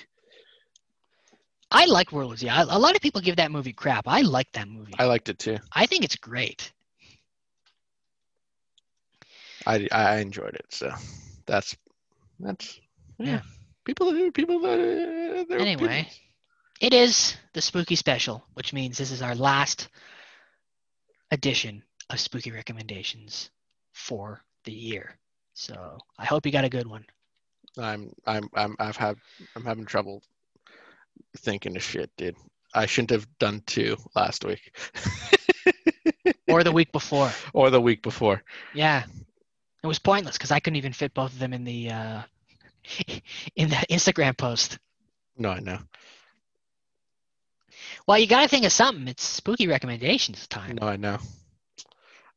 I 1.72 1.86
like 1.86 2.11
World 2.11 2.30
War 2.30 2.38
Z. 2.38 2.49
I, 2.49 2.61
a 2.61 2.80
lot 2.80 2.95
of 2.95 3.02
people 3.02 3.22
give 3.22 3.36
that 3.38 3.52
movie 3.52 3.73
crap. 3.73 4.07
I 4.07 4.22
like 4.22 4.52
that 4.53 4.68
movie. 4.68 4.94
I 4.98 5.06
liked 5.06 5.30
it 5.30 5.40
too. 5.40 5.57
I 5.72 5.86
think 5.86 6.03
it's 6.03 6.15
great. 6.15 6.72
I 9.65 9.88
I 9.91 10.18
enjoyed 10.19 10.56
it. 10.56 10.65
So 10.69 10.91
that's 11.45 11.76
that's 12.40 12.80
yeah. 13.18 13.26
Yeah. 13.27 13.41
People 13.86 14.31
people 14.31 14.60
that 14.61 15.45
they're 15.49 15.60
Anyway, 15.60 16.03
people- 16.03 16.14
it 16.81 16.94
is 16.94 17.36
the 17.53 17.61
spooky 17.61 17.95
special, 17.95 18.44
which 18.53 18.72
means 18.73 18.98
this 18.98 19.11
is 19.11 19.22
our 19.22 19.36
last 19.36 19.90
edition 21.31 21.84
of 22.10 22.19
spooky 22.19 22.52
recommendations 22.52 23.49
for 23.94 24.41
the 24.64 24.72
year. 24.72 25.18
So 25.53 25.98
I 26.18 26.26
hope 26.26 26.45
you 26.45 26.52
got 26.52 26.65
a 26.65 26.69
good 26.69 26.88
one. 26.88 27.06
I'm 27.77 28.14
I'm 28.26 28.49
I'm 28.56 28.76
I've 28.80 28.98
had 28.98 29.18
I'm 29.56 29.65
having 29.65 29.86
trouble 29.86 30.23
thinking 31.38 31.76
of 31.76 31.84
shit, 31.84 32.10
dude. 32.18 32.36
I 32.73 32.86
shouldn't 32.86 33.11
have 33.11 33.27
done 33.40 33.61
two 33.65 33.98
last 34.15 34.45
week. 34.45 34.76
Or 36.49 36.64
the 36.64 36.72
week 36.72 36.91
before. 36.91 37.31
or 37.53 37.69
the 37.69 37.80
week 37.81 38.02
before. 38.02 38.41
Yeah. 38.73 39.03
It 39.84 39.88
was 39.88 39.99
pointless 39.99 40.38
because 40.38 40.52
I 40.52 40.60
couldn't 40.60 40.77
even 40.77 40.94
fit 40.94 41.14
both 41.14 41.31
of 41.31 41.40
them 41.40 41.53
in 41.53 41.64
the 41.64 41.91
uh, 41.91 42.22
in 43.56 43.69
the 43.69 43.76
Instagram 43.90 44.36
post. 44.36 44.80
No, 45.38 45.49
I 45.49 45.60
know. 45.60 45.77
Well, 48.07 48.18
you 48.18 48.27
got 48.27 48.41
to 48.41 48.48
think 48.48 48.65
of 48.65 48.72
something. 48.72 49.07
It's 49.07 49.23
spooky 49.23 49.68
recommendations 49.68 50.48
time. 50.48 50.80
No, 50.81 50.88
I 50.88 50.98
know. 50.98 51.19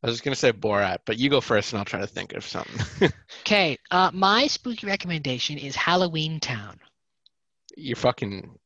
I 0.02 0.06
was 0.08 0.14
just 0.16 0.24
gonna 0.24 0.36
say 0.36 0.52
Borat, 0.52 0.98
but 1.06 1.18
you 1.18 1.30
go 1.30 1.40
first, 1.40 1.72
and 1.72 1.78
I'll 1.78 1.84
try 1.84 2.00
to 2.00 2.06
think 2.06 2.32
of 2.34 2.44
something. 2.46 3.10
Okay, 3.42 3.76
uh, 3.90 4.10
my 4.14 4.46
spooky 4.46 4.86
recommendation 4.86 5.58
is 5.58 5.74
Halloween 5.76 6.38
Town. 6.40 6.78
you're 7.76 7.96
fucking, 7.96 8.56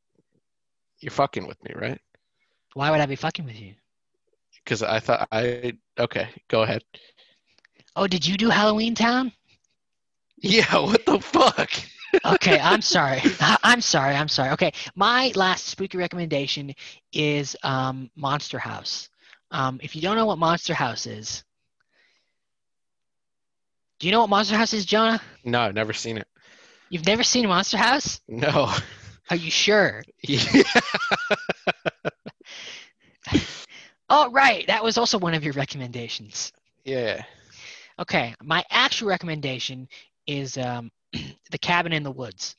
you're 1.00 1.10
fucking 1.10 1.46
with 1.46 1.62
me, 1.64 1.72
right? 1.74 2.00
Why 2.74 2.90
would 2.90 3.00
I 3.00 3.06
be 3.06 3.16
fucking 3.16 3.44
with 3.46 3.58
you? 3.58 3.74
Because 4.64 4.82
I 4.82 5.00
thought 5.00 5.28
I 5.32 5.72
okay. 5.98 6.28
Go 6.48 6.62
ahead. 6.62 6.82
Oh, 7.96 8.06
did 8.06 8.26
you 8.26 8.36
do 8.36 8.50
Halloween 8.50 8.94
Town? 8.94 9.32
Yeah. 10.38 10.66
What 10.84 11.06
the 11.06 11.20
fuck? 11.20 11.70
okay, 12.24 12.58
I'm 12.60 12.82
sorry. 12.94 13.20
I'm 13.62 13.80
sorry. 13.80 14.14
I'm 14.14 14.28
sorry. 14.28 14.50
Okay, 14.52 14.72
my 14.94 15.32
last 15.34 15.66
spooky 15.66 15.96
recommendation 15.98 16.74
is 17.12 17.56
um, 17.62 18.10
Monster 18.16 18.58
House. 18.58 19.08
Um, 19.56 19.80
if 19.82 19.96
you 19.96 20.02
don't 20.02 20.16
know 20.16 20.26
what 20.26 20.36
Monster 20.38 20.74
House 20.74 21.06
is, 21.06 21.42
do 23.98 24.06
you 24.06 24.12
know 24.12 24.20
what 24.20 24.28
Monster 24.28 24.54
House 24.54 24.74
is, 24.74 24.84
Jonah? 24.84 25.18
No, 25.44 25.60
I've 25.62 25.74
never 25.74 25.94
seen 25.94 26.18
it. 26.18 26.28
You've 26.90 27.06
never 27.06 27.22
seen 27.22 27.48
Monster 27.48 27.78
House? 27.78 28.20
No. 28.28 28.70
Are 29.30 29.36
you 29.36 29.50
sure? 29.50 30.04
Yeah. 30.22 30.62
Oh, 34.08 34.30
right. 34.30 34.64
That 34.68 34.84
was 34.84 34.98
also 34.98 35.18
one 35.18 35.34
of 35.34 35.42
your 35.42 35.54
recommendations. 35.54 36.52
yeah. 36.84 37.24
Okay, 37.98 38.34
my 38.42 38.62
actual 38.70 39.08
recommendation 39.08 39.88
is 40.26 40.58
um, 40.58 40.90
The 41.50 41.58
Cabin 41.58 41.94
in 41.94 42.02
the 42.02 42.10
Woods. 42.12 42.54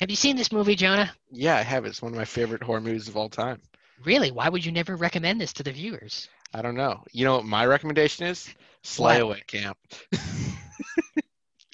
Have 0.00 0.08
you 0.08 0.16
seen 0.16 0.36
this 0.36 0.50
movie, 0.50 0.74
Jonah? 0.74 1.12
Yeah, 1.30 1.56
I 1.56 1.60
have. 1.62 1.84
It's 1.84 2.00
one 2.00 2.12
of 2.12 2.18
my 2.18 2.24
favorite 2.24 2.62
horror 2.62 2.80
movies 2.80 3.06
of 3.06 3.14
all 3.16 3.28
time. 3.28 3.60
Really? 4.04 4.30
Why 4.30 4.48
would 4.48 4.64
you 4.64 4.72
never 4.72 4.96
recommend 4.96 5.40
this 5.40 5.52
to 5.54 5.62
the 5.62 5.72
viewers? 5.72 6.28
I 6.54 6.62
don't 6.62 6.74
know. 6.76 7.02
You 7.12 7.24
know 7.24 7.36
what 7.36 7.44
my 7.44 7.66
recommendation 7.66 8.26
is? 8.26 8.52
Slayaway 8.82 9.46
Camp. 9.46 9.76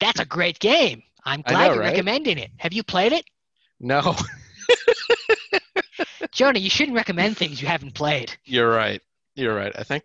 That's 0.00 0.20
a 0.20 0.24
great 0.24 0.58
game. 0.58 1.02
I'm 1.24 1.42
glad 1.42 1.68
know, 1.68 1.74
you're 1.74 1.82
right? 1.82 1.90
recommending 1.92 2.38
it. 2.38 2.50
Have 2.58 2.72
you 2.72 2.82
played 2.82 3.12
it? 3.12 3.24
No, 3.80 4.16
Jonah, 6.32 6.58
you 6.58 6.70
shouldn't 6.70 6.96
recommend 6.96 7.36
things 7.36 7.60
you 7.60 7.68
haven't 7.68 7.94
played. 7.94 8.34
you're 8.44 8.70
right. 8.70 9.00
You're 9.34 9.54
right. 9.54 9.72
I 9.78 9.82
think. 9.82 10.04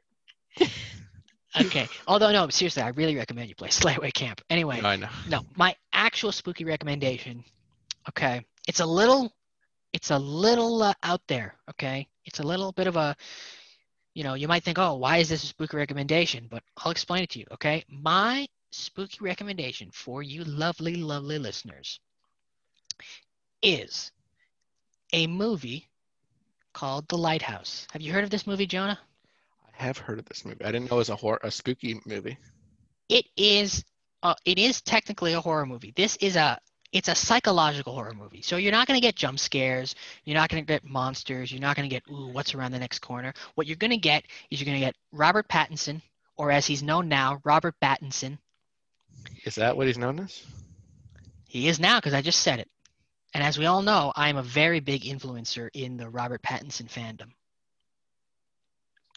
Okay. 1.60 1.88
Although, 2.08 2.32
no, 2.32 2.48
seriously, 2.50 2.82
I 2.82 2.90
really 2.90 3.16
recommend 3.16 3.50
you 3.50 3.56
play 3.56 3.68
Slayaway 3.70 4.14
Camp. 4.14 4.42
Anyway, 4.50 4.80
No, 4.82 4.88
I 4.90 4.96
know. 4.96 5.10
no, 5.30 5.42
my 5.56 5.76
actual 5.94 6.32
spooky 6.32 6.64
recommendation. 6.66 7.44
Okay, 8.10 8.46
it's 8.68 8.80
a 8.80 8.86
little, 8.86 9.34
it's 9.94 10.12
a 10.12 10.20
little 10.20 10.82
uh, 10.84 10.94
out 11.04 11.22
there. 11.28 11.56
Okay, 11.70 12.08
it's 12.26 12.40
a 12.40 12.44
little 12.44 12.72
bit 12.72 12.88
of 12.88 12.96
a, 12.96 13.16
you 14.14 14.24
know, 14.24 14.34
you 14.36 14.48
might 14.48 14.64
think, 14.64 14.78
oh, 14.80 14.96
why 14.96 15.18
is 15.18 15.30
this 15.30 15.44
a 15.44 15.48
spooky 15.48 15.78
recommendation? 15.78 16.48
But 16.50 16.64
I'll 16.78 16.92
explain 16.92 17.24
it 17.24 17.30
to 17.32 17.40
you. 17.40 17.46
Okay, 17.54 17.84
my 17.90 18.48
spooky 18.72 19.20
recommendation 19.22 19.90
for 19.92 20.24
you, 20.24 20.44
lovely, 20.44 20.96
lovely 20.96 21.40
listeners, 21.40 22.00
is 23.62 24.12
a 25.14 25.28
movie 25.28 25.90
called 26.74 27.08
The 27.10 27.18
Lighthouse. 27.18 27.88
Have 27.92 28.02
you 28.02 28.12
heard 28.14 28.24
of 28.24 28.30
this 28.30 28.48
movie, 28.48 28.66
Jonah? 28.68 29.00
I 29.80 29.84
have 29.84 29.98
heard 29.98 30.20
of 30.20 30.26
this 30.26 30.46
movie. 30.46 30.64
I 30.64 30.72
didn't 30.72 30.90
know 30.90 30.98
it 30.98 31.00
was 31.00 31.10
a 31.10 31.16
horror, 31.16 31.40
a 31.44 31.52
spooky 31.52 32.00
movie. 32.06 32.38
it 33.10 33.26
is 33.36 33.84
uh, 34.24 34.36
it 34.46 34.58
is 34.60 34.82
technically 34.82 35.34
a 35.34 35.42
horror 35.42 35.66
movie. 35.66 35.94
This 35.96 36.16
is 36.18 36.36
a 36.36 36.60
it's 36.92 37.08
a 37.08 37.16
psychological 37.16 37.94
horror 37.94 38.14
movie. 38.14 38.42
So 38.42 38.58
you're 38.58 38.72
not 38.72 38.88
going 38.88 39.00
to 39.00 39.06
get 39.06 39.16
jump 39.16 39.40
scares. 39.40 39.96
You're 40.26 40.36
not 40.36 40.50
going 40.50 40.64
to 40.64 40.68
get 40.68 40.84
monsters. 40.84 41.52
You're 41.52 41.62
not 41.62 41.76
going 41.76 41.90
to 41.90 41.94
get 41.94 42.04
ooh 42.10 42.28
what's 42.28 42.54
around 42.54 42.72
the 42.72 42.80
next 42.80 43.00
corner. 43.00 43.34
What 43.56 43.68
you're 43.68 43.78
going 43.78 43.92
to 43.92 43.98
get 43.98 44.24
is 44.50 44.60
you're 44.60 44.66
going 44.66 44.80
to 44.80 44.86
get 44.86 44.96
Robert 45.12 45.48
Pattinson, 45.48 46.02
or 46.36 46.52
as 46.52 46.66
he's 46.66 46.84
known 46.84 47.08
now, 47.08 47.40
Robert 47.44 47.76
Pattinson. 47.82 48.38
Is 49.46 49.56
that 49.56 49.78
what 49.78 49.88
he's 49.88 49.98
known 49.98 50.20
as? 50.20 50.44
He 51.48 51.68
is 51.68 51.80
now 51.80 52.00
because 52.00 52.14
I 52.14 52.22
just 52.22 52.42
said 52.42 52.60
it. 52.60 52.70
And 53.34 53.44
as 53.44 53.58
we 53.58 53.66
all 53.66 53.82
know, 53.82 54.12
I 54.16 54.30
am 54.30 54.38
a 54.38 54.44
very 54.44 54.80
big 54.82 55.04
influencer 55.04 55.70
in 55.74 55.98
the 55.98 56.10
Robert 56.10 56.42
Pattinson 56.42 56.90
fandom. 56.90 57.30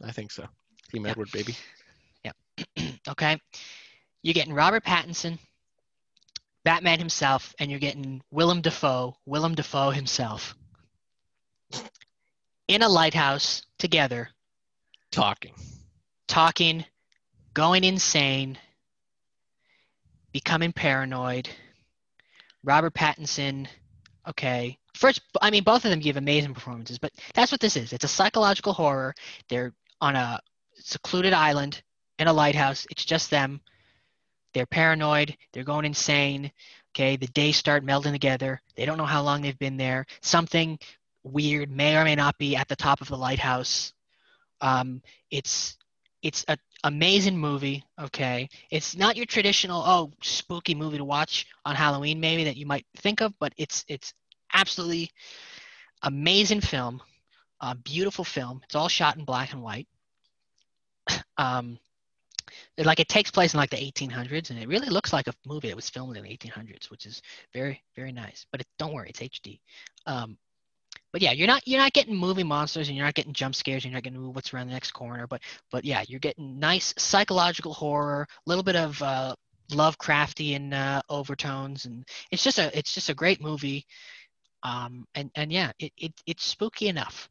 I 0.03 0.13
think 0.13 0.31
so. 0.31 0.47
Team. 0.91 1.07
Edward, 1.07 1.31
baby. 1.33 1.57
Yep. 2.25 2.37
okay? 3.09 3.41
You're 4.23 4.35
getting 4.35 4.55
Robert 4.55 4.85
Pattinson, 4.85 5.39
Batman 6.65 6.99
himself, 6.99 7.55
and 7.59 7.71
you're 7.71 7.81
getting 7.81 8.23
Willem 8.31 8.63
Dafoe, 8.63 9.17
Willem 9.27 9.55
Dafoe 9.55 9.91
himself, 9.91 10.55
in 12.69 12.83
a 12.83 12.89
lighthouse 12.89 13.67
together, 13.79 14.31
Talking. 15.11 15.55
talking, 16.27 16.85
going 17.53 17.85
insane, 17.85 18.59
becoming 20.33 20.73
paranoid. 20.73 21.49
Robert 22.65 22.95
Pattinson, 22.95 23.69
okay. 24.27 24.79
First, 24.95 25.21
I 25.43 25.51
mean, 25.51 25.65
both 25.65 25.85
of 25.85 25.91
them 25.91 26.01
give 26.01 26.17
amazing 26.17 26.55
performances, 26.55 26.99
but 26.99 27.13
that's 27.35 27.53
what 27.53 27.61
this 27.61 27.77
is. 27.77 27.93
It's 27.93 28.05
a 28.05 28.09
psychological 28.09 28.73
horror. 28.73 29.15
They're 29.49 29.75
on 30.01 30.17
a 30.17 30.41
secluded 30.75 31.33
island 31.33 31.83
in 32.19 32.27
a 32.27 32.33
lighthouse. 32.33 32.87
It's 32.91 33.05
just 33.05 33.31
them. 33.31 33.61
They're 34.55 34.67
paranoid. 34.67 35.37
They're 35.53 35.65
going 35.65 35.85
insane. 35.85 36.51
Okay, 36.95 37.17
the 37.17 37.27
days 37.29 37.57
start 37.57 37.85
melding 37.85 38.13
together. 38.13 38.63
They 38.77 38.87
don't 38.87 38.99
know 38.99 39.05
how 39.05 39.23
long 39.23 39.43
they've 39.43 39.59
been 39.59 39.77
there. 39.77 40.07
Something 40.23 40.79
weird 41.25 41.71
may 41.71 41.97
or 41.97 42.05
may 42.05 42.15
not 42.15 42.39
be 42.39 42.55
at 42.55 42.69
the 42.69 42.77
top 42.77 43.01
of 43.01 43.09
the 43.09 43.17
lighthouse. 43.17 43.93
Um, 44.61 45.03
it's 45.31 45.77
it's 46.23 46.45
an 46.49 46.57
amazing 46.85 47.37
movie. 47.37 47.85
Okay, 48.01 48.49
it's 48.71 48.97
not 48.97 49.17
your 49.17 49.27
traditional 49.27 49.83
oh 49.85 50.13
spooky 50.23 50.75
movie 50.75 50.99
to 50.99 51.05
watch 51.05 51.47
on 51.65 51.75
Halloween 51.75 52.21
maybe 52.21 52.45
that 52.45 52.57
you 52.57 52.65
might 52.67 52.87
think 52.99 53.21
of, 53.21 53.35
but 53.41 53.53
it's 53.57 53.85
it's 53.89 54.15
absolutely 54.53 55.11
amazing 56.03 56.61
film, 56.61 57.03
uh, 57.61 57.75
beautiful 57.75 58.25
film. 58.25 58.61
It's 58.65 58.77
all 58.77 58.89
shot 58.89 59.17
in 59.17 59.25
black 59.25 59.53
and 59.53 59.63
white. 59.63 59.89
Um, 61.37 61.81
it- 62.77 62.87
like 62.87 63.01
it 63.01 63.09
takes 63.09 63.31
place 63.31 63.55
in 63.55 63.59
like 63.59 63.71
the 63.71 63.83
1800s, 63.83 64.51
and 64.51 64.59
it 64.59 64.69
really 64.69 64.89
looks 64.89 65.13
like 65.13 65.29
a 65.29 65.35
movie 65.47 65.69
that 65.69 65.77
was 65.77 65.91
filmed 65.91 66.17
in 66.17 66.25
the 66.25 66.31
1800s, 66.31 66.91
which 66.91 67.07
is 67.07 67.23
very 67.53 67.83
very 67.97 68.13
nice. 68.13 68.47
But 68.51 68.61
it, 68.61 68.67
don't 68.79 68.93
worry, 68.93 69.11
it's 69.11 69.21
HD. 69.21 69.61
Um, 70.07 70.37
but 71.13 71.23
yeah, 71.23 71.33
you're 71.33 71.47
not 71.47 71.67
you're 71.67 71.81
not 71.81 71.93
getting 71.93 72.17
movie 72.17 72.43
monsters, 72.43 72.89
and 72.89 72.97
you're 72.97 73.07
not 73.07 73.15
getting 73.15 73.33
jump 73.33 73.55
scares, 73.55 73.85
and 73.85 73.93
you're 73.93 73.97
not 73.99 74.03
getting 74.05 74.19
"Ooh, 74.19 74.31
what's 74.31 74.53
around 74.53 74.67
the 74.69 74.73
next 74.75 74.93
corner. 74.93 75.27
But 75.27 75.43
but 75.71 75.85
yeah, 75.85 76.03
you're 76.09 76.21
getting 76.21 76.59
nice 76.59 76.93
psychological 76.99 77.73
horror, 77.73 78.27
a 78.31 78.49
little 78.49 78.65
bit 78.65 78.77
of 78.77 79.01
uh, 79.03 79.35
Lovecraftian 79.71 80.73
uh, 80.73 81.03
overtones, 81.09 81.85
and 81.87 82.07
it's 82.31 82.43
just 82.43 82.59
a 82.59 82.77
it's 82.77 82.93
just 82.95 83.11
a 83.11 83.15
great 83.15 83.41
movie. 83.41 83.87
Um, 84.65 85.07
and 85.15 85.31
and 85.37 85.53
yeah, 85.53 85.73
it, 85.79 85.93
it 85.97 86.13
it's 86.27 86.45
spooky 86.45 86.89
enough. 86.89 87.29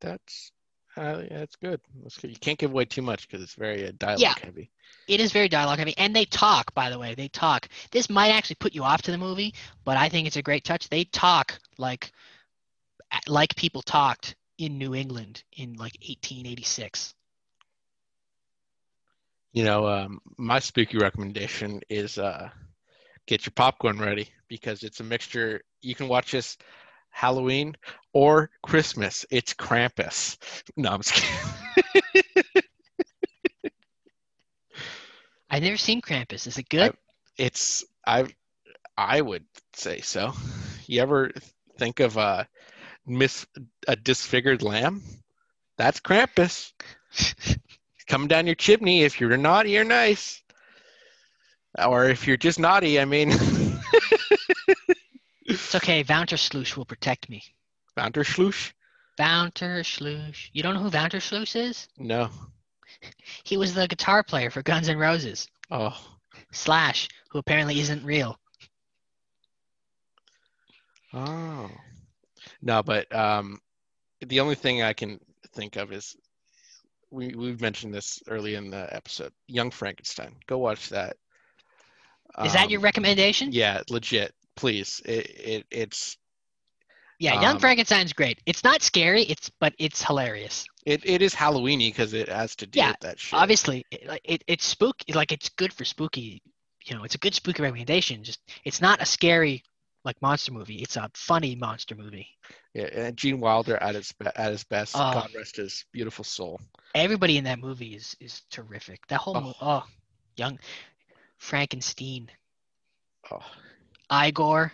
That's 0.00 0.50
uh, 0.96 1.22
yeah, 1.30 1.38
that's 1.38 1.56
good. 1.56 1.80
That's 2.02 2.18
good. 2.18 2.30
You 2.30 2.36
can't 2.36 2.58
give 2.58 2.70
away 2.70 2.84
too 2.84 3.02
much 3.02 3.26
because 3.28 3.42
it's 3.42 3.54
very 3.54 3.86
uh, 3.86 3.92
dialogue 3.98 4.22
Yeah. 4.22 4.34
heavy. 4.40 4.70
It 5.06 5.20
is 5.20 5.32
very 5.32 5.48
dialogue 5.48 5.78
heavy, 5.78 5.94
and 5.96 6.14
they 6.14 6.24
talk. 6.24 6.74
By 6.74 6.90
the 6.90 6.98
way, 6.98 7.14
they 7.14 7.28
talk. 7.28 7.68
This 7.90 8.08
might 8.10 8.30
actually 8.30 8.56
put 8.56 8.74
you 8.74 8.84
off 8.84 9.02
to 9.02 9.10
the 9.10 9.18
movie, 9.18 9.54
but 9.84 9.96
I 9.96 10.08
think 10.08 10.26
it's 10.26 10.36
a 10.36 10.42
great 10.42 10.64
touch. 10.64 10.88
They 10.88 11.04
talk 11.04 11.58
like 11.78 12.12
like 13.28 13.54
people 13.56 13.82
talked 13.82 14.36
in 14.58 14.78
New 14.78 14.94
England 14.94 15.44
in 15.52 15.74
like 15.74 15.96
1886. 16.02 17.14
You 19.52 19.64
know, 19.64 19.86
um, 19.86 20.20
my 20.38 20.58
spooky 20.58 20.98
recommendation 20.98 21.80
is 21.88 22.18
uh, 22.18 22.50
get 23.26 23.44
your 23.46 23.52
popcorn 23.54 23.98
ready 23.98 24.28
because 24.48 24.82
it's 24.82 25.00
a 25.00 25.04
mixture. 25.04 25.62
You 25.80 25.94
can 25.94 26.08
watch 26.08 26.32
this 26.32 26.56
Halloween 27.12 27.76
or 28.12 28.50
Christmas. 28.62 29.24
It's 29.30 29.54
Krampus. 29.54 30.36
No, 30.76 30.90
I'm 30.90 31.02
just 31.02 31.14
kidding. 31.14 32.02
I've 35.50 35.62
never 35.62 35.76
seen 35.76 36.00
Krampus. 36.00 36.46
Is 36.46 36.58
it 36.58 36.68
good? 36.68 36.96
it's 37.36 37.84
I 38.06 38.26
I 38.96 39.20
would 39.20 39.44
say 39.74 40.00
so. 40.00 40.32
You 40.86 41.02
ever 41.02 41.30
think 41.78 42.00
of 42.00 42.18
uh, 42.18 42.44
a 43.06 43.10
miss 43.10 43.46
a 43.88 43.96
disfigured 43.96 44.62
lamb? 44.62 45.02
That's 45.76 46.00
Krampus. 46.00 46.72
Coming 48.06 48.28
down 48.28 48.46
your 48.46 48.54
chimney 48.54 49.02
if 49.02 49.20
you're 49.20 49.36
naughty 49.36 49.78
or 49.78 49.84
nice. 49.84 50.42
Or 51.82 52.04
if 52.04 52.26
you're 52.26 52.36
just 52.36 52.58
naughty, 52.58 53.00
I 53.00 53.04
mean 53.06 53.30
It's 55.72 55.82
okay. 55.82 56.04
Vantersloosh 56.04 56.76
will 56.76 56.84
protect 56.84 57.30
me. 57.30 57.42
Vanderschloosh? 57.96 58.72
Vantersloosh. 59.18 60.50
You 60.52 60.62
don't 60.62 60.74
know 60.74 60.82
who 60.82 60.90
Vantersloosh 60.90 61.56
is? 61.56 61.88
No. 61.96 62.28
He 63.42 63.56
was 63.56 63.72
the 63.72 63.88
guitar 63.88 64.22
player 64.22 64.50
for 64.50 64.62
Guns 64.62 64.88
N' 64.90 64.98
Roses. 64.98 65.48
Oh. 65.70 65.98
Slash, 66.52 67.08
who 67.30 67.38
apparently 67.38 67.80
isn't 67.80 68.04
real. 68.04 68.38
Oh. 71.14 71.70
No, 72.60 72.82
but 72.82 73.12
um 73.14 73.58
the 74.20 74.40
only 74.40 74.56
thing 74.56 74.82
I 74.82 74.92
can 74.92 75.18
think 75.54 75.76
of 75.76 75.90
is 75.90 76.14
we 77.10 77.34
we've 77.34 77.62
mentioned 77.62 77.94
this 77.94 78.22
early 78.28 78.56
in 78.56 78.68
the 78.68 78.94
episode. 78.94 79.32
Young 79.48 79.70
Frankenstein. 79.70 80.36
Go 80.46 80.58
watch 80.58 80.90
that. 80.90 81.16
Is 82.44 82.52
that 82.52 82.68
your 82.68 82.80
Um, 82.80 82.84
recommendation? 82.84 83.52
Yeah, 83.52 83.80
legit. 83.88 84.34
Please. 84.56 85.00
It, 85.04 85.26
it 85.38 85.66
it's 85.70 86.16
Yeah, 87.18 87.40
Young 87.40 87.54
um, 87.54 87.58
Frankenstein's 87.58 88.12
great. 88.12 88.40
It's 88.46 88.64
not 88.64 88.82
scary. 88.82 89.22
It's 89.22 89.50
but 89.60 89.74
it's 89.78 90.02
hilarious. 90.02 90.64
it, 90.86 91.00
it 91.04 91.22
is 91.22 91.34
Halloweeny 91.34 91.88
because 91.88 92.12
it 92.12 92.28
has 92.28 92.56
to 92.56 92.66
do 92.66 92.78
Yeah, 92.80 92.90
with 92.90 93.00
that 93.00 93.18
shit. 93.18 93.38
Obviously, 93.38 93.84
it, 93.90 94.06
like, 94.06 94.22
it 94.24 94.44
it's 94.46 94.64
spooky. 94.64 95.12
Like 95.12 95.32
it's 95.32 95.48
good 95.50 95.72
for 95.72 95.84
spooky 95.84 96.42
you 96.84 96.96
know, 96.96 97.04
it's 97.04 97.14
a 97.14 97.18
good 97.18 97.34
spooky 97.34 97.62
recommendation. 97.62 98.24
Just 98.24 98.40
it's 98.64 98.80
not 98.80 99.00
a 99.00 99.06
scary 99.06 99.62
like 100.04 100.20
monster 100.20 100.52
movie. 100.52 100.76
It's 100.76 100.96
a 100.96 101.08
funny 101.14 101.54
monster 101.54 101.94
movie. 101.94 102.26
Yeah, 102.74 102.88
and 102.92 103.16
Gene 103.16 103.40
Wilder 103.40 103.76
at 103.76 103.94
be- 104.18 104.26
at 104.34 104.50
his 104.50 104.64
best. 104.64 104.96
Oh. 104.96 105.12
God 105.12 105.30
rest 105.36 105.56
his 105.56 105.84
beautiful 105.92 106.24
soul. 106.24 106.60
Everybody 106.94 107.38
in 107.38 107.44
that 107.44 107.60
movie 107.60 107.94
is 107.94 108.16
is 108.20 108.42
terrific. 108.50 109.06
That 109.08 109.20
whole 109.20 109.36
Oh. 109.36 109.40
mo- 109.40 109.54
oh, 109.60 109.84
young 110.36 110.58
Frankenstein, 111.38 112.30
Oh, 113.30 113.42
Igor. 114.12 114.72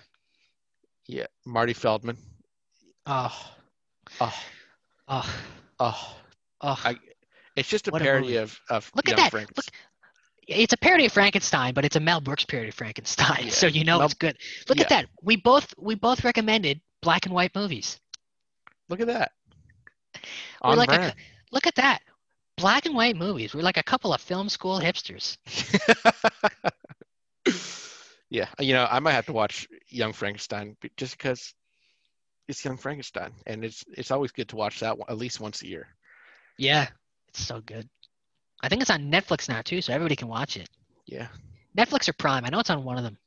yeah, 1.07 1.27
Marty 1.47 1.73
Feldman. 1.75 2.17
Oh, 3.07 3.53
Oh, 4.21 4.35
oh, 5.09 5.35
oh. 5.81 6.17
oh. 6.63 6.81
I- 6.85 6.99
It's 7.57 7.69
just 7.69 7.89
a 7.89 7.91
What 7.91 8.03
parody 8.03 8.27
movie. 8.29 8.37
of 8.39 8.61
of 8.71 8.91
Look 8.95 9.09
at 9.09 9.17
that. 9.17 9.31
Frankenstein. 9.31 9.73
Look, 9.75 10.59
it's 10.61 10.73
a 10.73 10.77
parody 10.79 11.05
of 11.07 11.13
Frankenstein, 11.13 11.75
but 11.75 11.85
it's 11.85 11.97
a 11.97 12.01
Mel 12.01 12.21
Brooks 12.21 12.45
parody 12.45 12.69
of 12.71 12.75
Frankenstein. 12.75 13.45
Yeah. 13.45 13.51
So 13.61 13.67
you 13.67 13.85
know 13.85 13.99
Mel- 13.99 14.07
it's 14.07 14.15
good. 14.15 14.37
Look 14.69 14.81
at 14.81 14.89
that. 14.89 15.07
We 15.23 15.37
both 15.37 15.75
we 15.79 15.95
both 15.95 16.25
recommended 16.25 16.81
black 17.03 17.27
and 17.27 17.35
white 17.35 17.55
movies. 17.55 18.01
Look 18.89 19.01
at 19.01 19.07
that. 19.09 19.33
We're 20.65 20.71
On 20.71 20.77
like 20.79 20.91
a, 20.93 21.15
look 21.53 21.67
at 21.67 21.75
that. 21.77 22.01
Black 22.57 22.87
and 22.87 22.95
white 22.95 23.17
movies. 23.17 23.55
We're 23.55 23.63
like 23.63 23.77
a 23.77 23.83
couple 23.83 24.13
of 24.13 24.21
film 24.21 24.49
school 24.49 24.81
hipsters. 24.81 25.37
yeah, 28.31 28.49
you 28.59 28.75
know, 28.75 28.87
I 28.89 29.01
might 29.01 29.13
have 29.13 29.27
to 29.27 29.33
watch 29.33 29.69
Young 29.89 30.13
Frankenstein 30.13 30.77
just 30.97 31.17
because 31.17 31.55
it's 32.47 32.65
Young 32.65 32.77
Frankenstein, 32.77 33.33
and 33.47 33.65
it's 33.65 33.85
it's 33.89 34.11
always 34.11 34.33
good 34.33 34.49
to 34.51 34.57
watch 34.57 34.81
that 34.81 34.99
one, 34.99 35.09
at 35.09 35.17
least 35.19 35.41
once 35.41 35.63
a 35.63 35.67
year. 35.67 35.89
Yeah, 36.59 36.89
it's 37.29 37.41
so 37.41 37.61
good. 37.61 37.89
I 38.63 38.69
think 38.69 38.83
it's 38.83 38.91
on 38.91 39.11
Netflix 39.11 39.49
now 39.49 39.63
too, 39.63 39.81
so 39.81 39.93
everybody 39.93 40.17
can 40.17 40.29
watch 40.29 40.57
it. 40.57 40.69
Yeah, 41.07 41.29
Netflix 41.77 42.09
or 42.09 42.13
Prime. 42.15 42.45
I 42.45 42.51
know 42.51 42.61
it's 42.61 42.71
on 42.71 42.85
one 42.85 42.99
of 42.99 43.05
them. 43.05 43.19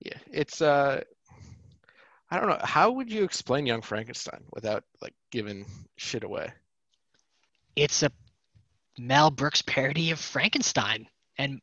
yeah, 0.00 0.18
it's 0.32 0.62
uh, 0.62 1.02
I 2.30 2.38
don't 2.38 2.48
know. 2.48 2.60
How 2.62 2.92
would 2.92 3.10
you 3.10 3.24
explain 3.24 3.66
Young 3.66 3.82
Frankenstein 3.82 4.44
without 4.52 4.84
like 5.02 5.14
giving 5.30 5.66
shit 5.96 6.24
away? 6.24 6.52
It's 7.76 8.02
a 8.02 8.10
Mel 8.98 9.30
Brooks 9.30 9.62
parody 9.62 10.12
of 10.12 10.18
Frankenstein 10.18 11.06
and 11.36 11.60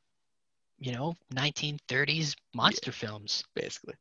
you 0.80 0.92
know 0.92 1.16
1930s 1.34 2.36
monster 2.54 2.92
films. 2.92 3.44
Basically. 3.54 3.96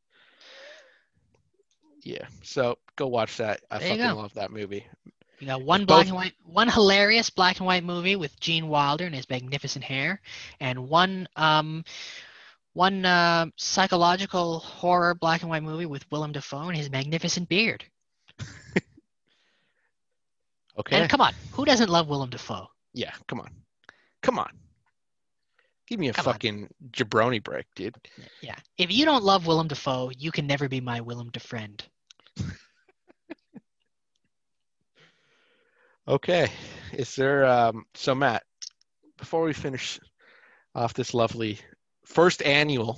Yeah, 2.03 2.27
so 2.41 2.77
go 2.95 3.07
watch 3.07 3.37
that. 3.37 3.61
I 3.69 3.79
There 3.79 3.89
fucking 3.89 4.15
love 4.15 4.33
that 4.35 4.51
movie. 4.51 4.85
You 5.39 5.47
got 5.47 5.61
one 5.61 5.81
Both- 5.81 5.87
black 5.87 6.07
and 6.07 6.15
white, 6.15 6.33
one 6.45 6.69
hilarious 6.69 7.29
black 7.29 7.57
and 7.57 7.65
white 7.65 7.83
movie 7.83 8.15
with 8.15 8.39
Gene 8.39 8.67
Wilder 8.69 9.05
and 9.05 9.13
his 9.13 9.29
magnificent 9.29 9.83
hair, 9.83 10.21
and 10.59 10.87
one 10.89 11.27
um, 11.35 11.83
one 12.73 13.05
uh, 13.05 13.47
psychological 13.55 14.59
horror 14.59 15.15
black 15.15 15.41
and 15.41 15.49
white 15.49 15.63
movie 15.63 15.85
with 15.85 16.09
Willem 16.11 16.31
Dafoe 16.31 16.69
and 16.69 16.77
his 16.77 16.89
magnificent 16.89 17.49
beard. 17.49 17.83
Okay. 20.79 20.95
And 21.01 21.09
come 21.09 21.21
on, 21.21 21.33
who 21.53 21.65
doesn't 21.65 21.89
love 21.89 22.07
Willem 22.07 22.29
Dafoe? 22.29 22.67
Yeah, 22.93 23.11
come 23.27 23.39
on. 23.39 23.49
Come 24.21 24.37
on. 24.37 24.51
Give 25.87 25.99
me 25.99 26.09
a 26.09 26.13
Come 26.13 26.27
on. 26.27 26.33
fucking 26.33 26.67
jabroni 26.91 27.41
break, 27.41 27.65
dude. 27.75 27.95
Yeah, 28.41 28.55
if 28.77 28.91
you 28.91 29.05
don't 29.05 29.23
love 29.23 29.47
Willem 29.47 29.67
Dafoe, 29.69 30.11
you 30.17 30.31
can 30.31 30.45
never 30.45 30.67
be 30.67 30.81
my 30.81 31.01
Willem 31.01 31.31
friend. 31.39 31.83
Okay. 36.07 36.49
Is 36.93 37.15
there 37.17 37.45
um 37.45 37.85
so 37.93 38.15
Matt, 38.15 38.43
before 39.17 39.43
we 39.43 39.51
finish 39.53 39.99
off 40.73 40.93
this 40.93 41.13
lovely 41.13 41.59
first 42.05 42.41
annual 42.43 42.97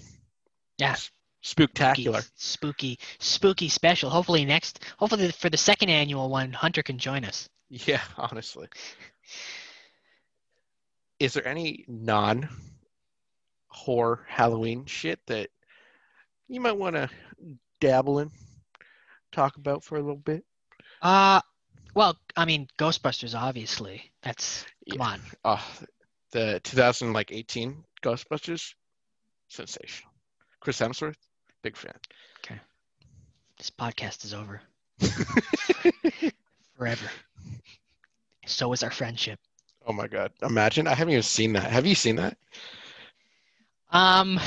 Yeah. 0.78 0.96
spooktacular. 1.44 2.30
spooky, 2.36 3.00
spooky 3.20 3.68
special. 3.70 4.12
Hopefully 4.12 4.46
next, 4.46 4.84
hopefully 5.00 5.32
for 5.32 5.50
the 5.50 5.58
second 5.58 5.90
annual 5.90 6.30
one, 6.30 6.54
Hunter 6.54 6.84
can 6.84 7.00
join 7.00 7.26
us. 7.26 7.50
Yeah, 7.70 8.02
honestly. 8.18 8.68
Is 11.20 11.34
there 11.34 11.48
any 11.48 11.86
non 11.88 12.48
horror 13.80 14.26
Halloween 14.28 14.86
shit 14.86 15.20
that 15.28 15.50
you 16.50 16.60
might 16.60 16.78
want 16.78 16.96
to 16.96 17.10
dabble 17.80 18.20
in, 18.20 18.30
talk 19.32 19.56
about 19.56 19.84
for 19.84 19.96
a 19.96 20.02
little 20.02 20.18
bit? 20.18 20.44
Uh, 21.02 21.40
well, 21.96 22.18
I 22.36 22.44
mean, 22.46 22.68
Ghostbusters, 22.78 23.40
obviously. 23.40 24.12
That's 24.22 24.66
come 24.90 25.00
Yeah. 25.02 25.08
on. 25.08 25.22
Oh, 25.46 25.66
the 26.32 26.60
2018 26.64 27.84
Ghostbusters, 28.04 28.74
sensational. 29.48 30.12
Chris 30.60 30.80
Hemsworth, 30.80 31.16
big 31.64 31.78
fan. 31.78 31.94
Okay, 32.44 32.60
this 33.58 33.70
podcast 33.70 34.26
is 34.26 34.34
over 34.34 34.62
forever. 36.78 37.10
So 38.46 38.74
is 38.74 38.84
our 38.84 38.92
friendship. 38.92 39.40
oh 39.86 39.94
my 39.94 40.08
god! 40.08 40.34
Imagine 40.42 40.86
I 40.88 40.94
haven't 40.96 41.14
even 41.14 41.24
seen 41.24 41.54
that. 41.54 41.72
Have 41.72 41.86
you 41.86 41.96
seen 41.96 42.18
that? 42.18 42.38
Um, 43.90 44.40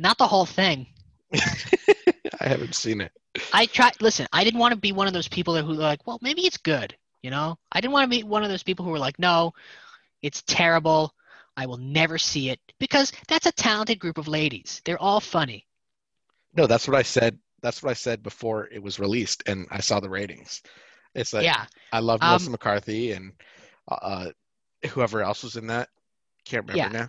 not 0.00 0.18
the 0.18 0.26
whole 0.26 0.46
thing. 0.46 0.86
I 1.34 2.48
haven't 2.48 2.74
seen 2.74 3.00
it. 3.00 3.12
I 3.52 3.66
tried. 3.66 4.00
Listen, 4.00 4.26
I 4.32 4.44
didn't 4.44 4.60
want 4.60 4.72
to 4.74 4.80
be 4.80 4.92
one 4.92 5.06
of 5.06 5.12
those 5.12 5.28
people 5.28 5.56
who 5.56 5.66
were 5.68 5.74
like, 5.74 6.06
well, 6.06 6.18
maybe 6.22 6.42
it's 6.42 6.58
good. 6.58 6.96
You 7.22 7.30
know, 7.30 7.58
I 7.70 7.80
didn't 7.80 7.92
want 7.92 8.10
to 8.10 8.16
be 8.16 8.24
one 8.24 8.42
of 8.42 8.48
those 8.50 8.62
people 8.64 8.84
who 8.84 8.90
were 8.90 8.98
like, 8.98 9.18
no, 9.18 9.52
it's 10.22 10.42
terrible. 10.42 11.14
I 11.56 11.66
will 11.66 11.76
never 11.76 12.18
see 12.18 12.50
it 12.50 12.60
because 12.78 13.12
that's 13.28 13.46
a 13.46 13.52
talented 13.52 13.98
group 13.98 14.18
of 14.18 14.26
ladies. 14.26 14.80
They're 14.84 15.00
all 15.00 15.20
funny. 15.20 15.66
No, 16.54 16.66
that's 16.66 16.88
what 16.88 16.96
I 16.96 17.02
said. 17.02 17.38
That's 17.62 17.82
what 17.82 17.90
I 17.90 17.94
said 17.94 18.22
before 18.22 18.68
it 18.72 18.82
was 18.82 18.98
released, 18.98 19.44
and 19.46 19.66
I 19.70 19.80
saw 19.80 20.00
the 20.00 20.10
ratings. 20.10 20.62
It's 21.14 21.32
like 21.32 21.44
yeah. 21.44 21.66
I 21.92 22.00
love 22.00 22.20
Um, 22.22 22.30
Melissa 22.30 22.50
McCarthy 22.50 23.12
and 23.12 23.32
uh, 23.86 24.30
whoever 24.90 25.22
else 25.22 25.42
was 25.42 25.56
in 25.56 25.68
that. 25.68 25.88
Can't 26.44 26.66
remember 26.66 26.98
now. 26.98 27.08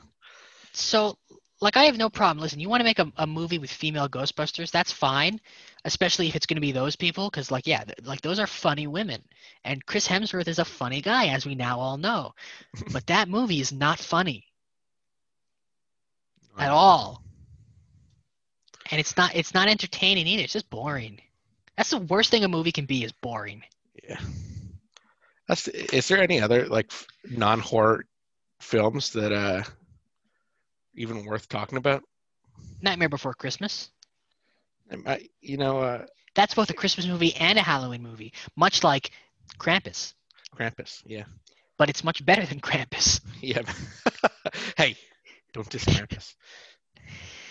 So, 0.74 1.18
like, 1.62 1.78
I 1.78 1.84
have 1.84 1.98
no 1.98 2.10
problem. 2.10 2.42
Listen, 2.42 2.60
you 2.60 2.70
want 2.70 2.82
to 2.82 2.86
make 2.86 3.00
a, 3.00 3.12
a 3.18 3.28
movie 3.28 3.60
with 3.60 3.72
female 3.72 4.10
Ghostbusters? 4.10 4.72
That's 4.72 4.92
fine, 4.92 5.40
especially 5.86 6.28
if 6.28 6.36
it's 6.36 6.46
going 6.46 6.58
to 6.58 6.62
be 6.62 6.72
those 6.72 6.96
people, 6.96 7.30
because, 7.30 7.52
like, 7.52 7.68
yeah, 7.68 7.84
th- 7.84 8.00
like 8.04 8.22
those 8.22 8.40
are 8.40 8.48
funny 8.48 8.88
women, 8.88 9.24
and 9.64 9.86
Chris 9.86 10.08
Hemsworth 10.08 10.48
is 10.48 10.60
a 10.60 10.66
funny 10.66 11.02
guy, 11.02 11.28
as 11.28 11.46
we 11.46 11.56
now 11.56 11.80
all 11.80 11.98
know. 11.98 12.34
but 12.92 13.08
that 13.08 13.30
movie 13.30 13.62
is 13.62 13.72
not 13.72 14.00
funny 14.00 14.46
at 16.58 16.70
all, 16.72 17.24
and 18.92 19.00
it's 19.00 19.16
not 19.18 19.36
it's 19.36 19.54
not 19.54 19.68
entertaining 19.68 20.28
either. 20.28 20.44
It's 20.44 20.54
just 20.54 20.70
boring. 20.70 21.20
That's 21.78 21.90
the 21.90 21.98
worst 21.98 22.30
thing 22.30 22.44
a 22.44 22.48
movie 22.48 22.72
can 22.72 22.86
be 22.86 23.04
is 23.04 23.12
boring. 23.12 23.64
Yeah. 24.08 24.20
That's, 25.48 25.68
is 25.68 26.08
there 26.08 26.22
any 26.22 26.40
other 26.40 26.68
like 26.68 26.92
non-horror 27.30 28.06
films 28.60 29.12
that 29.12 29.32
uh 29.32 29.64
even 30.96 31.26
worth 31.26 31.48
talking 31.50 31.78
about? 31.78 32.04
Nightmare 32.82 33.10
Before 33.10 33.34
Christmas. 33.34 33.90
I, 35.06 35.28
you 35.42 35.58
know, 35.58 35.80
uh, 35.80 36.06
That's 36.36 36.54
both 36.54 36.70
a 36.70 36.74
Christmas 36.74 37.08
movie 37.08 37.36
and 37.36 37.58
a 37.58 37.62
Halloween 37.62 38.04
movie, 38.04 38.34
much 38.56 38.84
like 38.84 39.12
Krampus, 39.58 40.14
Krampus. 40.56 41.02
Yeah, 41.06 41.24
but 41.78 41.90
it's 41.90 42.04
much 42.04 42.24
better 42.26 42.46
than 42.46 42.60
Krampus. 42.60 43.22
yeah. 43.42 43.62
hey, 44.78 44.96
don't 45.54 45.70
diss 45.70 45.86
Krampus. 45.86 46.36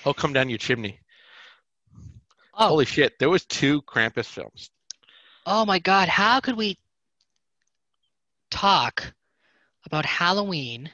He'll 0.05 0.15
come 0.15 0.33
down 0.33 0.49
your 0.49 0.59
chimney. 0.59 1.01
Oh, 2.55 2.69
Holy 2.69 2.85
shit! 2.85 3.19
There 3.19 3.31
was 3.31 3.45
two 3.45 3.83
Krampus 3.83 4.27
films. 4.27 4.71
Oh 5.47 5.65
my 5.65 5.79
God, 5.79 6.09
how 6.09 6.41
could 6.41 6.57
we 6.57 6.79
talk 8.51 9.13
about 9.85 10.05
Halloween 10.07 10.91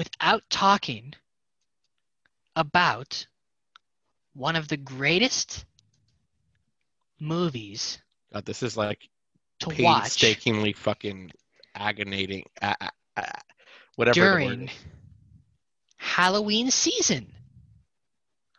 without 0.00 0.42
talking 0.48 1.12
about 2.56 3.26
one 4.32 4.56
of 4.56 4.66
the 4.66 4.78
greatest 4.78 5.66
movies 7.20 7.98
God, 8.32 8.46
this 8.46 8.62
is 8.62 8.78
like 8.78 9.10
to 9.58 9.68
watch 9.68 9.76
painstakingly 10.04 10.72
fucking 10.72 11.32
aggravating. 11.74 12.44
Uh, 12.62 12.74
uh, 13.14 13.22
whatever. 13.96 14.14
during. 14.14 14.70
Halloween 15.98 16.70
season? 16.70 17.26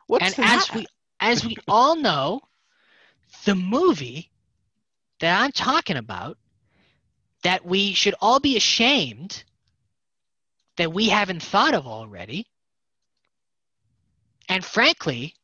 What's 0.06 0.38
and 0.38 0.46
that? 0.46 0.70
as 0.70 0.76
we 0.76 0.86
as 1.20 1.44
we 1.44 1.56
all 1.68 1.96
know, 1.96 2.42
the 3.46 3.56
movie 3.56 4.30
that 5.22 5.42
I'm 5.42 5.52
talking 5.52 5.98
about 5.98 6.38
that 7.42 7.66
we 7.66 7.94
should 7.94 8.14
all 8.22 8.40
be 8.40 8.58
ashamed 8.58 9.44
that 10.82 10.92
we 10.92 11.10
haven't 11.10 11.44
thought 11.44 11.76
of 11.76 11.86
already. 11.86 12.48
And 14.50 14.66
frankly, 14.66 15.36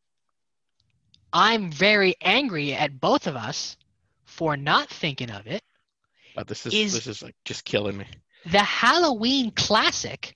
I'm 1.31 1.71
very 1.71 2.15
angry 2.21 2.73
at 2.73 2.99
both 2.99 3.27
of 3.27 3.35
us 3.35 3.77
for 4.25 4.57
not 4.57 4.89
thinking 4.89 5.29
of 5.29 5.45
it. 5.45 5.61
Oh, 6.35 6.43
this 6.43 6.65
is, 6.65 6.73
is- 6.73 6.93
this 6.93 7.05
is 7.05 7.21
like 7.21 7.35
just 7.45 7.65
killing 7.65 7.97
me. 7.97 8.07
The 8.47 8.63
Halloween 8.63 9.51
classic 9.51 10.35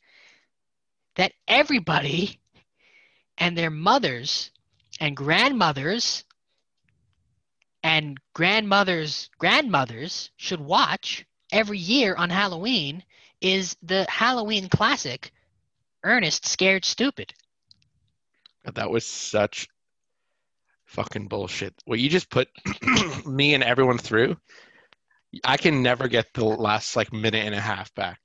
that 1.15 1.31
everybody 1.47 2.39
and 3.39 3.57
their 3.57 3.71
mothers 3.71 4.51
and 4.99 5.17
grandmothers 5.17 6.25
and 7.81 8.19
grandmothers' 8.35 9.31
grandmothers 9.39 10.29
should 10.37 10.61
watch 10.61 11.25
every 11.51 11.79
year 11.79 12.13
on 12.13 12.29
Halloween 12.29 13.03
is 13.41 13.75
the 13.83 14.05
Halloween 14.09 14.69
classic 14.69 15.31
Ernest 16.03 16.45
Scared 16.45 16.85
Stupid. 16.85 17.33
That 18.73 18.89
was 18.91 19.05
such 19.05 19.67
fucking 20.85 21.27
bullshit. 21.27 21.73
What 21.85 21.99
you 21.99 22.09
just 22.09 22.29
put 22.29 22.47
me 23.25 23.53
and 23.53 23.63
everyone 23.63 23.97
through, 23.97 24.37
I 25.43 25.57
can 25.57 25.81
never 25.81 26.07
get 26.07 26.33
the 26.33 26.45
last 26.45 26.95
like 26.95 27.11
minute 27.11 27.45
and 27.45 27.55
a 27.55 27.59
half 27.59 27.93
back. 27.95 28.19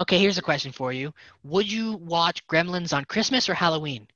Okay, 0.00 0.18
here's 0.18 0.38
a 0.38 0.42
question 0.42 0.70
for 0.70 0.92
you. 0.92 1.12
Would 1.42 1.70
you 1.70 1.94
watch 1.94 2.46
Gremlins 2.46 2.96
on 2.96 3.04
Christmas 3.04 3.48
or 3.48 3.54
Halloween? 3.54 4.06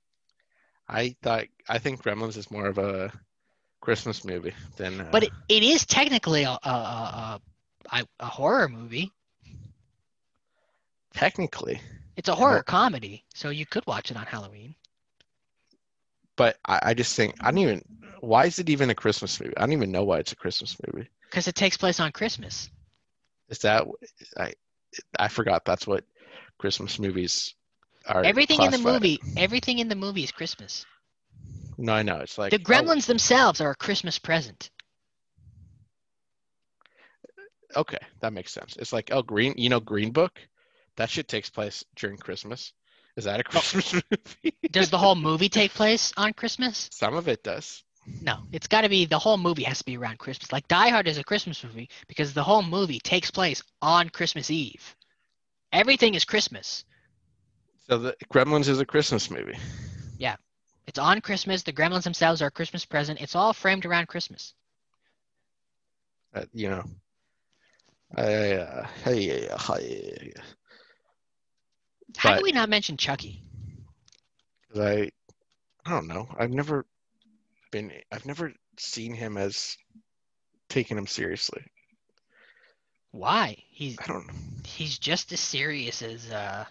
I 0.88 1.16
thought 1.22 1.46
I 1.68 1.78
think 1.78 2.02
Gremlins 2.02 2.36
is 2.36 2.50
more 2.50 2.66
of 2.66 2.78
a 2.78 3.12
Christmas 3.80 4.24
movie 4.24 4.54
than. 4.76 5.00
Uh, 5.00 5.09
But 5.10 5.24
it, 5.24 5.30
it 5.48 5.62
is 5.62 5.84
technically 5.84 6.44
a, 6.44 6.50
a, 6.50 6.68
a, 6.68 7.40
a, 7.90 8.06
a 8.20 8.26
horror 8.26 8.68
movie. 8.68 9.12
technically, 11.14 11.80
It's 12.16 12.28
a 12.28 12.34
horror 12.34 12.62
comedy, 12.62 13.24
so 13.34 13.50
you 13.50 13.66
could 13.66 13.86
watch 13.86 14.10
it 14.10 14.16
on 14.16 14.26
Halloween. 14.26 14.74
but 16.36 16.59
I, 16.66 16.80
I 16.82 16.94
just 16.94 17.16
think 17.16 17.34
I 17.40 17.50
don't 17.50 17.59
even. 17.59 17.84
Why 18.20 18.46
is 18.46 18.59
it 18.59 18.70
even 18.70 18.90
a 18.90 18.94
Christmas 18.94 19.40
movie? 19.40 19.54
I 19.56 19.60
don't 19.60 19.72
even 19.72 19.92
know 19.92 20.04
why 20.04 20.18
it's 20.18 20.32
a 20.32 20.36
Christmas 20.36 20.76
movie. 20.86 21.09
Because 21.30 21.48
it 21.48 21.54
takes 21.54 21.76
place 21.76 22.00
on 22.00 22.12
Christmas. 22.12 22.70
Is 23.48 23.59
that 23.60 23.86
I? 24.38 24.54
I 25.18 25.28
forgot 25.28 25.64
that's 25.64 25.86
what 25.86 26.04
Christmas 26.59 26.98
movies 26.98 27.54
are. 28.06 28.24
Everything 28.24 28.62
in 28.62 28.70
the 28.70 28.78
movie, 28.78 29.20
everything 29.36 29.78
in 29.78 29.88
the 29.88 29.96
movie 29.96 30.24
is 30.24 30.32
Christmas. 30.32 30.86
as. 31.78 31.84
No, 31.86 31.94
I 31.94 32.02
know. 32.02 32.18
It's 32.18 32.38
like 32.38 32.50
The 32.50 32.59
oh, 32.59 32.60
Gremlins 32.60 33.06
themselves 33.06 33.60
are 33.60 33.70
a 33.70 33.76
Christmas 33.76 34.18
present. 34.18 34.70
Okay, 37.77 37.99
that 38.20 38.32
makes 38.32 38.53
sense. 38.53 38.77
It's 38.78 38.93
like 38.93 39.11
oh, 39.12 39.23
Green. 39.23 39.55
You 39.57 39.69
know, 39.69 39.81
Green 39.81 40.11
Book. 40.11 40.40
That 40.97 41.11
shit 41.11 41.28
takes 41.28 41.49
place 41.49 41.85
during 41.97 42.19
Christmas. 42.19 42.73
Is 43.16 43.24
that 43.24 43.40
a 43.40 43.44
Christmas 43.44 43.93
movie? 44.11 44.57
Does 44.70 44.90
the 44.90 44.99
whole 44.99 45.15
movie 45.15 45.49
take 45.49 45.73
place 45.73 46.12
on 46.16 46.32
Christmas? 46.32 46.89
Some 46.93 47.15
of 47.15 47.28
it 47.28 47.43
does. 47.43 47.82
No, 48.20 48.39
it's 48.51 48.66
got 48.66 48.81
to 48.81 48.89
be 48.89 49.05
the 49.05 49.19
whole 49.19 49.36
movie 49.36 49.62
has 49.62 49.78
to 49.78 49.85
be 49.85 49.97
around 49.97 50.19
Christmas. 50.19 50.53
Like 50.53 50.66
Die 50.69 50.89
Hard 50.89 51.07
is 51.07 51.19
a 51.19 51.24
Christmas 51.24 51.62
movie 51.62 51.89
because 52.09 52.32
the 52.32 52.43
whole 52.43 52.62
movie 52.62 52.99
takes 52.99 53.31
place 53.31 53.62
on 53.81 54.09
Christmas 54.09 54.51
Eve. 54.51 54.97
Everything 55.73 56.15
is 56.15 56.24
Christmas. 56.24 56.85
So 57.89 57.99
the 57.99 58.16
Gremlins 58.32 58.69
is 58.69 58.81
a 58.81 58.86
Christmas 58.86 59.31
movie. 59.31 59.59
Yeah. 60.19 60.36
It's 60.86 60.99
on 60.99 61.20
Christmas. 61.20 61.62
The 61.62 61.73
Gremlins 61.73 62.03
themselves 62.03 62.43
are 62.43 62.47
a 62.47 62.51
Christmas 62.51 62.85
present. 62.85 63.20
It's 63.20 63.36
all 63.36 63.53
framed 63.53 63.86
around 63.86 64.09
Christmas. 64.09 64.55
Uh, 66.35 66.44
you 66.53 66.70
know. 66.70 66.85
I, 68.16 68.52
uh, 68.55 68.86
hey, 69.05 69.48
uh, 69.48 69.56
How 69.59 69.78
But- 72.30 72.39
do 72.39 72.43
we 72.43 72.52
not 72.52 72.68
mention 72.68 72.97
Chucky? 72.97 73.43
I, 74.74 75.10
I 75.84 75.90
don't 75.90 76.06
know. 76.09 76.28
I've 76.39 76.51
never 76.52 76.86
been. 77.70 77.93
I've 78.10 78.24
never 78.26 78.52
seen 78.78 79.12
him 79.14 79.36
as 79.36 79.76
taking 80.68 80.97
him 80.97 81.06
seriously. 81.06 81.62
Why? 83.10 83.56
He's 83.70 83.98
I 84.01 84.06
don't 84.06 84.26
know 84.26 84.32
he's 84.64 84.98
just 84.98 85.32
as 85.32 85.40
serious 85.40 86.01
as 86.01 86.30
uh 86.30 86.64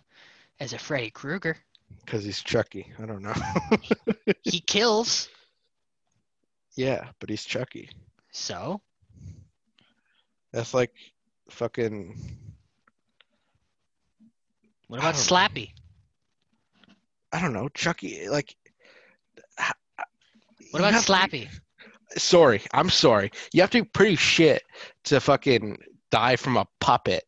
as 0.59 0.73
a 0.73 0.79
Freddy 0.79 1.11
Krueger. 1.11 1.55
because 2.03 2.23
he's 2.23 2.41
Chucky. 2.41 2.91
I 3.01 3.05
don't 3.05 3.21
know. 3.21 3.33
He 4.43 4.59
kills, 4.59 5.29
yeah, 6.75 7.09
but 7.19 7.29
he's 7.29 7.45
Chucky. 7.45 7.89
so 8.31 8.81
That's 10.51 10.73
like 10.73 10.91
fucking. 11.51 12.15
what 14.87 14.99
about 14.99 15.15
don't 15.15 15.29
know. 15.29 15.35
Slappy? 15.35 15.71
I 17.31 17.41
don't 17.41 17.53
know. 17.53 17.69
Chucky, 17.69 18.27
like. 18.29 18.55
What 20.71 20.79
about 20.79 20.93
have 20.93 21.05
to- 21.05 21.11
Slappy? 21.11 21.49
sorry, 22.17 22.61
I'm 22.73 22.89
sorry. 22.89 23.31
You 23.53 23.61
have 23.61 23.69
to 23.71 23.83
be 23.83 23.89
pretty 23.89 24.15
shit 24.15 24.63
to 25.05 25.19
fucking 25.19 25.77
die 26.09 26.35
from 26.35 26.57
a 26.57 26.65
puppet. 26.79 27.23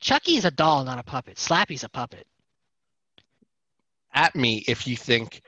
Chucky's 0.00 0.44
a 0.46 0.50
doll, 0.50 0.84
not 0.84 0.98
a 0.98 1.02
puppet. 1.02 1.36
Slappy's 1.36 1.84
a 1.84 1.88
puppet. 1.88 2.26
At 4.14 4.34
me 4.34 4.64
if 4.66 4.86
you 4.86 4.96
think 4.96 5.42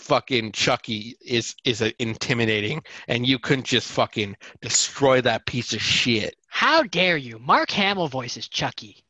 fucking 0.00 0.52
Chucky 0.52 1.16
is 1.24 1.54
is 1.64 1.80
intimidating 1.98 2.82
and 3.08 3.26
you 3.26 3.38
couldn't 3.38 3.66
just 3.66 3.88
fucking 3.90 4.36
destroy 4.60 5.20
that 5.20 5.46
piece 5.46 5.72
of 5.72 5.80
shit. 5.82 6.34
How 6.48 6.82
dare 6.82 7.16
you? 7.16 7.38
Mark 7.38 7.70
Hamill 7.70 8.08
voices 8.08 8.48
Chucky. 8.48 9.04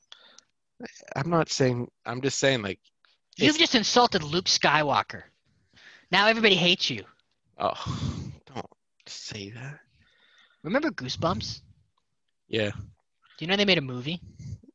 I'm 1.16 1.30
not 1.30 1.48
saying 1.50 1.90
I'm 2.06 2.20
just 2.20 2.38
saying 2.38 2.62
like 2.62 2.80
You've 3.36 3.58
just 3.58 3.74
insulted 3.74 4.22
Luke 4.22 4.46
Skywalker. 4.46 5.22
Now 6.10 6.26
everybody 6.26 6.54
hates 6.56 6.90
you. 6.90 7.04
oh 7.58 7.74
don't 8.46 8.66
say 9.06 9.50
that. 9.50 9.78
Remember 10.62 10.90
Goosebumps? 10.90 11.62
Yeah. 12.48 12.70
Do 12.70 13.44
you 13.44 13.46
know 13.46 13.56
they 13.56 13.64
made 13.64 13.78
a 13.78 13.82
movie 13.82 14.20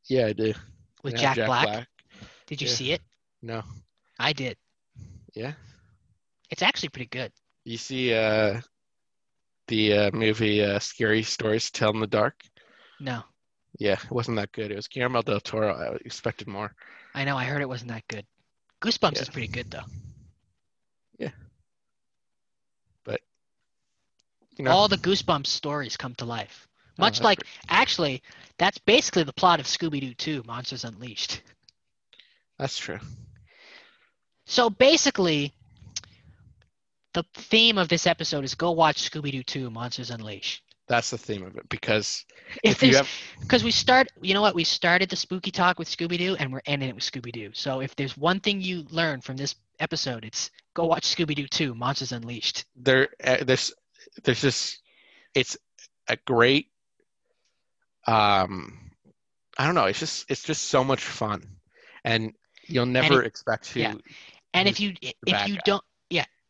Yeah, 0.07 0.27
I 0.27 0.33
do. 0.33 0.53
with 1.03 1.13
Yeah, 1.19 1.33
Jack, 1.35 1.45
Black? 1.47 1.87
Did 2.47 2.61
you 2.61 2.67
Yeah. 2.67 2.73
see 2.73 2.91
it? 2.93 3.01
No. 3.41 3.61
I 4.17 4.33
did. 4.33 4.57
Yeah. 5.33 5.53
It's 6.49 6.61
actually 6.61 6.89
pretty 6.89 7.09
good. 7.09 7.31
You 7.63 7.77
see 7.77 8.13
uh 8.13 8.61
the 9.67 9.93
uh, 9.93 10.11
movie 10.13 10.63
uh, 10.63 10.77
Scary 10.79 11.23
Stories 11.23 11.65
to 11.65 11.71
Tell 11.71 11.91
in 11.91 11.99
the 11.99 12.05
Dark? 12.07 12.35
No, 12.99 13.23
Yeah, 13.79 13.93
it 13.93 14.11
wasn't 14.11 14.37
that 14.37 14.51
good. 14.51 14.71
It 14.71 14.75
was 14.75 14.87
Guillermo 14.87 15.23
del 15.23 15.39
Toro. 15.39 15.73
I 15.73 15.95
expected 16.05 16.47
more. 16.47 16.71
I 17.15 17.23
know. 17.23 17.35
I 17.35 17.45
heard 17.45 17.61
it 17.61 17.69
wasn't 17.69 17.89
that 17.91 18.07
good. 18.07 18.25
Goosebumps 18.81 19.15
Yeah. 19.15 19.21
is 19.23 19.29
pretty 19.29 19.47
good 19.47 19.71
though. 19.71 19.85
You 24.57 24.63
know, 24.63 24.71
All 24.71 24.87
the 24.87 24.97
Goosebumps 24.97 25.47
stories 25.47 25.97
come 25.97 26.15
to 26.15 26.25
life. 26.25 26.67
Oh, 26.97 27.03
Much 27.03 27.15
that's 27.15 27.23
like, 27.25 27.39
great. 27.39 27.49
actually, 27.67 28.23
that's 28.57 28.77
basically 28.77 29.23
the 29.23 29.33
plot 29.33 29.59
of 29.59 29.65
Scooby 29.65 29.99
Doo 29.99 30.13
2 30.13 30.43
Monsters 30.45 30.85
Unleashed. 30.85 31.41
that's 32.57 32.77
true. 32.77 32.99
So 34.45 34.69
basically, 34.69 35.53
the 37.15 37.23
theme 37.33 37.77
of 37.77 37.87
this 37.87 38.05
episode 38.05 38.43
is 38.43 38.53
go 38.53 38.71
watch 38.71 39.09
Scooby 39.09 39.31
Doo 39.31 39.43
2 39.43 39.69
Monsters 39.69 40.11
Unleashed. 40.11 40.61
That's 40.87 41.09
the 41.09 41.17
theme 41.17 41.43
of 41.43 41.55
it 41.55 41.67
because 41.69 42.25
If, 42.63 42.73
if 42.73 42.83
you 42.83 42.91
there's 42.91 42.97
have 42.97 43.09
because 43.41 43.63
we 43.63 43.71
start 43.71 44.07
you 44.21 44.35
know 44.35 44.41
what 44.41 44.53
we 44.53 44.63
started 44.63 45.09
the 45.09 45.15
spooky 45.15 45.49
talk 45.49 45.79
with 45.79 45.89
scooby-doo 45.89 46.35
and 46.37 46.53
we're 46.53 46.61
ending 46.67 46.89
it 46.89 46.93
with 46.93 47.03
scooby-doo 47.03 47.49
so 47.53 47.81
if 47.81 47.95
there's 47.95 48.15
one 48.15 48.39
thing 48.39 48.61
you 48.61 48.85
learn 48.91 49.19
from 49.19 49.35
this 49.35 49.55
episode 49.79 50.23
it's 50.23 50.51
go 50.75 50.85
watch 50.85 51.03
scooby-doo 51.03 51.47
2 51.47 51.73
monsters 51.73 52.11
unleashed 52.11 52.65
there 52.75 53.07
uh, 53.23 53.37
there's 53.43 53.73
there's 54.23 54.41
just 54.41 54.83
it's 55.33 55.57
a 56.07 56.17
great 56.27 56.67
um 58.05 58.85
I 59.57 59.65
don't 59.65 59.75
know, 59.75 59.85
it's 59.85 59.99
just 59.99 60.29
it's 60.29 60.43
just 60.43 60.65
so 60.65 60.83
much 60.83 61.03
fun. 61.03 61.43
And 62.03 62.33
you'll 62.67 62.85
never 62.85 63.23
expect 63.23 63.65
to 63.71 63.79
yeah. 63.79 63.93
and 64.53 64.67
if 64.67 64.79
you 64.79 64.93
if 65.01 65.47
you 65.47 65.55
guy. 65.55 65.61
don't 65.65 65.83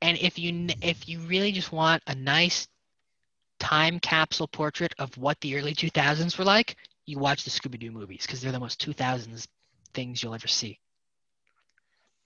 and 0.02 0.18
if 0.18 0.38
you 0.40 0.68
if 0.82 1.08
you 1.08 1.20
really 1.22 1.52
just 1.52 1.72
want 1.72 2.04
a 2.08 2.16
nice 2.16 2.68
time 3.60 4.00
capsule 4.00 4.48
portrait 4.48 4.94
of 5.00 5.16
what 5.18 5.40
the 5.42 5.56
early 5.58 5.74
2000s 5.74 6.38
were 6.38 6.46
like 6.46 6.76
you 7.06 7.18
watch 7.20 7.44
the 7.44 7.50
scooby-doo 7.52 7.92
movies 7.92 8.26
because 8.26 8.42
they're 8.42 8.52
the 8.52 8.60
most 8.60 8.80
2000s 8.86 9.48
things 9.94 10.22
you'll 10.22 10.36
ever 10.36 10.48
see 10.48 10.80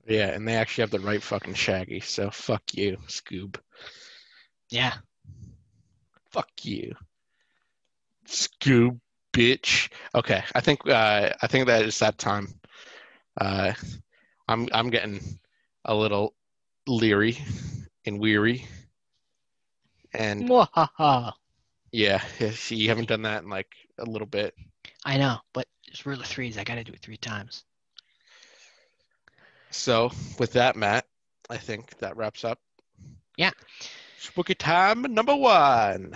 Yeah, 0.08 0.28
and 0.30 0.48
they 0.48 0.56
actually 0.56 0.84
have 0.84 0.91
the 0.91 1.00
right 1.00 1.22
fucking 1.22 1.54
shaggy, 1.54 2.00
so 2.00 2.30
fuck 2.32 2.64
you, 2.74 2.98
Scoob. 3.08 3.58
yeah 4.70 4.94
Fuck 6.32 6.50
you. 6.66 6.96
Scoob 8.26 9.00
bitch. 9.34 9.90
Okay, 10.16 10.44
I 10.56 10.62
think 10.62 10.88
uh 10.88 11.34
I 11.41 11.48
think 11.48 11.68
that 11.68 11.84
is 11.86 12.00
that 12.00 12.18
time. 12.18 12.48
Uh 13.40 13.74
I'm 14.48 14.68
I'm 14.72 14.90
getting 14.90 15.40
a 15.86 15.96
little 15.96 16.34
leery 16.90 17.38
and 18.06 18.20
weary. 18.20 18.66
And 20.14 20.49
yeah, 21.91 22.22
you 22.70 22.90
haven't 22.90 23.07
done 23.10 23.22
that 23.24 23.44
in 23.44 23.49
like 23.49 23.68
a 23.99 24.06
little 24.06 24.28
bit. 24.28 24.56
i 25.06 25.18
know 25.18 25.38
but 25.53 25.68
it's 25.88 26.06
rule 26.06 26.20
of 26.20 26.26
threes 26.26 26.57
i 26.57 26.64
gotta 26.64 26.84
do 26.84 26.94
it 26.94 27.02
three 27.02 27.18
times 27.18 27.64
So 29.72 30.10
with 30.40 30.53
that, 30.53 30.76
Matt, 30.76 31.06
I 31.49 31.57
think 31.57 31.98
that 31.99 32.18
wraps 32.18 32.44
up. 32.44 32.60
Yeah. 33.38 33.52
Spooky 34.20 34.56
time 34.56 35.02
number 35.14 35.36
one. 35.36 36.14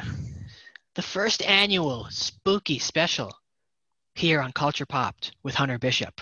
the 0.95 1.01
first 1.01 1.41
annual 1.43 2.07
spooky 2.09 2.79
special 2.79 3.31
here 4.15 4.41
on 4.41 4.51
Culture 4.53 4.85
Popped 4.87 5.33
with 5.43 5.55
Hunter 5.55 5.77
Bishop, 5.77 6.21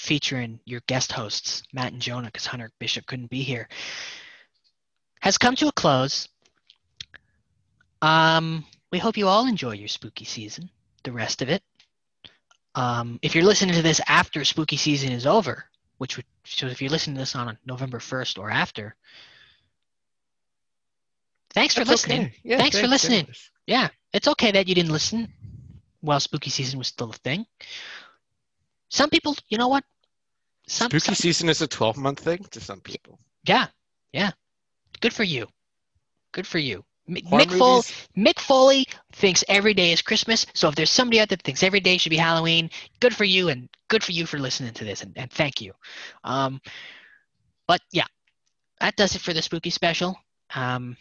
featuring 0.00 0.58
your 0.64 0.80
guest 0.86 1.12
hosts, 1.12 1.62
Matt 1.74 1.92
and 1.92 2.00
Jonah, 2.00 2.28
because 2.28 2.46
Hunter 2.46 2.70
Bishop 2.78 3.04
couldn't 3.04 3.28
be 3.28 3.42
here, 3.42 3.68
has 5.20 5.36
come 5.36 5.54
to 5.56 5.68
a 5.68 5.72
close. 5.72 6.26
Um, 8.00 8.64
we 8.90 8.98
hope 8.98 9.18
you 9.18 9.28
all 9.28 9.46
enjoy 9.46 9.72
your 9.72 9.88
spooky 9.88 10.24
season, 10.24 10.70
the 11.04 11.12
rest 11.12 11.42
of 11.42 11.50
it. 11.50 11.62
Um, 12.74 13.18
if 13.20 13.34
you're 13.34 13.44
listening 13.44 13.74
to 13.74 13.82
this 13.82 14.00
after 14.08 14.42
spooky 14.44 14.76
season 14.78 15.12
is 15.12 15.26
over, 15.26 15.66
which 15.98 16.16
would 16.16 16.24
so 16.44 16.66
if 16.66 16.80
you're 16.80 16.90
listening 16.90 17.16
to 17.16 17.20
this 17.20 17.36
on 17.36 17.58
November 17.66 17.98
1st 17.98 18.38
or 18.38 18.50
after, 18.50 18.96
thanks 21.52 21.74
for 21.74 21.80
That's 21.80 21.90
listening. 21.90 22.22
okay. 22.22 22.34
Yeah, 22.42 22.56
Thanks 22.56 22.78
for 22.80 22.86
listening. 22.88 23.18
anyways. 23.20 23.50
Yeah, 23.66 23.88
it's 24.14 24.28
okay 24.28 24.50
that 24.52 24.66
you 24.66 24.74
didn't 24.74 24.92
listen 24.92 25.28
while 26.00 26.20
spooky 26.20 26.48
season 26.48 26.78
was 26.78 26.88
still 26.88 27.10
a 27.10 27.14
thing. 27.14 27.44
Some 28.90 29.08
people, 29.10 29.34
you 29.48 29.56
know 29.56 29.68
what? 29.68 29.84
Some, 30.66 30.90
Spooky 30.90 31.00
some- 31.06 31.14
season 31.14 31.48
is 31.48 31.62
a 31.62 31.66
12 31.66 31.96
month 31.96 32.20
thing 32.20 32.44
to 32.50 32.60
some 32.60 32.80
people. 32.80 33.18
yeah, 33.44 33.66
yeah. 34.12 34.30
Good 35.00 35.14
for 35.14 35.24
you. 35.24 35.46
Good 36.32 36.46
for 36.46 36.58
you. 36.58 36.84
M- 37.08 37.16
Mick, 37.16 37.50
Fol- 37.58 37.82
Mick 38.16 38.38
Foley 38.38 38.86
thinks 39.12 39.42
every 39.48 39.72
day 39.74 39.92
is 39.92 40.02
Christmas. 40.02 40.46
So 40.54 40.68
if 40.68 40.74
there's 40.74 40.90
somebody 40.90 41.18
out 41.20 41.28
there 41.28 41.36
that 41.36 41.42
thinks 41.44 41.62
every 41.62 41.80
day 41.80 41.96
should 41.96 42.10
be 42.10 42.16
Halloween, 42.18 42.70
good 43.00 43.16
for 43.16 43.24
you 43.24 43.48
and 43.48 43.68
good 43.88 44.04
for 44.04 44.12
you 44.12 44.26
for 44.26 44.38
listening 44.38 44.74
to 44.74 44.84
this 44.84 45.02
and, 45.02 45.12
and 45.16 45.30
thank 45.32 45.60
you. 45.60 45.72
Um, 46.22 46.60
but 47.66 47.80
yeah, 47.92 48.04
that 48.80 48.94
does 48.96 49.14
it 49.16 49.22
for 49.22 49.32
the 49.32 49.42
spooky 49.42 49.70
special. 49.70 50.16
Um, 50.54 50.96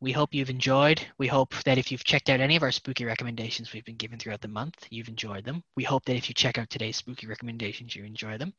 we 0.00 0.12
hope 0.12 0.32
you've 0.32 0.50
enjoyed. 0.50 1.00
We 1.18 1.26
hope 1.26 1.54
that 1.64 1.76
if 1.78 1.92
you've 1.92 2.04
checked 2.04 2.30
out 2.30 2.40
any 2.40 2.56
of 2.56 2.62
our 2.62 2.72
spooky 2.72 3.04
recommendations 3.04 3.72
we've 3.72 3.84
been 3.84 3.96
given 3.96 4.18
throughout 4.18 4.40
the 4.40 4.48
month, 4.48 4.86
you've 4.90 5.08
enjoyed 5.08 5.44
them. 5.44 5.62
We 5.76 5.84
hope 5.84 6.04
that 6.06 6.16
if 6.16 6.28
you 6.28 6.34
check 6.34 6.56
out 6.56 6.70
today's 6.70 6.96
spooky 6.96 7.26
recommendations, 7.26 7.94
you 7.94 8.04
enjoy 8.04 8.38
them. 8.38 8.54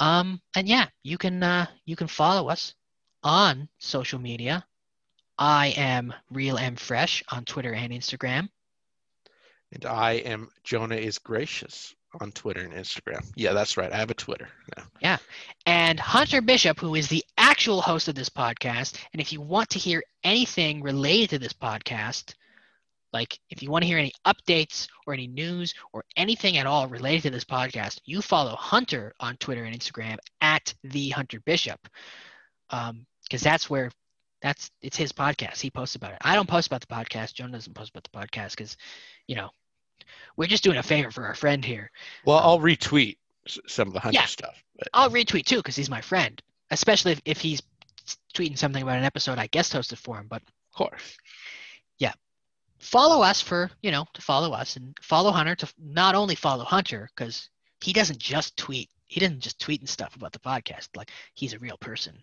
Um, 0.00 0.40
and 0.56 0.66
yeah, 0.66 0.86
you 1.04 1.16
can 1.16 1.42
uh, 1.42 1.66
you 1.84 1.96
can 1.96 2.08
follow 2.08 2.48
us 2.48 2.74
on 3.22 3.68
social 3.78 4.18
media. 4.18 4.64
I 5.38 5.68
am 5.76 6.12
Real 6.30 6.58
M 6.58 6.76
Fresh 6.76 7.22
on 7.30 7.44
Twitter 7.44 7.72
and 7.72 7.92
Instagram. 7.92 8.48
and 9.72 9.86
I 9.86 10.12
am 10.12 10.50
Jonah 10.64 10.96
is 10.96 11.18
gracious 11.18 11.94
on 12.20 12.32
Twitter 12.32 12.60
and 12.62 12.72
Instagram. 12.72 13.24
Yeah, 13.36 13.52
that's 13.52 13.76
right. 13.76 13.92
I 13.92 13.96
have 13.96 14.10
a 14.10 14.14
Twitter 14.14 14.48
Yeah. 14.76 14.84
yeah. 15.00 15.16
and 15.66 15.98
Hunter 15.98 16.40
Bishop, 16.42 16.78
who 16.78 16.94
is 16.94 17.08
the 17.08 17.24
actual 17.38 17.80
host 17.80 18.08
of 18.08 18.14
this 18.14 18.28
podcast. 18.28 18.98
And 19.12 19.20
if 19.20 19.32
you 19.32 19.40
want 19.40 19.70
to 19.70 19.78
hear 19.78 20.02
anything 20.24 20.82
related 20.82 21.30
to 21.30 21.38
this 21.38 21.52
podcast, 21.52 22.34
like 23.12 23.38
if 23.50 23.62
you 23.62 23.70
want 23.70 23.82
to 23.82 23.86
hear 23.88 23.98
any 23.98 24.12
updates 24.26 24.88
or 25.06 25.12
any 25.14 25.26
news 25.26 25.74
or 25.92 26.04
anything 26.16 26.56
at 26.58 26.66
all 26.66 26.86
related 26.88 27.22
to 27.24 27.30
this 27.30 27.44
podcast, 27.44 27.98
you 28.04 28.22
follow 28.22 28.56
Hunter 28.56 29.12
on 29.20 29.36
Twitter 29.36 29.64
and 29.64 29.78
Instagram 29.78 30.16
at 30.40 30.72
the 30.84 31.10
Hunter 31.10 31.40
Bishop, 31.40 31.78
um, 32.70 33.06
because 33.24 33.42
that's 33.42 33.68
where 33.68 33.90
that's 34.40 34.70
it's 34.80 34.96
his 34.96 35.12
podcast. 35.12 35.60
He 35.60 35.70
posts 35.70 35.94
about 35.94 36.12
it. 36.12 36.18
I 36.22 36.34
don't 36.34 36.48
post 36.48 36.66
about 36.66 36.80
the 36.80 36.86
podcast. 36.88 37.34
Jonah 37.34 37.52
doesn't 37.52 37.74
post 37.74 37.90
about 37.94 38.04
the 38.04 38.18
podcast 38.18 38.56
because, 38.56 38.76
you 39.28 39.36
know, 39.36 39.50
we're 40.36 40.48
just 40.48 40.64
doing 40.64 40.78
a 40.78 40.82
favor 40.82 41.10
for 41.10 41.24
our 41.26 41.34
friend 41.34 41.64
here. 41.64 41.90
Well, 42.24 42.38
um, 42.38 42.44
I'll 42.44 42.58
retweet 42.58 43.16
some 43.46 43.88
of 43.88 43.94
the 43.94 44.00
Hunter 44.00 44.20
Yeah. 44.20 44.26
stuff. 44.26 44.62
But 44.76 44.88
I'll 44.94 45.10
retweet 45.10 45.44
too 45.46 45.56
because 45.58 45.76
he's 45.76 45.90
my 45.90 46.00
friend, 46.00 46.40
especially 46.70 47.12
if, 47.12 47.22
if 47.24 47.40
he's 47.40 47.62
tweeting 48.34 48.58
something 48.58 48.82
about 48.82 48.98
an 48.98 49.04
episode 49.04 49.38
I 49.38 49.46
guest 49.48 49.72
hosted 49.72 49.98
for 49.98 50.18
him. 50.18 50.26
But 50.28 50.42
of 50.42 50.76
course. 50.76 51.16
Yeah, 51.98 52.12
follow 52.78 53.22
us 53.22 53.40
for 53.40 53.70
you 53.82 53.90
know 53.90 54.06
to 54.14 54.22
follow 54.22 54.52
us 54.52 54.76
and 54.76 54.96
follow 55.02 55.30
Hunter 55.30 55.54
to 55.56 55.72
not 55.78 56.14
only 56.14 56.34
follow 56.34 56.64
Hunter 56.64 57.08
because 57.14 57.48
he 57.80 57.92
doesn't 57.92 58.18
just 58.18 58.56
tweet. 58.56 58.88
He 59.06 59.20
doesn't 59.20 59.40
just 59.40 59.58
tweet 59.60 59.80
and 59.80 59.88
stuff 59.88 60.16
about 60.16 60.32
the 60.32 60.38
podcast. 60.38 60.88
Like 60.96 61.10
he's 61.34 61.52
a 61.52 61.58
real 61.58 61.76
person 61.76 62.22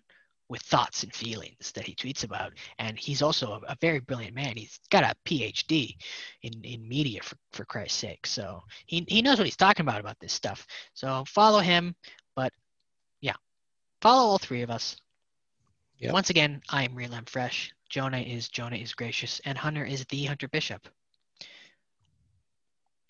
with 0.50 0.60
thoughts 0.62 1.04
and 1.04 1.14
feelings 1.14 1.70
that 1.72 1.86
he 1.86 1.94
tweets 1.94 2.24
about, 2.24 2.52
and 2.80 2.98
he's 2.98 3.22
also 3.22 3.52
a, 3.52 3.72
a 3.72 3.76
very 3.80 4.00
brilliant 4.00 4.34
man. 4.34 4.56
He's 4.56 4.80
got 4.90 5.04
a 5.04 5.14
PhD 5.24 5.96
in 6.42 6.52
in 6.64 6.86
media 6.86 7.22
for 7.22 7.36
for 7.52 7.64
Christ's 7.64 7.98
sake. 7.98 8.26
So 8.26 8.60
he 8.86 9.04
he 9.08 9.22
knows 9.22 9.38
what 9.38 9.46
he's 9.46 9.56
talking 9.56 9.86
about 9.86 10.00
about 10.00 10.18
this 10.20 10.32
stuff. 10.32 10.66
So 10.92 11.24
follow 11.26 11.60
him. 11.60 11.94
But 12.34 12.52
yeah, 13.20 13.36
follow 14.02 14.28
all 14.28 14.38
three 14.38 14.62
of 14.62 14.70
us. 14.70 14.96
Yep. 15.98 16.12
Once 16.12 16.30
again, 16.30 16.60
I 16.68 16.82
am 16.82 16.96
Real 16.96 17.14
M 17.14 17.24
Fresh. 17.26 17.72
Jonah 17.88 18.18
is 18.18 18.48
Jonah 18.48 18.76
is 18.76 18.92
gracious, 18.92 19.40
and 19.44 19.56
Hunter 19.56 19.84
is 19.84 20.04
the 20.06 20.24
Hunter 20.24 20.48
Bishop. 20.48 20.88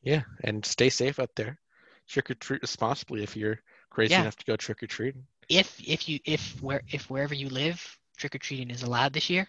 Yeah, 0.02 0.22
and 0.44 0.64
stay 0.64 0.90
safe 0.90 1.18
out 1.18 1.34
there. 1.36 1.58
Trick 2.06 2.30
or 2.30 2.34
treat 2.34 2.62
responsibly 2.62 3.22
if 3.22 3.36
you're 3.36 3.60
crazy 3.88 4.12
Yeah. 4.12 4.22
enough 4.22 4.36
to 4.36 4.44
go 4.44 4.56
trick 4.56 4.82
or 4.82 4.86
treating. 4.86 5.26
If 5.50 5.80
if 5.86 6.08
you 6.08 6.20
if 6.24 6.62
where 6.62 6.82
if 6.90 7.10
wherever 7.10 7.34
you 7.34 7.48
live, 7.48 7.98
trick 8.16 8.34
or 8.34 8.38
treating 8.38 8.70
is 8.70 8.82
allowed 8.82 9.12
this 9.12 9.28
year. 9.28 9.48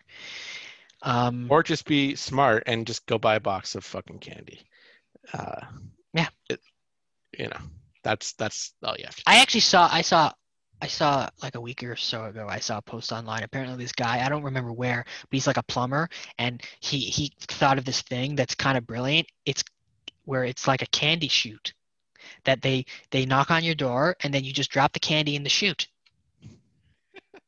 Um, 1.03 1.48
Or 1.49 1.64
just 1.64 1.86
be 1.86 2.15
smart 2.15 2.64
and 2.68 2.86
just 2.86 3.06
go 3.06 3.18
buy 3.18 3.36
a 3.36 3.40
box 3.40 3.76
of 3.76 3.86
fucking 3.86 4.19
candy. 4.19 4.61
Uh, 5.34 5.61
Yeah. 6.14 6.28
It, 6.49 6.60
you 7.38 7.48
know, 7.48 7.60
that's 8.03 8.34
that's 8.34 8.73
all 8.84 8.95
you 8.98 9.06
have 9.06 9.15
to. 9.15 9.23
I 9.26 9.38
actually 9.38 9.61
saw 9.61 9.88
I 9.91 10.02
saw 10.02 10.32
I 10.82 10.88
saw 10.88 11.30
like 11.44 11.56
a 11.56 11.61
week 11.61 11.84
or 11.84 11.95
so 11.95 12.26
ago 12.26 12.48
I 12.49 12.60
saw 12.60 12.80
a 12.80 12.82
post 12.82 13.11
online. 13.11 13.44
Apparently 13.44 13.78
this 13.84 13.94
guy, 13.94 14.26
I 14.26 14.30
don't 14.30 14.44
remember 14.44 14.73
where, 14.73 15.03
but 15.06 15.30
he's 15.32 15.48
like 15.48 15.57
a 15.57 15.64
plumber 15.64 16.10
and 16.40 16.61
he 16.80 16.99
he 16.99 17.32
thought 17.40 17.78
of 17.78 17.86
this 17.86 18.02
thing 18.02 18.36
that's 18.36 18.56
kind 18.56 18.78
of 18.78 18.88
brilliant. 18.88 19.28
It's 19.45 19.64
where 20.26 20.44
it's 20.44 20.68
like 20.68 20.82
a 20.82 20.88
candy 20.88 21.28
chute 21.28 21.73
that 22.45 22.61
they 22.61 22.85
they 23.11 23.25
knock 23.25 23.51
on 23.51 23.63
your 23.63 23.75
door 23.75 24.15
and 24.23 24.33
then 24.33 24.43
you 24.43 24.53
just 24.53 24.71
drop 24.71 24.93
the 24.93 24.99
candy 24.99 25.35
in 25.35 25.43
the 25.43 25.49
chute. 25.49 25.87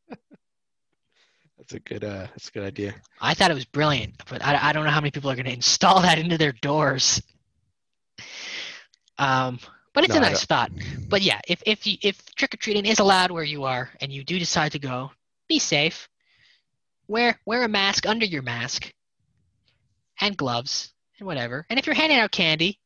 That's 1.57 1.73
a 1.73 1.79
good 1.79 2.03
uh 2.03 2.27
that's 2.27 2.49
a 2.49 2.51
good 2.51 2.63
idea. 2.63 2.95
I 3.19 3.33
thought 3.33 3.51
it 3.51 3.55
was 3.55 3.65
brilliant, 3.65 4.15
but 4.29 4.43
I, 4.45 4.69
I 4.69 4.73
don't 4.73 4.85
know 4.85 4.91
how 4.91 5.01
many 5.01 5.11
people 5.11 5.31
are 5.31 5.35
going 5.35 5.45
to 5.45 5.53
install 5.53 6.01
that 6.01 6.19
into 6.19 6.37
their 6.37 6.51
doors. 6.53 7.21
Um, 9.17 9.59
but 9.93 10.03
it's 10.03 10.15
No, 10.15 10.15
a 10.15 10.19
nice 10.19 10.45
thought. 10.45 10.71
But 11.09 11.21
yeah, 11.21 11.39
if 11.47 11.61
if 11.65 11.85
you, 11.87 11.97
if 12.01 12.23
trick 12.35 12.53
or 12.53 12.57
treating 12.57 12.85
is 12.85 12.99
allowed 12.99 13.31
where 13.31 13.43
you 13.43 13.63
are 13.65 13.91
and 14.01 14.11
you 14.11 14.23
do 14.23 14.39
decide 14.39 14.73
to 14.73 14.79
go, 14.79 15.11
be 15.47 15.59
safe. 15.59 16.09
Wear 17.07 17.39
wear 17.45 17.63
a 17.63 17.69
mask 17.69 18.05
under 18.05 18.25
your 18.25 18.41
mask, 18.43 18.93
and 20.21 20.37
gloves 20.37 20.93
and 21.19 21.27
whatever. 21.27 21.65
And 21.69 21.79
if 21.79 21.85
you're 21.85 21.95
handing 21.95 22.19
out 22.19 22.31
candy, 22.31 22.79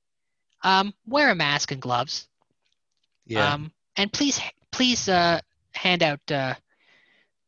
um, 0.68 0.94
wear 1.08 1.32
a 1.32 1.36
mask 1.36 1.72
and 1.72 1.82
gloves. 1.82 2.28
Yeah. 3.26 3.54
Um, 3.54 3.72
and 3.96 4.12
please, 4.12 4.40
please 4.72 5.08
uh, 5.08 5.40
hand 5.72 6.04
out 6.04 6.20
uh, 6.30 6.56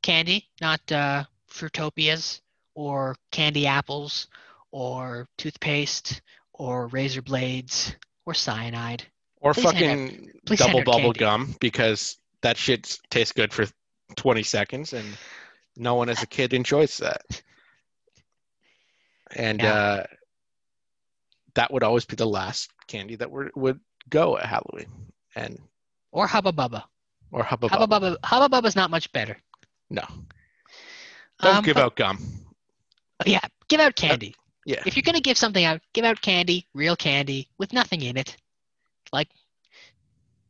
candy, 0.02 0.48
not 0.62 0.80
uh, 0.92 1.26
Fruitopias 1.52 2.40
or 2.76 3.16
candy 3.32 3.68
apples 3.68 4.28
or 4.72 5.28
toothpaste 5.38 6.22
or 6.54 6.88
razor 6.88 7.22
blades 7.22 7.94
or 8.26 8.34
cyanide. 8.34 9.04
or 9.42 9.54
please 9.54 9.64
fucking 9.64 10.32
please 10.46 10.60
double 10.60 10.84
bubble 10.84 11.14
candy. 11.14 11.20
gum 11.20 11.56
because 11.60 12.18
that 12.42 12.56
shit 12.58 12.98
tastes 13.10 13.34
good 13.34 13.52
for 13.54 13.66
20 14.16 14.44
seconds 14.44 14.94
and 14.94 15.18
no 15.76 15.96
one 15.96 16.10
as 16.10 16.24
a 16.24 16.28
kid 16.28 16.54
enjoys 16.54 16.98
that. 16.98 17.22
And 19.36 19.62
Yeah. 19.62 19.74
uh, 19.74 20.04
that 21.60 21.74
would 21.74 21.84
always 21.84 22.06
be 22.06 22.16
the 22.16 22.26
last 22.26 22.72
candy 22.88 23.18
that 23.18 23.30
were, 23.30 23.52
would 23.54 23.82
go 24.10 24.38
at 24.38 24.46
Halloween 24.46 24.88
and 25.36 25.60
Or 26.14 26.26
Hubba 26.26 26.54
Bubba. 26.54 26.84
or 27.34 27.44
Hubba 27.44 27.68
Hubba 27.68 27.86
Bubba. 27.86 28.16
Bubba, 28.16 28.18
Hubba 28.24 28.48
Bubba's 28.56 28.78
not 28.78 28.90
much 28.90 29.12
better. 29.12 29.38
No, 29.90 30.04
don't 31.42 31.58
Um, 31.58 31.64
give 31.66 31.76
but- 31.76 31.84
out 31.84 31.96
gum. 31.98 32.18
Yeah, 33.26 33.42
give 33.68 33.82
out 33.82 33.96
candy. 33.98 34.34
Yeah, 34.66 34.82
If 34.86 34.96
you're 34.96 35.04
gonna 35.04 35.20
give 35.20 35.38
something 35.38 35.66
out, 35.66 35.82
give 35.94 36.06
out 36.06 36.22
candy, 36.22 36.66
real 36.74 36.96
candy 36.96 37.50
with 37.58 37.74
nothing 37.74 38.02
in 38.04 38.16
it. 38.16 38.38
Like, 39.12 39.28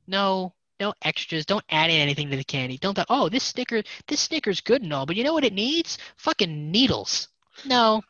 no, 0.08 0.54
no 0.80 0.94
extras. 1.02 1.46
Don't 1.46 1.64
add 1.70 1.90
in 1.90 2.00
anything 2.02 2.30
to 2.30 2.38
the 2.38 2.44
candy. 2.44 2.78
Don't 2.78 2.94
th- 2.96 3.08
oh 3.10 3.30
this 3.30 3.44
sticker, 3.44 3.82
this 4.08 4.20
sticker's 4.20 4.62
good 4.62 4.84
and 4.84 4.94
all, 4.94 5.06
but 5.08 5.16
you 5.16 5.24
know 5.24 5.34
what 5.34 5.44
it 5.44 5.54
needs? 5.54 5.98
Fucking 6.18 6.70
needles. 6.72 7.30
No, 7.66 8.02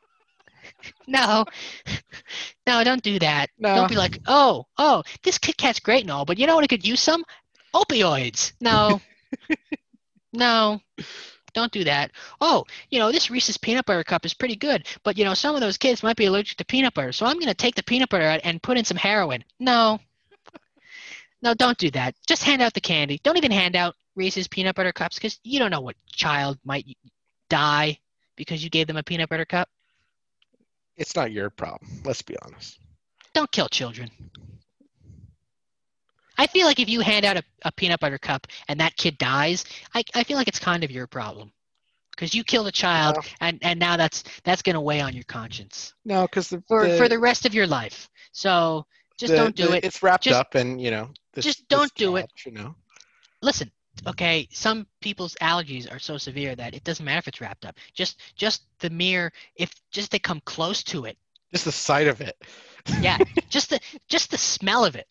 no, 1.08 1.46
no. 2.68 2.84
Don't 2.84 3.04
do 3.04 3.20
that. 3.20 3.50
No. 3.58 3.76
Don't 3.76 3.90
be 3.90 3.96
like, 3.96 4.20
oh, 4.28 4.66
oh, 4.78 5.04
this 5.24 5.38
Kit 5.38 5.58
Kat's 5.58 5.80
great 5.80 6.02
and 6.02 6.12
all, 6.12 6.26
but 6.26 6.38
you 6.38 6.48
know 6.48 6.56
what? 6.56 6.64
It 6.64 6.70
could 6.70 6.88
use 6.88 7.02
some 7.02 7.24
opioids. 7.74 8.54
No, 8.62 9.02
no. 10.34 10.82
Don't 11.54 11.72
do 11.72 11.84
that. 11.84 12.12
Oh, 12.42 12.66
you 12.90 13.00
know, 13.00 13.12
this 13.12 13.32
Reese's 13.32 13.58
peanut 13.58 13.86
butter 13.86 14.04
cup 14.04 14.26
is 14.26 14.34
pretty 14.34 14.56
good, 14.56 14.88
but 15.04 15.18
you 15.18 15.26
know, 15.26 15.34
some 15.34 15.56
of 15.56 15.62
those 15.62 15.78
kids 15.78 16.04
might 16.04 16.16
be 16.16 16.26
allergic 16.26 16.58
to 16.58 16.66
peanut 16.66 16.94
butter, 16.94 17.12
so 17.12 17.26
I'm 17.26 17.36
going 17.36 17.48
to 17.48 17.54
take 17.54 17.76
the 17.76 17.84
peanut 17.84 18.10
butter 18.10 18.26
out 18.26 18.42
and 18.44 18.62
put 18.62 18.78
in 18.78 18.86
some 18.86 18.98
heroin. 18.98 19.44
No. 19.60 20.00
No, 21.42 21.54
don't 21.54 21.78
do 21.78 21.90
that. 21.92 22.16
Just 22.28 22.44
hand 22.44 22.62
out 22.62 22.74
the 22.74 22.82
candy. 22.82 23.20
Don't 23.24 23.38
even 23.38 23.52
hand 23.52 23.76
out 23.76 23.96
Reese's 24.16 24.48
peanut 24.48 24.76
butter 24.76 24.92
cups 24.92 25.16
because 25.16 25.40
you 25.44 25.58
don't 25.58 25.72
know 25.72 25.82
what 25.82 25.96
child 26.12 26.58
might 26.66 26.86
die 27.50 27.98
because 28.36 28.64
you 28.64 28.70
gave 28.70 28.88
them 28.88 28.98
a 28.98 29.04
peanut 29.04 29.30
butter 29.30 29.46
cup. 29.46 29.70
It's 31.00 31.16
not 31.16 31.32
your 31.32 31.50
problem. 31.50 31.90
Let's 32.06 32.22
be 32.22 32.36
honest. 32.44 32.78
don't 33.34 33.52
kill 33.52 33.68
children. 33.70 34.12
I 36.38 36.48
feel 36.48 36.66
like 36.66 36.80
if 36.80 36.88
you 36.88 37.02
hand 37.02 37.26
out 37.26 37.38
a, 37.38 37.44
a 37.64 37.72
peanut 37.72 38.00
butter 38.00 38.18
cup 38.18 38.48
and 38.70 38.80
that 38.80 38.96
kid 38.96 39.18
dies, 39.18 39.66
I, 39.94 40.04
I 40.16 40.24
feel 40.24 40.38
like 40.38 40.48
it's 40.48 40.60
kind 40.60 40.84
of 40.84 40.92
your 40.92 41.06
problem. 41.08 41.52
Because 42.12 42.34
you 42.34 42.44
killed 42.44 42.68
a 42.68 42.72
child 42.72 43.16
No. 43.16 43.22
and, 43.42 43.60
and 43.62 43.80
now 43.80 43.96
that's 43.98 44.24
that's 44.44 44.62
gonna 44.62 44.82
weigh 44.82 45.00
on 45.00 45.14
your 45.14 45.24
conscience 45.26 45.94
No, 46.04 46.24
because 46.24 46.50
the, 46.50 46.62
for, 46.68 46.86
the, 46.88 46.98
for 46.98 47.08
the 47.08 47.18
rest 47.20 47.46
of 47.46 47.54
your 47.54 47.66
life. 47.68 48.10
So 48.34 48.86
just 49.18 49.32
the- 49.32 49.38
don't 49.38 49.56
do 49.56 49.68
the- 49.68 49.78
it. 49.78 49.86
It's 49.86 50.04
wrapped 50.04 50.26
Just- 50.26 50.38
up, 50.40 50.56
and 50.56 50.82
you 50.82 50.92
know. 50.92 51.10
This, 51.34 51.46
just 51.46 51.68
don't 51.70 51.94
do 51.96 52.16
it. 52.18 52.30
You 52.46 52.52
know. 52.52 52.76
listen 53.42 53.72
okay 54.08 54.48
some 54.52 54.86
people's 55.02 55.36
allergies 55.42 55.92
are 55.92 56.00
so 56.00 56.18
severe 56.18 56.56
that 56.56 56.74
it 56.74 56.84
doesn't 56.84 57.06
matter 57.06 57.20
if 57.20 57.28
it's 57.28 57.42
wrapped 57.42 57.66
up 57.66 57.76
just 57.94 58.20
just 58.36 58.64
the 58.80 58.90
mere 58.90 59.32
if 59.56 59.74
just 59.92 60.12
they 60.12 60.20
come 60.20 60.42
close 60.46 60.84
to 60.84 61.06
it 61.06 61.18
Just 61.52 61.66
the 61.66 61.72
sight 61.72 62.08
of 62.08 62.22
it. 62.22 62.36
yeah 63.00 63.18
just 63.50 63.70
the 63.70 63.80
just 64.08 64.32
the 64.32 64.38
smell 64.38 64.86
of 64.86 64.96
it 64.96 65.08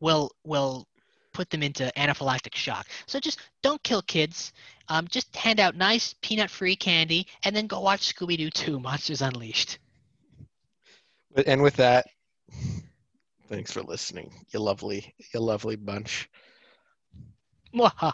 will 0.00 0.30
will 0.44 0.86
put 1.32 1.48
them 1.50 1.62
into 1.62 1.90
anaphylactic 1.96 2.54
shock 2.54 2.86
so 3.06 3.18
just 3.20 3.40
don't 3.62 3.82
kill 3.82 4.02
kids 4.02 4.52
um, 4.88 5.06
just 5.08 5.34
hand 5.36 5.60
out 5.60 5.76
nice 5.76 6.14
peanut 6.22 6.50
free 6.50 6.76
candy 6.76 7.26
and 7.44 7.54
then 7.56 7.66
go 7.66 7.80
watch 7.80 8.14
scooby-doo 8.14 8.50
2 8.50 8.78
monsters 8.80 9.22
unleashed 9.22 9.78
And 11.46 11.62
with 11.62 11.76
that, 11.76 12.06
thanks 13.48 13.72
for 13.72 13.82
listening. 13.82 14.32
You 14.52 14.60
lovely, 14.60 15.14
you 15.32 15.40
lovely 15.40 15.76
bunch. 15.76 16.28
Your 17.74 17.88
culture 17.88 18.12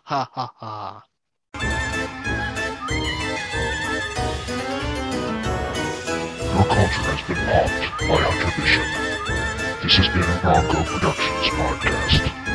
has 7.02 7.22
been 7.26 7.42
popped 7.44 7.82
by 7.98 8.18
Hunter 8.22 8.52
Bishop. 8.62 8.88
This 9.82 9.96
has 9.96 10.08
been 10.14 10.22
a 10.22 10.38
Bronco 10.42 10.78
Productions 10.84 11.48
podcast. 11.58 12.47